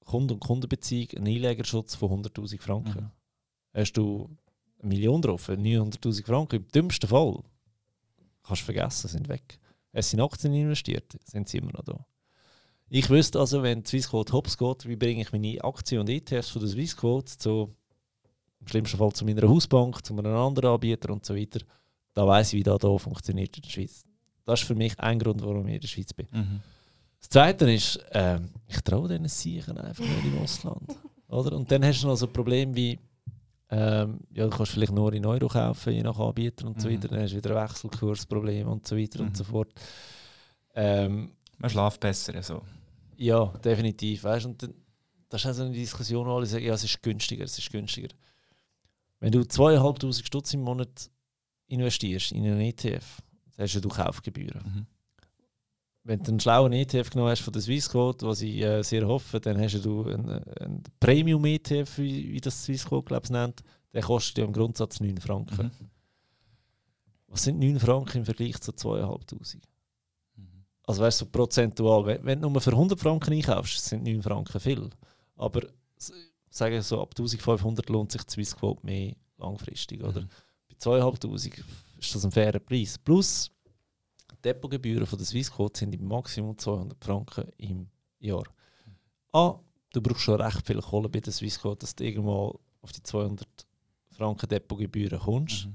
Kunde- 0.05 0.34
und 0.34 0.41
Kundenbeziehung 0.41 1.09
einen 1.16 1.26
Einlegerschutz 1.28 1.95
von 1.95 2.24
100'000 2.24 2.61
Franken. 2.61 3.05
Mhm. 3.05 3.11
Hast 3.74 3.93
du 3.93 4.28
eine 4.78 4.88
Million 4.88 5.20
drauf, 5.20 5.49
900'000 5.49 6.24
Franken, 6.24 6.57
im 6.57 6.68
dümmsten 6.68 7.09
Fall, 7.09 7.43
kannst 8.43 8.62
du 8.62 8.64
vergessen, 8.64 9.09
sind 9.09 9.28
weg. 9.28 9.59
Es 9.93 10.11
sind 10.11 10.20
Aktien 10.20 10.55
investiert, 10.55 11.16
sind 11.24 11.49
sie 11.49 11.59
immer 11.59 11.72
noch 11.72 11.84
da. 11.84 12.07
Ich 12.93 13.09
wüsste 13.09 13.38
also, 13.38 13.62
wenn 13.62 13.82
die 13.82 13.88
Swissquote 13.88 14.32
hops 14.32 14.59
geht, 14.59 14.86
wie 14.88 14.97
bringe 14.97 15.22
ich 15.22 15.32
meine 15.32 15.62
Aktien 15.62 16.01
und 16.01 16.09
ETFs 16.09 16.49
von 16.51 16.61
der 16.61 16.70
Swissquote 16.70 17.38
zu, 17.38 17.72
im 18.61 18.66
schlimmsten 18.66 18.99
Fall 18.99 19.12
zu 19.12 19.24
meiner 19.24 19.49
Hausbank, 19.49 20.05
zu 20.05 20.12
einem 20.12 20.26
anderen 20.34 20.70
Anbieter 20.74 21.11
und 21.12 21.24
so 21.24 21.36
weiter. 21.36 21.61
Da 22.14 22.26
weiß 22.26 22.53
ich, 22.53 22.59
wie 22.59 22.62
das 22.64 22.80
hier 22.80 22.99
funktioniert 22.99 23.57
in 23.57 23.62
der 23.62 23.70
Schweiz. 23.70 24.05
Das 24.45 24.61
ist 24.61 24.66
für 24.66 24.74
mich 24.74 24.99
ein 24.99 25.18
Grund, 25.20 25.41
warum 25.43 25.68
ich 25.68 25.74
in 25.76 25.80
der 25.80 25.88
Schweiz 25.88 26.12
bin. 26.12 26.26
Mhm. 26.32 26.61
Das 27.20 27.28
Zweite 27.28 27.70
ist, 27.72 28.01
ähm, 28.11 28.51
ich 28.66 28.80
traue 28.80 29.09
diesen 29.09 29.28
Siechen 29.28 29.78
einfach 29.78 30.03
nicht 30.05 30.24
im 30.24 30.38
Ausland. 30.38 30.97
Oder? 31.28 31.57
Und 31.57 31.70
dann 31.70 31.84
hast 31.84 32.03
du 32.03 32.09
noch 32.09 32.16
so 32.16 32.26
ein 32.26 32.32
Problem 32.32 32.74
wie, 32.74 32.99
ähm, 33.70 34.18
ja, 34.34 34.45
du 34.49 34.51
kannst 34.51 34.72
vielleicht 34.72 34.93
nur 34.93 35.12
in 35.12 35.24
Euro 35.24 35.47
kaufen, 35.47 35.93
je 35.93 36.03
nach 36.03 36.18
Anbieter 36.18 36.66
und 36.66 36.80
so 36.80 36.88
Mhm. 36.88 36.95
weiter. 36.95 37.09
Dann 37.09 37.20
hast 37.22 37.32
du 37.32 37.36
wieder 37.36 37.57
ein 37.57 37.68
Wechselkursproblem 37.68 38.66
und 38.66 38.88
so 38.88 38.97
weiter 38.97 39.20
Mhm. 39.20 39.28
und 39.28 39.36
so 39.36 39.45
fort. 39.45 39.68
Ähm, 40.74 41.30
Man 41.59 41.70
schläft 41.70 42.01
besser. 42.01 42.34
Also. 42.34 42.62
Ja, 43.21 43.47
definitiv. 43.59 44.25
Weißt? 44.25 44.47
Und 44.47 44.62
dann, 44.62 44.75
das 45.29 45.45
ist 45.45 45.51
auch 45.51 45.55
so 45.55 45.62
eine 45.64 45.73
Diskussion, 45.73 46.27
wo 46.27 46.37
alle 46.37 46.47
sagen, 46.47 46.64
ja, 46.64 46.73
es 46.73 46.85
ist 46.85 47.03
günstiger, 47.03 47.45
es 47.45 47.59
ist 47.59 47.71
günstiger. 47.71 48.09
Wenn 49.21 49.33
du 49.33 49.41
2'500 49.41 50.25
Stutz 50.25 50.55
im 50.55 50.62
Monat 50.62 51.11
investierst 51.66 52.33
in 52.33 52.47
einen 52.47 52.61
ETF, 52.61 53.23
dann 53.55 53.64
hast 53.64 53.75
ja 53.75 53.81
du 53.81 53.91
Kaufgebühren. 53.91 54.62
Mhm. 54.64 54.87
Wenn 56.03 56.23
du 56.23 56.31
einen 56.31 56.41
schlauen 56.41 56.73
ETF 56.73 57.11
genommen 57.11 57.31
hast 57.31 57.43
von 57.43 57.53
der 57.53 57.61
Swissquote, 57.61 58.27
was 58.27 58.41
ich 58.41 58.62
äh, 58.62 58.83
sehr 58.83 59.07
hoffe, 59.07 59.39
dann 59.39 59.61
hast 59.61 59.85
du 59.85 60.05
einen, 60.05 60.31
einen 60.31 60.83
Premium-ETF, 60.99 61.99
wie, 61.99 62.33
wie 62.33 62.41
das 62.41 62.64
Swissquote 62.64 63.05
glaube 63.05 63.27
ich 63.27 63.31
nennt, 63.31 63.62
der 63.93 64.03
kostet 64.03 64.39
dir 64.39 64.45
im 64.45 64.53
Grundsatz 64.55 64.99
9 64.99 65.18
Franken. 65.18 65.66
Mhm. 65.66 65.91
Was 67.27 67.45
sind 67.45 67.59
9 67.59 67.79
Franken 67.79 68.18
im 68.18 68.25
Vergleich 68.25 68.59
zu 68.61 68.73
2'500? 68.73 69.59
Mhm. 70.91 71.03
Also 71.03 71.03
weißt 71.03 71.20
du, 71.20 71.24
so 71.24 71.30
prozentual, 71.30 72.07
wenn, 72.07 72.24
wenn 72.24 72.41
du 72.41 72.51
nur 72.51 72.61
für 72.61 72.72
100 72.72 72.99
Franken 72.99 73.32
einkaufst, 73.32 73.84
sind 73.84 74.05
9 74.05 74.22
Franken 74.22 74.61
viel. 74.61 74.91
Aber 75.36 75.62
sagen 76.51 76.82
so, 76.82 77.01
ab 77.01 77.11
1500 77.11 77.88
lohnt 77.88 78.12
sich 78.12 78.22
die 78.24 78.32
Swissquote 78.32 78.84
mehr 78.84 79.14
langfristig. 79.38 80.03
Oder? 80.03 80.22
Mhm. 80.22 80.28
Bei 80.68 80.74
2500 80.76 81.64
ist 81.99 82.14
das 82.14 82.24
ein 82.24 82.32
fairer 82.32 82.59
Preis. 82.59 82.99
Plus, 82.99 83.51
die 84.30 84.43
Depotgebühren 84.43 85.07
von 85.07 85.18
der 85.18 85.26
Swissquote 85.26 85.78
sind 85.78 85.95
im 85.95 86.07
Maximum 86.07 86.59
200 86.59 87.03
Franken 87.03 87.49
im 87.59 87.88
Jahr. 88.18 88.45
A, 89.32 89.59
du 89.93 90.01
brauchst 90.01 90.22
schon 90.22 90.41
recht 90.41 90.66
viel 90.66 90.80
Kohle 90.80 91.09
bei 91.09 91.20
der 91.20 91.32
Swissquote, 91.32 91.80
dass 91.80 91.95
du 91.95 92.05
irgendwann 92.05 92.53
auf 92.82 92.93
die 92.93 93.03
200 93.03 93.47
Franken 94.11 94.49
Depotgebühren 94.49 95.20
kommst. 95.20 95.66
Mhm. 95.66 95.74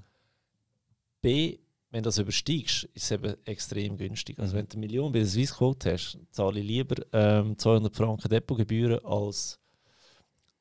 B, 1.21 1.57
wenn 1.95 2.03
du 2.03 2.09
das 2.09 2.17
übersteigst, 2.17 2.83
ist 2.93 3.03
es 3.05 3.11
eben 3.11 3.35
extrem 3.45 3.95
günstig. 3.95 4.37
Also 4.37 4.51
Mhm. 4.53 4.57
wenn 4.57 4.67
du 4.67 4.73
eine 4.73 4.79
Million 4.81 5.11
bei 5.13 5.19
der 5.19 5.27
Swissquote 5.29 5.93
hast, 5.93 6.17
zahle 6.29 6.59
ich 6.59 6.67
lieber 6.67 6.95
ähm, 7.13 7.57
200 7.57 7.95
Franken 7.95 8.27
Depotgebühren 8.27 8.99
als 9.05 9.57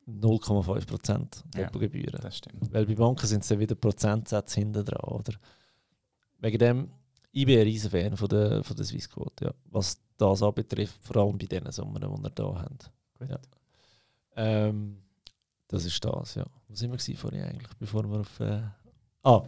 0,5% 0.06 1.42
Ja. 1.56 1.64
Depotgebühren. 1.64 2.20
Das 2.22 2.36
stimmt. 2.36 2.72
Weil 2.72 2.86
bei 2.86 2.94
Banken 2.94 3.26
sind 3.26 3.42
es 3.42 3.48
dann 3.48 3.58
wieder 3.58 3.74
Prozentsätze 3.74 4.60
hinten 4.60 4.84
dran, 4.84 5.10
oder? 5.12 5.34
Wegen 6.38 6.58
dem, 6.58 6.90
ich 7.32 7.44
bin 7.46 7.58
ein 7.58 7.64
riesen 7.64 7.90
Fan 7.90 8.16
von 8.16 8.28
der, 8.28 8.62
von 8.62 8.76
der 8.76 8.84
Swissquote, 8.84 9.46
ja. 9.46 9.54
Was 9.72 10.00
das 10.16 10.40
anbetrifft, 10.40 11.02
vor 11.02 11.16
allem 11.16 11.36
bei 11.36 11.46
den 11.46 11.68
Summen, 11.72 12.00
die 12.00 12.06
wir 12.06 12.32
hier 12.36 12.60
haben. 12.60 12.78
Gut. 13.18 13.28
Ja. 13.28 13.38
Ähm, 14.36 14.98
das 15.66 15.84
ist 15.84 16.04
das, 16.04 16.36
ja. 16.36 16.44
Wo 16.68 16.76
sind 16.76 16.92
wir 16.92 17.16
vorhin 17.16 17.42
eigentlich, 17.42 17.74
bevor 17.76 18.04
wir 18.04 18.20
auf... 18.20 18.38
Äh 18.38 18.62
ah, 19.24 19.42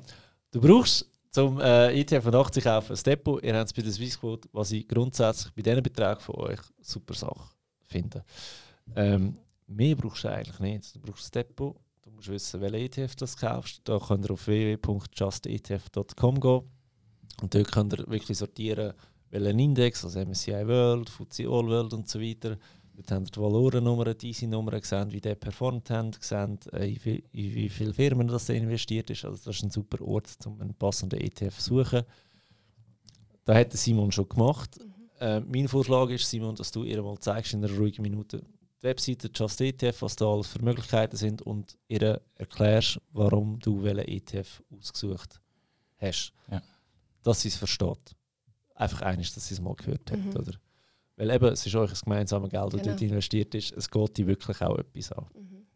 du 0.50 0.60
brauchst 0.60 1.08
zum 1.36 1.60
äh, 1.60 1.92
ETF 2.00 2.24
von 2.24 2.34
80 2.34 2.64
kaufen 2.64 2.96
ein 2.96 3.02
Depot. 3.04 3.42
Ihr 3.42 3.54
habt 3.54 3.66
es 3.66 3.74
bei 3.74 3.82
der 3.82 3.92
Swissquote, 3.92 4.48
was 4.52 4.72
ich 4.72 4.88
grundsätzlich 4.88 5.52
bei 5.52 5.60
diesen 5.60 5.82
Beträgen 5.82 6.20
von 6.20 6.34
euch 6.36 6.60
super 6.80 7.12
Sache 7.12 7.50
finde. 7.82 8.24
Ähm, 8.94 9.36
mehr 9.66 9.94
brauchst 9.96 10.24
du 10.24 10.28
eigentlich 10.28 10.58
nicht. 10.60 10.94
Du 10.94 11.00
brauchst 11.00 11.26
ein 11.36 11.42
Depot, 11.42 11.76
du 12.00 12.10
musst 12.10 12.28
wissen, 12.28 12.58
welchen 12.62 12.76
ETF 12.76 13.16
du 13.16 13.26
kaufst. 13.38 13.82
Da 13.84 13.98
könnt 13.98 14.24
ihr 14.24 14.30
auf 14.30 14.46
www.justetf.com 14.46 16.40
gehen 16.40 16.62
und 17.42 17.54
dort 17.54 17.70
könnt 17.70 17.92
ihr 17.92 18.06
wirklich 18.08 18.38
sortieren, 18.38 18.94
welchen 19.28 19.58
Index, 19.58 20.06
also 20.06 20.24
MSCI 20.24 20.66
World, 20.66 21.10
FTSE 21.10 21.48
All 21.50 21.66
World 21.66 21.92
und 21.92 22.08
so 22.08 22.18
weiter. 22.18 22.56
Dort 22.96 23.10
habt 23.10 23.28
ihr 23.28 23.32
die 23.32 23.40
Valorennummern, 23.40 24.16
die 24.16 24.28
Easy-Nummern 24.28 24.80
gesehen, 24.80 25.12
wie 25.12 25.20
der 25.20 25.34
performt 25.34 25.90
hat, 25.90 26.18
gesehen, 26.18 26.58
äh, 26.72 26.88
in, 26.88 27.04
wie, 27.04 27.24
in 27.32 27.54
wie 27.54 27.68
viele 27.68 27.92
Firmen 27.92 28.26
das 28.26 28.48
investiert 28.48 29.10
ist. 29.10 29.24
Also 29.24 29.36
das 29.44 29.56
ist 29.56 29.62
ein 29.62 29.70
super 29.70 30.02
Ort, 30.02 30.38
um 30.46 30.60
einen 30.60 30.74
passenden 30.74 31.20
ETF 31.20 31.58
zu 31.58 31.84
suchen. 31.84 32.04
Da 33.44 33.54
hat 33.54 33.72
Simon 33.74 34.10
schon 34.10 34.28
gemacht. 34.28 34.78
Äh, 35.20 35.40
mein 35.40 35.68
Vorschlag 35.68 36.08
ist, 36.10 36.28
Simon, 36.28 36.56
dass 36.56 36.70
du 36.70 36.84
ihr 36.84 37.02
mal 37.02 37.18
zeigst 37.18 37.52
in 37.52 37.64
einer 37.64 37.76
ruhigen 37.76 38.02
Minute 38.02 38.42
die 38.80 38.82
Webseite 38.82 39.30
Just 39.34 39.60
ETF, 39.60 40.02
was 40.02 40.16
da 40.16 40.26
alles 40.26 40.48
für 40.48 40.62
Möglichkeiten 40.62 41.16
sind 41.16 41.42
und 41.42 41.76
ihr 41.88 42.20
erklärst, 42.34 43.00
warum 43.12 43.58
du 43.58 43.82
welchen 43.82 44.08
ETF 44.08 44.62
ausgesucht 44.70 45.40
hast. 45.98 46.32
Ja. 46.50 46.62
Dass 47.22 47.42
sie 47.42 47.48
es 47.48 47.56
versteht. 47.56 48.16
Einfach 48.74 49.02
eines, 49.02 49.34
dass 49.34 49.48
sie 49.48 49.54
es 49.54 49.60
mal 49.60 49.74
gehört 49.74 50.10
hat. 50.10 50.18
Mhm. 50.18 50.36
Oder? 50.36 50.52
Weil 51.16 51.30
eben, 51.30 51.46
es 51.46 51.64
ist 51.66 51.74
euch 51.74 51.90
ein 51.90 51.98
gemeinsames 52.04 52.50
Geld, 52.50 52.64
das 52.74 52.80
Genau. 52.80 52.92
dort 52.92 53.02
investiert 53.02 53.54
ist. 53.54 53.72
Es 53.72 53.90
geht 53.90 54.16
dir 54.16 54.26
wirklich 54.26 54.60
auch 54.60 54.78
etwas 54.78 55.12
an. 55.12 55.26
Mhm. 55.34 55.66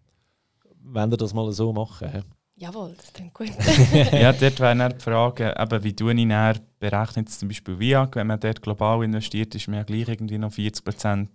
Wenn 0.83 1.11
ihr 1.11 1.17
das 1.17 1.33
mal 1.33 1.51
so 1.53 1.73
machen, 1.73 2.09
hä? 2.11 2.23
Jawohl, 2.57 2.95
das 2.95 3.11
klingt 3.13 3.33
gut. 3.33 3.49
ja, 4.13 4.33
dort 4.35 4.61
wäre 4.61 4.77
dann 4.77 4.93
die 4.93 5.03
Frage, 5.03 5.55
eben, 5.59 5.83
wie 5.85 5.97
tue 5.97 6.13
ich 6.13 6.29
dann 6.29 6.61
berechnet 6.79 7.31
zum 7.31 7.49
Beispiel 7.49 7.79
VIAG, 7.79 8.17
wenn 8.17 8.27
man 8.27 8.39
dort 8.39 8.61
global 8.61 9.03
investiert, 9.03 9.55
ist 9.55 9.67
man 9.69 9.79
ja 9.79 9.83
gleich 9.83 10.09
irgendwie 10.09 10.37
noch 10.37 10.53
40% 10.53 11.27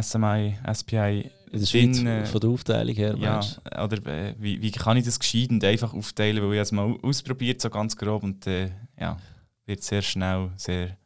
SMI, 0.00 0.58
SPI 0.72 1.30
in 1.52 1.60
der 1.60 1.66
Schweiz 1.66 1.96
drin, 1.98 2.06
äh, 2.06 2.24
von 2.26 2.40
der 2.40 2.50
Aufteilung 2.50 2.94
her, 2.94 3.14
Ja, 3.18 3.40
oder 3.84 4.04
äh, 4.06 4.34
wie, 4.38 4.60
wie 4.62 4.70
kann 4.70 4.96
ich 4.96 5.04
das 5.04 5.18
gescheit 5.18 5.50
und 5.50 5.62
einfach 5.62 5.92
aufteilen, 5.92 6.42
weil 6.42 6.54
ich 6.54 6.60
es 6.60 6.72
mal 6.72 6.96
ausprobiert, 7.02 7.60
so 7.60 7.68
ganz 7.68 7.96
grob 7.96 8.22
und 8.22 8.46
äh, 8.46 8.70
ja, 8.98 9.18
wird 9.66 9.82
sehr 9.82 10.02
schnell 10.02 10.50
sehr 10.56 10.96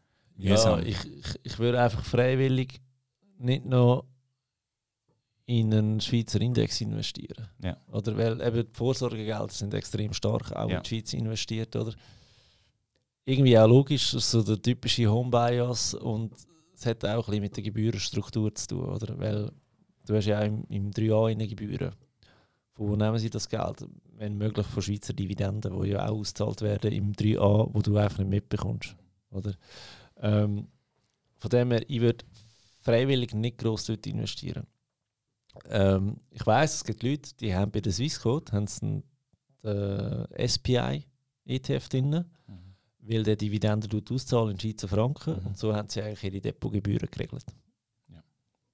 Ja, 0.43 0.79
ich, 0.81 0.97
ich, 1.05 1.41
ich 1.43 1.59
würde 1.59 1.81
einfach 1.81 2.05
freiwillig 2.05 2.81
nicht 3.39 3.65
noch 3.65 4.05
in 5.47 5.75
einen 5.75 6.01
Schweizer 6.01 6.41
Index 6.41 6.81
investieren. 6.81 7.49
Ja. 7.63 7.77
Oder 7.91 8.17
weil 8.17 8.41
eben 8.41 8.67
die 8.69 8.73
Vorsorgegelder 8.77 9.49
sind 9.51 9.75
extrem 9.75 10.13
stark 10.13 10.53
auch 10.53 10.69
Ja. 10.71 10.77
in 10.77 10.83
die 10.83 10.89
Schweiz 10.89 11.13
investiert. 11.13 11.75
Oder? 11.75 11.93
Irgendwie 13.25 13.59
auch 13.59 13.67
logisch, 13.69 14.11
so 14.11 14.43
der 14.43 14.61
typische 14.63 15.07
Home-Bias 15.11 15.95
und 15.95 16.35
es 16.75 16.87
hat 16.87 17.05
auch 17.05 17.09
ein 17.09 17.17
bisschen 17.27 17.41
mit 17.43 17.57
der 17.57 17.65
Gebührenstruktur 17.65 18.55
zu 18.55 18.67
tun. 18.69 18.85
Oder? 18.91 19.19
Weil 19.19 19.51
du 20.07 20.15
hast 20.17 20.27
ja 20.27 20.41
auch 20.41 20.45
im, 20.45 20.65
im 20.69 20.91
3a 20.91 21.31
eine 21.33 21.49
Gebühren. 21.49 21.93
Von 22.75 22.89
wo 22.89 22.97
nehmen 22.97 23.19
sie 23.19 23.29
das 23.31 23.49
Geld? 23.49 23.85
Wenn 24.17 24.39
möglich 24.39 24.67
von 24.67 24.83
Schweizer 24.83 25.13
Dividenden, 25.13 25.81
die 25.83 25.89
ja 25.91 26.07
auch 26.09 26.19
ausgezahlt 26.21 26.63
werden 26.63 26.93
im 26.93 27.13
3a, 27.13 27.69
wo 27.73 27.81
du 27.83 27.97
einfach 27.97 28.19
nicht 28.19 28.31
mitbekommst. 28.31 28.95
Oder? 29.31 29.55
Ähm, 30.21 30.69
von 31.39 31.51
dem 31.51 31.71
her, 31.71 31.83
ich 31.89 32.01
würde 32.01 32.25
freiwillig 32.83 33.35
nicht 33.35 33.59
gross 33.59 33.87
dort 33.87 34.07
investieren. 34.07 34.67
Ähm, 35.69 36.17
ich 36.31 36.47
weiß, 36.47 36.75
es 36.75 36.85
gibt 36.85 37.03
Leute, 37.03 37.35
die 37.41 37.55
haben 37.55 37.71
bei 37.73 37.81
der 37.81 37.93
Swissquote 37.93 38.53
haben 38.53 38.67
sie 38.67 38.83
einen 38.83 39.03
äh, 40.37 40.49
SPI 40.49 41.05
ETF 41.45 41.89
drin, 41.89 42.11
Mhm. 42.11 42.75
weil 43.01 43.23
der 43.25 43.37
Dividenden 43.37 43.91
tut 43.91 44.11
auszahlen 44.13 44.53
in 44.53 44.61
Schweizer 44.61 44.89
Franken 44.89 45.41
Mhm. 45.41 45.47
und 45.49 45.59
so 45.59 45.75
haben 45.75 45.89
sie 45.89 46.03
eigentlich 46.03 46.23
ihre 46.25 46.41
Depotgebühren 46.41 47.09
geregelt. 47.11 47.45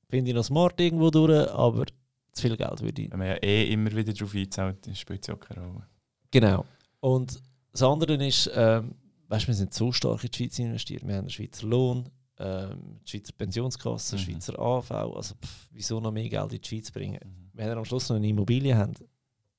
finde 0.08 0.30
ich 0.30 0.36
noch 0.36 0.44
smart 0.44 0.80
irgendwo 0.80 1.10
durch, 1.10 1.50
aber 1.50 1.84
zu 2.32 2.42
viel 2.42 2.56
Geld 2.56 2.80
würde 2.80 3.02
ich. 3.02 3.10
Wenn 3.10 3.18
man 3.18 3.26
ja 3.28 3.34
eh 3.42 3.72
immer 3.72 3.90
wieder 3.90 4.12
darauf 4.12 4.32
einzahlt, 4.36 4.88
spielt 4.96 5.22
es 5.22 5.26
ja 5.26 5.34
auch 5.34 5.40
keine 5.40 5.66
Rolle. 5.66 5.86
Genau. 6.30 6.64
Und 7.00 7.40
das 7.72 7.82
andere 7.82 8.14
ist, 8.24 8.48
ähm, 8.54 8.94
weißt, 9.28 9.46
wir 9.46 9.54
sind 9.54 9.74
so 9.74 9.92
stark 9.92 10.22
in 10.24 10.30
die 10.30 10.36
Schweiz 10.36 10.58
investiert. 10.58 11.02
Wir 11.06 11.14
haben 11.14 11.20
einen 11.20 11.30
Schweizer 11.30 11.66
Lohn, 11.66 12.08
ähm, 12.38 13.00
die 13.06 13.10
Schweizer 13.10 13.32
Pensionskasse, 13.32 14.16
Mhm. 14.16 14.20
Schweizer 14.20 14.58
AV. 14.58 14.90
Also 14.90 15.34
pff, 15.34 15.68
wieso 15.72 16.00
noch 16.00 16.12
mehr 16.12 16.28
Geld 16.28 16.52
in 16.52 16.60
die 16.60 16.68
Schweiz 16.68 16.90
bringen? 16.90 17.20
Mhm. 17.24 17.50
Wenn 17.54 17.66
wir 17.68 17.76
am 17.76 17.84
Schluss 17.84 18.08
noch 18.08 18.16
eine 18.16 18.28
Immobilie 18.28 18.76
haben, 18.76 18.92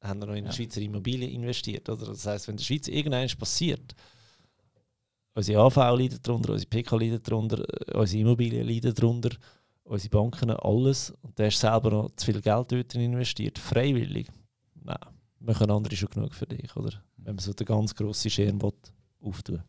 haben 0.02 0.20
wir 0.20 0.28
noch 0.28 0.34
in 0.34 0.40
eine 0.40 0.48
Ja. 0.48 0.54
Schweizer 0.54 0.82
Immobilie 0.82 1.30
investiert. 1.30 1.90
Oder? 1.90 2.06
Das 2.08 2.26
heißt, 2.26 2.48
wenn 2.48 2.58
der 2.58 2.64
Schweiz 2.64 2.88
irgendeines 2.88 3.36
passiert, 3.36 3.96
unsere 5.34 5.62
AV 5.62 5.76
leidet 5.98 6.28
darunter, 6.28 6.54
unsere 6.54 6.70
PK 6.70 6.96
leidet 6.98 7.28
darunter, 7.28 7.60
äh, 7.90 7.98
unsere 7.98 8.22
Immobilien 8.22 8.68
leiden 8.68 8.94
darunter, 8.94 9.30
unsere 9.84 10.10
Banken, 10.10 10.52
alles. 10.52 11.12
Und 11.22 11.38
der 11.38 11.48
ist 11.48 11.60
selber 11.60 11.90
noch 11.92 12.12
zu 12.16 12.26
viel 12.26 12.42
Geld 12.42 12.72
dort 12.72 12.96
investiert, 12.96 13.58
freiwillig. 13.58 14.28
Nein, 14.84 14.98
machen 15.40 15.70
andere 15.72 15.96
schon 15.96 16.10
genug 16.10 16.34
für 16.34 16.46
dich, 16.46 16.76
oder? 16.76 16.92
Wenn 17.18 17.36
man 17.36 17.40
so 17.44 17.54
den 17.54 17.66
ganz 17.66 17.94
grossen 17.96 18.30
Schirm 18.32 18.62
will, 18.62 18.74
auftun 19.22 19.64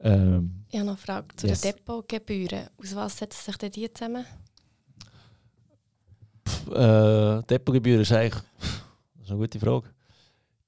ähm, 0.00 0.64
Ich 0.68 0.74
habe 0.78 0.86
noch 0.86 0.92
eine 0.94 0.96
Frage 0.98 1.28
zu 1.36 1.46
Yes. 1.46 1.60
den 1.60 1.72
Depotgebühren. 1.72 2.68
Aus 2.76 2.94
was 2.94 3.18
setzen 3.18 3.42
sich 3.44 3.56
denn 3.56 3.70
die 3.72 3.92
zusammen? 3.92 4.24
pff, 6.46 6.68
äh, 6.72 7.42
Depotgebühr 7.42 8.00
ist 8.00 8.12
eigentlich 8.12 8.42
das 9.14 9.24
ist 9.24 9.30
eine 9.30 9.38
gute 9.38 9.58
Frage. 9.58 9.88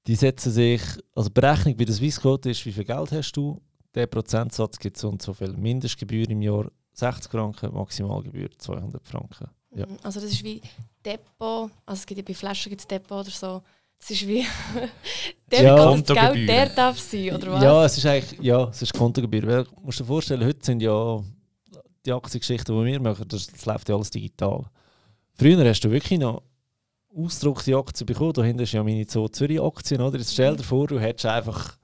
Die 0.07 0.15
setzen 0.15 0.51
sich, 0.51 0.81
also 1.13 1.29
Berechnung 1.29 1.75
bei 1.77 1.85
der 1.85 1.93
Swissquote 1.93 2.49
ist, 2.49 2.65
wie 2.65 2.71
viel 2.71 2.85
Geld 2.85 3.11
hast 3.11 3.33
du? 3.33 3.61
Der 3.93 4.07
Prozentsatz 4.07 4.79
gibt 4.79 4.97
so 4.97 5.09
und 5.09 5.21
so 5.21 5.33
viel 5.33 5.53
Mindestgebühr 5.53 6.27
im 6.29 6.41
Jahr 6.41 6.71
60 6.93 7.29
Franken, 7.31 7.73
Maximalgebühr 7.73 8.49
200 8.57 9.05
Franken. 9.05 9.49
Ja. 9.75 9.85
Mhm. 9.85 9.97
Also 10.01 10.19
das 10.19 10.31
ist 10.31 10.43
wie 10.43 10.61
Depot, 11.05 11.69
also 11.85 11.99
es 11.99 12.05
gibt 12.05 12.17
ja 12.17 12.23
bei 12.27 12.33
Flaschen 12.33 12.69
gibt's 12.71 12.87
Depot 12.87 13.19
oder 13.19 13.29
so. 13.29 13.61
Das 13.99 14.11
ist 14.11 14.27
wie 14.27 14.45
der 15.51 15.63
Ja. 15.63 15.75
kann 15.75 16.03
das 16.03 16.17
Geld 16.33 16.49
der 16.49 16.69
darf 16.69 16.99
sein, 16.99 17.33
oder 17.35 17.51
was? 17.53 17.63
Ja, 17.63 17.85
es 17.85 17.97
ist 17.97 18.05
eigentlich, 18.05 18.39
ja, 18.41 18.63
es 18.69 18.81
ist 18.81 18.93
Kontogebühr. 18.93 19.43
Weil, 19.47 19.63
du 19.63 19.71
musst 19.83 19.99
dir 19.99 20.05
vorstellen, 20.05 20.45
heute 20.45 20.63
sind 20.65 20.81
ja 20.81 21.21
die 22.05 22.11
Aktiengeschichten, 22.13 22.77
die 22.77 22.85
wir 22.85 22.99
machen, 23.01 23.27
das, 23.27 23.47
das 23.47 23.65
läuft 23.65 23.89
ja 23.89 23.95
alles 23.95 24.09
digital. 24.11 24.65
Früher 25.33 25.67
hast 25.69 25.81
du 25.81 25.91
wirklich 25.91 26.19
noch 26.19 26.41
ausgedruckte 27.15 27.75
Aktien 27.75 28.05
bekommen. 28.05 28.33
Da 28.33 28.43
hinten 28.43 28.63
ist 28.63 28.71
ja 28.73 28.83
meine 28.83 29.05
Zoo 29.07 29.27
Zürich 29.27 29.61
Aktien, 29.61 30.01
oder? 30.01 30.17
Jetzt 30.17 30.33
stell 30.33 30.55
dir 30.55 30.63
vor, 30.63 30.87
du 30.87 30.99
hättest 30.99 31.25
einfach 31.25 31.77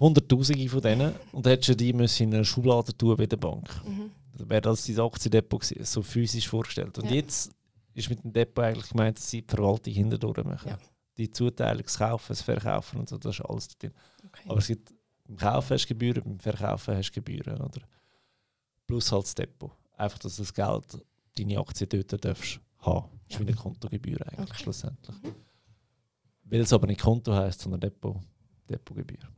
Hunderttausende 0.00 0.68
von 0.68 0.80
denen 0.80 1.14
und 1.32 1.46
hättest 1.46 1.78
die 1.78 1.92
müssen 1.92 2.24
in 2.24 2.34
einer 2.34 2.44
Schublade 2.44 2.96
tun 2.96 3.16
bei 3.16 3.26
der 3.26 3.36
Bank. 3.36 3.68
Mhm. 3.86 4.10
Dann 4.36 4.48
wäre 4.50 4.62
das 4.62 4.86
dein 4.86 4.98
Aktiendepot 4.98 5.60
gewesen, 5.60 5.84
so 5.84 6.02
physisch 6.02 6.48
vorgestellt. 6.48 6.98
Und 6.98 7.04
Ja. 7.10 7.16
jetzt 7.16 7.52
ist 7.94 8.08
mit 8.10 8.24
dem 8.24 8.32
Depot 8.32 8.64
eigentlich 8.64 8.88
gemeint, 8.88 9.18
dass 9.18 9.30
sie 9.30 9.42
die 9.42 9.54
Verwaltung 9.54 9.92
hinterdurch 9.92 10.42
machen. 10.44 10.70
Ja. 10.70 10.78
Die 11.18 11.30
Zuteilung, 11.30 11.82
das 11.82 11.98
Kaufen, 11.98 12.26
das 12.28 12.42
Verkaufen 12.42 13.00
und 13.00 13.08
so, 13.08 13.18
das 13.18 13.38
ist 13.38 13.44
alles 13.44 13.68
drin. 13.68 13.92
Okay. 14.26 14.48
Aber 14.48 14.58
es 14.58 14.66
gibt, 14.66 14.92
beim 15.24 15.36
Kaufen 15.36 15.74
hast 15.74 15.84
du 15.84 15.88
Gebühren, 15.88 16.22
beim 16.24 16.40
Verkaufen 16.40 16.96
hast 16.96 17.10
du 17.10 17.14
Gebühren. 17.14 17.60
Oder? 17.60 17.82
Plus 18.86 19.12
halt 19.12 19.24
das 19.24 19.34
Depot. 19.34 19.72
Einfach, 19.96 20.18
dass 20.18 20.36
das 20.36 20.52
Geld, 20.54 20.98
deine 21.36 21.58
Aktien 21.58 21.88
dort 21.90 22.24
darfst 22.24 22.60
haben. 22.78 23.08
Das 23.28 23.38
ist 23.38 23.46
wie 23.46 23.48
eine 23.48 23.56
Kontogebühr 23.56 24.20
eigentlich 24.26 24.50
Okay. 24.50 24.62
schlussendlich. 24.62 25.16
Weil 26.44 26.60
es 26.60 26.72
aber 26.72 26.86
nicht 26.86 27.00
Konto 27.00 27.32
heisst, 27.34 27.60
sondern 27.60 27.80
Depot, 27.80 28.16
Depotgebühr. 28.68 29.28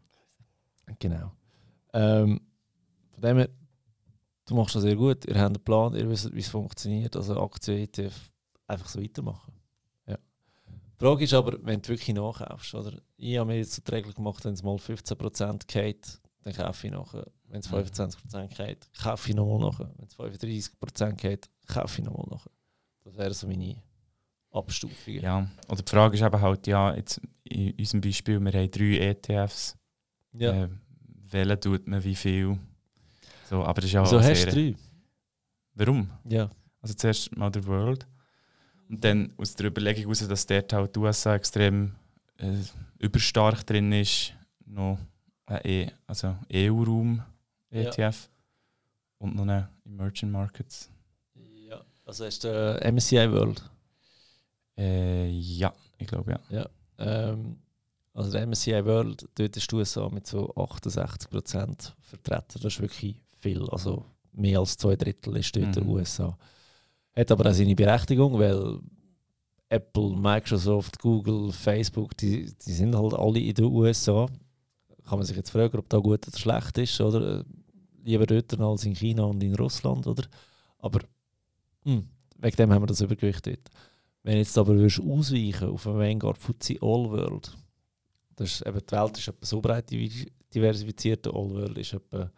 Genau. 0.98 1.32
Ähm, 1.92 2.40
von 3.12 3.22
dem 3.22 3.36
her, 3.38 3.48
du 4.46 4.54
machst 4.54 4.74
das 4.74 4.82
sehr 4.82 4.96
gut. 4.96 5.24
Ihr 5.26 5.34
habt 5.36 5.46
einen 5.54 5.64
Plan, 5.64 5.94
ihr 5.94 6.08
wisst, 6.08 6.32
wie 6.34 6.40
es 6.40 6.48
funktioniert. 6.48 7.14
Also 7.16 7.40
Aktien, 7.40 7.78
ETF, 7.78 8.32
einfach 8.66 8.88
so 8.88 9.00
weitermachen. 9.00 9.52
Die 11.04 11.08
Frage 11.10 11.24
ist 11.24 11.34
aber, 11.34 11.58
wenn 11.62 11.82
du 11.82 11.88
wirklich 11.90 12.14
nachkaufst. 12.16 12.74
Oder? 12.74 12.98
Ich 13.18 13.36
habe 13.36 13.48
mir 13.50 13.58
jetzt 13.58 13.74
so 13.74 13.82
die 13.86 13.90
Regel 13.90 14.14
gemacht, 14.14 14.42
wenn 14.46 14.54
es 14.54 14.62
mal 14.62 14.76
15% 14.76 15.66
geht, 15.66 16.18
dann 16.42 16.54
kaufe 16.54 16.86
ich 16.86 16.92
nachher. 16.94 17.26
Wenn 17.48 17.60
es 17.60 17.70
Mhm. 17.70 17.76
25% 17.76 18.56
geht, 18.56 18.88
kaufe 19.02 19.28
ich 19.28 19.36
nochmal 19.36 19.58
nachher. 19.70 19.90
Wenn 19.98 20.06
es 20.06 20.14
35% 20.16 21.12
geht, 21.20 21.50
kaufe 21.66 22.00
ich 22.00 22.06
nochmal 22.06 22.26
nachher. 22.30 22.50
Das 23.04 23.18
wäre 23.18 23.34
so 23.34 23.46
meine 23.46 23.76
Abstufung. 24.50 25.14
Ja, 25.20 25.46
oder 25.68 25.82
die 25.82 25.90
Frage 25.90 26.16
ist 26.16 26.22
eben 26.22 26.40
halt, 26.40 26.66
ja, 26.66 26.94
jetzt 26.94 27.20
in 27.42 27.72
unserem 27.78 28.00
Beispiel, 28.00 28.40
wir 28.40 28.52
haben 28.52 28.70
drei 28.70 28.98
ETFs. 29.10 29.76
ja. 30.32 30.64
Äh, 30.64 30.68
wählen 31.30 31.60
tut 31.60 31.86
man 31.86 32.02
wie 32.02 32.14
viel? 32.14 32.58
So, 33.50 33.62
aber 33.62 33.74
das 33.82 33.86
ist 33.86 33.92
ja 33.92 34.06
so 34.06 34.16
auch 34.18 34.22
hast 34.22 34.46
du 34.46 34.50
drei. 34.52 34.74
Warum? 35.74 36.08
Ja. 36.24 36.48
Also 36.80 36.94
zuerst 36.94 37.36
mal 37.36 37.50
der 37.50 37.66
World. 37.66 38.06
Und 38.94 39.02
dann 39.04 39.32
aus 39.36 39.54
der 39.56 39.66
Überlegung 39.66 40.02
heraus, 40.04 40.26
dass 40.28 40.46
dort 40.46 40.72
halt 40.72 40.94
die 40.94 41.00
USA 41.00 41.34
extrem 41.34 41.96
äh, 42.38 42.58
überstark 43.00 43.66
drin 43.66 43.90
ist, 43.90 44.32
noch 44.66 44.98
ein 45.46 45.60
e 45.64 45.90
also 46.06 46.36
EU-Raum 46.52 47.20
Ja. 47.70 47.80
ETF 47.90 48.28
und 49.18 49.34
noch 49.34 49.42
eine 49.42 49.68
Emerging 49.84 50.30
Markets. 50.30 50.88
ja. 51.68 51.80
Also 52.06 52.24
hast 52.24 52.44
du 52.44 52.48
äh, 52.80 52.92
MSCI 52.92 53.32
World. 53.32 53.68
Äh, 54.78 55.28
ja, 55.28 55.72
ich 55.98 56.06
glaube 56.06 56.38
ja. 56.50 56.68
Ähm, 56.98 57.56
also 58.12 58.30
der 58.30 58.46
MSCI 58.46 58.84
World, 58.84 59.28
dort 59.34 59.56
ist 59.56 59.70
die 59.72 59.74
USA 59.74 60.08
mit 60.08 60.24
so 60.28 60.54
68% 60.54 61.92
vertreten. 62.00 62.44
Das 62.62 62.64
ist 62.64 62.80
wirklich 62.80 63.16
viel. 63.40 63.68
Also 63.70 64.04
mehr 64.32 64.60
als 64.60 64.76
zwei 64.76 64.94
Drittel 64.94 65.36
ist 65.36 65.56
dort 65.56 65.74
der 65.74 65.82
Mhm. 65.82 65.90
USA. 65.90 66.38
Hat 67.16 67.30
aber 67.30 67.50
auch 67.50 67.54
seine 67.54 67.74
Berechtigung, 67.74 68.38
weil 68.38 68.80
Apple, 69.68 70.16
Microsoft, 70.16 70.98
Google, 70.98 71.52
Facebook, 71.52 72.16
die, 72.16 72.52
die 72.66 72.72
sind 72.72 72.94
halt 72.94 73.14
alle 73.14 73.40
in 73.40 73.54
den 73.54 73.64
USA. 73.66 74.26
Kann 75.04 75.18
man 75.18 75.26
sich 75.26 75.36
jetzt 75.36 75.50
fragen, 75.50 75.78
ob 75.78 75.88
da 75.88 75.98
gut 75.98 76.26
oder 76.26 76.38
schlecht 76.38 76.78
ist, 76.78 77.00
oder? 77.00 77.44
Lieber 78.04 78.26
dort 78.26 78.60
als 78.60 78.84
in 78.84 78.94
China 78.94 79.24
und 79.24 79.42
in 79.42 79.54
Russland, 79.54 80.06
oder? 80.06 80.24
Aber 80.78 81.00
hm, 81.84 82.08
wegen 82.38 82.56
dem 82.56 82.72
haben 82.72 82.82
wir 82.82 82.86
das 82.86 83.00
Übergewicht 83.00 83.46
dort. 83.46 83.70
Wenn 84.22 84.38
jetzt 84.38 84.56
aber 84.56 84.74
würdest 84.74 85.00
ausweichen 85.00 85.68
auf 85.68 85.86
einen 85.86 85.98
Vanguard 85.98 86.38
FTSE 86.38 86.76
All 86.80 87.10
World, 87.10 87.56
das 88.36 88.52
ist 88.52 88.66
eben, 88.66 88.78
die 88.78 88.92
Welt 88.92 89.18
ist 89.18 89.28
etwa 89.28 89.46
so 89.46 89.60
breit 89.60 89.90
diversifiziert, 89.90 91.26
der 91.26 91.34
All 91.34 91.50
World 91.50 91.78
ist 91.78 91.92
etwa 91.92 92.30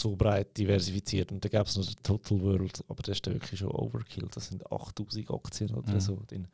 so 0.00 0.16
breit 0.16 0.56
diversifiziert. 0.56 1.30
Und 1.32 1.44
dann 1.44 1.50
gäbe 1.50 1.64
es 1.64 1.76
noch 1.76 1.84
den 1.86 2.02
Total 2.02 2.40
World, 2.40 2.84
aber 2.88 3.02
das 3.02 3.16
ist 3.16 3.26
dann 3.26 3.34
wirklich 3.34 3.60
schon 3.60 3.70
Overkill. 3.70 4.28
Das 4.32 4.48
sind 4.48 4.70
8000 4.70 5.30
Aktien 5.30 5.74
oder 5.74 5.92
Mhm. 5.92 6.00
so 6.00 6.20
drin. 6.26 6.48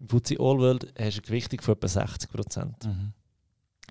Im 0.00 0.08
FTSE 0.08 0.34
All 0.38 0.58
World 0.58 0.84
hast 0.84 0.94
du 0.96 1.02
eine 1.02 1.22
Gewichtung 1.22 1.60
von 1.60 1.74
etwa 1.74 1.88
60%. 1.88 2.86
Mhm. 2.86 3.12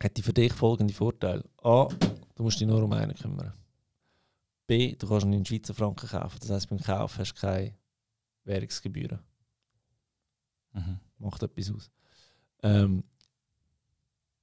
Hat 0.01 0.15
die 0.15 0.21
für 0.21 0.33
dich 0.33 0.53
folgende 0.53 0.93
Vorteile. 0.93 1.43
A, 1.63 1.87
du 2.35 2.43
musst 2.43 2.59
dich 2.59 2.67
nur 2.67 2.81
um 2.83 2.93
einen 2.93 3.13
kümmern. 3.15 3.53
B, 4.67 4.95
du 4.95 5.07
kannst 5.07 5.25
ihn 5.25 5.33
in 5.33 5.45
Schweizer 5.45 5.73
Franken 5.73 6.07
kaufen. 6.07 6.37
Das 6.39 6.49
heisst, 6.49 6.69
beim 6.69 6.79
Kauf 6.79 7.17
hast 7.17 7.33
du 7.33 7.39
keine 7.41 7.73
Währungsgebühren. 8.43 9.19
Mhm. 10.73 10.99
Macht 11.19 11.41
etwas 11.43 11.71
aus. 11.73 11.89
Ähm, 12.63 13.03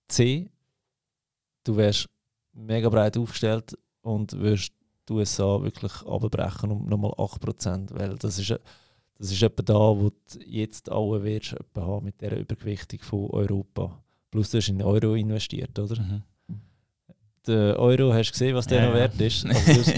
C, 0.09 0.51
du 1.63 1.77
wärst 1.77 2.09
mega 2.53 2.89
breit 2.89 3.17
aufgestellt 3.17 3.77
und 4.05 4.39
wirst 4.41 4.73
die 5.09 5.13
USA 5.13 5.61
wirklich 5.63 5.93
abbrechen 6.07 6.71
um 6.71 6.87
nochmal 6.87 7.13
8%. 7.13 7.89
Weil 7.91 8.17
das 8.17 8.39
ist, 8.39 8.51
das 9.19 9.33
ist 9.33 9.43
etwa 9.43 9.63
da, 9.63 9.75
wo 9.75 10.11
du 10.11 10.39
jetzt 10.47 10.91
alle 10.91 11.23
wirst 11.25 11.55
etwa 11.55 11.83
haben 11.83 12.05
mit 12.05 12.21
dieser 12.21 12.37
Übergewichtung 12.37 13.01
von 13.01 13.31
Europa. 13.31 13.99
Plus 14.31 14.51
du 14.51 14.59
hast 14.59 14.69
in 14.69 14.83
Euro 14.83 15.15
investiert, 15.15 15.79
oder? 15.79 16.01
Mhm. 16.01 16.23
Der 17.47 17.79
Euro, 17.79 18.13
hast 18.13 18.29
du 18.29 18.33
gesehen, 18.33 18.55
was 18.55 18.67
der 18.67 18.83
Ja, 18.83 18.89
noch 18.89 18.95
wert 18.95 19.21
ist? 19.21 19.47
Also 19.55 19.93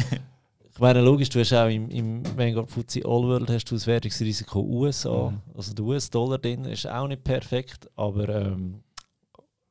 ich 0.76 0.82
meine, 0.82 1.00
logisch, 1.00 1.30
du 1.30 1.40
hast 1.40 1.54
auch 1.54 1.70
im, 1.70 1.88
im 1.88 2.22
Vanguard 2.36 2.70
FTSE 2.70 3.00
All 3.06 3.22
World 3.22 3.48
hast 3.48 3.64
du 3.70 3.76
das 3.76 3.86
Währungsrisiko 3.86 4.60
USA. 4.60 5.30
Mhm. 5.30 5.40
Also 5.56 5.72
der 5.72 5.84
US-Dollar 5.86 6.36
drin 6.36 6.66
ist 6.66 6.86
auch 6.86 7.08
nicht 7.08 7.24
perfekt, 7.24 7.88
aber 7.96 8.28
ähm, 8.28 8.82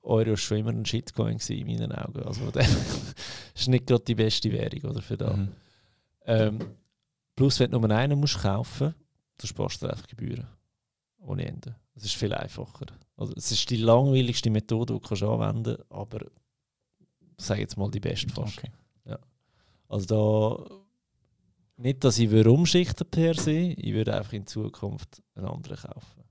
Euro 0.02 0.32
war 0.32 0.38
schon 0.38 0.58
immer 0.58 0.72
ein 0.72 0.84
Shitcoin 0.84 1.38
in 1.48 1.68
meinen 1.68 1.92
Augen. 1.92 2.24
Also 2.24 2.42
ist 3.62 3.68
nicht 3.68 3.88
gerade 3.88 4.04
die 4.04 4.16
beste 4.16 4.52
Währung 4.52 4.92
oder, 4.92 5.02
für 5.02 5.18
da. 5.18 5.34
Mhm. 5.34 5.52
Ähm, 6.26 6.60
plus, 7.36 7.60
wenn 7.60 7.72
du 7.72 7.80
nur 7.80 7.92
einen 7.92 8.20
musst 8.20 8.40
kaufen 8.40 8.94
du 9.38 9.48
sparst 9.48 9.82
dir 9.82 9.90
einfach 9.90 10.08
Gebühren. 10.08 10.48
Ohne 11.20 11.46
Ende. 11.46 11.76
Es 11.94 12.06
ist 12.06 12.16
viel 12.16 12.34
einfacher. 12.34 12.86
Also, 13.18 13.34
es 13.36 13.52
ist 13.52 13.70
die 13.70 13.78
langweiligste 13.78 14.50
Methode, 14.50 14.94
die 14.94 15.00
du 15.00 15.08
kannst 15.08 15.24
anwenden 15.24 15.76
kannst, 15.76 15.92
aber 15.92 16.22
ich 16.22 17.46
sage 17.46 17.62
jetzt 17.62 17.78
mal 17.78 17.92
die 17.92 18.00
beste 18.00 18.30
fast. 18.30 18.58
Okay. 18.58 18.72
Also 19.88 20.66
da 20.68 20.76
nicht, 21.78 22.04
dass 22.04 22.20
ich 22.20 22.30
würde 22.30 22.52
umschichten 22.52 23.08
per 23.10 23.34
se, 23.36 23.52
ich 23.52 23.94
würde 23.94 24.16
einfach 24.16 24.34
in 24.34 24.48
Zukunft 24.48 25.22
einen 25.36 25.48
anderen 25.48 25.78
kaufen. 25.78 26.24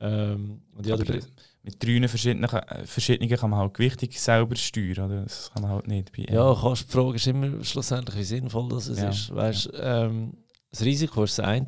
Mhm. 0.00 0.04
Ja. 0.06 0.32
Ähm, 0.32 0.62
und 0.74 0.86
ja, 0.86 0.96
der, 0.96 1.20
mit 1.62 1.82
drei 1.82 2.08
verschiedenen, 2.08 2.48
äh, 2.50 2.86
verschiedenen 2.86 3.36
kann 3.36 3.50
man 3.50 3.58
halt 3.60 3.74
Gewichtung 3.74 4.08
selber 4.12 4.56
steuern. 4.56 5.10
Oder? 5.10 5.22
Das 5.22 5.50
kann 5.52 5.62
man 5.62 5.70
halt 5.72 5.88
nicht. 5.88 6.12
Bei 6.12 6.32
ja, 6.32 6.56
kannst, 6.60 6.88
die 6.88 6.92
Frage 6.92 7.16
ist 7.16 7.26
immer 7.26 7.64
schlussendlich, 7.64 8.16
wie 8.16 8.24
sinnvoll 8.24 8.68
das 8.68 8.88
Ja. 8.88 9.10
ist. 9.10 9.34
Weißt, 9.34 9.70
ähm, 9.74 10.32
das 10.70 10.82
Risiko 10.84 11.24
ist 11.24 11.38
das 11.38 11.46
eine, 11.46 11.66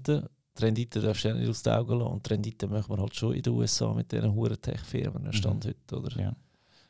die 0.59 0.63
Rendite 0.63 1.01
darfst 1.01 1.25
du 1.25 1.29
ja 1.29 1.35
nicht 1.35 1.49
aus 1.49 1.63
den 1.63 1.73
Augen 1.73 1.99
lassen. 1.99 2.13
Und 2.13 2.27
die 2.27 2.31
Rendite 2.31 2.67
machen 2.69 2.95
wir 2.97 3.01
halt 3.03 3.15
schon 3.15 3.35
in 3.35 3.43
den 3.43 3.53
USA 3.53 3.93
mit 3.93 4.11
diesen 4.13 4.33
hohen 4.35 4.61
Tech-Firmen, 4.61 5.33
Stand 5.33 5.67
heute. 5.67 5.97
Oder? 5.97 6.21
Ja. 6.21 6.37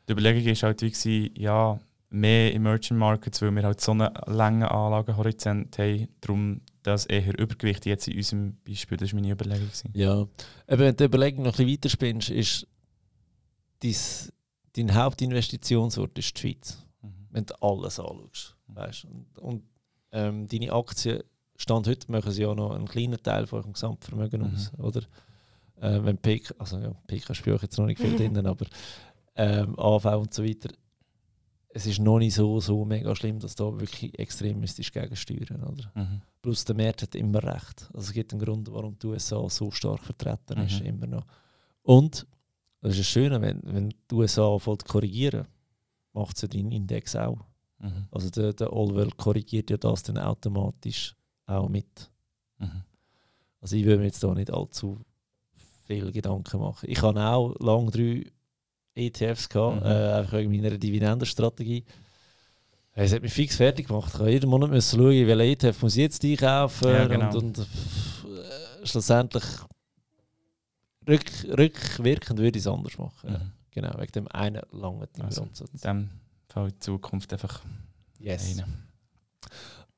Die 0.07 0.11
Überlegung 0.13 0.45
war 0.45 0.61
halt, 0.69 0.81
wie 0.81 1.31
ja, 1.37 1.79
mehr 2.11 2.53
Emerging 2.53 2.97
Markets, 2.97 3.41
weil 3.41 3.55
wir 3.55 3.63
halt 3.63 3.81
so 3.81 3.91
einen 3.93 4.09
langen 4.27 4.63
Anlagenhorizont 4.63 5.77
haben. 5.79 6.07
Darum 6.21 6.61
das 6.83 7.05
eher 7.05 7.37
Übergewicht 7.39 7.85
jetzt 7.85 8.07
in 8.07 8.17
unserem 8.17 8.57
Beispiel. 8.65 8.97
Das 8.97 9.11
war 9.13 9.19
meine 9.21 9.31
Überlegung. 9.33 9.67
Gewesen. 9.67 9.89
Ja, 9.93 10.21
eben, 10.21 10.29
wenn 10.67 10.87
du 10.89 10.95
die 10.95 11.03
Überlegung 11.05 11.43
noch 11.43 11.53
ein 11.53 11.65
bisschen 11.65 11.71
weiterspinnst, 11.73 12.29
ist 12.29 12.67
dies, 13.81 14.31
dein 14.75 14.93
Hauptinvestitionsort 14.93 16.17
ist 16.17 16.35
die 16.37 16.39
Schweiz, 16.41 16.77
Mhm. 17.01 17.09
wenn 17.31 17.45
du 17.45 17.53
alles 17.61 17.99
anschaust. 17.99 18.55
Weißt? 18.67 19.05
Und, 19.05 19.37
und 19.39 19.63
ähm, 20.11 20.47
deine 20.47 20.71
Aktien, 20.73 21.23
Stand 21.55 21.87
heute, 21.87 22.11
machen 22.11 22.31
sie 22.31 22.41
ja 22.41 22.53
noch 22.55 22.71
einen 22.71 22.87
kleinen 22.87 23.21
Teil 23.21 23.45
von 23.47 23.59
eurem 23.59 23.73
Gesamtvermögen 23.73 24.41
Mhm. 24.41 24.53
aus. 24.53 24.71
Oder? 24.79 25.01
Äh, 25.79 26.03
wenn 26.03 26.17
PK, 26.17 26.53
also 26.59 26.77
ja, 26.79 26.91
PK 27.07 27.33
spiele 27.33 27.55
ich 27.55 27.61
jetzt 27.63 27.77
noch 27.77 27.85
nicht 27.85 27.99
viel 28.01 28.15
drin, 28.17 28.45
aber 28.45 28.65
ähm, 29.35 29.77
AV 29.79 30.05
und 30.19 30.33
so 30.33 30.43
weiter, 30.43 30.69
es 31.73 31.85
ist 31.85 31.99
noch 31.99 32.19
nicht 32.19 32.33
so, 32.35 32.59
so 32.59 32.83
mega 32.85 33.15
schlimm, 33.15 33.39
dass 33.39 33.55
du 33.55 33.71
da 33.71 33.79
wirklich 33.79 34.17
extrem 34.19 34.59
müsstest 34.59 34.91
gegensteuern 34.93 35.63
oder? 35.63 35.91
Mhm. 35.95 36.21
Plus 36.41 36.65
der 36.65 36.75
Markt 36.75 37.01
hat 37.03 37.15
immer 37.15 37.41
recht. 37.43 37.89
Also 37.93 38.07
es 38.07 38.13
gibt 38.13 38.33
einen 38.33 38.41
Grund, 38.41 38.71
warum 38.71 38.97
die 38.99 39.07
USA 39.07 39.47
so 39.49 39.71
stark 39.71 39.99
vertreten 40.03 40.57
ist, 40.59 40.81
Mhm. 40.81 40.85
immer 40.87 41.07
noch. 41.07 41.25
Und 41.83 42.25
das 42.81 42.91
ist 42.93 42.99
das 43.01 43.07
Schöne, 43.07 43.41
wenn, 43.41 43.61
wenn 43.63 43.89
die 43.89 44.15
USA 44.15 44.57
voll 44.59 44.77
korrigieren, 44.77 45.47
macht 46.13 46.41
ja 46.41 46.47
deinen 46.47 46.71
Index 46.71 47.15
auch. 47.15 47.37
Mhm. 47.79 48.07
Also 48.11 48.29
der, 48.29 48.53
der 48.53 48.67
All 48.67 48.93
World 48.93 49.15
korrigiert 49.17 49.69
ja 49.69 49.77
das 49.77 50.03
dann 50.03 50.17
automatisch 50.17 51.15
auch 51.45 51.69
mit. 51.69 52.11
Mhm. 52.57 52.83
Also 53.61 53.75
ich 53.75 53.85
würde 53.85 53.99
mir 53.99 54.05
jetzt 54.05 54.23
da 54.23 54.33
nicht 54.33 54.51
allzu 54.51 54.99
viel 55.85 56.11
Gedanken 56.11 56.59
machen. 56.59 56.89
Ich 56.89 57.01
habe 57.01 57.19
auch 57.23 57.55
lange 57.59 57.91
drei 57.91 58.25
ETFs 58.95 59.47
gehabt, 59.49 59.81
Mhm. 59.81 59.85
äh, 59.89 60.13
einfach 60.13 60.33
wegen 60.33 60.51
meiner 60.51 60.77
Dividendenstrategie. 60.77 61.83
Es 62.93 63.13
hat 63.13 63.21
mich 63.21 63.31
fix 63.33 63.55
fertig 63.55 63.87
gemacht. 63.87 64.11
Ich 64.13 64.19
habe 64.19 64.31
jeden 64.31 64.49
Monat 64.49 64.69
müssen 64.69 64.99
schauen, 64.99 65.27
welchen 65.27 65.39
ETF 65.39 65.81
muss 65.83 65.95
ich 65.95 66.01
jetzt 66.01 66.23
einkaufen 66.25 66.87
Ja, 66.89 67.07
genau. 67.07 67.27
und, 67.37 67.57
und 67.57 67.57
pff, 67.59 68.25
äh, 68.25 68.85
schlussendlich 68.85 69.43
rück, 71.07 71.25
rückwirkend 71.57 72.39
würde 72.39 72.57
ich 72.59 72.65
es 72.65 72.67
anders 72.71 72.97
machen. 72.97 73.31
Mhm. 73.31 73.51
Genau, 73.71 73.97
wegen 73.97 74.11
dem 74.11 74.27
einen 74.27 74.61
langen 74.71 75.07
Also, 75.21 75.41
Grundsatz. 75.43 75.69
In 75.71 75.79
dem 75.79 76.09
Fall 76.49 76.67
in 76.69 76.81
Zukunft 76.81 77.31
einfach 77.31 77.61
Yes. 78.19 78.59
einen. 78.59 78.90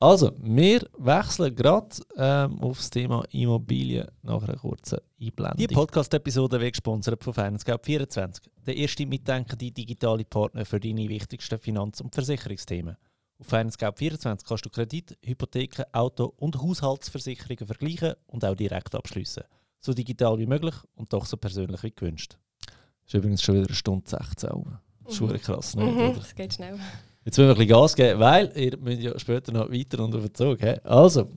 Also, 0.04 0.32
wir 0.36 0.86
wechseln 0.98 1.56
gerade 1.56 1.96
ähm, 2.18 2.60
auf 2.60 2.76
das 2.76 2.90
Thema 2.90 3.24
Immobilien 3.30 4.06
nach 4.20 4.42
einer 4.42 4.58
kurzen 4.58 4.98
Einblendung. 5.18 5.56
Die 5.56 5.66
Podcast-Episode 5.66 6.60
wird 6.60 6.74
gesponsert 6.74 7.24
von 7.24 7.32
FinanceGap24, 7.32 8.42
der 8.66 8.76
erste 8.76 9.06
mitdenkende 9.06 9.70
digitale 9.70 10.26
Partner 10.26 10.66
für 10.66 10.78
deine 10.78 11.08
wichtigsten 11.08 11.58
Finanz- 11.58 12.02
und 12.02 12.14
Versicherungsthemen. 12.14 12.98
Auf 13.38 13.50
FinanceGap24 13.50 14.46
kannst 14.46 14.66
du 14.66 14.68
Kredit, 14.68 15.16
Hypotheken, 15.24 15.84
Auto- 15.92 16.34
und 16.36 16.60
Haushaltsversicherungen 16.60 17.66
vergleichen 17.66 18.12
und 18.26 18.44
auch 18.44 18.54
direkt 18.54 18.94
abschließen. 18.94 19.44
So 19.80 19.94
digital 19.94 20.38
wie 20.38 20.46
möglich 20.46 20.74
und 20.96 21.14
doch 21.14 21.24
so 21.24 21.38
persönlich 21.38 21.82
wie 21.82 21.92
gewünscht. 21.92 22.36
Das 22.66 23.06
ist 23.06 23.14
übrigens 23.14 23.42
schon 23.42 23.54
wieder 23.54 23.68
eine 23.68 23.74
Stunde 23.74 24.06
16 24.06 24.52
Uhr. 24.52 24.82
Das 25.04 25.14
ist 25.14 25.18
schon 25.18 25.40
krass, 25.40 25.74
ne? 25.74 25.84
Mhm, 25.84 26.14
das 26.14 26.34
geht 26.34 26.52
schnell. 26.52 26.78
Jetzt 27.24 27.38
müssen 27.38 27.48
wir 27.48 27.54
ein 27.54 27.58
bisschen 27.58 27.80
Gas 27.80 27.94
geben, 27.96 28.20
weil 28.20 28.52
ihr 28.54 28.76
müsst 28.78 29.02
ja 29.02 29.18
später 29.18 29.52
noch 29.52 29.70
weiter 29.70 30.04
und 30.04 30.14
auf 30.14 30.22
den 30.22 30.34
Zug. 30.34 30.60
He? 30.60 30.74
Also, 30.84 31.30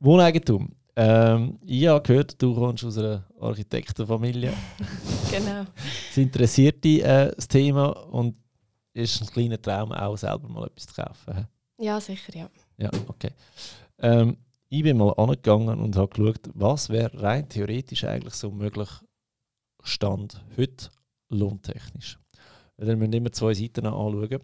Wohneigentum. 0.00 0.70
Ähm, 0.96 1.58
ich 1.66 1.86
habe 1.86 2.02
gehört, 2.02 2.40
du 2.40 2.54
kommst 2.54 2.84
aus 2.84 2.98
einer 2.98 3.24
Architektenfamilie. 3.40 4.52
Genau. 5.30 5.64
Es 6.10 6.16
interessiert 6.16 6.84
dich 6.84 7.02
äh, 7.02 7.32
das 7.34 7.48
Thema 7.48 7.88
und 7.88 8.36
ist 8.92 9.20
ein 9.20 9.26
kleiner 9.26 9.60
Traum, 9.60 9.90
auch 9.90 10.16
selber 10.16 10.48
mal 10.48 10.66
etwas 10.68 10.86
zu 10.86 10.94
kaufen. 10.94 11.34
he? 11.36 11.84
Ja, 11.84 12.00
sicher, 12.00 12.36
ja. 12.36 12.48
Ja, 12.78 12.90
okay. 13.08 13.30
Ähm, 13.98 14.36
ich 14.68 14.84
bin 14.84 14.96
mal 14.96 15.12
angegangen 15.14 15.80
und 15.80 15.96
habe 15.96 16.08
geschaut, 16.08 16.40
was 16.54 16.88
wäre 16.88 17.20
rein 17.20 17.48
theoretisch 17.48 18.04
eigentlich 18.04 18.34
so 18.34 18.52
möglich 18.52 18.88
Stand 19.82 20.40
heute 20.56 20.90
lohntechnisch. 21.30 22.20
Weil 22.76 22.90
Ihr 22.90 22.96
müsst 22.96 23.14
immer 23.14 23.32
zwei 23.32 23.54
Seiten 23.54 23.86
anschauen. 23.86 24.38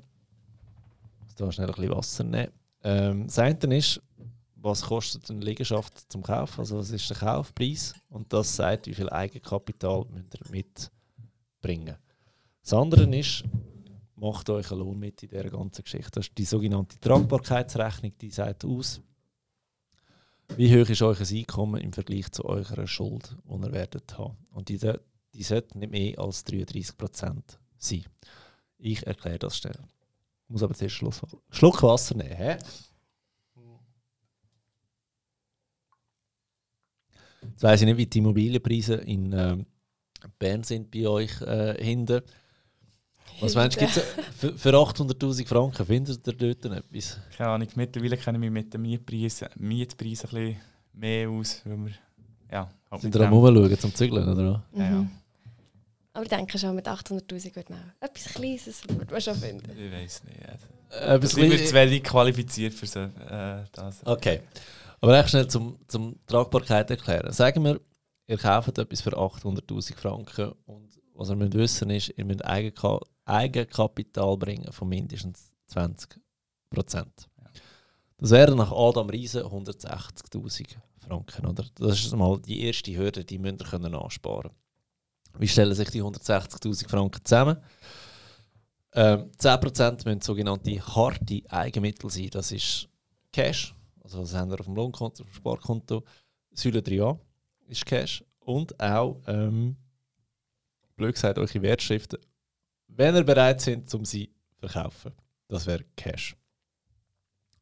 Muss 1.40 1.48
da 1.48 1.52
schnell 1.52 1.68
ein 1.68 1.74
bisschen 1.74 1.96
Wasser 1.96 2.24
nehmen. 2.24 2.52
Ähm, 2.82 3.26
das 3.26 3.38
eine 3.38 3.76
ist, 3.76 4.00
was 4.56 4.82
kostet 4.82 5.30
eine 5.30 5.40
Liegenschaft 5.40 6.10
zum 6.10 6.22
Kauf, 6.22 6.58
also 6.58 6.78
was 6.78 6.90
ist 6.90 7.08
der 7.08 7.16
Kaufpreis 7.16 7.94
und 8.08 8.32
das 8.32 8.56
sagt, 8.56 8.86
wie 8.86 8.94
viel 8.94 9.08
Eigenkapital 9.08 10.04
müsst 10.10 10.34
ihr 10.34 10.50
mitbringen. 10.50 11.96
Das 12.62 12.74
andere 12.74 13.04
ist, 13.16 13.44
macht 14.16 14.50
euch 14.50 14.70
einen 14.70 14.80
Lohn 14.80 14.98
mit 14.98 15.22
in 15.22 15.30
dieser 15.30 15.48
ganzen 15.48 15.82
Geschichte. 15.82 16.10
Das 16.12 16.26
ist 16.26 16.36
die 16.36 16.44
sogenannte 16.44 17.00
Tragbarkeitsrechnung, 17.00 18.12
die 18.20 18.30
sagt 18.30 18.64
aus, 18.64 19.00
wie 20.56 20.70
hoch 20.70 20.88
ist 20.88 21.02
euer 21.02 21.16
Einkommen 21.18 21.80
im 21.80 21.92
Vergleich 21.92 22.30
zu 22.32 22.44
eurer 22.44 22.86
Schuld, 22.86 23.36
die 23.44 23.54
ihr 23.54 23.72
werdet 23.72 24.18
haben. 24.18 24.36
Und 24.52 24.68
die, 24.68 24.78
die 25.32 25.42
sollte 25.42 25.78
nicht 25.78 25.92
mehr 25.92 26.18
als 26.18 26.44
33% 26.44 27.42
sein. 27.78 28.04
Ich 28.78 29.06
erkläre 29.06 29.38
das 29.38 29.56
schnell. 29.56 29.78
Ich 30.50 30.52
muss 30.52 30.64
aber 30.64 30.74
zuerst 30.74 30.96
Schluck, 30.96 31.14
Schluck 31.50 31.80
Wasser 31.84 32.16
nehmen. 32.16 32.34
Hä? 32.34 32.56
Jetzt 37.42 37.62
weiss 37.62 37.80
ich 37.80 37.86
nicht, 37.86 37.96
wie 37.98 38.06
die 38.06 38.18
Immobilienpreise 38.18 38.94
in 38.96 39.32
ähm, 39.32 39.64
Bern 40.40 40.64
sind 40.64 40.90
bei 40.90 41.06
euch 41.06 41.40
äh, 41.42 41.80
hinten. 41.80 42.22
Was 43.40 43.54
meinst 43.54 43.76
du, 43.76 43.80
gibt's, 43.80 44.00
für, 44.36 44.58
für 44.58 44.70
800'000 44.74 45.46
Franken 45.46 45.86
findet 45.86 46.26
ihr 46.26 46.32
dort 46.32 46.64
etwas? 46.64 47.20
Keine 47.36 47.50
Ahnung, 47.50 47.68
mittlerweile 47.76 48.16
kenne 48.16 48.38
ich 48.38 48.40
mich 48.40 48.50
mit 48.50 48.74
den 48.74 48.82
Mietpreisen, 48.82 49.48
Mietpreisen 49.56 50.30
ein 50.30 50.34
bisschen 50.34 50.60
mehr 50.94 51.30
aus, 51.30 51.62
weil 51.64 51.76
wir 51.78 51.92
ja, 52.50 52.68
halt 52.90 53.02
Sind 53.02 53.14
mit 53.14 53.22
ihr 53.22 53.26
am 53.28 53.32
dem- 53.32 53.38
Rumschauen 53.38 53.78
zum 53.78 53.94
Zügeln, 53.94 54.28
oder? 54.28 54.64
Ja, 54.74 54.84
ja. 54.90 55.06
Aber 56.20 56.26
ich 56.26 56.36
denke 56.36 56.58
schon, 56.58 56.74
mit 56.74 56.86
800'000 56.86 57.56
wird 57.56 57.70
man 57.70 57.78
auch 57.78 58.04
etwas 58.04 58.34
Kleines 58.34 58.82
wird 58.86 59.10
man 59.10 59.20
schon 59.22 59.34
finden. 59.34 59.70
Ich 59.70 59.90
weiß 59.90 60.24
nicht. 60.24 60.38
Also. 61.00 61.26
Sind 61.26 61.50
wir 61.50 61.64
zu 61.64 61.72
wenig 61.72 62.04
qualifiziert 62.04 62.74
für 62.74 62.86
so, 62.86 63.00
äh, 63.00 63.64
das. 63.72 64.04
Okay. 64.04 64.42
Aber 65.00 65.18
echt 65.18 65.30
schnell 65.30 65.48
zum, 65.48 65.78
zum 65.88 66.16
Tragbarkeit 66.26 66.90
erklären. 66.90 67.32
Sagen 67.32 67.64
wir, 67.64 67.80
ihr 68.26 68.36
kauft 68.36 68.76
etwas 68.76 69.00
für 69.00 69.16
800'000 69.16 69.96
Franken 69.96 70.52
und 70.66 70.90
was 71.14 71.30
ihr 71.30 71.36
müsst 71.36 71.54
wissen 71.54 71.88
ist, 71.88 72.12
ihr 72.14 72.26
müsst 72.26 72.44
Eigenka 72.44 73.00
Eigenkapital 73.24 74.36
bringen 74.36 74.70
von 74.72 74.90
mindestens 74.90 75.54
20%. 75.72 76.18
Das 78.18 78.30
wären 78.30 78.58
nach 78.58 78.72
Adam 78.72 79.08
Riese 79.08 79.46
160'000 79.46 80.66
Franken. 80.98 81.46
Oder? 81.46 81.64
Das 81.76 81.98
ist 81.98 82.14
mal 82.14 82.38
die 82.42 82.62
erste 82.66 82.94
Hürde, 82.94 83.24
die 83.24 83.38
müsst 83.38 83.62
ihr 83.62 83.66
können 83.66 83.94
ansparen 83.94 84.50
Wie 85.38 85.48
stellen 85.48 85.74
sich 85.74 85.90
die 85.90 86.02
160'000 86.02 86.88
Franken 86.88 87.24
zusammen? 87.24 87.56
Ähm, 88.92 89.30
10% 89.38 90.04
müssen 90.04 90.20
sogenannte 90.20 90.80
harte 90.80 91.42
Eigenmittel 91.48 92.10
sein. 92.10 92.30
Das 92.30 92.52
ist 92.52 92.88
Cash, 93.32 93.74
also 94.02 94.22
was 94.22 94.34
haben 94.34 94.50
wir 94.50 94.58
auf 94.58 94.66
dem 94.66 94.74
Lohnkonto, 94.74 95.22
auf 95.22 95.30
dem 95.30 95.34
Sparkonto. 95.34 96.04
Säule 96.52 96.80
3a 96.80 97.18
ist 97.68 97.86
Cash. 97.86 98.24
Und 98.40 98.78
auch, 98.80 99.20
ähm, 99.26 99.76
blöd 100.96 101.14
gesagt, 101.14 101.38
eure 101.38 101.62
Wertschriften, 101.62 102.18
wenn 102.88 103.14
ihr 103.14 103.24
bereit 103.24 103.60
sind, 103.60 103.92
um 103.94 104.04
sie 104.04 104.34
zu 104.48 104.68
verkaufen. 104.68 105.12
Das 105.46 105.66
wäre 105.66 105.84
Cash. 105.96 106.36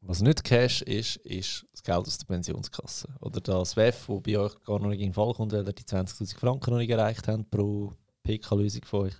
Was 0.00 0.22
nicht 0.22 0.42
Cash 0.44 0.82
ist, 0.82 1.16
ist 1.16 1.66
das 1.78 1.82
Geld 1.82 2.06
aus 2.06 2.18
der 2.18 2.26
Pensionskasse. 2.26 3.08
Oder 3.20 3.40
das 3.40 3.76
WEF, 3.76 4.06
das 4.06 4.22
bei 4.22 4.38
euch 4.38 4.62
gar 4.64 4.78
noch 4.80 4.88
nicht 4.88 5.00
in 5.00 5.08
den 5.08 5.14
Fall 5.14 5.32
kommt, 5.34 5.52
weil 5.52 5.66
ihr 5.66 5.72
die 5.72 5.84
20'000 5.84 6.36
Franken 6.36 6.70
noch 6.70 6.78
nicht 6.78 6.90
erreicht 6.90 7.28
habt 7.28 7.50
pro 7.50 7.92
PK-Lösung 8.24 8.84
von 8.84 9.00
euch. 9.02 9.14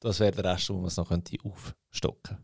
Das 0.00 0.20
wäre 0.20 0.32
der 0.32 0.52
Rest, 0.52 0.68
wo 0.68 0.74
man 0.74 0.86
es 0.86 0.96
noch 0.96 1.08
könnte 1.08 1.36
aufstocken. 1.42 2.38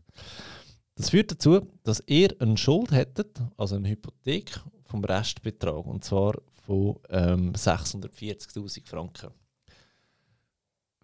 Das 0.95 1.09
führt 1.09 1.31
dazu, 1.31 1.67
dass 1.83 2.03
ihr 2.07 2.35
eine 2.39 2.57
Schuld 2.57 2.91
hättet, 2.91 3.41
also 3.57 3.75
eine 3.75 3.89
Hypothek 3.89 4.59
vom 4.83 5.03
Restbetrag, 5.03 5.85
und 5.85 6.03
zwar 6.03 6.35
von 6.65 6.99
ähm, 7.09 7.53
640.000 7.53 8.87
Franken. 8.87 9.29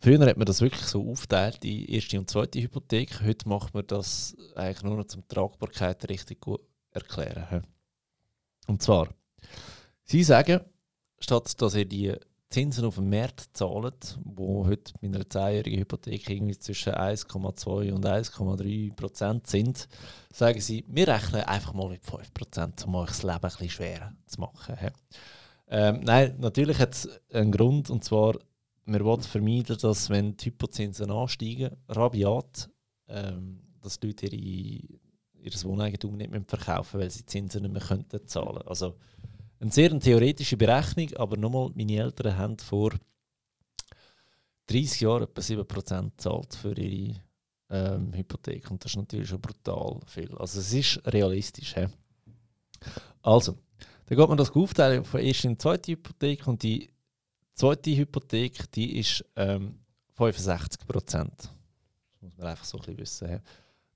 Früher 0.02 0.26
hat 0.26 0.38
man 0.38 0.46
das 0.46 0.62
wirklich 0.62 0.86
so 0.86 1.10
aufgeteilt 1.10 1.66
in 1.66 1.86
erste 1.86 2.18
und 2.18 2.30
zweite 2.30 2.62
Hypothek. 2.62 3.22
Heute 3.22 3.50
macht 3.50 3.74
man 3.74 3.86
das 3.86 4.36
eigentlich 4.56 4.84
nur 4.84 4.96
noch 4.96 5.06
zum 5.06 5.28
Tragbarkeit 5.28 6.08
richtig 6.10 6.40
gut 6.40 6.62
erklären. 6.92 7.66
Und 8.70 8.84
zwar, 8.84 9.10
Sie 10.04 10.24
sagen, 10.24 10.62
statt 11.20 11.60
dass 11.60 11.74
ihr 11.74 11.86
die 11.86 12.14
Zinsen 12.52 12.86
auf 12.86 12.96
dem 12.96 13.10
Markt 13.10 13.50
zahlen, 13.54 13.94
wo 14.24 14.66
heute 14.68 14.94
mit 15.02 15.16
einer 15.16 15.24
10-jährigen 15.24 15.80
Hypothek 15.80 16.30
irgendwie 16.30 16.58
zwischen 16.58 16.94
1,2 16.94 17.92
und 17.92 18.06
1,3 18.06 18.96
Prozent 18.96 19.48
sind, 19.48 19.88
sagen 20.32 20.62
sie, 20.62 20.86
wir 20.88 21.08
rechnen 21.08 21.42
einfach 21.42 21.74
mal 21.74 21.90
mit 21.90 22.04
5 22.04 22.32
Prozent, 22.34 22.86
um 22.86 22.96
euch 22.96 23.10
das 23.10 23.24
Leben 23.24 23.42
bisschen 23.42 23.70
schwerer 23.70 24.14
zu 24.28 24.40
machen. 24.40 24.76
Ähm, 25.68 26.02
nein, 26.04 26.36
natürlich 26.40 26.78
hat 26.78 26.94
es 26.94 27.10
einen 27.32 27.52
Grund, 27.52 27.90
und 27.90 28.04
zwar, 28.04 28.36
wir 28.86 29.04
wollen 29.04 29.22
vermeiden, 29.22 29.78
dass 29.80 30.12
wenn 30.12 30.38
die 30.38 30.46
Hypozinsen 30.46 31.10
ansteigen, 31.10 31.76
rabiat, 31.88 32.70
ähm, 33.08 33.62
dass 33.82 34.00
die 34.00 34.08
Leute 34.08 34.28
ihre, 34.28 35.00
ihr 35.42 35.64
Wohneigentum 35.64 36.18
nicht 36.18 36.32
mehr 36.32 36.44
verkaufen, 36.46 37.00
weil 37.00 37.10
sie 37.10 37.26
Zinsen 37.26 37.64
nicht 37.64 37.72
mehr 37.72 37.82
könnten 37.82 38.28
zahlen. 38.28 38.62
Also 38.66 38.96
eine 39.60 39.72
sehr 39.72 39.98
theoretische 40.00 40.58
Berechnung, 40.58 41.14
aber 41.18 41.38
nochmal, 41.38 41.72
meine 41.76 41.98
Eltern 41.98 42.38
haben 42.38 42.58
vor 42.58 42.92
30 44.68 45.02
Jahren 45.02 45.24
etwa 45.24 45.42
7% 45.42 46.12
gezahlt 46.12 46.56
für 46.56 46.78
ihre 46.78 47.20
ähm, 47.70 48.14
Hypothek 48.14 48.70
und 48.72 48.84
das 48.84 48.92
ist 48.92 48.98
natürlich 48.98 49.30
schon 49.30 49.42
brutal 49.42 50.00
viel. 50.06 50.36
Also 50.38 50.60
es 50.60 50.74
ist 50.74 51.02
realistisch. 51.08 51.76
He? 51.76 51.88
Also, 53.22 53.58
dann 54.06 54.18
geht 54.18 54.30
man 54.30 54.38
das 54.38 54.52
aufteilen 54.52 55.04
von 55.04 55.20
ersten 55.20 55.50
und 55.50 55.62
zweiten 55.62 55.92
Hypothek 55.92 56.48
und 56.48 56.64
die 56.64 56.90
zweite 57.54 57.96
Hypothek, 57.96 58.72
die 58.72 58.98
ist 58.98 59.26
ähm, 59.36 59.80
65% 60.18 60.78
Das 61.08 61.50
muss 62.22 62.38
man 62.38 62.48
einfach 62.48 62.66
so 62.66 62.78
ein 62.78 62.96
bisschen 62.96 63.30
wissen. 63.30 63.42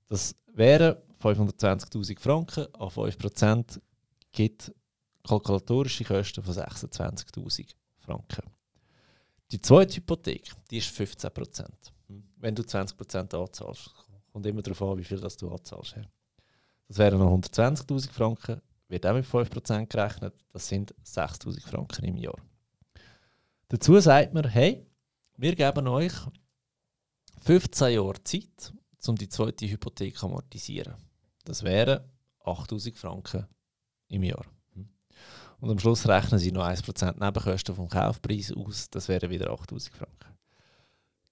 Das 0.08 0.34
wären 0.54 0.96
520.000 1.24 2.20
Franken 2.20 2.66
an 2.74 2.88
5% 2.88 3.80
gibt 4.32 4.72
kalkulatorische 5.26 6.04
Kosten 6.04 6.42
von 6.42 6.54
26.000 6.54 7.74
Franken. 8.00 8.50
Die 9.50 9.60
zweite 9.60 9.96
Hypothek, 9.96 10.52
die 10.70 10.78
ist 10.78 10.94
15%. 10.98 11.66
Wenn 12.36 12.54
du 12.54 12.62
20% 12.62 13.34
anzahlst, 13.34 13.90
kommt 14.32 14.46
immer 14.46 14.62
darauf 14.62 14.82
an, 14.82 14.98
wie 14.98 15.04
viel 15.04 15.20
das 15.20 15.36
du 15.36 15.50
anzahlst. 15.50 15.96
Das 16.88 16.98
wären 16.98 17.18
noch 17.18 17.32
120.000 17.32 18.10
Franken, 18.10 18.60
wird 18.88 19.06
auch 19.06 19.14
mit 19.14 19.24
5% 19.24 19.86
gerechnet, 19.86 20.34
das 20.52 20.68
sind 20.68 20.94
6.000 21.04 21.60
Franken 21.66 22.04
im 22.04 22.16
Jahr. 22.16 22.38
Dazu 23.68 23.98
sagt 23.98 24.34
man, 24.34 24.46
hey, 24.48 24.86
wir 25.36 25.54
geben 25.56 25.88
euch 25.88 26.12
15 27.42 27.94
Jahre 27.94 28.22
Zeit, 28.22 28.72
um 29.06 29.16
die 29.16 29.28
zweite 29.28 29.66
Hypothek 29.66 30.16
zu 30.16 30.26
amortisieren. 30.26 30.94
Das 31.44 31.62
wären 31.62 32.00
8.000 32.44 32.96
Franken 32.96 33.46
im 34.08 34.22
Jahr. 34.22 34.44
Und 35.60 35.70
am 35.70 35.78
Schluss 35.78 36.06
rechnen 36.06 36.38
sie 36.38 36.52
noch 36.52 36.64
1% 36.64 37.24
Nebenkosten 37.24 37.74
vom 37.74 37.88
Kaufpreis 37.88 38.52
aus, 38.52 38.90
das 38.90 39.08
wären 39.08 39.30
wieder 39.30 39.50
8000 39.50 39.96
Franken. 39.96 40.34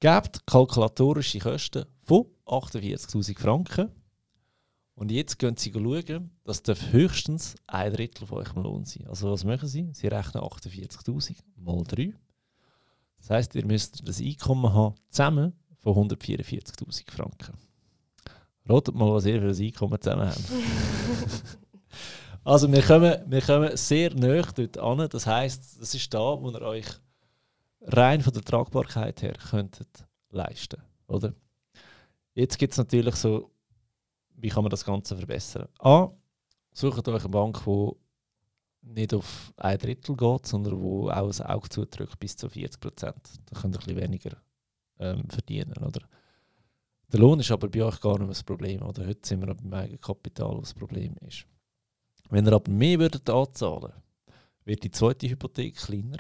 Gebt 0.01 0.47
kalkulatorische 0.47 1.39
Kosten 1.39 1.85
von 2.01 2.27
48.000 2.47 3.39
Franken. 3.39 3.91
Und 4.95 5.11
jetzt 5.11 5.39
gehen 5.39 5.57
Sie 5.57 5.73
schauen, 5.73 6.31
das 6.45 6.63
darf 6.63 6.93
höchstens 6.93 7.57
ein 7.67 7.93
Drittel 7.93 8.27
von 8.27 8.39
eurem 8.39 8.63
Lohn 8.63 8.85
sein. 8.85 9.07
Also 9.07 9.31
was 9.31 9.45
machen 9.45 9.69
Sie? 9.69 9.91
Sie 9.93 10.09
rechnen 10.09 10.43
48.000 10.43 11.37
mal 11.57 11.83
3. 11.85 12.15
Das 13.19 13.31
heißt, 13.31 13.55
ihr 13.55 13.67
müsst 13.67 14.07
das 14.07 14.21
Einkommen 14.21 14.73
haben, 14.73 14.95
zusammen 15.09 15.53
von 15.79 16.11
144.000 16.11 17.11
Franken. 17.11 17.57
Rotet 18.69 18.95
mal, 18.95 19.13
was 19.13 19.27
ihr 19.27 19.41
für 19.41 19.49
ein 19.49 19.67
Einkommen 19.67 20.01
zusammen 20.01 20.29
habt. 20.29 20.53
Also 22.45 22.71
wir 22.73 22.83
kommen, 22.83 23.23
wir 23.27 23.41
kommen 23.41 23.77
sehr 23.77 24.13
nah 24.15 24.43
dort 24.43 24.79
an. 24.79 25.09
Das 25.09 25.27
heisst, 25.27 25.81
das 25.81 25.95
ist 25.95 26.13
da, 26.13 26.41
wo 26.41 26.51
ihr 26.51 26.63
euch 26.63 26.87
rein 27.83 28.21
von 28.21 28.33
der 28.33 28.43
Tragbarkeit 28.43 29.23
her 29.23 29.35
könntet 29.35 30.07
leisten. 30.31 30.83
Oder? 31.07 31.35
Jetzt 32.35 32.59
gibt 32.59 32.73
es 32.73 32.79
natürlich 32.79 33.15
so, 33.15 33.53
wie 34.35 34.49
kann 34.49 34.65
man 34.65 34.71
das 34.71 34.85
Ganze 34.85 35.17
verbessern? 35.17 35.69
A, 35.79 36.09
sucht 36.73 37.07
euch 37.07 37.21
eine 37.21 37.29
Bank, 37.29 37.63
die 37.65 37.91
nicht 38.83 39.15
auf 39.15 39.53
ein 39.57 39.79
Drittel 39.79 40.17
geht, 40.17 40.47
sondern 40.47 40.81
wo 40.81 41.11
auch 41.11 41.31
ein 41.31 41.47
Auge 41.47 41.69
zudrückt 41.69 42.19
bis 42.19 42.37
zu 42.37 42.49
40 42.49 42.81
Prozent. 42.81 43.31
Da 43.47 43.61
könnt 43.61 43.77
ihr 43.77 43.81
ein 43.81 43.85
bisschen 43.85 44.03
weniger 44.03 44.37
ähm, 44.99 45.29
verdienen. 45.29 45.77
Oder? 45.85 46.01
Der 47.13 47.21
Lohn 47.21 47.41
ist 47.41 47.51
aber 47.51 47.69
bei 47.69 47.85
euch 47.85 48.01
gar 48.01 48.13
nicht 48.13 48.21
mehr 48.21 48.29
das 48.29 48.43
Problem. 48.43 48.83
Oder? 48.83 49.07
Heute 49.07 49.29
sind 49.29 49.47
wir 49.47 49.55
beim 49.55 49.73
Eigenkapital, 49.75 50.57
was 50.57 50.71
das 50.71 50.75
Problem 50.75 51.15
ist. 51.27 51.47
Wenn 52.31 52.47
ihr 52.47 52.53
aber 52.55 52.71
mehr 52.71 52.99
würdet 52.99 53.29
anzahlen 53.29 53.93
wird 54.65 54.85
die 54.85 54.91
zweite 54.91 55.29
Hypothek 55.29 55.77
kleiner. 55.77 56.19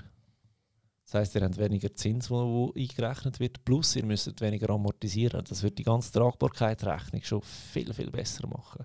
Das 1.04 1.14
heisst, 1.14 1.34
ihr 1.34 1.42
habt 1.42 1.58
weniger 1.58 1.92
Zins, 1.92 2.30
wo, 2.30 2.72
eingerechnet 2.76 3.38
wird, 3.40 3.64
plus 3.64 3.96
ihr 3.96 4.04
müsst 4.04 4.40
weniger 4.40 4.70
amortisieren. 4.70 5.44
Das 5.48 5.62
wird 5.62 5.78
die 5.78 5.84
ganze 5.84 6.12
Tragbarkeitsrechnung 6.12 7.22
schon 7.22 7.42
viel, 7.42 7.92
viel 7.92 8.10
besser 8.10 8.46
machen. 8.46 8.84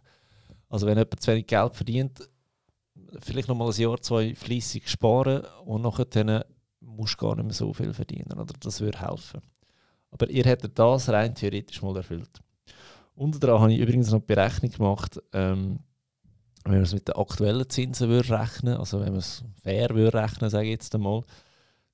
Also 0.69 0.85
wenn 0.85 0.97
jemand 0.97 1.21
zu 1.21 1.31
wenig 1.31 1.47
Geld 1.47 1.75
verdient, 1.75 2.29
vielleicht 3.19 3.47
noch 3.47 3.55
mal 3.55 3.71
ein 3.71 3.81
Jahr, 3.81 4.01
zwei 4.01 4.35
fließig 4.35 4.87
sparen 4.89 5.43
und 5.65 5.81
nachher 5.81 6.45
musst 6.81 7.13
du 7.15 7.25
gar 7.25 7.35
nicht 7.35 7.45
mehr 7.45 7.53
so 7.53 7.73
viel 7.73 7.93
verdienen. 7.93 8.33
Oder? 8.33 8.53
Das 8.59 8.81
würde 8.81 9.01
helfen. 9.01 9.41
Aber 10.19 10.29
ihr 10.31 10.45
hättet 10.45 10.77
das 10.77 11.09
rein 11.09 11.35
theoretisch 11.35 11.81
mal 11.81 11.95
erfüllt. 11.95 12.41
Unter 13.15 13.39
daran 13.39 13.61
habe 13.61 13.73
ich 13.73 13.79
übrigens 13.79 14.11
noch 14.11 14.19
die 14.19 14.33
Berechnung 14.33 14.71
gemacht, 14.71 15.21
ähm, 15.33 15.79
wenn 16.63 16.73
man 16.73 16.83
es 16.83 16.93
mit 16.93 17.07
den 17.07 17.15
aktuellen 17.15 17.69
Zinsen 17.69 18.09
würde 18.09 18.37
rechnen 18.37 18.75
also 18.75 18.99
wenn 18.99 19.11
man 19.11 19.19
es 19.19 19.43
fair 19.63 19.89
würde 19.91 20.17
rechnen, 20.17 20.49
sage 20.49 20.65
ich 20.65 20.71
jetzt 20.71 20.93
einmal, 20.93 21.23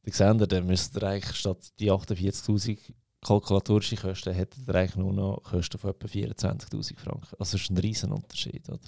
dann 0.04 0.14
seht 0.14 0.42
ihr, 0.42 0.48
dann 0.48 0.66
müsst 0.66 0.98
ihr 0.98 1.04
eigentlich 1.04 1.36
statt 1.36 1.72
die 1.80 1.92
48'000 1.92 2.78
kalkulatorische 3.22 3.96
Kosten, 3.96 4.34
hättet 4.34 4.68
ihr 4.68 4.76
eigentlich 4.76 4.96
nur 4.96 5.14
noch 5.14 5.44
Kosten 5.44 5.78
von 5.78 5.92
etwa 5.92 6.08
24'000 6.08 6.98
Franken. 6.98 7.36
Also 7.40 7.54
das 7.58 7.62
ist 7.62 7.70
ein 7.70 7.78
riesen 7.78 8.12
Unterschied, 8.12 8.68
oder? 8.70 8.80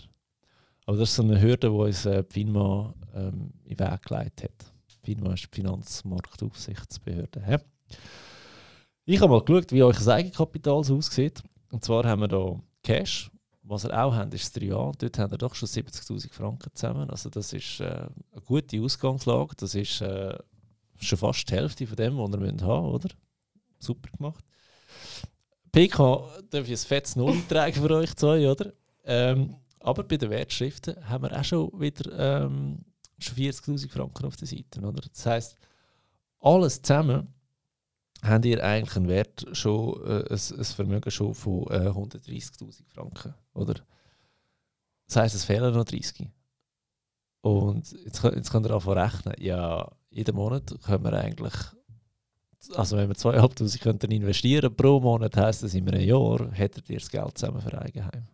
Aber 0.85 0.97
das 0.97 1.09
ist 1.09 1.15
so 1.15 1.23
eine 1.23 1.41
Hürde, 1.41 1.69
die 1.69 1.75
uns 1.75 2.05
äh, 2.05 2.23
FINMA 2.23 2.93
ähm, 3.13 3.51
in 3.63 3.77
den 3.77 3.91
Weg 3.91 4.01
geleitet 4.03 4.43
hat. 4.43 4.73
FINMA 5.03 5.33
ist 5.33 5.45
die 5.45 5.55
Finanzmarktaufsichtsbehörde. 5.55 7.43
He? 7.45 7.57
Ich 9.07 9.21
habe 9.21 9.31
mal 9.31 9.43
geschaut, 9.43 9.71
wie 9.71 9.83
euch 9.83 9.97
das 9.97 10.07
Eigenkapital 10.07 10.83
so 10.83 10.97
aussieht. 10.97 11.43
Und 11.69 11.85
zwar 11.85 12.05
haben 12.05 12.21
wir 12.21 12.29
hier 12.29 12.59
Cash, 12.81 13.29
was 13.61 13.83
wir 13.83 13.93
auch 14.03 14.15
haben, 14.15 14.31
ist 14.31 14.55
das 14.55 14.63
3A. 14.63 14.93
Dort 14.97 15.19
haben 15.19 15.31
wir 15.31 15.37
doch 15.37 15.53
schon 15.53 15.69
70.000 15.69 16.33
Franken 16.33 16.71
zusammen. 16.73 17.07
Also 17.11 17.29
das 17.29 17.53
ist 17.53 17.81
äh, 17.81 17.85
eine 17.85 18.41
gute 18.43 18.81
Ausgangslage. 18.81 19.53
Das 19.57 19.75
ist 19.75 20.01
äh, 20.01 20.35
schon 20.99 21.19
fast 21.19 21.47
die 21.47 21.53
Hälfte 21.53 21.85
von 21.85 21.95
dem, 21.95 22.17
was 22.17 22.31
wir 22.31 22.47
haben 22.47 22.61
wollen, 22.61 22.95
oder? 22.95 23.09
Super 23.77 24.09
gemacht. 24.17 24.43
PK 25.71 26.27
darf 26.49 26.63
ich 26.65 26.71
ein 26.71 26.77
fettes 26.77 27.15
Null 27.15 27.37
tragen 27.47 27.79
für 27.79 27.91
euch 27.91 28.15
zwei, 28.15 28.49
oder? 28.49 28.73
Ähm, 29.03 29.55
aber 29.81 30.03
bei 30.03 30.17
den 30.17 30.31
Wertschriften 30.31 31.07
haben 31.07 31.25
wir 31.25 31.39
auch 31.39 31.43
schon 31.43 31.79
wieder 31.79 32.45
ähm, 32.45 32.79
schon 33.19 33.35
40.000 33.37 33.87
Franken 33.87 34.25
auf 34.25 34.35
der 34.35 34.47
Seite, 34.47 34.81
oder? 34.81 35.03
Das 35.13 35.25
heisst, 35.27 35.57
alles 36.39 36.81
zusammen 36.81 37.34
habt 38.27 38.45
ihr 38.45 38.63
eigentlich 38.63 38.95
einen 38.95 39.07
Wert 39.07 39.45
schon, 39.53 40.01
äh, 40.05 40.25
ein, 40.29 40.57
ein, 40.57 40.63
Vermögen 40.63 41.11
schon 41.11 41.33
von 41.33 41.63
äh, 41.69 41.89
130.000 41.89 42.83
Franken, 42.87 43.33
oder? 43.53 43.75
Das 45.07 45.17
heisst, 45.17 45.35
es 45.35 45.45
fehlen 45.45 45.73
noch 45.73 45.85
30. 45.85 46.29
Und 47.41 47.91
jetzt, 48.03 48.23
jetzt 48.23 48.51
könnt 48.51 48.65
ihr 48.65 48.73
anfangen 48.73 48.97
rechnen. 48.97 49.35
Ja, 49.39 49.91
jeden 50.09 50.35
Monat 50.35 50.73
können 50.83 51.03
wir 51.03 51.13
eigentlich, 51.13 51.53
also 52.73 52.97
wenn 52.97 53.09
wir 53.09 53.15
2'500 53.15 53.79
könnten 53.79 54.11
investieren 54.11 54.75
pro 54.75 54.99
Monat, 54.99 55.37
heisst 55.37 55.63
das 55.63 55.75
in 55.75 55.87
einem 55.87 56.01
Jahr, 56.01 56.51
hättet 56.51 56.89
ihr 56.89 56.99
das 56.99 57.09
Geld 57.09 57.37
zusammen 57.37 57.61
für 57.61 57.79
Eigenheim. 57.79 58.27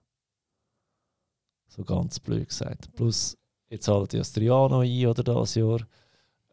So 1.68 1.84
ganz 1.84 2.20
blöd 2.20 2.48
gesagt. 2.48 2.94
Plus, 2.96 3.38
jetzt 3.70 3.86
zahlt 3.86 4.14
ihr 4.14 4.20
das 4.20 4.36
noch 4.36 4.82
ein 4.82 5.08
oder 5.08 5.24
das 5.24 5.56
Jahr. 5.56 5.80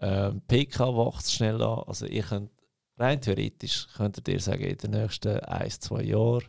Ähm, 0.00 0.40
PK 0.46 0.96
wächst 0.96 1.32
schnell 1.32 1.60
an. 1.62 1.84
Also 1.86 2.06
ihr 2.06 2.22
könnt 2.22 2.50
rein 2.98 3.20
theoretisch 3.20 3.88
könntet 3.96 4.28
ihr 4.28 4.40
sagen, 4.40 4.64
in 4.64 4.76
den 4.76 4.90
nächsten 4.90 5.38
ein, 5.40 5.70
zwei 5.70 6.02
Jahren 6.02 6.44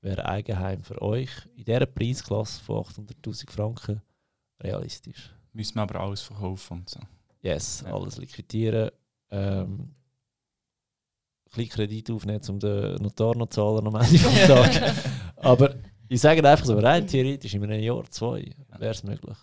wäre 0.00 0.24
Eigenheim 0.26 0.82
für 0.82 1.00
euch 1.00 1.30
in 1.54 1.64
dieser 1.64 1.86
Preisklasse 1.86 2.62
von 2.62 2.84
800.000 2.84 3.50
Franken 3.50 4.02
realistisch. 4.60 5.32
Müssen 5.52 5.76
wir 5.76 5.82
aber 5.82 6.00
alles 6.00 6.22
verkaufen 6.22 6.78
und 6.78 6.88
so. 6.90 7.00
Yes, 7.40 7.84
ja. 7.86 7.94
alles 7.94 8.16
liquidieren. 8.18 8.90
Ähm, 9.30 9.94
ein 11.54 11.68
Kredit 11.68 12.10
aufnehmen, 12.10 12.40
um 12.48 12.58
den 12.58 12.94
Notar 12.96 13.36
noch 13.36 13.48
zu 13.48 13.60
zahlen 13.60 13.86
am 13.86 13.94
Ende 13.96 14.18
des 14.18 14.22
Tages. 14.46 14.80
aber 15.36 15.74
ich 16.08 16.20
sage 16.20 16.48
einfach 16.48 16.64
so, 16.64 16.78
rein 16.78 17.06
theoretisch 17.06 17.54
in 17.54 17.64
einem 17.64 17.82
Jahr, 17.82 18.04
zwei, 18.10 18.54
wäre 18.78 18.92
es 18.92 19.02
möglich. 19.02 19.36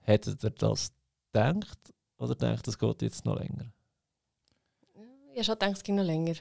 Hättet 0.00 0.42
ihr 0.44 0.50
das 0.50 0.92
gedacht 1.32 1.78
oder 2.16 2.34
denkt, 2.34 2.66
das 2.66 2.78
geht 2.78 3.02
jetzt 3.02 3.24
noch 3.24 3.38
länger? 3.38 3.72
Ich 5.36 5.40
habe 5.40 5.44
schon 5.44 5.58
gedacht, 5.58 5.76
es 5.76 5.84
ging 5.84 5.96
noch 5.96 6.04
länger. 6.04 6.32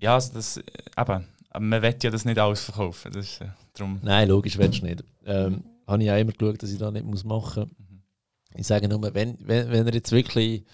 Ja, 0.00 0.14
also 0.14 0.34
das, 0.34 0.56
äh, 0.56 0.60
eben, 0.60 1.28
aber 1.52 1.60
man 1.60 1.82
will 1.82 1.94
ja 2.02 2.10
das 2.10 2.24
nicht 2.24 2.36
alles 2.36 2.64
verkaufen. 2.64 3.12
Das 3.12 3.24
ist, 3.24 3.40
äh, 3.40 3.46
darum. 3.74 4.00
Nein, 4.02 4.28
logisch 4.28 4.58
willst 4.58 4.80
du 4.80 4.86
nicht. 4.86 5.04
Ähm, 5.24 5.62
habe 5.86 6.02
ich 6.02 6.10
auch 6.10 6.16
immer 6.18 6.32
geschaut, 6.32 6.60
dass 6.60 6.72
ich 6.72 6.78
das 6.78 6.92
nicht 6.92 7.06
muss 7.06 7.22
machen 7.22 7.62
muss. 7.62 7.78
Mhm. 7.78 8.02
Ich 8.56 8.66
sage 8.66 8.88
nur, 8.88 9.00
wenn, 9.14 9.38
wenn, 9.40 9.70
wenn 9.70 9.86
er 9.86 9.94
jetzt 9.94 10.10
wirklich 10.10 10.64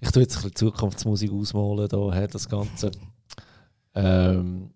ich 0.00 0.10
tue 0.10 0.22
jetzt 0.22 0.36
ein 0.36 0.42
bisschen 0.42 0.56
Zukunftsmusik 0.56 1.32
ausmalen, 1.32 1.88
da, 1.88 2.26
das 2.26 2.48
Ganze. 2.48 2.90
Ähm, 3.94 4.70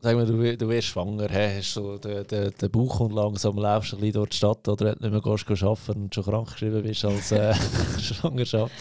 sag 0.00 0.14
mal, 0.14 0.26
du, 0.26 0.56
du 0.56 0.68
wirst 0.68 0.88
schwanger, 0.88 1.28
hey, 1.30 1.56
hast 1.58 1.72
so 1.72 1.96
den, 1.96 2.26
den, 2.26 2.50
den 2.60 2.70
Bauch 2.70 3.00
und 3.00 3.12
langsam 3.12 3.56
laufst 3.56 3.94
ein 3.94 4.00
bisschen 4.00 4.14
durch 4.14 4.30
die 4.30 4.36
Stadt 4.36 4.68
oder 4.68 4.94
du 4.94 5.02
nicht 5.02 5.12
mehr 5.12 5.36
gehst, 5.36 5.62
arbeiten 5.62 6.02
und 6.02 6.14
schon 6.14 6.24
krank 6.24 6.52
geschrieben 6.52 6.82
bist 6.82 7.04
als 7.04 7.32
äh, 7.32 7.54
Schwangerschaft. 8.00 8.74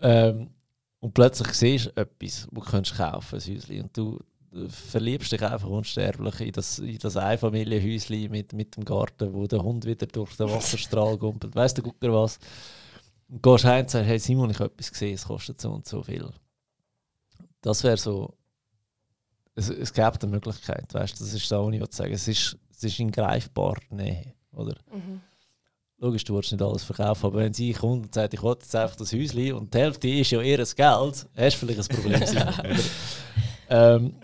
Ähm, 0.00 0.50
und 1.04 1.12
plötzlich 1.12 1.52
siehst 1.52 1.86
du 1.88 2.00
etwas, 2.00 2.46
das 2.46 2.48
du 2.50 2.60
kannst 2.62 2.96
kaufen 2.96 3.38
kannst, 3.38 3.70
und 3.70 3.94
du 3.94 4.18
verliebst 4.70 5.32
dich 5.32 5.42
einfach 5.42 5.68
unsterblich 5.68 6.40
in 6.40 6.52
das, 6.52 6.78
in 6.78 6.96
das 6.96 7.18
Einfamilienhäuschen 7.18 8.30
mit, 8.30 8.54
mit 8.54 8.74
dem 8.74 8.86
Garten, 8.86 9.34
wo 9.34 9.46
der 9.46 9.62
Hund 9.62 9.84
wieder 9.84 10.06
durch 10.06 10.34
den 10.38 10.48
Wasserstrahl 10.48 11.18
gumpelt. 11.18 11.54
Weißt 11.54 11.76
du, 11.76 11.82
guck 11.82 12.00
dir 12.00 12.10
was. 12.10 12.38
Und 13.28 13.42
gehst 13.42 13.66
heim 13.66 13.82
und 13.82 13.90
sagst, 13.90 14.08
hey 14.08 14.18
Simon, 14.18 14.48
ich 14.48 14.58
habe 14.58 14.72
etwas 14.72 14.92
gesehen, 14.92 15.12
es 15.12 15.26
kostet 15.26 15.60
so 15.60 15.72
und 15.72 15.86
so 15.86 16.02
viel. 16.02 16.30
Das 17.60 17.84
wäre 17.84 17.98
so, 17.98 18.32
es, 19.56 19.68
es 19.68 19.92
gäbe 19.92 20.18
eine 20.22 20.30
Möglichkeit, 20.30 20.94
weißt 20.94 21.20
du, 21.20 21.24
das 21.24 21.34
ist 21.34 21.52
da 21.52 21.58
auch 21.58 21.68
nicht 21.68 21.92
zu 21.92 21.98
sagen. 21.98 22.14
Es 22.14 22.26
ist, 22.28 22.56
es 22.70 22.82
ist 22.82 22.98
in 22.98 23.10
greifbarer 23.10 23.82
Nähe, 23.90 24.32
oder? 24.52 24.74
Mhm. 24.90 25.20
Logisch, 26.04 26.24
du 26.24 26.34
willst 26.34 26.52
nicht 26.52 26.60
alles 26.60 26.84
verkaufen, 26.84 27.24
aber 27.24 27.38
wenn 27.38 27.54
sie 27.54 27.72
kommt 27.72 28.04
und 28.04 28.14
sagt, 28.14 28.34
ich 28.34 28.42
will 28.42 28.52
jetzt 28.52 28.76
einfach 28.76 28.94
das 28.94 29.10
Häuschen 29.14 29.54
und 29.54 29.72
die 29.72 29.78
Hälfte 29.78 30.06
ist 30.06 30.32
ja 30.32 30.42
ihr 30.42 30.58
Geld, 30.58 30.76
hast 30.76 31.26
du 31.26 31.26
vielleicht 31.34 31.90
ein 31.90 31.96
Problem. 31.96 32.22
ähm, 33.70 34.14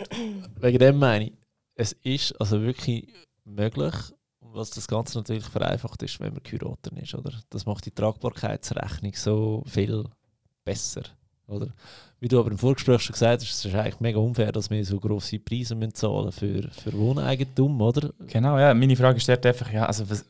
wegen 0.60 0.78
dem 0.78 0.98
meine 0.98 1.24
ich, 1.28 1.32
es 1.76 1.92
ist 2.02 2.38
also 2.38 2.60
wirklich 2.60 3.08
möglich, 3.44 3.94
was 4.40 4.68
das 4.68 4.88
Ganze 4.88 5.16
natürlich 5.16 5.46
vereinfacht 5.46 6.02
ist, 6.02 6.20
wenn 6.20 6.34
man 6.34 6.42
geheiratet 6.42 6.92
ist. 7.00 7.14
Oder? 7.14 7.32
Das 7.48 7.64
macht 7.64 7.86
die 7.86 7.92
Tragbarkeitsrechnung 7.92 9.14
so 9.14 9.64
viel 9.66 10.04
besser. 10.62 11.04
Oder? 11.46 11.68
Wie 12.18 12.28
du 12.28 12.40
aber 12.40 12.50
im 12.50 12.58
Vorgespräch 12.58 13.00
schon 13.00 13.14
gesagt 13.14 13.40
hast, 13.40 13.50
es 13.50 13.64
ist 13.64 13.74
eigentlich 13.74 14.00
mega 14.00 14.18
unfair, 14.18 14.52
dass 14.52 14.68
wir 14.68 14.84
so 14.84 15.00
grosse 15.00 15.38
Preise 15.38 15.74
müssen 15.74 15.94
zahlen 15.94 16.30
für, 16.30 16.68
für 16.72 16.92
Wohneigentum, 16.92 17.80
oder? 17.80 18.12
Genau, 18.26 18.58
ja. 18.58 18.74
Meine 18.74 18.96
Frage 18.96 19.16
ist 19.16 19.30
einfach, 19.30 19.72
ja, 19.72 19.86
also, 19.86 20.10
was, 20.10 20.26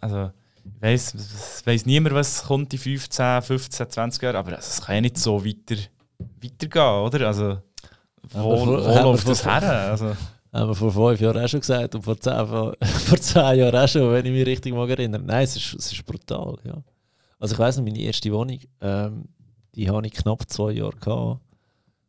also 0.00 0.30
ich 0.64 0.82
weiss, 0.82 1.62
weiss 1.64 1.86
niemand, 1.86 2.14
was 2.14 2.44
kommt 2.44 2.72
in 2.72 2.78
15, 2.78 3.42
15, 3.42 3.90
20 3.90 4.22
Jahren, 4.22 4.36
aber 4.36 4.58
es 4.58 4.80
kann 4.80 4.96
ja 4.96 5.00
nicht 5.00 5.18
so 5.18 5.44
weiter, 5.44 5.80
weitergehen, 6.42 7.04
oder? 7.04 7.26
Also, 7.26 7.58
wo, 8.30 8.56
vor, 8.56 8.66
wo 8.66 9.02
läuft 9.02 9.28
das 9.28 9.44
her? 9.44 9.90
Also. 9.90 10.16
Haben 10.52 10.68
wir 10.68 10.74
vor 10.76 10.92
fünf 10.92 11.20
Jahren 11.20 11.44
auch 11.44 11.48
schon 11.48 11.60
gesagt 11.60 11.96
und 11.96 12.02
vor 12.02 12.18
zehn, 12.18 12.46
vor, 12.46 12.76
vor 12.80 13.18
zehn 13.18 13.58
Jahren 13.58 13.74
auch 13.74 13.88
schon, 13.88 14.12
wenn 14.12 14.24
ich 14.24 14.32
mich 14.32 14.46
richtig 14.46 14.72
mag 14.72 14.88
erinnern. 14.88 15.26
Nein, 15.26 15.42
es 15.42 15.56
ist, 15.56 15.74
es 15.74 15.92
ist 15.92 16.06
brutal, 16.06 16.56
ja. 16.64 16.80
Also 17.40 17.54
ich 17.54 17.58
weiss 17.58 17.76
noch, 17.76 17.84
meine 17.84 17.98
erste 17.98 18.32
Wohnung, 18.32 18.60
ähm, 18.80 19.24
die 19.74 19.90
hatte 19.90 20.06
ich 20.06 20.12
knapp 20.12 20.48
zwei 20.48 20.70
Jahre 20.70 20.96
gehabt. 20.96 21.40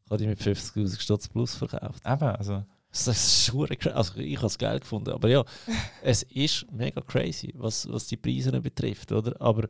Ich 0.06 0.11
habe 0.11 0.18
die 0.22 0.27
mit 0.27 0.40
50'000 0.40 0.99
Stutz 0.99 1.27
plus 1.27 1.56
verkauft. 1.56 2.03
Eben, 2.06 2.23
also... 2.23 2.64
Das 2.95 3.07
ist 3.07 3.53
also 3.88 4.17
ich 4.17 4.38
habe 4.38 4.47
es 4.47 4.57
geil 4.57 4.80
gefunden. 4.80 5.11
Aber 5.11 5.27
ja, 5.27 5.43
es 6.01 6.23
ist 6.23 6.65
mega 6.72 7.01
crazy, 7.01 7.53
was, 7.55 7.91
was 7.91 8.07
die 8.07 8.17
Preise 8.17 8.51
betrifft, 8.61 9.11
oder? 9.11 9.39
Aber 9.41 9.67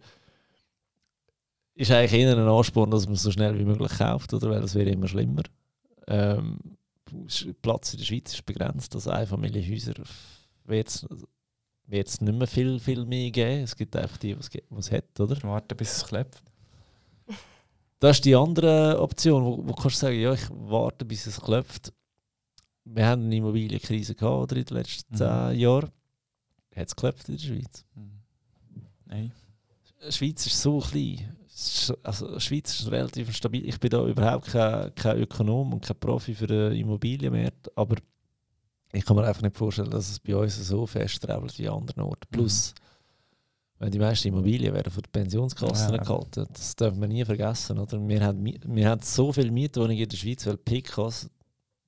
ist 1.73 1.91
eigentlich 1.91 2.22
eher 2.22 2.38
ein 2.38 2.47
Ansporn, 2.47 2.91
dass 2.91 3.07
man 3.07 3.15
so 3.15 3.31
schnell 3.31 3.57
wie 3.57 3.65
möglich 3.65 3.91
kauft, 3.97 4.34
oder? 4.34 4.49
Weil 4.52 4.64
es 4.64 4.76
wäre 4.76 4.89
immer 4.89 5.07
schlimmer. 5.07 5.43
Ähm, 6.07 6.60
Platz 7.61 7.93
in 7.93 7.99
der 7.99 8.06
Schweiz 8.06 8.34
ist 8.34 8.45
begrenzt, 8.45 8.93
also 8.95 9.10
Einfamilienhäuser 9.11 9.93
wird 10.65 10.88
es 10.88 12.22
nicht 12.22 12.38
mehr 12.38 12.47
viel, 12.47 12.80
viel 12.80 13.06
mehr 13.06 13.31
geben. 13.31 13.64
Es 13.64 13.76
gibt 13.76 13.95
einfach 13.95 14.18
die, 14.18 14.35
die 14.35 14.76
es 14.77 14.91
hat, 14.91 15.19
oder? 15.19 15.41
Warten, 15.43 15.76
bis 15.77 15.97
es 15.97 16.06
klappt. 16.06 16.41
Das 17.99 18.18
ist 18.18 18.26
die 18.26 18.35
andere 18.35 18.99
Option, 18.99 19.43
wo, 19.43 19.68
wo 19.68 19.73
kannst 19.73 19.97
du 19.97 20.06
sagen, 20.06 20.19
ja, 20.19 20.34
ich 20.34 20.47
warte, 20.49 21.06
bis 21.06 21.27
es 21.27 21.39
klopft 21.39 21.93
wir 22.86 23.06
haben 23.06 23.24
eine 23.24 23.36
Immobilienkrise 23.36 24.16
gehabt 24.16 24.52
oder, 24.52 24.57
in 24.57 24.66
den 24.66 24.78
letzten 24.78 25.14
mhm. 25.14 25.18
zehn 25.18 25.60
Jahren. 25.60 25.91
Hat 26.76 26.88
es 26.88 26.95
geklappt 26.95 27.30
in 27.30 27.38
der 27.38 27.44
Schweiz? 27.44 27.86
Mhm. 27.95 28.12
Nein. 29.06 29.32
Die 30.07 30.12
Schweiz 30.12 30.45
ist 30.45 30.62
so 30.62 30.80
klein. 30.80 31.36
Also, 32.03 32.36
die 32.36 32.41
Schweiz 32.41 32.80
ist 32.80 32.91
relativ 32.91 33.34
stabil. 33.34 33.68
Ich 33.68 33.80
bin 33.80 33.90
da 33.90 34.06
überhaupt 34.06 34.48
kein, 34.48 34.94
kein 34.94 35.18
Ökonom 35.20 35.74
und 35.74 35.86
kein 35.86 35.98
Profi 35.98 36.36
für 36.36 36.48
den 36.48 36.74
Immobilienmarkt, 36.74 37.76
aber 37.78 37.95
ich 38.91 39.06
kann 39.06 39.16
mir 39.16 39.26
einfach 39.26 39.41
nicht 39.41 39.56
vorstellen, 39.56 39.90
dass 39.90 40.10
es 40.10 40.20
bei 40.20 40.36
uns 40.36 40.56
so 40.56 40.86
fest 40.86 41.22
travelt 41.22 41.57
wie 41.57 41.68
an 41.68 41.80
anderen 41.80 42.03
Orten. 42.03 42.28
Mhm. 42.30 42.36
Plus, 42.36 42.74
wenn 43.80 43.91
die 43.91 43.99
meisten 43.99 44.28
Immobilien 44.28 44.74
werden 44.74 44.91
von 44.91 45.03
den 45.03 45.12
Pensionskassen 45.12 45.95
ja. 45.95 46.03
gehalten. 46.03 46.45
Das 46.52 46.76
darf 46.76 46.95
man 46.95 47.10
nie 47.10 47.26
vergessen. 47.26 47.80
Oder? 47.80 48.06
Wir, 48.07 48.22
haben, 48.22 48.45
wir 48.45 48.90
haben 48.90 49.02
so 49.02 49.32
viele 49.32 49.52
Mietwohnungen 49.52 49.98
in 49.98 50.10
der 50.10 50.18
Schweiz, 50.18 50.45
weil 50.45 50.57
PKs 50.57 51.30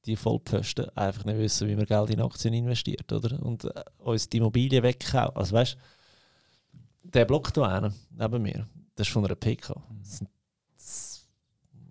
die 0.07 0.15
Vollpfosten 0.15 0.89
einfach 0.95 1.25
nicht 1.25 1.37
wissen, 1.37 1.67
wie 1.67 1.75
man 1.75 1.85
Geld 1.85 2.09
in 2.09 2.21
Aktien 2.21 2.53
investiert, 2.53 3.11
oder? 3.11 3.41
Und 3.43 3.65
äh, 3.65 3.83
uns 3.99 4.29
die 4.29 4.37
Immobilien 4.37 4.83
wegkaufen. 4.83 5.35
Also 5.35 5.53
weißt 5.53 5.77
der 7.13 7.25
Block 7.25 7.51
hier 7.53 7.93
neben 8.11 8.41
mir, 8.41 8.67
das 8.95 9.07
ist 9.07 9.13
von 9.13 9.25
einer 9.25 9.35
PK. 9.35 9.75
Das 9.99 10.17
sind, 10.17 10.29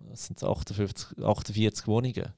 das 0.09 0.25
sind 0.25 0.43
58, 0.43 1.23
48 1.23 1.87
Wohnungen. 1.87 2.33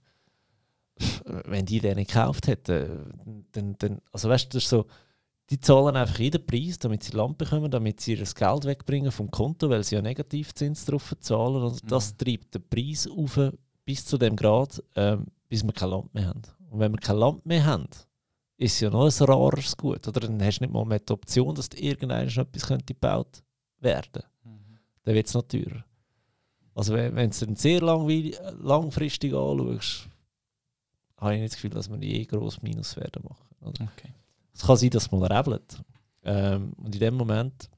Wenn 1.25 1.65
die 1.65 1.79
den 1.79 1.95
nicht 1.95 2.11
gekauft 2.11 2.47
hätten, 2.47 3.45
dann, 3.53 3.75
dann 3.79 4.01
also 4.11 4.29
weißt 4.29 4.45
du, 4.45 4.57
das 4.57 4.63
ist 4.63 4.69
so, 4.69 4.85
die 5.49 5.59
zahlen 5.59 5.95
einfach 5.95 6.19
jeden 6.19 6.45
Preis, 6.45 6.77
damit 6.77 7.03
sie 7.03 7.15
Land 7.15 7.37
bekommen, 7.37 7.71
damit 7.71 8.01
sie 8.01 8.13
ihr 8.13 8.23
Geld 8.23 8.65
wegbringen 8.65 9.11
vom 9.11 9.31
Konto, 9.31 9.69
weil 9.69 9.83
sie 9.83 9.95
ja 9.95 10.01
Negativzins 10.01 10.85
drauf 10.85 11.15
zahlen. 11.19 11.63
Und 11.63 11.91
das 11.91 12.13
mhm. 12.13 12.17
treibt 12.17 12.55
den 12.55 12.69
Preis 12.69 13.07
auf 13.07 13.39
bis 13.85 14.05
zu 14.05 14.17
dem 14.19 14.35
Grad, 14.35 14.83
ähm, 14.95 15.25
bis 15.49 15.63
wir 15.63 15.73
kein 15.73 15.89
Land 15.89 16.13
mehr 16.13 16.27
haben. 16.27 16.43
Und 16.69 16.79
wenn 16.79 16.91
wir 16.93 16.99
kein 16.99 17.17
Land 17.17 17.45
mehr 17.45 17.65
haben, 17.65 17.87
ist 18.57 18.73
es 18.73 18.79
ja 18.79 18.89
noch 18.89 19.05
ein 19.05 19.25
rares 19.25 19.75
Gut. 19.75 20.07
Oder 20.07 20.21
dann 20.21 20.41
hast 20.43 20.59
du 20.59 20.63
nicht 20.63 20.73
mal 20.73 20.85
mehr 20.85 20.99
die 20.99 21.11
Option, 21.11 21.55
dass 21.55 21.69
irgendwann 21.75 22.27
etwas 22.27 22.67
könnte 22.67 22.85
gebaut 22.85 23.43
werden 23.79 24.23
mhm. 24.43 24.77
Dann 25.03 25.15
wird 25.15 25.27
es 25.27 25.33
noch 25.33 25.43
teurer. 25.43 25.83
Also 26.75 26.93
wenn, 26.93 27.15
wenn 27.15 27.29
du 27.29 27.51
es 27.51 27.61
sehr 27.61 27.81
langfristig 27.81 29.33
anschaust, 29.33 30.07
habe 31.17 31.35
ich 31.35 31.41
nicht 31.41 31.53
das 31.53 31.61
Gefühl, 31.61 31.71
dass 31.71 31.89
wir 31.89 31.97
je 31.97 32.25
groß 32.25 32.61
Minus 32.61 32.95
werden 32.95 33.23
machen. 33.27 33.47
Oder? 33.61 33.89
Okay. 33.93 34.13
Es 34.53 34.61
kann 34.61 34.77
sein, 34.77 34.89
dass 34.89 35.11
man 35.11 35.23
rebelt. 35.23 35.81
Ähm, 36.23 36.73
und 36.77 36.93
in 36.93 36.99
dem 36.99 37.15
Moment 37.15 37.69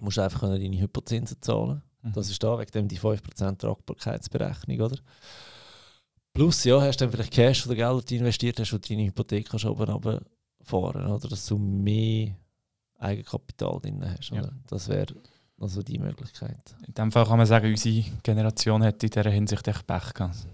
musst 0.00 0.16
du 0.16 0.22
einfach 0.22 0.40
deine 0.42 0.80
Hypozinsen 0.80 1.40
zahlen. 1.40 1.82
Mhm. 2.02 2.12
Das 2.12 2.28
ist 2.28 2.42
da 2.42 2.58
wegen 2.58 2.70
dem 2.72 2.88
die 2.88 2.98
5% 2.98 3.58
Tragbarkeitsberechnung, 3.58 4.80
oder? 4.80 4.96
Plus, 6.34 6.64
ja, 6.64 6.80
hast 6.80 7.00
du 7.00 7.04
dann 7.04 7.12
vielleicht 7.12 7.32
Cash 7.32 7.66
oder 7.66 7.76
Geld, 7.76 7.98
das 7.98 8.04
du 8.06 8.14
investiert 8.16 8.58
hast, 8.58 8.72
und 8.72 8.88
deine 8.88 9.04
Hypothek 9.04 9.48
kannst 9.48 9.66
oben 9.66 9.90
runterfahren, 9.90 11.06
oder? 11.06 11.28
Dass 11.28 11.46
du 11.46 11.58
mehr 11.58 12.34
Eigenkapital 12.98 13.80
drin 13.80 14.02
hast, 14.04 14.30
ja. 14.30 14.48
Das 14.68 14.88
wäre 14.88 15.14
also 15.58 15.82
die 15.82 15.98
Möglichkeit. 15.98 16.74
In 16.86 16.94
dem 16.94 17.12
Fall 17.12 17.26
kann 17.26 17.38
man 17.38 17.46
sagen, 17.46 17.68
unsere 17.68 18.04
Generation 18.22 18.82
hat 18.82 19.02
in 19.02 19.10
dieser 19.10 19.30
Hinsicht 19.30 19.68
echt 19.68 19.86
Pech 19.86 20.14
gehabt. 20.14 20.46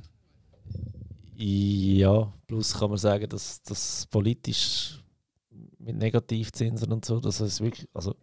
Ja, 1.36 2.32
plus 2.46 2.74
kann 2.74 2.90
man 2.90 2.98
sagen, 2.98 3.28
dass 3.28 3.62
das 3.62 4.06
politisch 4.10 5.00
mit 5.78 5.96
Negativzinsen 5.96 6.92
und 6.92 7.04
so, 7.04 7.20
dass 7.20 7.40
es 7.40 7.60
wirklich, 7.60 7.88
also 7.94 8.16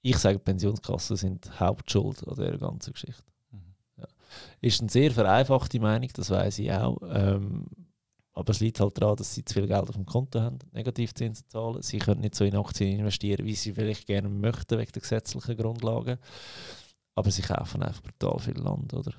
ich 0.00 0.16
sage, 0.16 0.38
Pensionskassen 0.38 1.16
sind 1.16 1.60
Hauptschuld 1.60 2.26
an 2.26 2.34
dieser 2.34 2.56
ganzen 2.58 2.94
Geschichte. 2.94 3.22
Ist 4.60 4.80
eine 4.80 4.90
sehr 4.90 5.10
vereinfachte 5.10 5.80
Meinung, 5.80 6.10
das 6.14 6.30
weiß 6.30 6.58
ich 6.58 6.72
auch. 6.72 6.98
Ähm, 7.08 7.66
aber 8.38 8.52
es 8.52 8.60
liegt 8.60 8.78
halt 8.78 8.96
daran, 9.02 9.16
dass 9.16 9.34
sie 9.34 9.44
zu 9.44 9.54
viel 9.54 9.66
Geld 9.66 9.88
auf 9.88 9.96
dem 9.96 10.06
Konto 10.06 10.40
haben, 10.40 10.60
Negativzinsen 10.72 11.48
zahlen. 11.48 11.82
Sie 11.82 11.98
können 11.98 12.20
nicht 12.20 12.36
so 12.36 12.44
in 12.44 12.54
Aktien 12.54 13.00
investieren, 13.00 13.44
wie 13.44 13.56
sie 13.56 13.72
vielleicht 13.72 14.06
gerne 14.06 14.28
möchten, 14.28 14.78
wegen 14.78 14.92
der 14.92 15.02
gesetzlichen 15.02 15.56
Grundlagen. 15.56 16.18
Aber 17.16 17.32
sie 17.32 17.42
kaufen 17.42 17.82
einfach 17.82 18.00
brutal 18.00 18.38
viel 18.38 18.56
Land, 18.58 18.94
oder? 18.94 19.12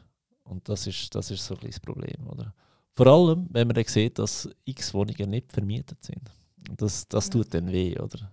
Und 0.45 0.69
das 0.69 0.87
ist, 0.87 1.13
das 1.13 1.31
ist 1.31 1.45
so 1.45 1.53
ein 1.55 1.67
das 1.67 1.81
Problem, 1.81 2.27
oder? 2.27 2.53
Vor 2.95 3.07
allem, 3.07 3.47
wenn 3.51 3.67
man 3.67 3.75
dann 3.75 3.83
sieht, 3.83 4.17
dass 4.19 4.49
x 4.63 4.93
Wohnungen 4.93 5.29
nicht 5.29 5.51
vermietet 5.51 6.01
sind. 6.01 6.31
Das, 6.77 7.05
das 7.09 7.29
tut 7.29 7.53
dann 7.53 7.69
weh, 7.73 7.99
oder? 7.99 8.31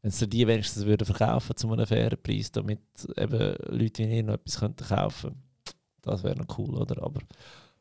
Wenn 0.00 0.10
sie 0.10 0.26
die 0.26 0.46
wenigstens 0.46 0.86
würden 0.86 1.04
verkaufen 1.04 1.54
zu 1.54 1.70
einem 1.70 1.86
fairen 1.86 2.22
Preis, 2.22 2.50
damit 2.50 2.80
eben 3.16 3.56
Leute 3.68 4.08
wie 4.08 4.16
ihr 4.16 4.22
noch 4.22 4.34
etwas 4.34 4.58
kaufen 4.58 4.78
könnten 4.86 5.43
das 6.04 6.22
wäre 6.22 6.36
noch 6.36 6.58
cool, 6.58 6.74
oder? 6.74 7.02
Aber 7.02 7.20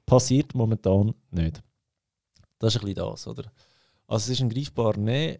passiert 0.05 0.53
momentan 0.55 1.13
nicht. 1.31 1.61
Das 2.59 2.75
ist 2.75 2.81
ein 2.81 2.85
bisschen 2.85 3.07
das, 3.09 3.27
oder? 3.27 3.51
Also 4.07 4.31
es 4.31 4.39
ist 4.39 4.41
ein 4.41 4.49
greifbarer 4.49 4.97
Nein. 4.97 5.39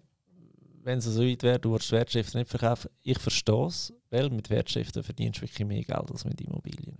Wenn 0.83 0.99
es 0.99 1.05
so 1.05 1.23
weit 1.23 1.43
wäre, 1.43 1.59
du 1.59 1.71
würdest 1.71 1.91
Wertschriften 1.93 2.39
nicht 2.39 2.49
verkaufen. 2.49 2.89
Ich 3.03 3.17
verstehe 3.17 3.67
es, 3.67 3.93
weil 4.09 4.29
mit 4.29 4.49
Wertschriften 4.49 5.01
verdienst 5.01 5.37
du 5.37 5.43
wirklich 5.43 5.65
mehr 5.65 5.83
Geld 5.83 6.11
als 6.11 6.25
mit 6.25 6.41
Immobilien. 6.41 6.97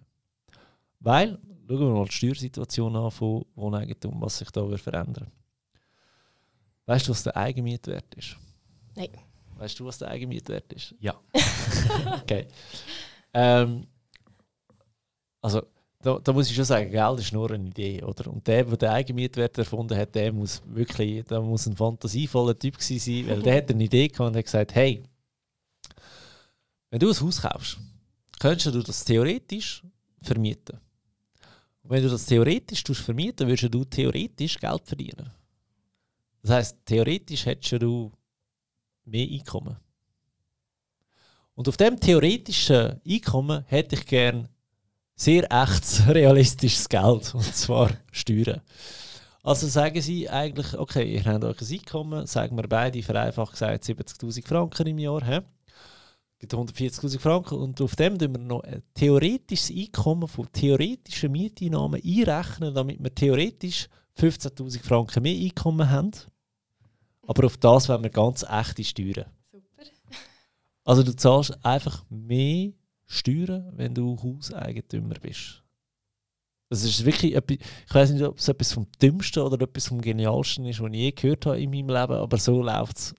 Weil, 1.02 1.38
schauen 1.68 1.80
wir 1.80 1.90
mal 1.90 2.06
die 2.06 2.14
Steuersituation 2.14 2.96
an 2.96 3.12
von 3.12 3.44
Wohneigentum, 3.56 4.22
was 4.22 4.38
sich 4.38 4.50
da 4.52 4.66
verändern 4.78 5.30
Weißt 6.86 7.08
du, 7.08 7.12
was 7.12 7.24
der 7.24 7.36
Eigenmietwert 7.36 8.14
ist? 8.16 8.38
Nein. 8.96 9.10
Weißt 9.58 9.80
du, 9.80 9.86
was 9.86 9.98
der 9.98 10.10
Eigenmietwert 10.10 10.72
ist? 10.72 10.96
Ja. 11.00 11.20
okay. 12.22 12.48
Ähm, 13.34 13.88
also 15.42 15.62
da, 16.04 16.20
da 16.20 16.34
muss 16.34 16.50
ich 16.50 16.56
schon 16.56 16.66
sagen, 16.66 16.92
Geld 16.92 17.20
ist 17.20 17.32
nur 17.32 17.50
eine 17.50 17.66
Idee, 17.66 18.04
oder? 18.04 18.30
Und 18.30 18.46
der, 18.46 18.66
der 18.66 18.78
den 18.78 18.90
Eigenmietwert 18.90 19.58
erfunden 19.58 19.98
hat, 19.98 20.14
der 20.14 20.34
muss 20.34 20.62
wirklich, 20.66 21.24
der 21.26 21.40
muss 21.40 21.66
ein 21.66 21.78
fantasievoller 21.78 22.60
Typ 22.60 22.76
sein, 22.82 23.28
weil 23.28 23.42
der 23.42 23.58
hat 23.58 23.72
eine 23.72 23.84
Idee 23.84 24.10
gehabt 24.10 24.30
und 24.30 24.36
hat 24.36 24.44
gesagt, 24.44 24.76
hey, 24.76 25.02
wenn 26.90 27.00
du 27.00 27.10
ein 27.10 27.20
Haus 27.22 27.42
kaufst, 27.42 27.78
könntest 28.38 28.76
du 28.76 28.84
das 28.84 29.06
theoretisch 29.06 29.82
vermieten. 30.22 30.78
Und 31.84 31.90
wenn 31.90 32.04
du 32.04 32.10
das 32.10 32.26
theoretisch 32.26 32.84
vermieten 32.84 33.48
würdest 33.48 33.74
du 33.74 33.86
theoretisch 33.86 34.58
Geld 34.58 34.82
verdienen. 34.86 35.32
Das 36.42 36.52
heißt, 36.52 36.78
theoretisch 36.86 37.46
hättest 37.46 37.82
du 37.82 38.12
mehr 39.06 39.28
Einkommen. 39.32 39.78
Und 41.56 41.70
auf 41.70 41.78
dem 41.78 41.98
theoretischen 41.98 43.00
Einkommen 43.08 43.64
hätte 43.68 43.96
ich 43.96 44.06
gern 44.06 44.50
sehr 45.24 45.50
echtes, 45.52 46.08
realistisches 46.08 46.90
Geld, 46.90 47.34
und 47.34 47.56
zwar 47.56 47.92
Steuern. 48.12 48.62
Also 49.42 49.68
sagen 49.68 50.02
sie 50.02 50.30
eigentlich, 50.30 50.78
okay, 50.78 51.14
ihr 51.14 51.24
habt 51.26 51.44
euch 51.44 51.62
ein 51.62 51.80
Einkommen, 51.80 52.28
sagen 52.28 52.56
wir 52.56 52.68
beide 52.68 53.04
vereinfacht 53.04 53.54
gesagt 53.54 53.84
70'000 53.84 54.48
Franken 54.48 54.88
im 54.88 55.00
Jahr, 55.00 55.24
he? 55.26 55.40
gibt 56.40 56.54
140'000 56.54 57.20
Franken 57.20 57.56
und 57.56 57.80
auf 57.80 57.96
dem 57.96 58.20
tun 58.20 58.34
wir 58.36 58.40
noch 58.40 58.64
ein 58.64 58.84
theoretisches 58.94 59.72
Einkommen 59.72 60.28
von 60.28 60.52
theoretischen 60.52 61.32
Mieteinnahmen 61.32 62.02
einrechnen, 62.04 62.74
damit 62.74 63.02
wir 63.02 63.16
theoretisch 63.16 63.88
15'000 64.20 64.84
Franken 64.84 65.24
mehr 65.24 65.42
Einkommen 65.42 65.90
haben. 65.90 66.12
Aber 67.26 67.46
auf 67.46 67.56
das 67.56 67.88
wollen 67.88 68.04
wir 68.04 68.10
ganz 68.10 68.44
echte 68.44 68.84
Steuern. 68.84 69.26
Super. 69.50 69.84
Also 70.84 71.04
du 71.04 71.16
zahlst 71.16 71.58
einfach 71.66 72.04
mehr 72.10 72.74
Steuern, 73.14 73.72
wenn 73.76 73.94
du 73.94 74.18
Hauseigentümer 74.22 75.16
bist. 75.22 75.64
Das 76.70 76.84
ist 76.84 77.06
wirklich 77.06 77.36
etwas, 77.36 77.58
ich 77.88 77.94
weiß 77.94 78.12
nicht, 78.12 78.24
ob 78.24 78.38
es 78.40 78.48
etwas 78.48 78.74
vom 78.74 78.88
Dümmsten 79.02 79.44
oder 79.44 79.62
etwas 79.62 79.88
vom 79.88 80.02
Genialsten 80.02 80.66
ist, 80.66 80.82
was 80.82 80.92
ich 80.92 80.98
je 80.98 81.12
gehört 81.12 81.46
habe 81.46 81.62
in 81.62 81.70
meinem 81.70 81.90
Leben, 81.90 82.14
aber 82.14 82.38
so 82.38 82.64
läuft 82.64 82.98
es 82.98 83.16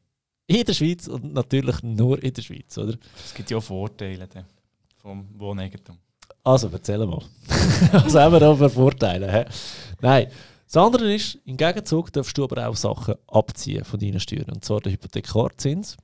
in 0.46 0.64
der 0.64 0.74
Schweiz 0.74 1.06
und 1.06 1.32
natürlich 1.32 1.82
nur 1.82 2.22
in 2.22 2.32
der 2.32 2.42
Schweiz, 2.42 2.76
oder? 2.76 2.96
Es 3.24 3.32
gibt 3.34 3.50
ja 3.50 3.58
auch 3.58 3.62
Vorteile 3.62 4.26
dann 4.26 4.44
vom 4.96 5.28
Wohneigentum. 5.38 5.98
Also, 6.42 6.68
erzähl 6.72 6.98
mal. 7.06 7.22
Was 7.92 8.14
haben 8.14 8.32
wir 8.32 8.40
da 8.40 8.54
für 8.54 8.68
Vorteile? 8.68 9.32
He? 9.32 9.44
Nein. 10.00 10.28
Das 10.66 10.82
andere 10.82 11.14
ist, 11.14 11.38
im 11.44 11.56
Gegenzug 11.56 12.12
darfst 12.12 12.36
du 12.36 12.44
aber 12.44 12.66
auch 12.68 12.74
Sachen 12.74 13.14
abziehen 13.28 13.84
von 13.84 14.00
deinen 14.00 14.18
Steuern. 14.18 14.50
Und 14.50 14.64
zwar 14.64 14.80
der 14.80 14.92
Hypothekarzins. 14.92 15.96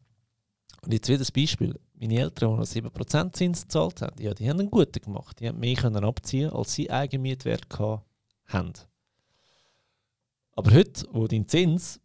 Und 0.83 0.93
jetzt 0.93 1.09
wieder 1.09 1.19
das 1.19 1.33
Beispiel. 1.33 1.79
Meine 2.01 2.19
Eltern, 2.19 2.55
die 2.55 2.57
noch 2.57 2.91
7% 2.91 3.33
Zins 3.35 3.63
gezahlt 3.63 4.01
haben, 4.01 4.23
ja, 4.23 4.33
die 4.33 4.49
haben 4.49 4.59
einen 4.59 4.71
guten 4.71 5.03
gemacht. 5.03 5.39
Die 5.39 5.47
haben 5.47 5.61
mehr 5.61 5.77
können 5.77 6.03
abziehen, 6.03 6.49
als 6.51 6.73
sie 6.73 6.91
Eigenmietwert 6.91 7.67
haben. 8.47 8.73
Aber 10.53 10.73
heute, 10.73 11.07
wo 11.13 11.27
dein 11.27 11.47
Zins 11.47 12.01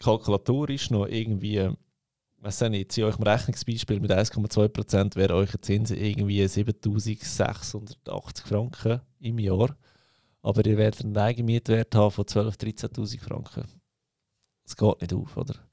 kalkulatorisch 0.00 0.90
noch 0.90 1.06
irgendwie, 1.06 1.70
weiß 2.38 2.62
nicht, 2.62 2.80
ich 2.80 2.88
ziehe 2.88 3.06
euch 3.06 3.16
ein 3.16 3.22
Rechnungsbeispiel 3.22 4.00
mit 4.00 4.10
1,2% 4.10 5.14
wäre 5.14 5.34
euer 5.34 5.62
Zins 5.62 5.92
irgendwie 5.92 6.44
7680 6.48 8.46
Franken 8.46 9.00
im 9.20 9.38
Jahr. 9.38 9.76
Aber 10.42 10.66
ihr 10.66 10.76
werdet 10.76 11.04
einen 11.04 11.16
Eigenmietwert 11.16 11.94
haben 11.94 12.10
von 12.10 12.24
12.000, 12.24 12.90
13.000 12.90 13.20
Franken. 13.20 13.64
Das 14.64 14.76
geht 14.76 15.00
nicht 15.02 15.12
auf, 15.12 15.36
oder? 15.36 15.67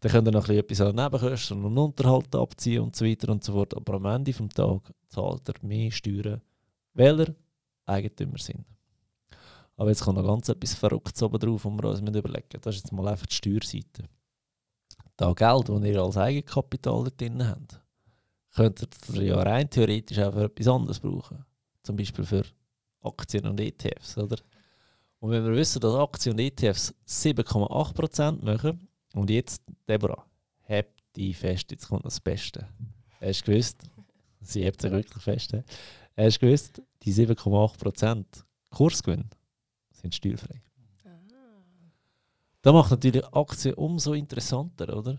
Dann 0.00 0.12
könnt 0.12 0.28
ihr 0.28 0.32
noch 0.32 0.48
etwas 0.48 0.80
an 0.80 0.96
Nebenkosten 0.96 1.64
und 1.64 1.76
Unterhalt 1.76 2.34
abziehen 2.34 2.82
und 2.82 2.96
so 2.96 3.04
weiter 3.04 3.28
und 3.30 3.44
so 3.44 3.52
fort. 3.52 3.76
Aber 3.76 3.94
am 3.94 4.06
Ende 4.06 4.32
des 4.32 4.54
Tages 4.54 4.94
zahlt 5.08 5.48
er 5.48 5.54
mehr 5.62 5.90
Steuern, 5.90 6.40
weil 6.94 7.20
er 7.20 7.34
Eigentümer 7.84 8.38
sind. 8.38 8.64
Aber 9.76 9.90
jetzt 9.90 10.02
kommt 10.02 10.18
noch 10.18 10.26
ganz 10.26 10.48
etwas 10.48 10.74
Verrücktes 10.74 11.22
oben 11.22 11.38
drauf, 11.38 11.64
wo 11.64 11.70
wir 11.70 11.84
uns 11.84 12.00
überlegen 12.00 12.60
Das 12.60 12.74
ist 12.74 12.82
jetzt 12.82 12.92
mal 12.92 13.08
einfach 13.08 13.26
die 13.26 13.34
Steuerseite. 13.34 14.04
Das 15.16 15.34
Geld, 15.34 15.68
das 15.68 15.84
ihr 15.84 16.02
als 16.02 16.16
Eigenkapital 16.16 17.04
da 17.04 17.10
drin 17.10 17.46
habt, 17.46 17.80
könntet 18.54 18.94
ihr 19.12 19.22
ja 19.22 19.42
rein 19.42 19.68
theoretisch 19.68 20.18
auch 20.18 20.32
für 20.32 20.44
etwas 20.44 20.68
anderes 20.68 21.00
brauchen. 21.00 21.44
Zum 21.82 21.96
Beispiel 21.96 22.24
für 22.24 22.44
Aktien 23.02 23.46
und 23.46 23.60
ETFs. 23.60 24.16
Oder? 24.16 24.36
Und 25.18 25.30
wenn 25.30 25.44
wir 25.44 25.52
wissen, 25.52 25.80
dass 25.80 25.94
Aktien 25.94 26.34
und 26.34 26.40
ETFs 26.40 26.94
7,8% 27.06 28.44
machen, 28.44 28.88
und 29.14 29.30
jetzt, 29.30 29.62
Deborah, 29.88 30.24
habt 30.68 31.02
die 31.16 31.34
fest, 31.34 31.70
jetzt 31.70 31.88
kommt 31.88 32.04
das 32.04 32.20
Beste. 32.20 32.68
Hast 33.20 33.46
du 33.46 33.52
gewusst? 33.52 33.82
Sie 34.40 34.64
hebt 34.64 34.80
sich 34.80 34.90
wirklich 34.90 35.22
fest. 35.22 35.54
Hast 36.16 36.36
du 36.36 36.46
gewusst, 36.46 36.82
die 37.02 37.12
7,8% 37.12 38.24
Kursgewinn 38.70 39.28
sind 39.92 40.14
steuerfrei. 40.14 40.62
Das 42.62 42.72
macht 42.74 42.90
natürlich 42.90 43.26
Aktien 43.32 43.74
umso 43.74 44.12
interessanter, 44.12 44.96
oder? 44.96 45.18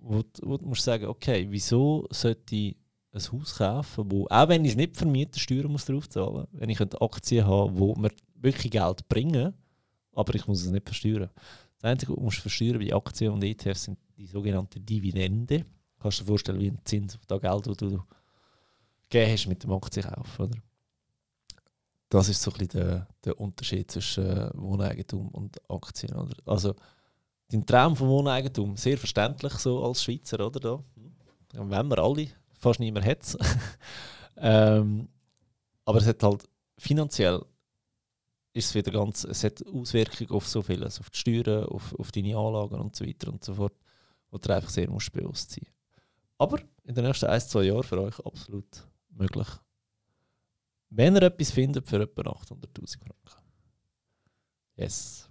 Wo, 0.00 0.22
du 0.22 0.58
musst 0.66 0.84
sagen, 0.84 1.06
okay, 1.06 1.46
wieso 1.48 2.06
sollte 2.10 2.54
ich 2.54 2.76
ein 3.12 3.32
Haus 3.32 3.56
kaufen, 3.56 4.10
wo, 4.10 4.26
auch 4.28 4.48
wenn 4.48 4.64
ich 4.64 4.72
es 4.72 4.76
nicht 4.76 4.96
vermiete, 4.96 5.40
Steuern 5.40 5.72
muss 5.72 5.86
drauf 5.86 6.08
zahlen, 6.08 6.46
wenn 6.52 6.68
ich 6.68 6.80
Aktien 6.80 7.46
habe, 7.46 7.76
wo 7.76 7.94
mir 7.94 8.10
wirklich 8.34 8.70
Geld 8.70 9.08
bringen, 9.08 9.54
aber 10.12 10.34
ich 10.34 10.46
muss 10.46 10.64
es 10.64 10.70
nicht 10.70 10.86
versteuern. 10.86 11.30
Das 11.86 11.92
Einzige, 11.92 12.16
was 12.16 12.34
du 12.34 12.40
versteuern 12.40 12.80
bei 12.80 12.92
Aktien 12.92 13.32
und 13.32 13.44
ETFs 13.44 13.84
sind 13.84 13.96
die 14.18 14.26
sogenannte 14.26 14.80
Dividende. 14.80 15.64
Kannst 16.00 16.18
du 16.18 16.24
dir 16.24 16.26
vorstellen, 16.26 16.58
wie 16.58 16.66
ein 16.66 16.80
Zins 16.82 17.14
auf 17.14 17.24
das 17.26 17.40
Geld, 17.40 17.64
das 17.64 17.76
du 17.76 18.02
gegeben 19.08 19.32
hast 19.32 19.46
mit 19.46 19.62
dem 19.62 19.72
Aktienkauf, 19.72 20.40
oder? 20.40 20.58
Das 22.08 22.28
ist 22.28 22.42
so 22.42 22.50
ein 22.50 22.58
bisschen 22.58 22.80
der, 22.80 23.06
der 23.24 23.40
Unterschied 23.40 23.88
zwischen 23.88 24.26
äh, 24.26 24.50
Wohneigentum 24.54 25.28
und 25.28 25.58
Aktien, 25.70 26.16
oder? 26.16 26.34
Also, 26.44 26.74
dein 27.52 27.64
Traum 27.64 27.94
von 27.94 28.08
Wohneigentum, 28.08 28.76
sehr 28.76 28.98
verständlich 28.98 29.52
so 29.52 29.84
als 29.84 30.02
Schweizer, 30.02 30.44
oder? 30.44 30.58
Da. 30.58 30.84
Wenn 31.52 31.88
wir 31.88 31.98
alle, 31.98 32.26
fast 32.58 32.80
niemand 32.80 33.06
hat 33.06 33.22
es. 33.22 33.38
ähm, 34.38 35.08
aber 35.84 35.98
es 35.98 36.06
hat 36.08 36.20
halt 36.20 36.48
finanziell 36.78 37.44
ist 38.56 38.68
es 38.70 38.74
wieder 38.74 38.90
ganz, 38.90 39.24
es 39.24 39.44
hat 39.44 39.64
Auswirkungen 39.66 40.30
auf 40.30 40.48
so 40.48 40.62
vieles, 40.62 40.98
auf 40.98 41.10
die 41.10 41.18
Steuern, 41.18 41.64
auf, 41.64 41.94
auf 41.98 42.10
deine 42.10 42.36
Anlagen 42.36 42.80
und 42.80 42.96
so 42.96 43.06
weiter 43.06 43.30
und 43.30 43.44
so 43.44 43.54
fort, 43.54 43.74
wo 44.30 44.38
du 44.38 44.54
einfach 44.54 44.70
sehr 44.70 44.88
musst 44.88 45.12
bewusst 45.12 45.50
sein 45.50 45.66
Aber 46.38 46.60
in 46.84 46.94
den 46.94 47.04
nächsten 47.04 47.26
ein, 47.26 47.40
zwei 47.40 47.64
Jahren 47.64 47.82
für 47.82 48.00
euch 48.00 48.18
absolut 48.24 48.88
möglich. 49.10 49.46
Wenn 50.88 51.16
ihr 51.16 51.22
etwas 51.22 51.50
findet 51.50 51.86
für 51.86 52.00
etwa 52.00 52.22
800'000 52.22 52.98
Franken. 52.98 53.52
Yes. 54.76 55.28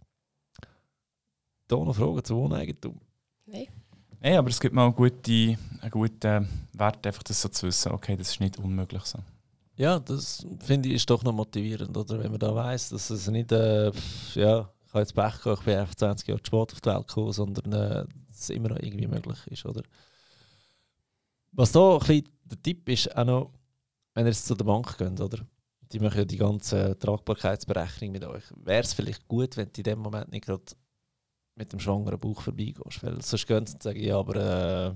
Da 1.67 1.77
noch 1.77 1.95
Fragen 1.95 2.23
zu 2.23 2.35
Wohneigentum? 2.35 3.01
Nein. 3.47 3.67
Nein, 4.19 4.37
aber 4.37 4.49
es 4.49 4.59
gibt 4.59 4.75
mal 4.75 4.85
einen 4.85 4.95
guten, 4.95 5.57
einen 5.81 5.91
guten 5.91 6.47
Wert, 6.73 7.07
einfach 7.07 7.23
das 7.23 7.41
so 7.41 7.49
zu 7.49 7.67
wissen, 7.67 7.91
okay, 7.91 8.15
das 8.15 8.29
ist 8.29 8.39
nicht 8.39 8.59
unmöglich 8.59 9.03
so. 9.03 9.19
Ja, 9.77 9.99
das 9.99 10.45
finde 10.61 10.89
ich 10.89 10.95
ist 10.95 11.09
doch 11.09 11.23
noch 11.23 11.33
motivierend, 11.33 11.95
oder? 11.97 12.19
Wenn 12.19 12.31
man 12.31 12.39
da 12.39 12.55
weiß, 12.55 12.89
dass 12.89 13.09
es 13.09 13.27
nicht, 13.27 13.51
äh, 13.51 13.91
ja, 14.35 14.71
ich 14.85 14.93
habe 14.93 14.99
jetzt 14.99 15.13
Pech 15.13 15.41
gehabt, 15.41 15.59
ich 15.59 15.65
bin 15.65 15.77
einfach 15.77 15.95
20 15.95 16.27
Jahre 16.29 16.41
zu 16.41 16.47
spät 16.47 16.73
auf 16.73 16.81
die 16.81 16.89
Welt 16.89 17.07
gekommen, 17.07 17.33
sondern 17.33 17.73
äh, 17.73 18.05
dass 18.27 18.39
es 18.39 18.49
immer 18.51 18.69
noch 18.69 18.79
irgendwie 18.79 19.07
möglich 19.07 19.37
ist, 19.47 19.65
oder? 19.65 19.83
Was 21.51 21.73
da 21.73 21.93
ein 21.93 21.99
bisschen 21.99 22.29
der 22.45 22.61
Tipp 22.61 22.87
ist, 22.87 23.15
auch 23.17 23.25
noch, 23.25 23.51
wenn 24.13 24.25
ihr 24.25 24.29
jetzt 24.29 24.45
zu 24.45 24.55
der 24.55 24.65
Bank 24.65 24.97
geht, 24.97 25.19
oder? 25.19 25.39
Die 25.91 25.99
machen 25.99 26.19
ja 26.19 26.25
die 26.25 26.37
ganze 26.37 26.97
Tragbarkeitsberechnung 26.97 28.11
mit 28.11 28.23
euch. 28.23 28.43
Wäre 28.55 28.83
es 28.83 28.93
vielleicht 28.93 29.27
gut, 29.27 29.57
wenn 29.57 29.69
du 29.71 29.77
in 29.77 29.83
dem 29.83 29.99
Moment 29.99 30.31
nicht 30.31 30.45
gerade 30.45 30.63
mit 31.55 31.71
dem 31.71 31.79
schwangeren 31.79 32.19
Bauch 32.19 32.41
vorbeigehst? 32.41 33.03
Weil 33.03 33.21
sonst 33.21 33.47
gehen 33.47 33.65
sie 33.67 33.73
und 33.73 33.83
sagen, 33.83 34.01
ja, 34.01 34.17
aber 34.17 34.35
äh, 34.35 34.93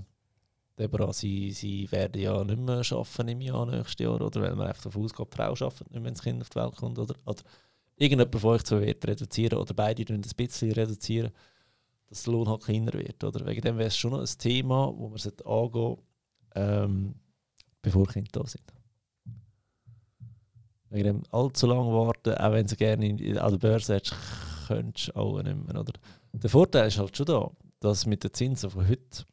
Deborah, 0.80 1.12
sie, 1.12 1.52
sie 1.52 1.92
werden 1.92 2.22
ja 2.22 2.44
nicht 2.44 2.60
mehr 2.60 2.82
arbeiten 2.92 3.28
im 3.28 3.42
Jahr 3.42 3.66
nächstes 3.66 4.00
Jahr, 4.00 4.22
oder? 4.22 4.42
Weil 4.42 4.56
man 4.56 4.68
einfach 4.68 4.84
davon 4.84 5.04
ausgeht, 5.04 5.28
die 5.32 5.36
Frau 5.36 5.44
arbeitet 5.44 5.92
nicht, 5.92 6.04
wenn 6.04 6.14
das 6.14 6.24
Kind 6.24 6.42
auf 6.42 6.50
die 6.50 6.56
Welt 6.56 6.76
kommt, 6.76 6.98
oder? 6.98 7.16
oder 7.26 7.44
irgendjemand 7.98 8.40
von 8.40 8.52
euch 8.52 8.64
zwei 8.64 8.82
wird 8.82 9.06
reduzieren 9.06 9.60
oder 9.60 9.74
beide 9.74 10.14
ein 10.14 10.22
bisschen 10.22 10.72
reduzieren, 10.72 11.32
dass 12.08 12.24
der 12.24 12.34
Lohn 12.34 12.48
halt 12.48 12.64
kleiner 12.64 12.94
wird, 12.94 13.24
oder? 13.24 13.46
Wegen 13.46 13.62
dem 13.62 13.78
wäre 13.78 13.90
es 13.90 13.98
schon 13.98 14.16
ein 14.16 14.26
Thema, 14.26 14.94
wo 14.96 15.10
man 15.10 15.20
angehen 15.46 15.98
ähm, 16.56 17.16
bevor 17.82 18.08
Kinder 18.08 18.30
da 18.32 18.48
sind. 18.48 18.64
Wegen 20.90 21.04
dem 21.04 21.24
allzu 21.32 21.68
lange 21.68 21.92
warten, 21.92 22.34
auch 22.34 22.52
wenn 22.52 22.68
sie 22.68 22.76
gerne 22.76 23.10
an 23.40 23.52
der 23.52 23.58
Börse 23.58 23.96
hättest, 23.96 24.16
könntest 24.68 25.10
du 25.10 25.16
auch 25.16 25.42
nicht 25.42 25.68
mehr, 25.68 25.80
oder? 25.80 25.94
Der 26.34 26.50
Vorteil 26.50 26.88
ist 26.88 26.98
halt 26.98 27.16
schon 27.16 27.26
da, 27.26 27.52
dass 27.80 28.06
mit 28.06 28.24
den 28.24 28.34
Zinsen 28.34 28.70
von 28.70 28.88
heute 28.88 29.26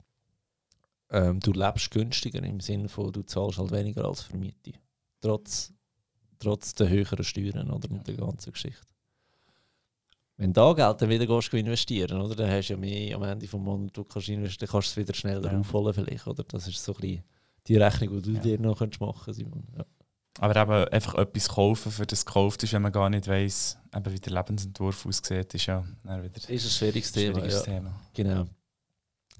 ähm, 1.10 1.40
du 1.40 1.52
lebst 1.52 1.90
günstiger 1.90 2.42
im 2.42 2.60
Sinne 2.60 2.88
von, 2.88 3.12
du 3.12 3.22
zahlst 3.22 3.58
halt 3.58 3.70
weniger 3.70 4.04
als 4.04 4.22
für 4.22 4.36
Miete. 4.36 4.72
Trotz, 5.20 5.72
trotz 6.38 6.74
der 6.74 6.88
höheren 6.88 7.24
Steuern 7.24 7.70
oder 7.70 7.88
ja. 7.90 7.98
der 7.98 8.14
ganzen 8.14 8.52
Geschichte. 8.52 8.86
Wenn 10.38 10.52
du 10.52 10.60
da 10.60 10.72
Geld 10.74 11.00
dann 11.00 11.08
wieder 11.08 11.26
gehst, 11.26 11.54
investieren 11.54 12.20
oder? 12.20 12.34
dann 12.34 12.50
hast 12.50 12.68
du 12.68 12.74
ja 12.74 12.78
mehr 12.78 13.16
am 13.16 13.22
Ende 13.22 13.46
des 13.46 13.52
Monats, 13.54 13.92
du 13.94 14.04
kannst 14.04 14.28
investieren, 14.28 14.70
kannst 14.70 14.88
es 14.88 14.96
wieder 14.96 15.14
schneller 15.14 15.50
ja. 15.50 15.58
aufholen 15.58 15.94
vielleicht. 15.94 16.26
Oder? 16.26 16.44
Das 16.44 16.68
ist 16.68 16.82
so 16.82 16.92
ein 16.94 17.00
bisschen 17.00 17.24
die 17.66 17.76
Rechnung, 17.76 18.10
die 18.16 18.22
du 18.22 18.30
ja. 18.32 18.40
dir 18.40 18.60
noch 18.60 18.78
machen 18.78 18.90
könntest, 19.00 19.34
Simon. 19.38 19.64
Ja. 19.76 19.84
Aber 20.38 20.60
eben 20.60 20.92
einfach 20.92 21.14
etwas 21.14 21.48
kaufen, 21.48 21.90
für 21.90 22.06
das 22.06 22.26
gekauft 22.26 22.62
ist, 22.62 22.72
wenn 22.74 22.82
man 22.82 22.92
gar 22.92 23.08
nicht 23.08 23.26
weiss, 23.26 23.78
eben 23.94 24.12
wie 24.12 24.20
der 24.20 24.34
Lebensentwurf 24.34 25.06
aussieht, 25.06 25.54
ist 25.54 25.66
ja 25.66 25.82
wieder 26.04 26.36
Ist 26.36 26.50
ein 26.50 26.58
schwieriges 26.58 27.12
Thema. 27.12 27.34
schwieriges 27.36 27.66
Ja. 27.66 27.72
Thema. 27.72 28.00
Genau. 28.12 28.44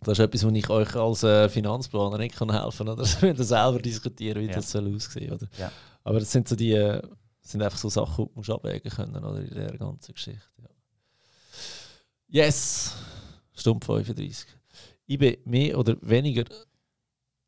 Das 0.03 0.19
ist 0.19 0.25
etwas, 0.25 0.45
wo 0.45 0.51
ich 0.51 0.69
euch 0.69 0.95
als 0.95 1.23
äh, 1.23 1.49
Finanzplaner 1.49 2.19
nicht 2.19 2.37
kann 2.37 2.51
helfen 2.53 2.87
kann. 2.87 2.99
Oder 2.99 3.05
wir 3.23 3.31
müssen 3.33 3.45
selber 3.45 3.79
diskutieren, 3.81 4.43
wie 4.43 4.47
Ja. 4.49 4.55
das 4.55 4.71
soll 4.71 4.95
aussehen 4.95 5.33
oder? 5.33 5.49
Ja. 5.59 5.73
Aber 6.05 6.21
das 6.21 6.31
sind 6.31 6.47
so 6.49 6.55
die, 6.55 6.73
äh, 6.73 7.01
das 7.43 7.53
sind 7.53 7.63
einfach 7.63 7.79
so 7.79 7.89
Sachen, 7.89 8.25
die 8.27 8.31
du 8.33 8.37
musst 8.39 8.51
abwägen 8.51 8.91
können 8.91 9.25
oder, 9.25 9.41
in 9.41 9.49
dieser 9.49 9.79
ganzen 9.79 10.13
Geschichte. 10.15 10.43
Ja. 10.59 10.69
Yes! 12.29 12.95
Stunde 13.55 13.85
35. 13.87 14.47
Ich 15.07 15.19
bin 15.19 15.37
mehr 15.45 15.79
oder 15.79 15.97
weniger 16.03 16.45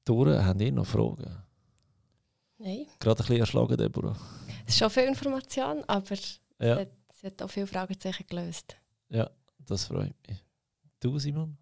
durch. 0.04 0.38
Habt 0.42 0.60
ihr 0.60 0.72
noch 0.72 0.86
Fragen? 0.86 1.36
Nein, 2.58 2.86
Gerade 2.98 3.20
ein 3.20 3.26
bisschen 3.26 3.36
erschlagen, 3.40 3.76
Deborah. 3.76 4.16
es 4.66 4.74
ist 4.74 4.78
schon 4.78 4.90
viel 4.90 5.04
Information, 5.04 5.84
aber 5.86 6.16
Ja, 6.60 6.80
es 7.12 7.22
hat 7.22 7.42
auch 7.42 7.50
viele 7.50 7.66
Fragezeichen 7.66 8.24
gelöst. 8.26 8.76
das 9.66 9.84
freut 9.84 10.14
mich. 10.26 10.38
Du, 11.00 11.18
Simon? 11.18 11.57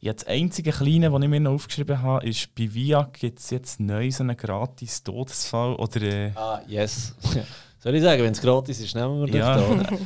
Ja, 0.00 0.12
das 0.12 0.24
einzige 0.26 0.70
Kleine, 0.70 1.10
das 1.10 1.22
ich 1.22 1.28
mir 1.28 1.40
noch 1.40 1.52
aufgeschrieben 1.52 2.00
habe, 2.02 2.26
ist, 2.28 2.54
bei 2.54 2.72
VIA 2.72 3.08
gibt 3.12 3.38
es 3.38 3.50
jetzt 3.50 3.80
neu 3.80 4.10
so 4.10 4.22
einen 4.22 4.36
gratis 4.36 5.02
Todesfall. 5.02 5.74
Oder, 5.76 6.02
äh, 6.02 6.32
Ah, 6.34 6.62
yes. 6.66 7.14
Soll 7.78 7.94
ich 7.96 8.02
sagen, 8.02 8.22
wenn 8.22 8.32
es 8.32 8.40
gratis 8.40 8.80
ist, 8.80 8.94
nehmen 8.94 9.26
wir 9.26 9.34
Ja. 9.34 9.56
das 9.56 9.86
da. 9.88 9.98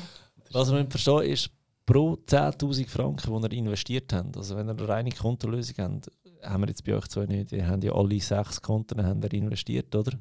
Was 0.53 0.73
wir 0.73 0.87
verstehen 0.89 1.23
ist, 1.23 1.51
pro 1.85 2.15
10'000 2.27 2.89
Franken, 2.89 3.43
die 3.43 3.57
ihr 3.57 3.59
investiert 3.59 4.13
habt, 4.13 4.37
also 4.37 4.57
wenn 4.57 4.69
ihr 4.69 4.73
eine 4.79 4.89
reine 4.89 5.11
Kontolösung 5.11 5.75
habt, 5.79 6.11
haben 6.43 6.63
wir 6.63 6.69
jetzt 6.69 6.85
bei 6.85 6.95
euch 6.95 7.07
zwei 7.09 7.27
nicht, 7.27 7.53
ihr 7.53 7.67
habt 7.67 7.83
ja 7.85 7.93
alle 7.93 8.21
sechs 8.21 8.61
Konten 8.63 9.05
habt 9.05 9.25
ihr 9.25 9.33
investiert, 9.35 9.95
oder? 9.95 10.13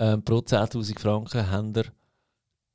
Ähm, 0.00 0.22
pro 0.22 0.38
10'000 0.38 0.98
Franken 0.98 1.50
habt 1.50 1.76
ihr 1.76 1.84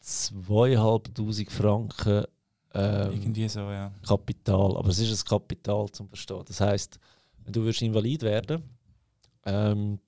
2'500 0.04 1.50
Franken 1.50 2.26
ähm, 2.74 3.12
irgendwie 3.12 3.48
so, 3.50 3.60
ja. 3.60 3.92
Kapital. 4.08 4.78
Aber 4.78 4.90
es 4.90 5.00
ist 5.00 5.24
ein 5.26 5.30
Kapital 5.30 5.90
zum 5.92 6.08
Verstehen. 6.08 6.42
Das 6.46 6.60
heisst, 6.62 7.00
wenn 7.44 7.54
du 7.54 7.62
würdest 7.62 7.82
invalid 7.82 8.22
werden 8.24 8.64
ähm, 9.46 10.00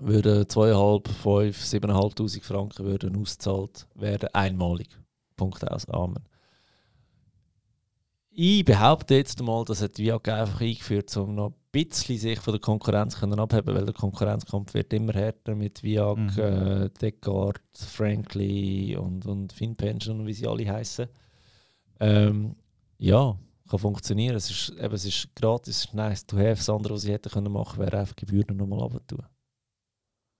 würden 0.00 0.44
2'500, 0.44 1.08
5, 1.08 1.62
7'500 1.62 2.42
Franken 2.42 2.84
würden 2.84 3.16
ausgezahlt 3.16 3.86
werden, 3.94 4.28
einmalig. 4.32 4.88
Punkt 5.36 5.66
aus. 5.70 5.88
Amen. 5.88 6.22
Ich 8.30 8.64
behaupte 8.64 9.14
jetzt 9.14 9.42
mal, 9.42 9.64
das 9.64 9.80
hat 9.80 9.96
VIAG 9.98 10.28
einfach 10.28 10.60
eingeführt, 10.60 11.16
um 11.16 11.34
noch 11.34 11.48
ein 11.50 11.54
bisschen 11.72 12.18
sich 12.18 12.38
von 12.38 12.52
der 12.52 12.60
Konkurrenz 12.60 13.18
können 13.18 13.40
abheben 13.40 13.74
weil 13.74 13.86
der 13.86 13.94
Konkurrenzkampf 13.94 14.74
wird 14.74 14.92
immer 14.92 15.14
härter 15.14 15.54
mit 15.54 15.82
VIAG, 15.82 16.18
Mhm. 16.18 16.38
äh, 16.38 16.90
Descartes, 17.00 17.84
Frankly 17.86 18.96
und, 18.96 19.24
und 19.24 19.52
FinPension 19.54 20.20
und 20.20 20.26
wie 20.26 20.34
sie 20.34 20.46
alle 20.46 20.70
heißen. 20.70 21.06
Ähm, 22.00 22.56
ja, 22.98 23.38
kann 23.68 23.78
funktionieren. 23.78 24.36
Es 24.36 24.50
ist, 24.50 24.70
eben, 24.78 24.94
es 24.94 25.04
ist 25.04 25.34
gratis, 25.34 25.76
es 25.78 25.84
ist 25.86 25.94
nice 25.94 26.26
to 26.26 26.36
have. 26.36 26.56
Das 26.56 26.68
andere, 26.68 26.94
was 26.94 27.02
sie 27.02 27.12
hätten 27.12 27.30
können 27.30 27.52
machen, 27.52 27.78
wäre 27.78 27.98
einfach 27.98 28.16
Gebühren 28.16 28.56
nochmal 28.56 28.80
runter 28.80 29.06
tun. 29.06 29.24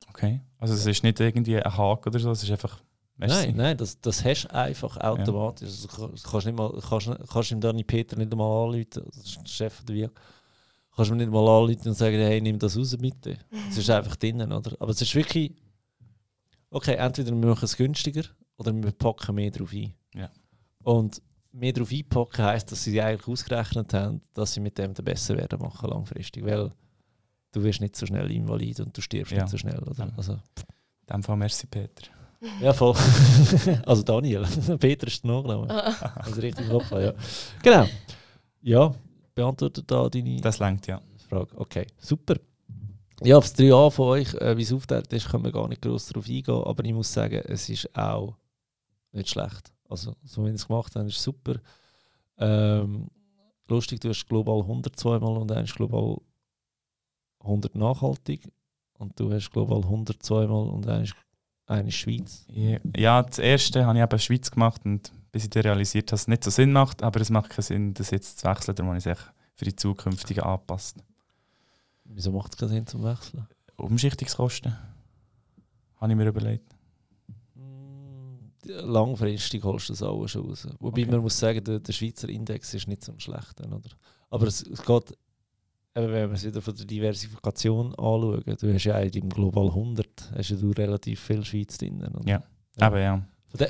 Okay. 0.09 0.41
Also 0.59 0.75
es 0.75 0.87
ist 0.87 1.03
nicht 1.03 1.21
irgendwie 1.21 1.61
ein 1.61 1.77
Haken 1.77 2.09
oder 2.09 2.19
so, 2.19 2.31
es 2.31 2.43
ist 2.43 2.51
einfach... 2.51 2.83
Merci. 3.19 3.47
Nein, 3.47 3.57
nein, 3.57 3.77
das, 3.79 3.99
das 4.01 4.23
hast 4.25 4.45
du 4.45 4.55
einfach 4.55 4.99
automatisch. 4.99 5.69
Also, 5.69 6.09
du 6.09 6.23
kannst- 6.23 6.47
nicht 6.47 6.57
mal, 6.57 6.71
kannst, 6.87 7.11
kannst 7.33 7.51
ihm 7.51 7.61
Dani 7.61 7.83
Peter 7.83 8.15
nicht 8.17 8.31
einmal 8.31 8.65
anrufen, 8.67 8.87
das 9.07 9.17
ist 9.17 9.39
der 9.39 9.47
Chef 9.49 9.83
der 9.85 9.95
VIAG. 9.95 10.11
Kannst 10.95 11.11
ihm 11.11 11.17
nicht 11.17 11.31
mal 11.31 11.41
anrufen 11.41 11.89
und 11.89 11.95
sagen, 11.95 12.17
hey, 12.17 12.41
nimm 12.43 12.59
das 12.59 12.77
raus 12.77 12.95
bitte. 12.99 13.39
Es 13.71 13.79
ist 13.79 13.89
einfach 13.89 14.17
drinnen, 14.17 14.53
oder? 14.53 14.77
Aber 14.81 14.91
es 14.91 15.01
ist 15.01 15.15
wirklich, 15.15 15.55
okay, 16.69 16.95
entweder 16.97 17.31
wir 17.31 17.49
machen 17.49 17.65
es 17.65 17.77
günstiger 17.77 18.25
oder 18.59 18.75
wir 18.75 18.93
packen 18.93 19.35
mehr 19.35 19.51
drauf 19.51 19.73
ein. 19.73 19.95
Ja. 20.15 20.31
Und 20.83 21.23
mehr 21.57 21.73
drauf 21.73 21.91
einpacken 21.93 22.45
heisst, 22.45 22.71
dass 22.71 22.85
sie 22.85 23.01
eigentlich 23.01 23.27
ausgerechnet 23.29 23.93
haben, 23.95 24.21
dass 24.35 24.53
sie 24.53 24.61
mit 24.61 24.77
dem 24.79 24.95
den 24.95 25.05
besser 25.05 25.37
werden 25.37 25.59
machen 25.61 25.89
langfristig, 25.91 26.45
weil 26.45 26.71
du 27.53 27.63
wirst 27.63 27.81
nicht 27.81 27.97
so 27.97 28.07
schnell 28.07 28.31
invalid 28.31 28.81
und 28.81 28.97
du 28.97 29.01
stirbst 29.01 29.33
Ja. 29.33 29.43
nicht 29.43 29.51
so 29.51 29.59
schnell, 29.59 29.79
oder? 29.83 30.13
Also, 30.17 30.33
In 30.35 30.39
dem 31.15 31.23
Fall 31.23 31.37
merci, 31.37 31.67
Peter. 31.67 32.09
ja, 32.61 32.73
voll. 32.73 32.95
also 33.87 34.03
Daniel. 34.03 34.43
Peter 34.79 35.07
ist 35.07 35.25
der 35.25 35.31
Nachname. 35.33 35.71
Ah, 35.71 36.13
Also 36.17 36.41
richtig 36.41 36.69
Kopf, 36.69 36.91
ja. 36.93 37.15
Genau. 37.63 37.87
Ja, 38.63 38.95
beantwortet 39.35 39.91
da 39.91 40.09
deine 40.09 40.41
Das 40.41 40.59
längt 40.59 40.87
ja. 40.87 41.01
Frage. 41.29 41.49
Okay, 41.57 41.87
super. 41.99 42.35
Ja, 43.23 43.39
auf 43.39 43.45
das 43.51 43.59
3a 43.59 43.91
von 43.91 44.09
euch, 44.09 44.35
äh, 44.35 44.57
wie 44.59 44.63
es 44.63 44.73
aufgeteilt 44.73 45.11
ist, 45.15 45.29
können 45.31 45.45
wir 45.45 45.53
gar 45.53 45.67
nicht 45.69 45.81
groß 45.81 46.09
darauf 46.09 46.29
eingehen, 46.29 46.63
aber 46.65 46.85
ich 46.85 46.93
muss 46.93 47.11
sagen, 47.13 47.41
es 47.47 47.69
ist 47.71 47.97
auch 47.97 48.37
nicht 49.13 49.31
schlecht. 49.31 49.73
Also, 49.89 50.15
so 50.25 50.43
wie 50.43 50.47
wir 50.47 50.55
es 50.55 50.67
gemacht 50.67 50.95
haben, 50.97 51.09
ist 51.09 51.23
super. 51.23 51.57
Ähm, 52.39 53.09
lustig, 53.69 54.01
du 54.01 54.09
hast 54.09 54.27
global 54.27 54.61
102 54.61 55.19
Mal 55.19 55.37
und 55.37 55.53
eins 55.53 55.75
global 55.75 56.19
100 57.41 57.75
nachhaltig 57.75 58.53
und 58.99 59.19
du 59.19 59.33
hast 59.33 59.51
global 59.51 59.83
102 59.83 60.47
Mal 60.47 60.69
und 60.69 60.89
eins 60.89 61.13
eine 61.67 61.91
Schweiz. 61.91 62.47
Ja, 62.97 63.23
das 63.23 63.39
erste 63.39 63.87
habe 63.87 63.99
ich 63.99 64.05
eben 64.05 64.19
Schweiz 64.19 64.51
gemacht 64.51 64.83
und 64.85 65.13
bis 65.33 65.45
ich 65.45 65.51
dann 65.51 65.63
realisiert 65.63 66.05
habe, 66.05 66.11
dass 66.13 66.23
es 66.23 66.29
nicht 66.29 66.45
so 66.45 66.51
Sinn 66.51 66.73
macht, 66.73 67.03
aber 67.03 67.21
es 67.21 67.31
macht 67.31 67.51
keinen 67.51 67.63
Sinn, 67.63 67.95
das 67.95 68.11
jetzt 68.11 68.39
zu 68.39 68.47
wechseln, 68.47 68.75
darum 68.75 68.91
habe 68.91 68.99
ich 68.99 69.07
es 69.07 69.19
für 69.55 69.65
die 69.65 69.75
zukünftigen 69.75 70.45
angepasst. 70.45 71.03
Wieso 72.05 72.31
macht 72.31 72.53
es 72.53 72.59
keinen 72.59 72.69
Sinn 72.69 72.87
zum 72.87 73.03
Wechseln? 73.03 73.47
Umschichtungskosten 73.77 74.77
habe 76.01 76.13
ich 76.13 76.17
mir 76.17 76.27
überlegt. 76.27 76.76
Langfristig 78.69 79.63
holst 79.65 79.89
du 79.89 79.93
das 79.93 80.03
alles 80.03 80.31
schon 80.31 80.47
raus. 80.49 80.67
Wobei 80.81 81.03
Okay. 81.03 81.11
man 81.11 81.21
muss 81.21 81.39
sagen, 81.39 81.63
der, 81.63 81.81
der 81.81 81.93
Schweizer 81.93 82.29
Index 82.29 82.75
ist 82.75 82.89
nicht 82.89 83.05
so 83.05 83.13
ein 83.13 83.21
schlechter. 83.21 83.67
Oder? 83.67 83.91
Aber 84.31 84.47
es, 84.47 84.63
es 84.63 84.83
geht, 84.83 85.11
eben, 85.95 86.13
wenn 86.13 86.31
wir 86.31 86.33
es 86.35 86.45
wieder 86.45 86.61
von 86.61 86.75
der 86.75 86.87
Diversifikation 86.87 87.89
anschauen, 87.95 88.43
du 88.45 88.75
hast 88.75 88.85
ja 88.85 88.99
in 88.99 89.11
deinem 89.11 89.29
Global 89.31 89.67
100 89.67 90.33
hast 90.37 90.51
ja 90.51 90.57
du 90.57 90.71
relativ 90.71 91.21
viel 91.21 91.45
Schweiz 91.45 91.79
drin. 91.79 92.03
Oder? 92.05 92.29
Ja. 92.29 92.43
Aber 92.79 93.01
ja, 93.01 93.27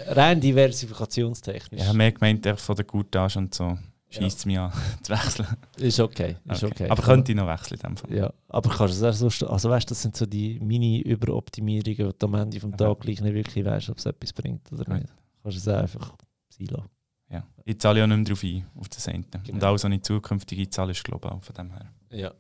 rein 0.09 0.40
diversifikationstechnisch 0.40 1.81
ich 1.81 1.86
habe 1.86 1.97
mehr 1.97 2.12
gemeint, 2.12 2.47
von 2.59 2.77
der 2.77 2.85
Guttage 2.85 3.39
und 3.39 3.55
so 3.55 3.78
schießt 4.11 4.39
es 4.39 4.47
mich 4.47 4.59
an, 4.59 4.73
zu 5.03 5.12
wechseln. 5.12 5.49
ist 5.78 6.01
okay. 6.01 6.37
Ist 6.49 6.62
Okay. 6.65 6.73
okay. 6.85 6.91
Aber 6.91 7.03
könnte 7.03 7.33
ich 7.33 7.37
noch 7.37 7.47
wechseln 7.47 7.74
in 7.81 7.81
dem 7.89 7.97
Fall. 7.97 8.15
Ja, 8.15 8.33
aber 8.49 8.70
kannst 8.70 9.01
du 9.01 9.07
es 9.07 9.15
auch 9.15 9.19
so, 9.19 9.27
st- 9.47 9.47
also 9.51 9.69
weißt, 9.70 9.91
das 9.91 10.01
sind 10.03 10.16
so 10.16 10.27
die 10.27 10.59
Mini-Überoptimierungen, 10.61 12.07
wo 12.09 12.12
du 12.12 12.27
am 12.27 12.35
Ende 12.35 12.61
vom. 12.61 12.77
Tag 12.77 13.01
gleich 13.01 13.20
nicht 13.20 13.35
wirklich 13.35 13.65
weißt, 13.65 13.91
ob 13.91 13.99
es 13.99 14.07
etwas 14.07 14.33
bringt 14.33 14.73
oder 14.73 14.95
nicht. 14.95 15.09
Kannst 15.43 15.57
du 15.66 15.70
es 15.70 15.77
auch 15.77 15.81
einfach 15.83 16.12
sein 16.51 16.66
lassen. 16.69 16.89
Ja. 17.31 17.45
Ich 17.65 17.81
zahle 17.81 17.99
ja 17.99 18.07
nicht 18.07 18.16
mehr 18.16 18.24
drauf 18.27 18.43
ein, 18.45 18.66
auf 18.78 18.89
das 18.89 19.09
eine. 19.09 19.24
Und 19.35 19.45
Genau. 19.45 19.66
alles, 19.66 19.83
was 19.85 19.91
ich 19.93 20.03
zukünftig 20.03 20.59
einzahle, 20.61 20.93
ist 20.93 21.03
global 21.05 21.41
von 21.41 21.55
dem 21.57 21.70
her. 21.73 21.91
Ja. 22.11 22.33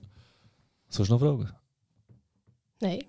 Sollst 0.88 1.10
du 1.10 1.14
noch 1.14 1.20
Fragen? 1.20 1.50
Nein. 2.80 3.00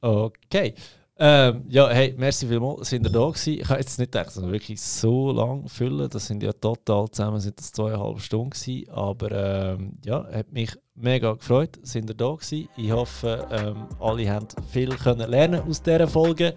Okay. 0.00 0.74
Ähm, 1.16 1.64
ja, 1.68 1.88
hey, 1.90 2.12
merci 2.18 2.48
vielmals, 2.48 2.88
sind 2.88 3.06
ihr 3.06 3.12
da 3.12 3.28
gewesen. 3.28 3.60
Ich 3.60 3.68
habe 3.68 3.78
jetzt 3.78 3.98
nicht 4.00 4.10
gedacht, 4.10 4.28
dass 4.28 4.42
wir 4.42 4.50
wirklich 4.50 4.80
so 4.80 5.30
lang 5.30 5.68
füllen. 5.68 6.10
Das 6.10 6.26
sind 6.26 6.42
ja 6.42 6.52
total 6.52 7.08
zusammen 7.08 7.38
sind 7.38 7.56
das 7.56 7.70
zweieinhalb 7.70 8.20
Stunden 8.20 8.50
gewesen. 8.50 8.90
Aber 8.90 9.30
ähm, 9.30 9.92
ja, 10.04 10.26
hat 10.32 10.52
mich 10.52 10.76
mega 10.96 11.34
gefreut, 11.34 11.78
sind 11.82 12.10
ihr 12.10 12.16
da 12.16 12.32
gewesen. 12.32 12.68
Ich 12.76 12.90
hoffe, 12.90 13.46
ähm, 13.52 13.86
alle 14.00 14.28
haben 14.28 14.48
viel 14.72 14.90
können 14.90 15.30
lernen 15.30 15.62
aus 15.68 15.82
dieser 15.82 16.08
Folge. 16.08 16.52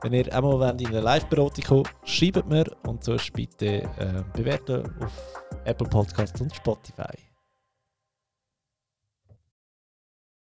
Wenn 0.00 0.14
ihr 0.14 0.34
einmal 0.34 0.80
in 0.80 0.86
eine 0.86 1.00
Live-Beratung 1.00 1.64
kommt, 1.64 1.90
schreibt 2.04 2.48
mir 2.48 2.64
und 2.86 3.04
sonst 3.04 3.30
bitte 3.34 3.82
äh, 3.82 4.22
bewerten 4.32 4.84
auf 5.04 5.12
Apple 5.64 5.88
Podcasts 5.88 6.40
und 6.40 6.54
Spotify. 6.54 7.27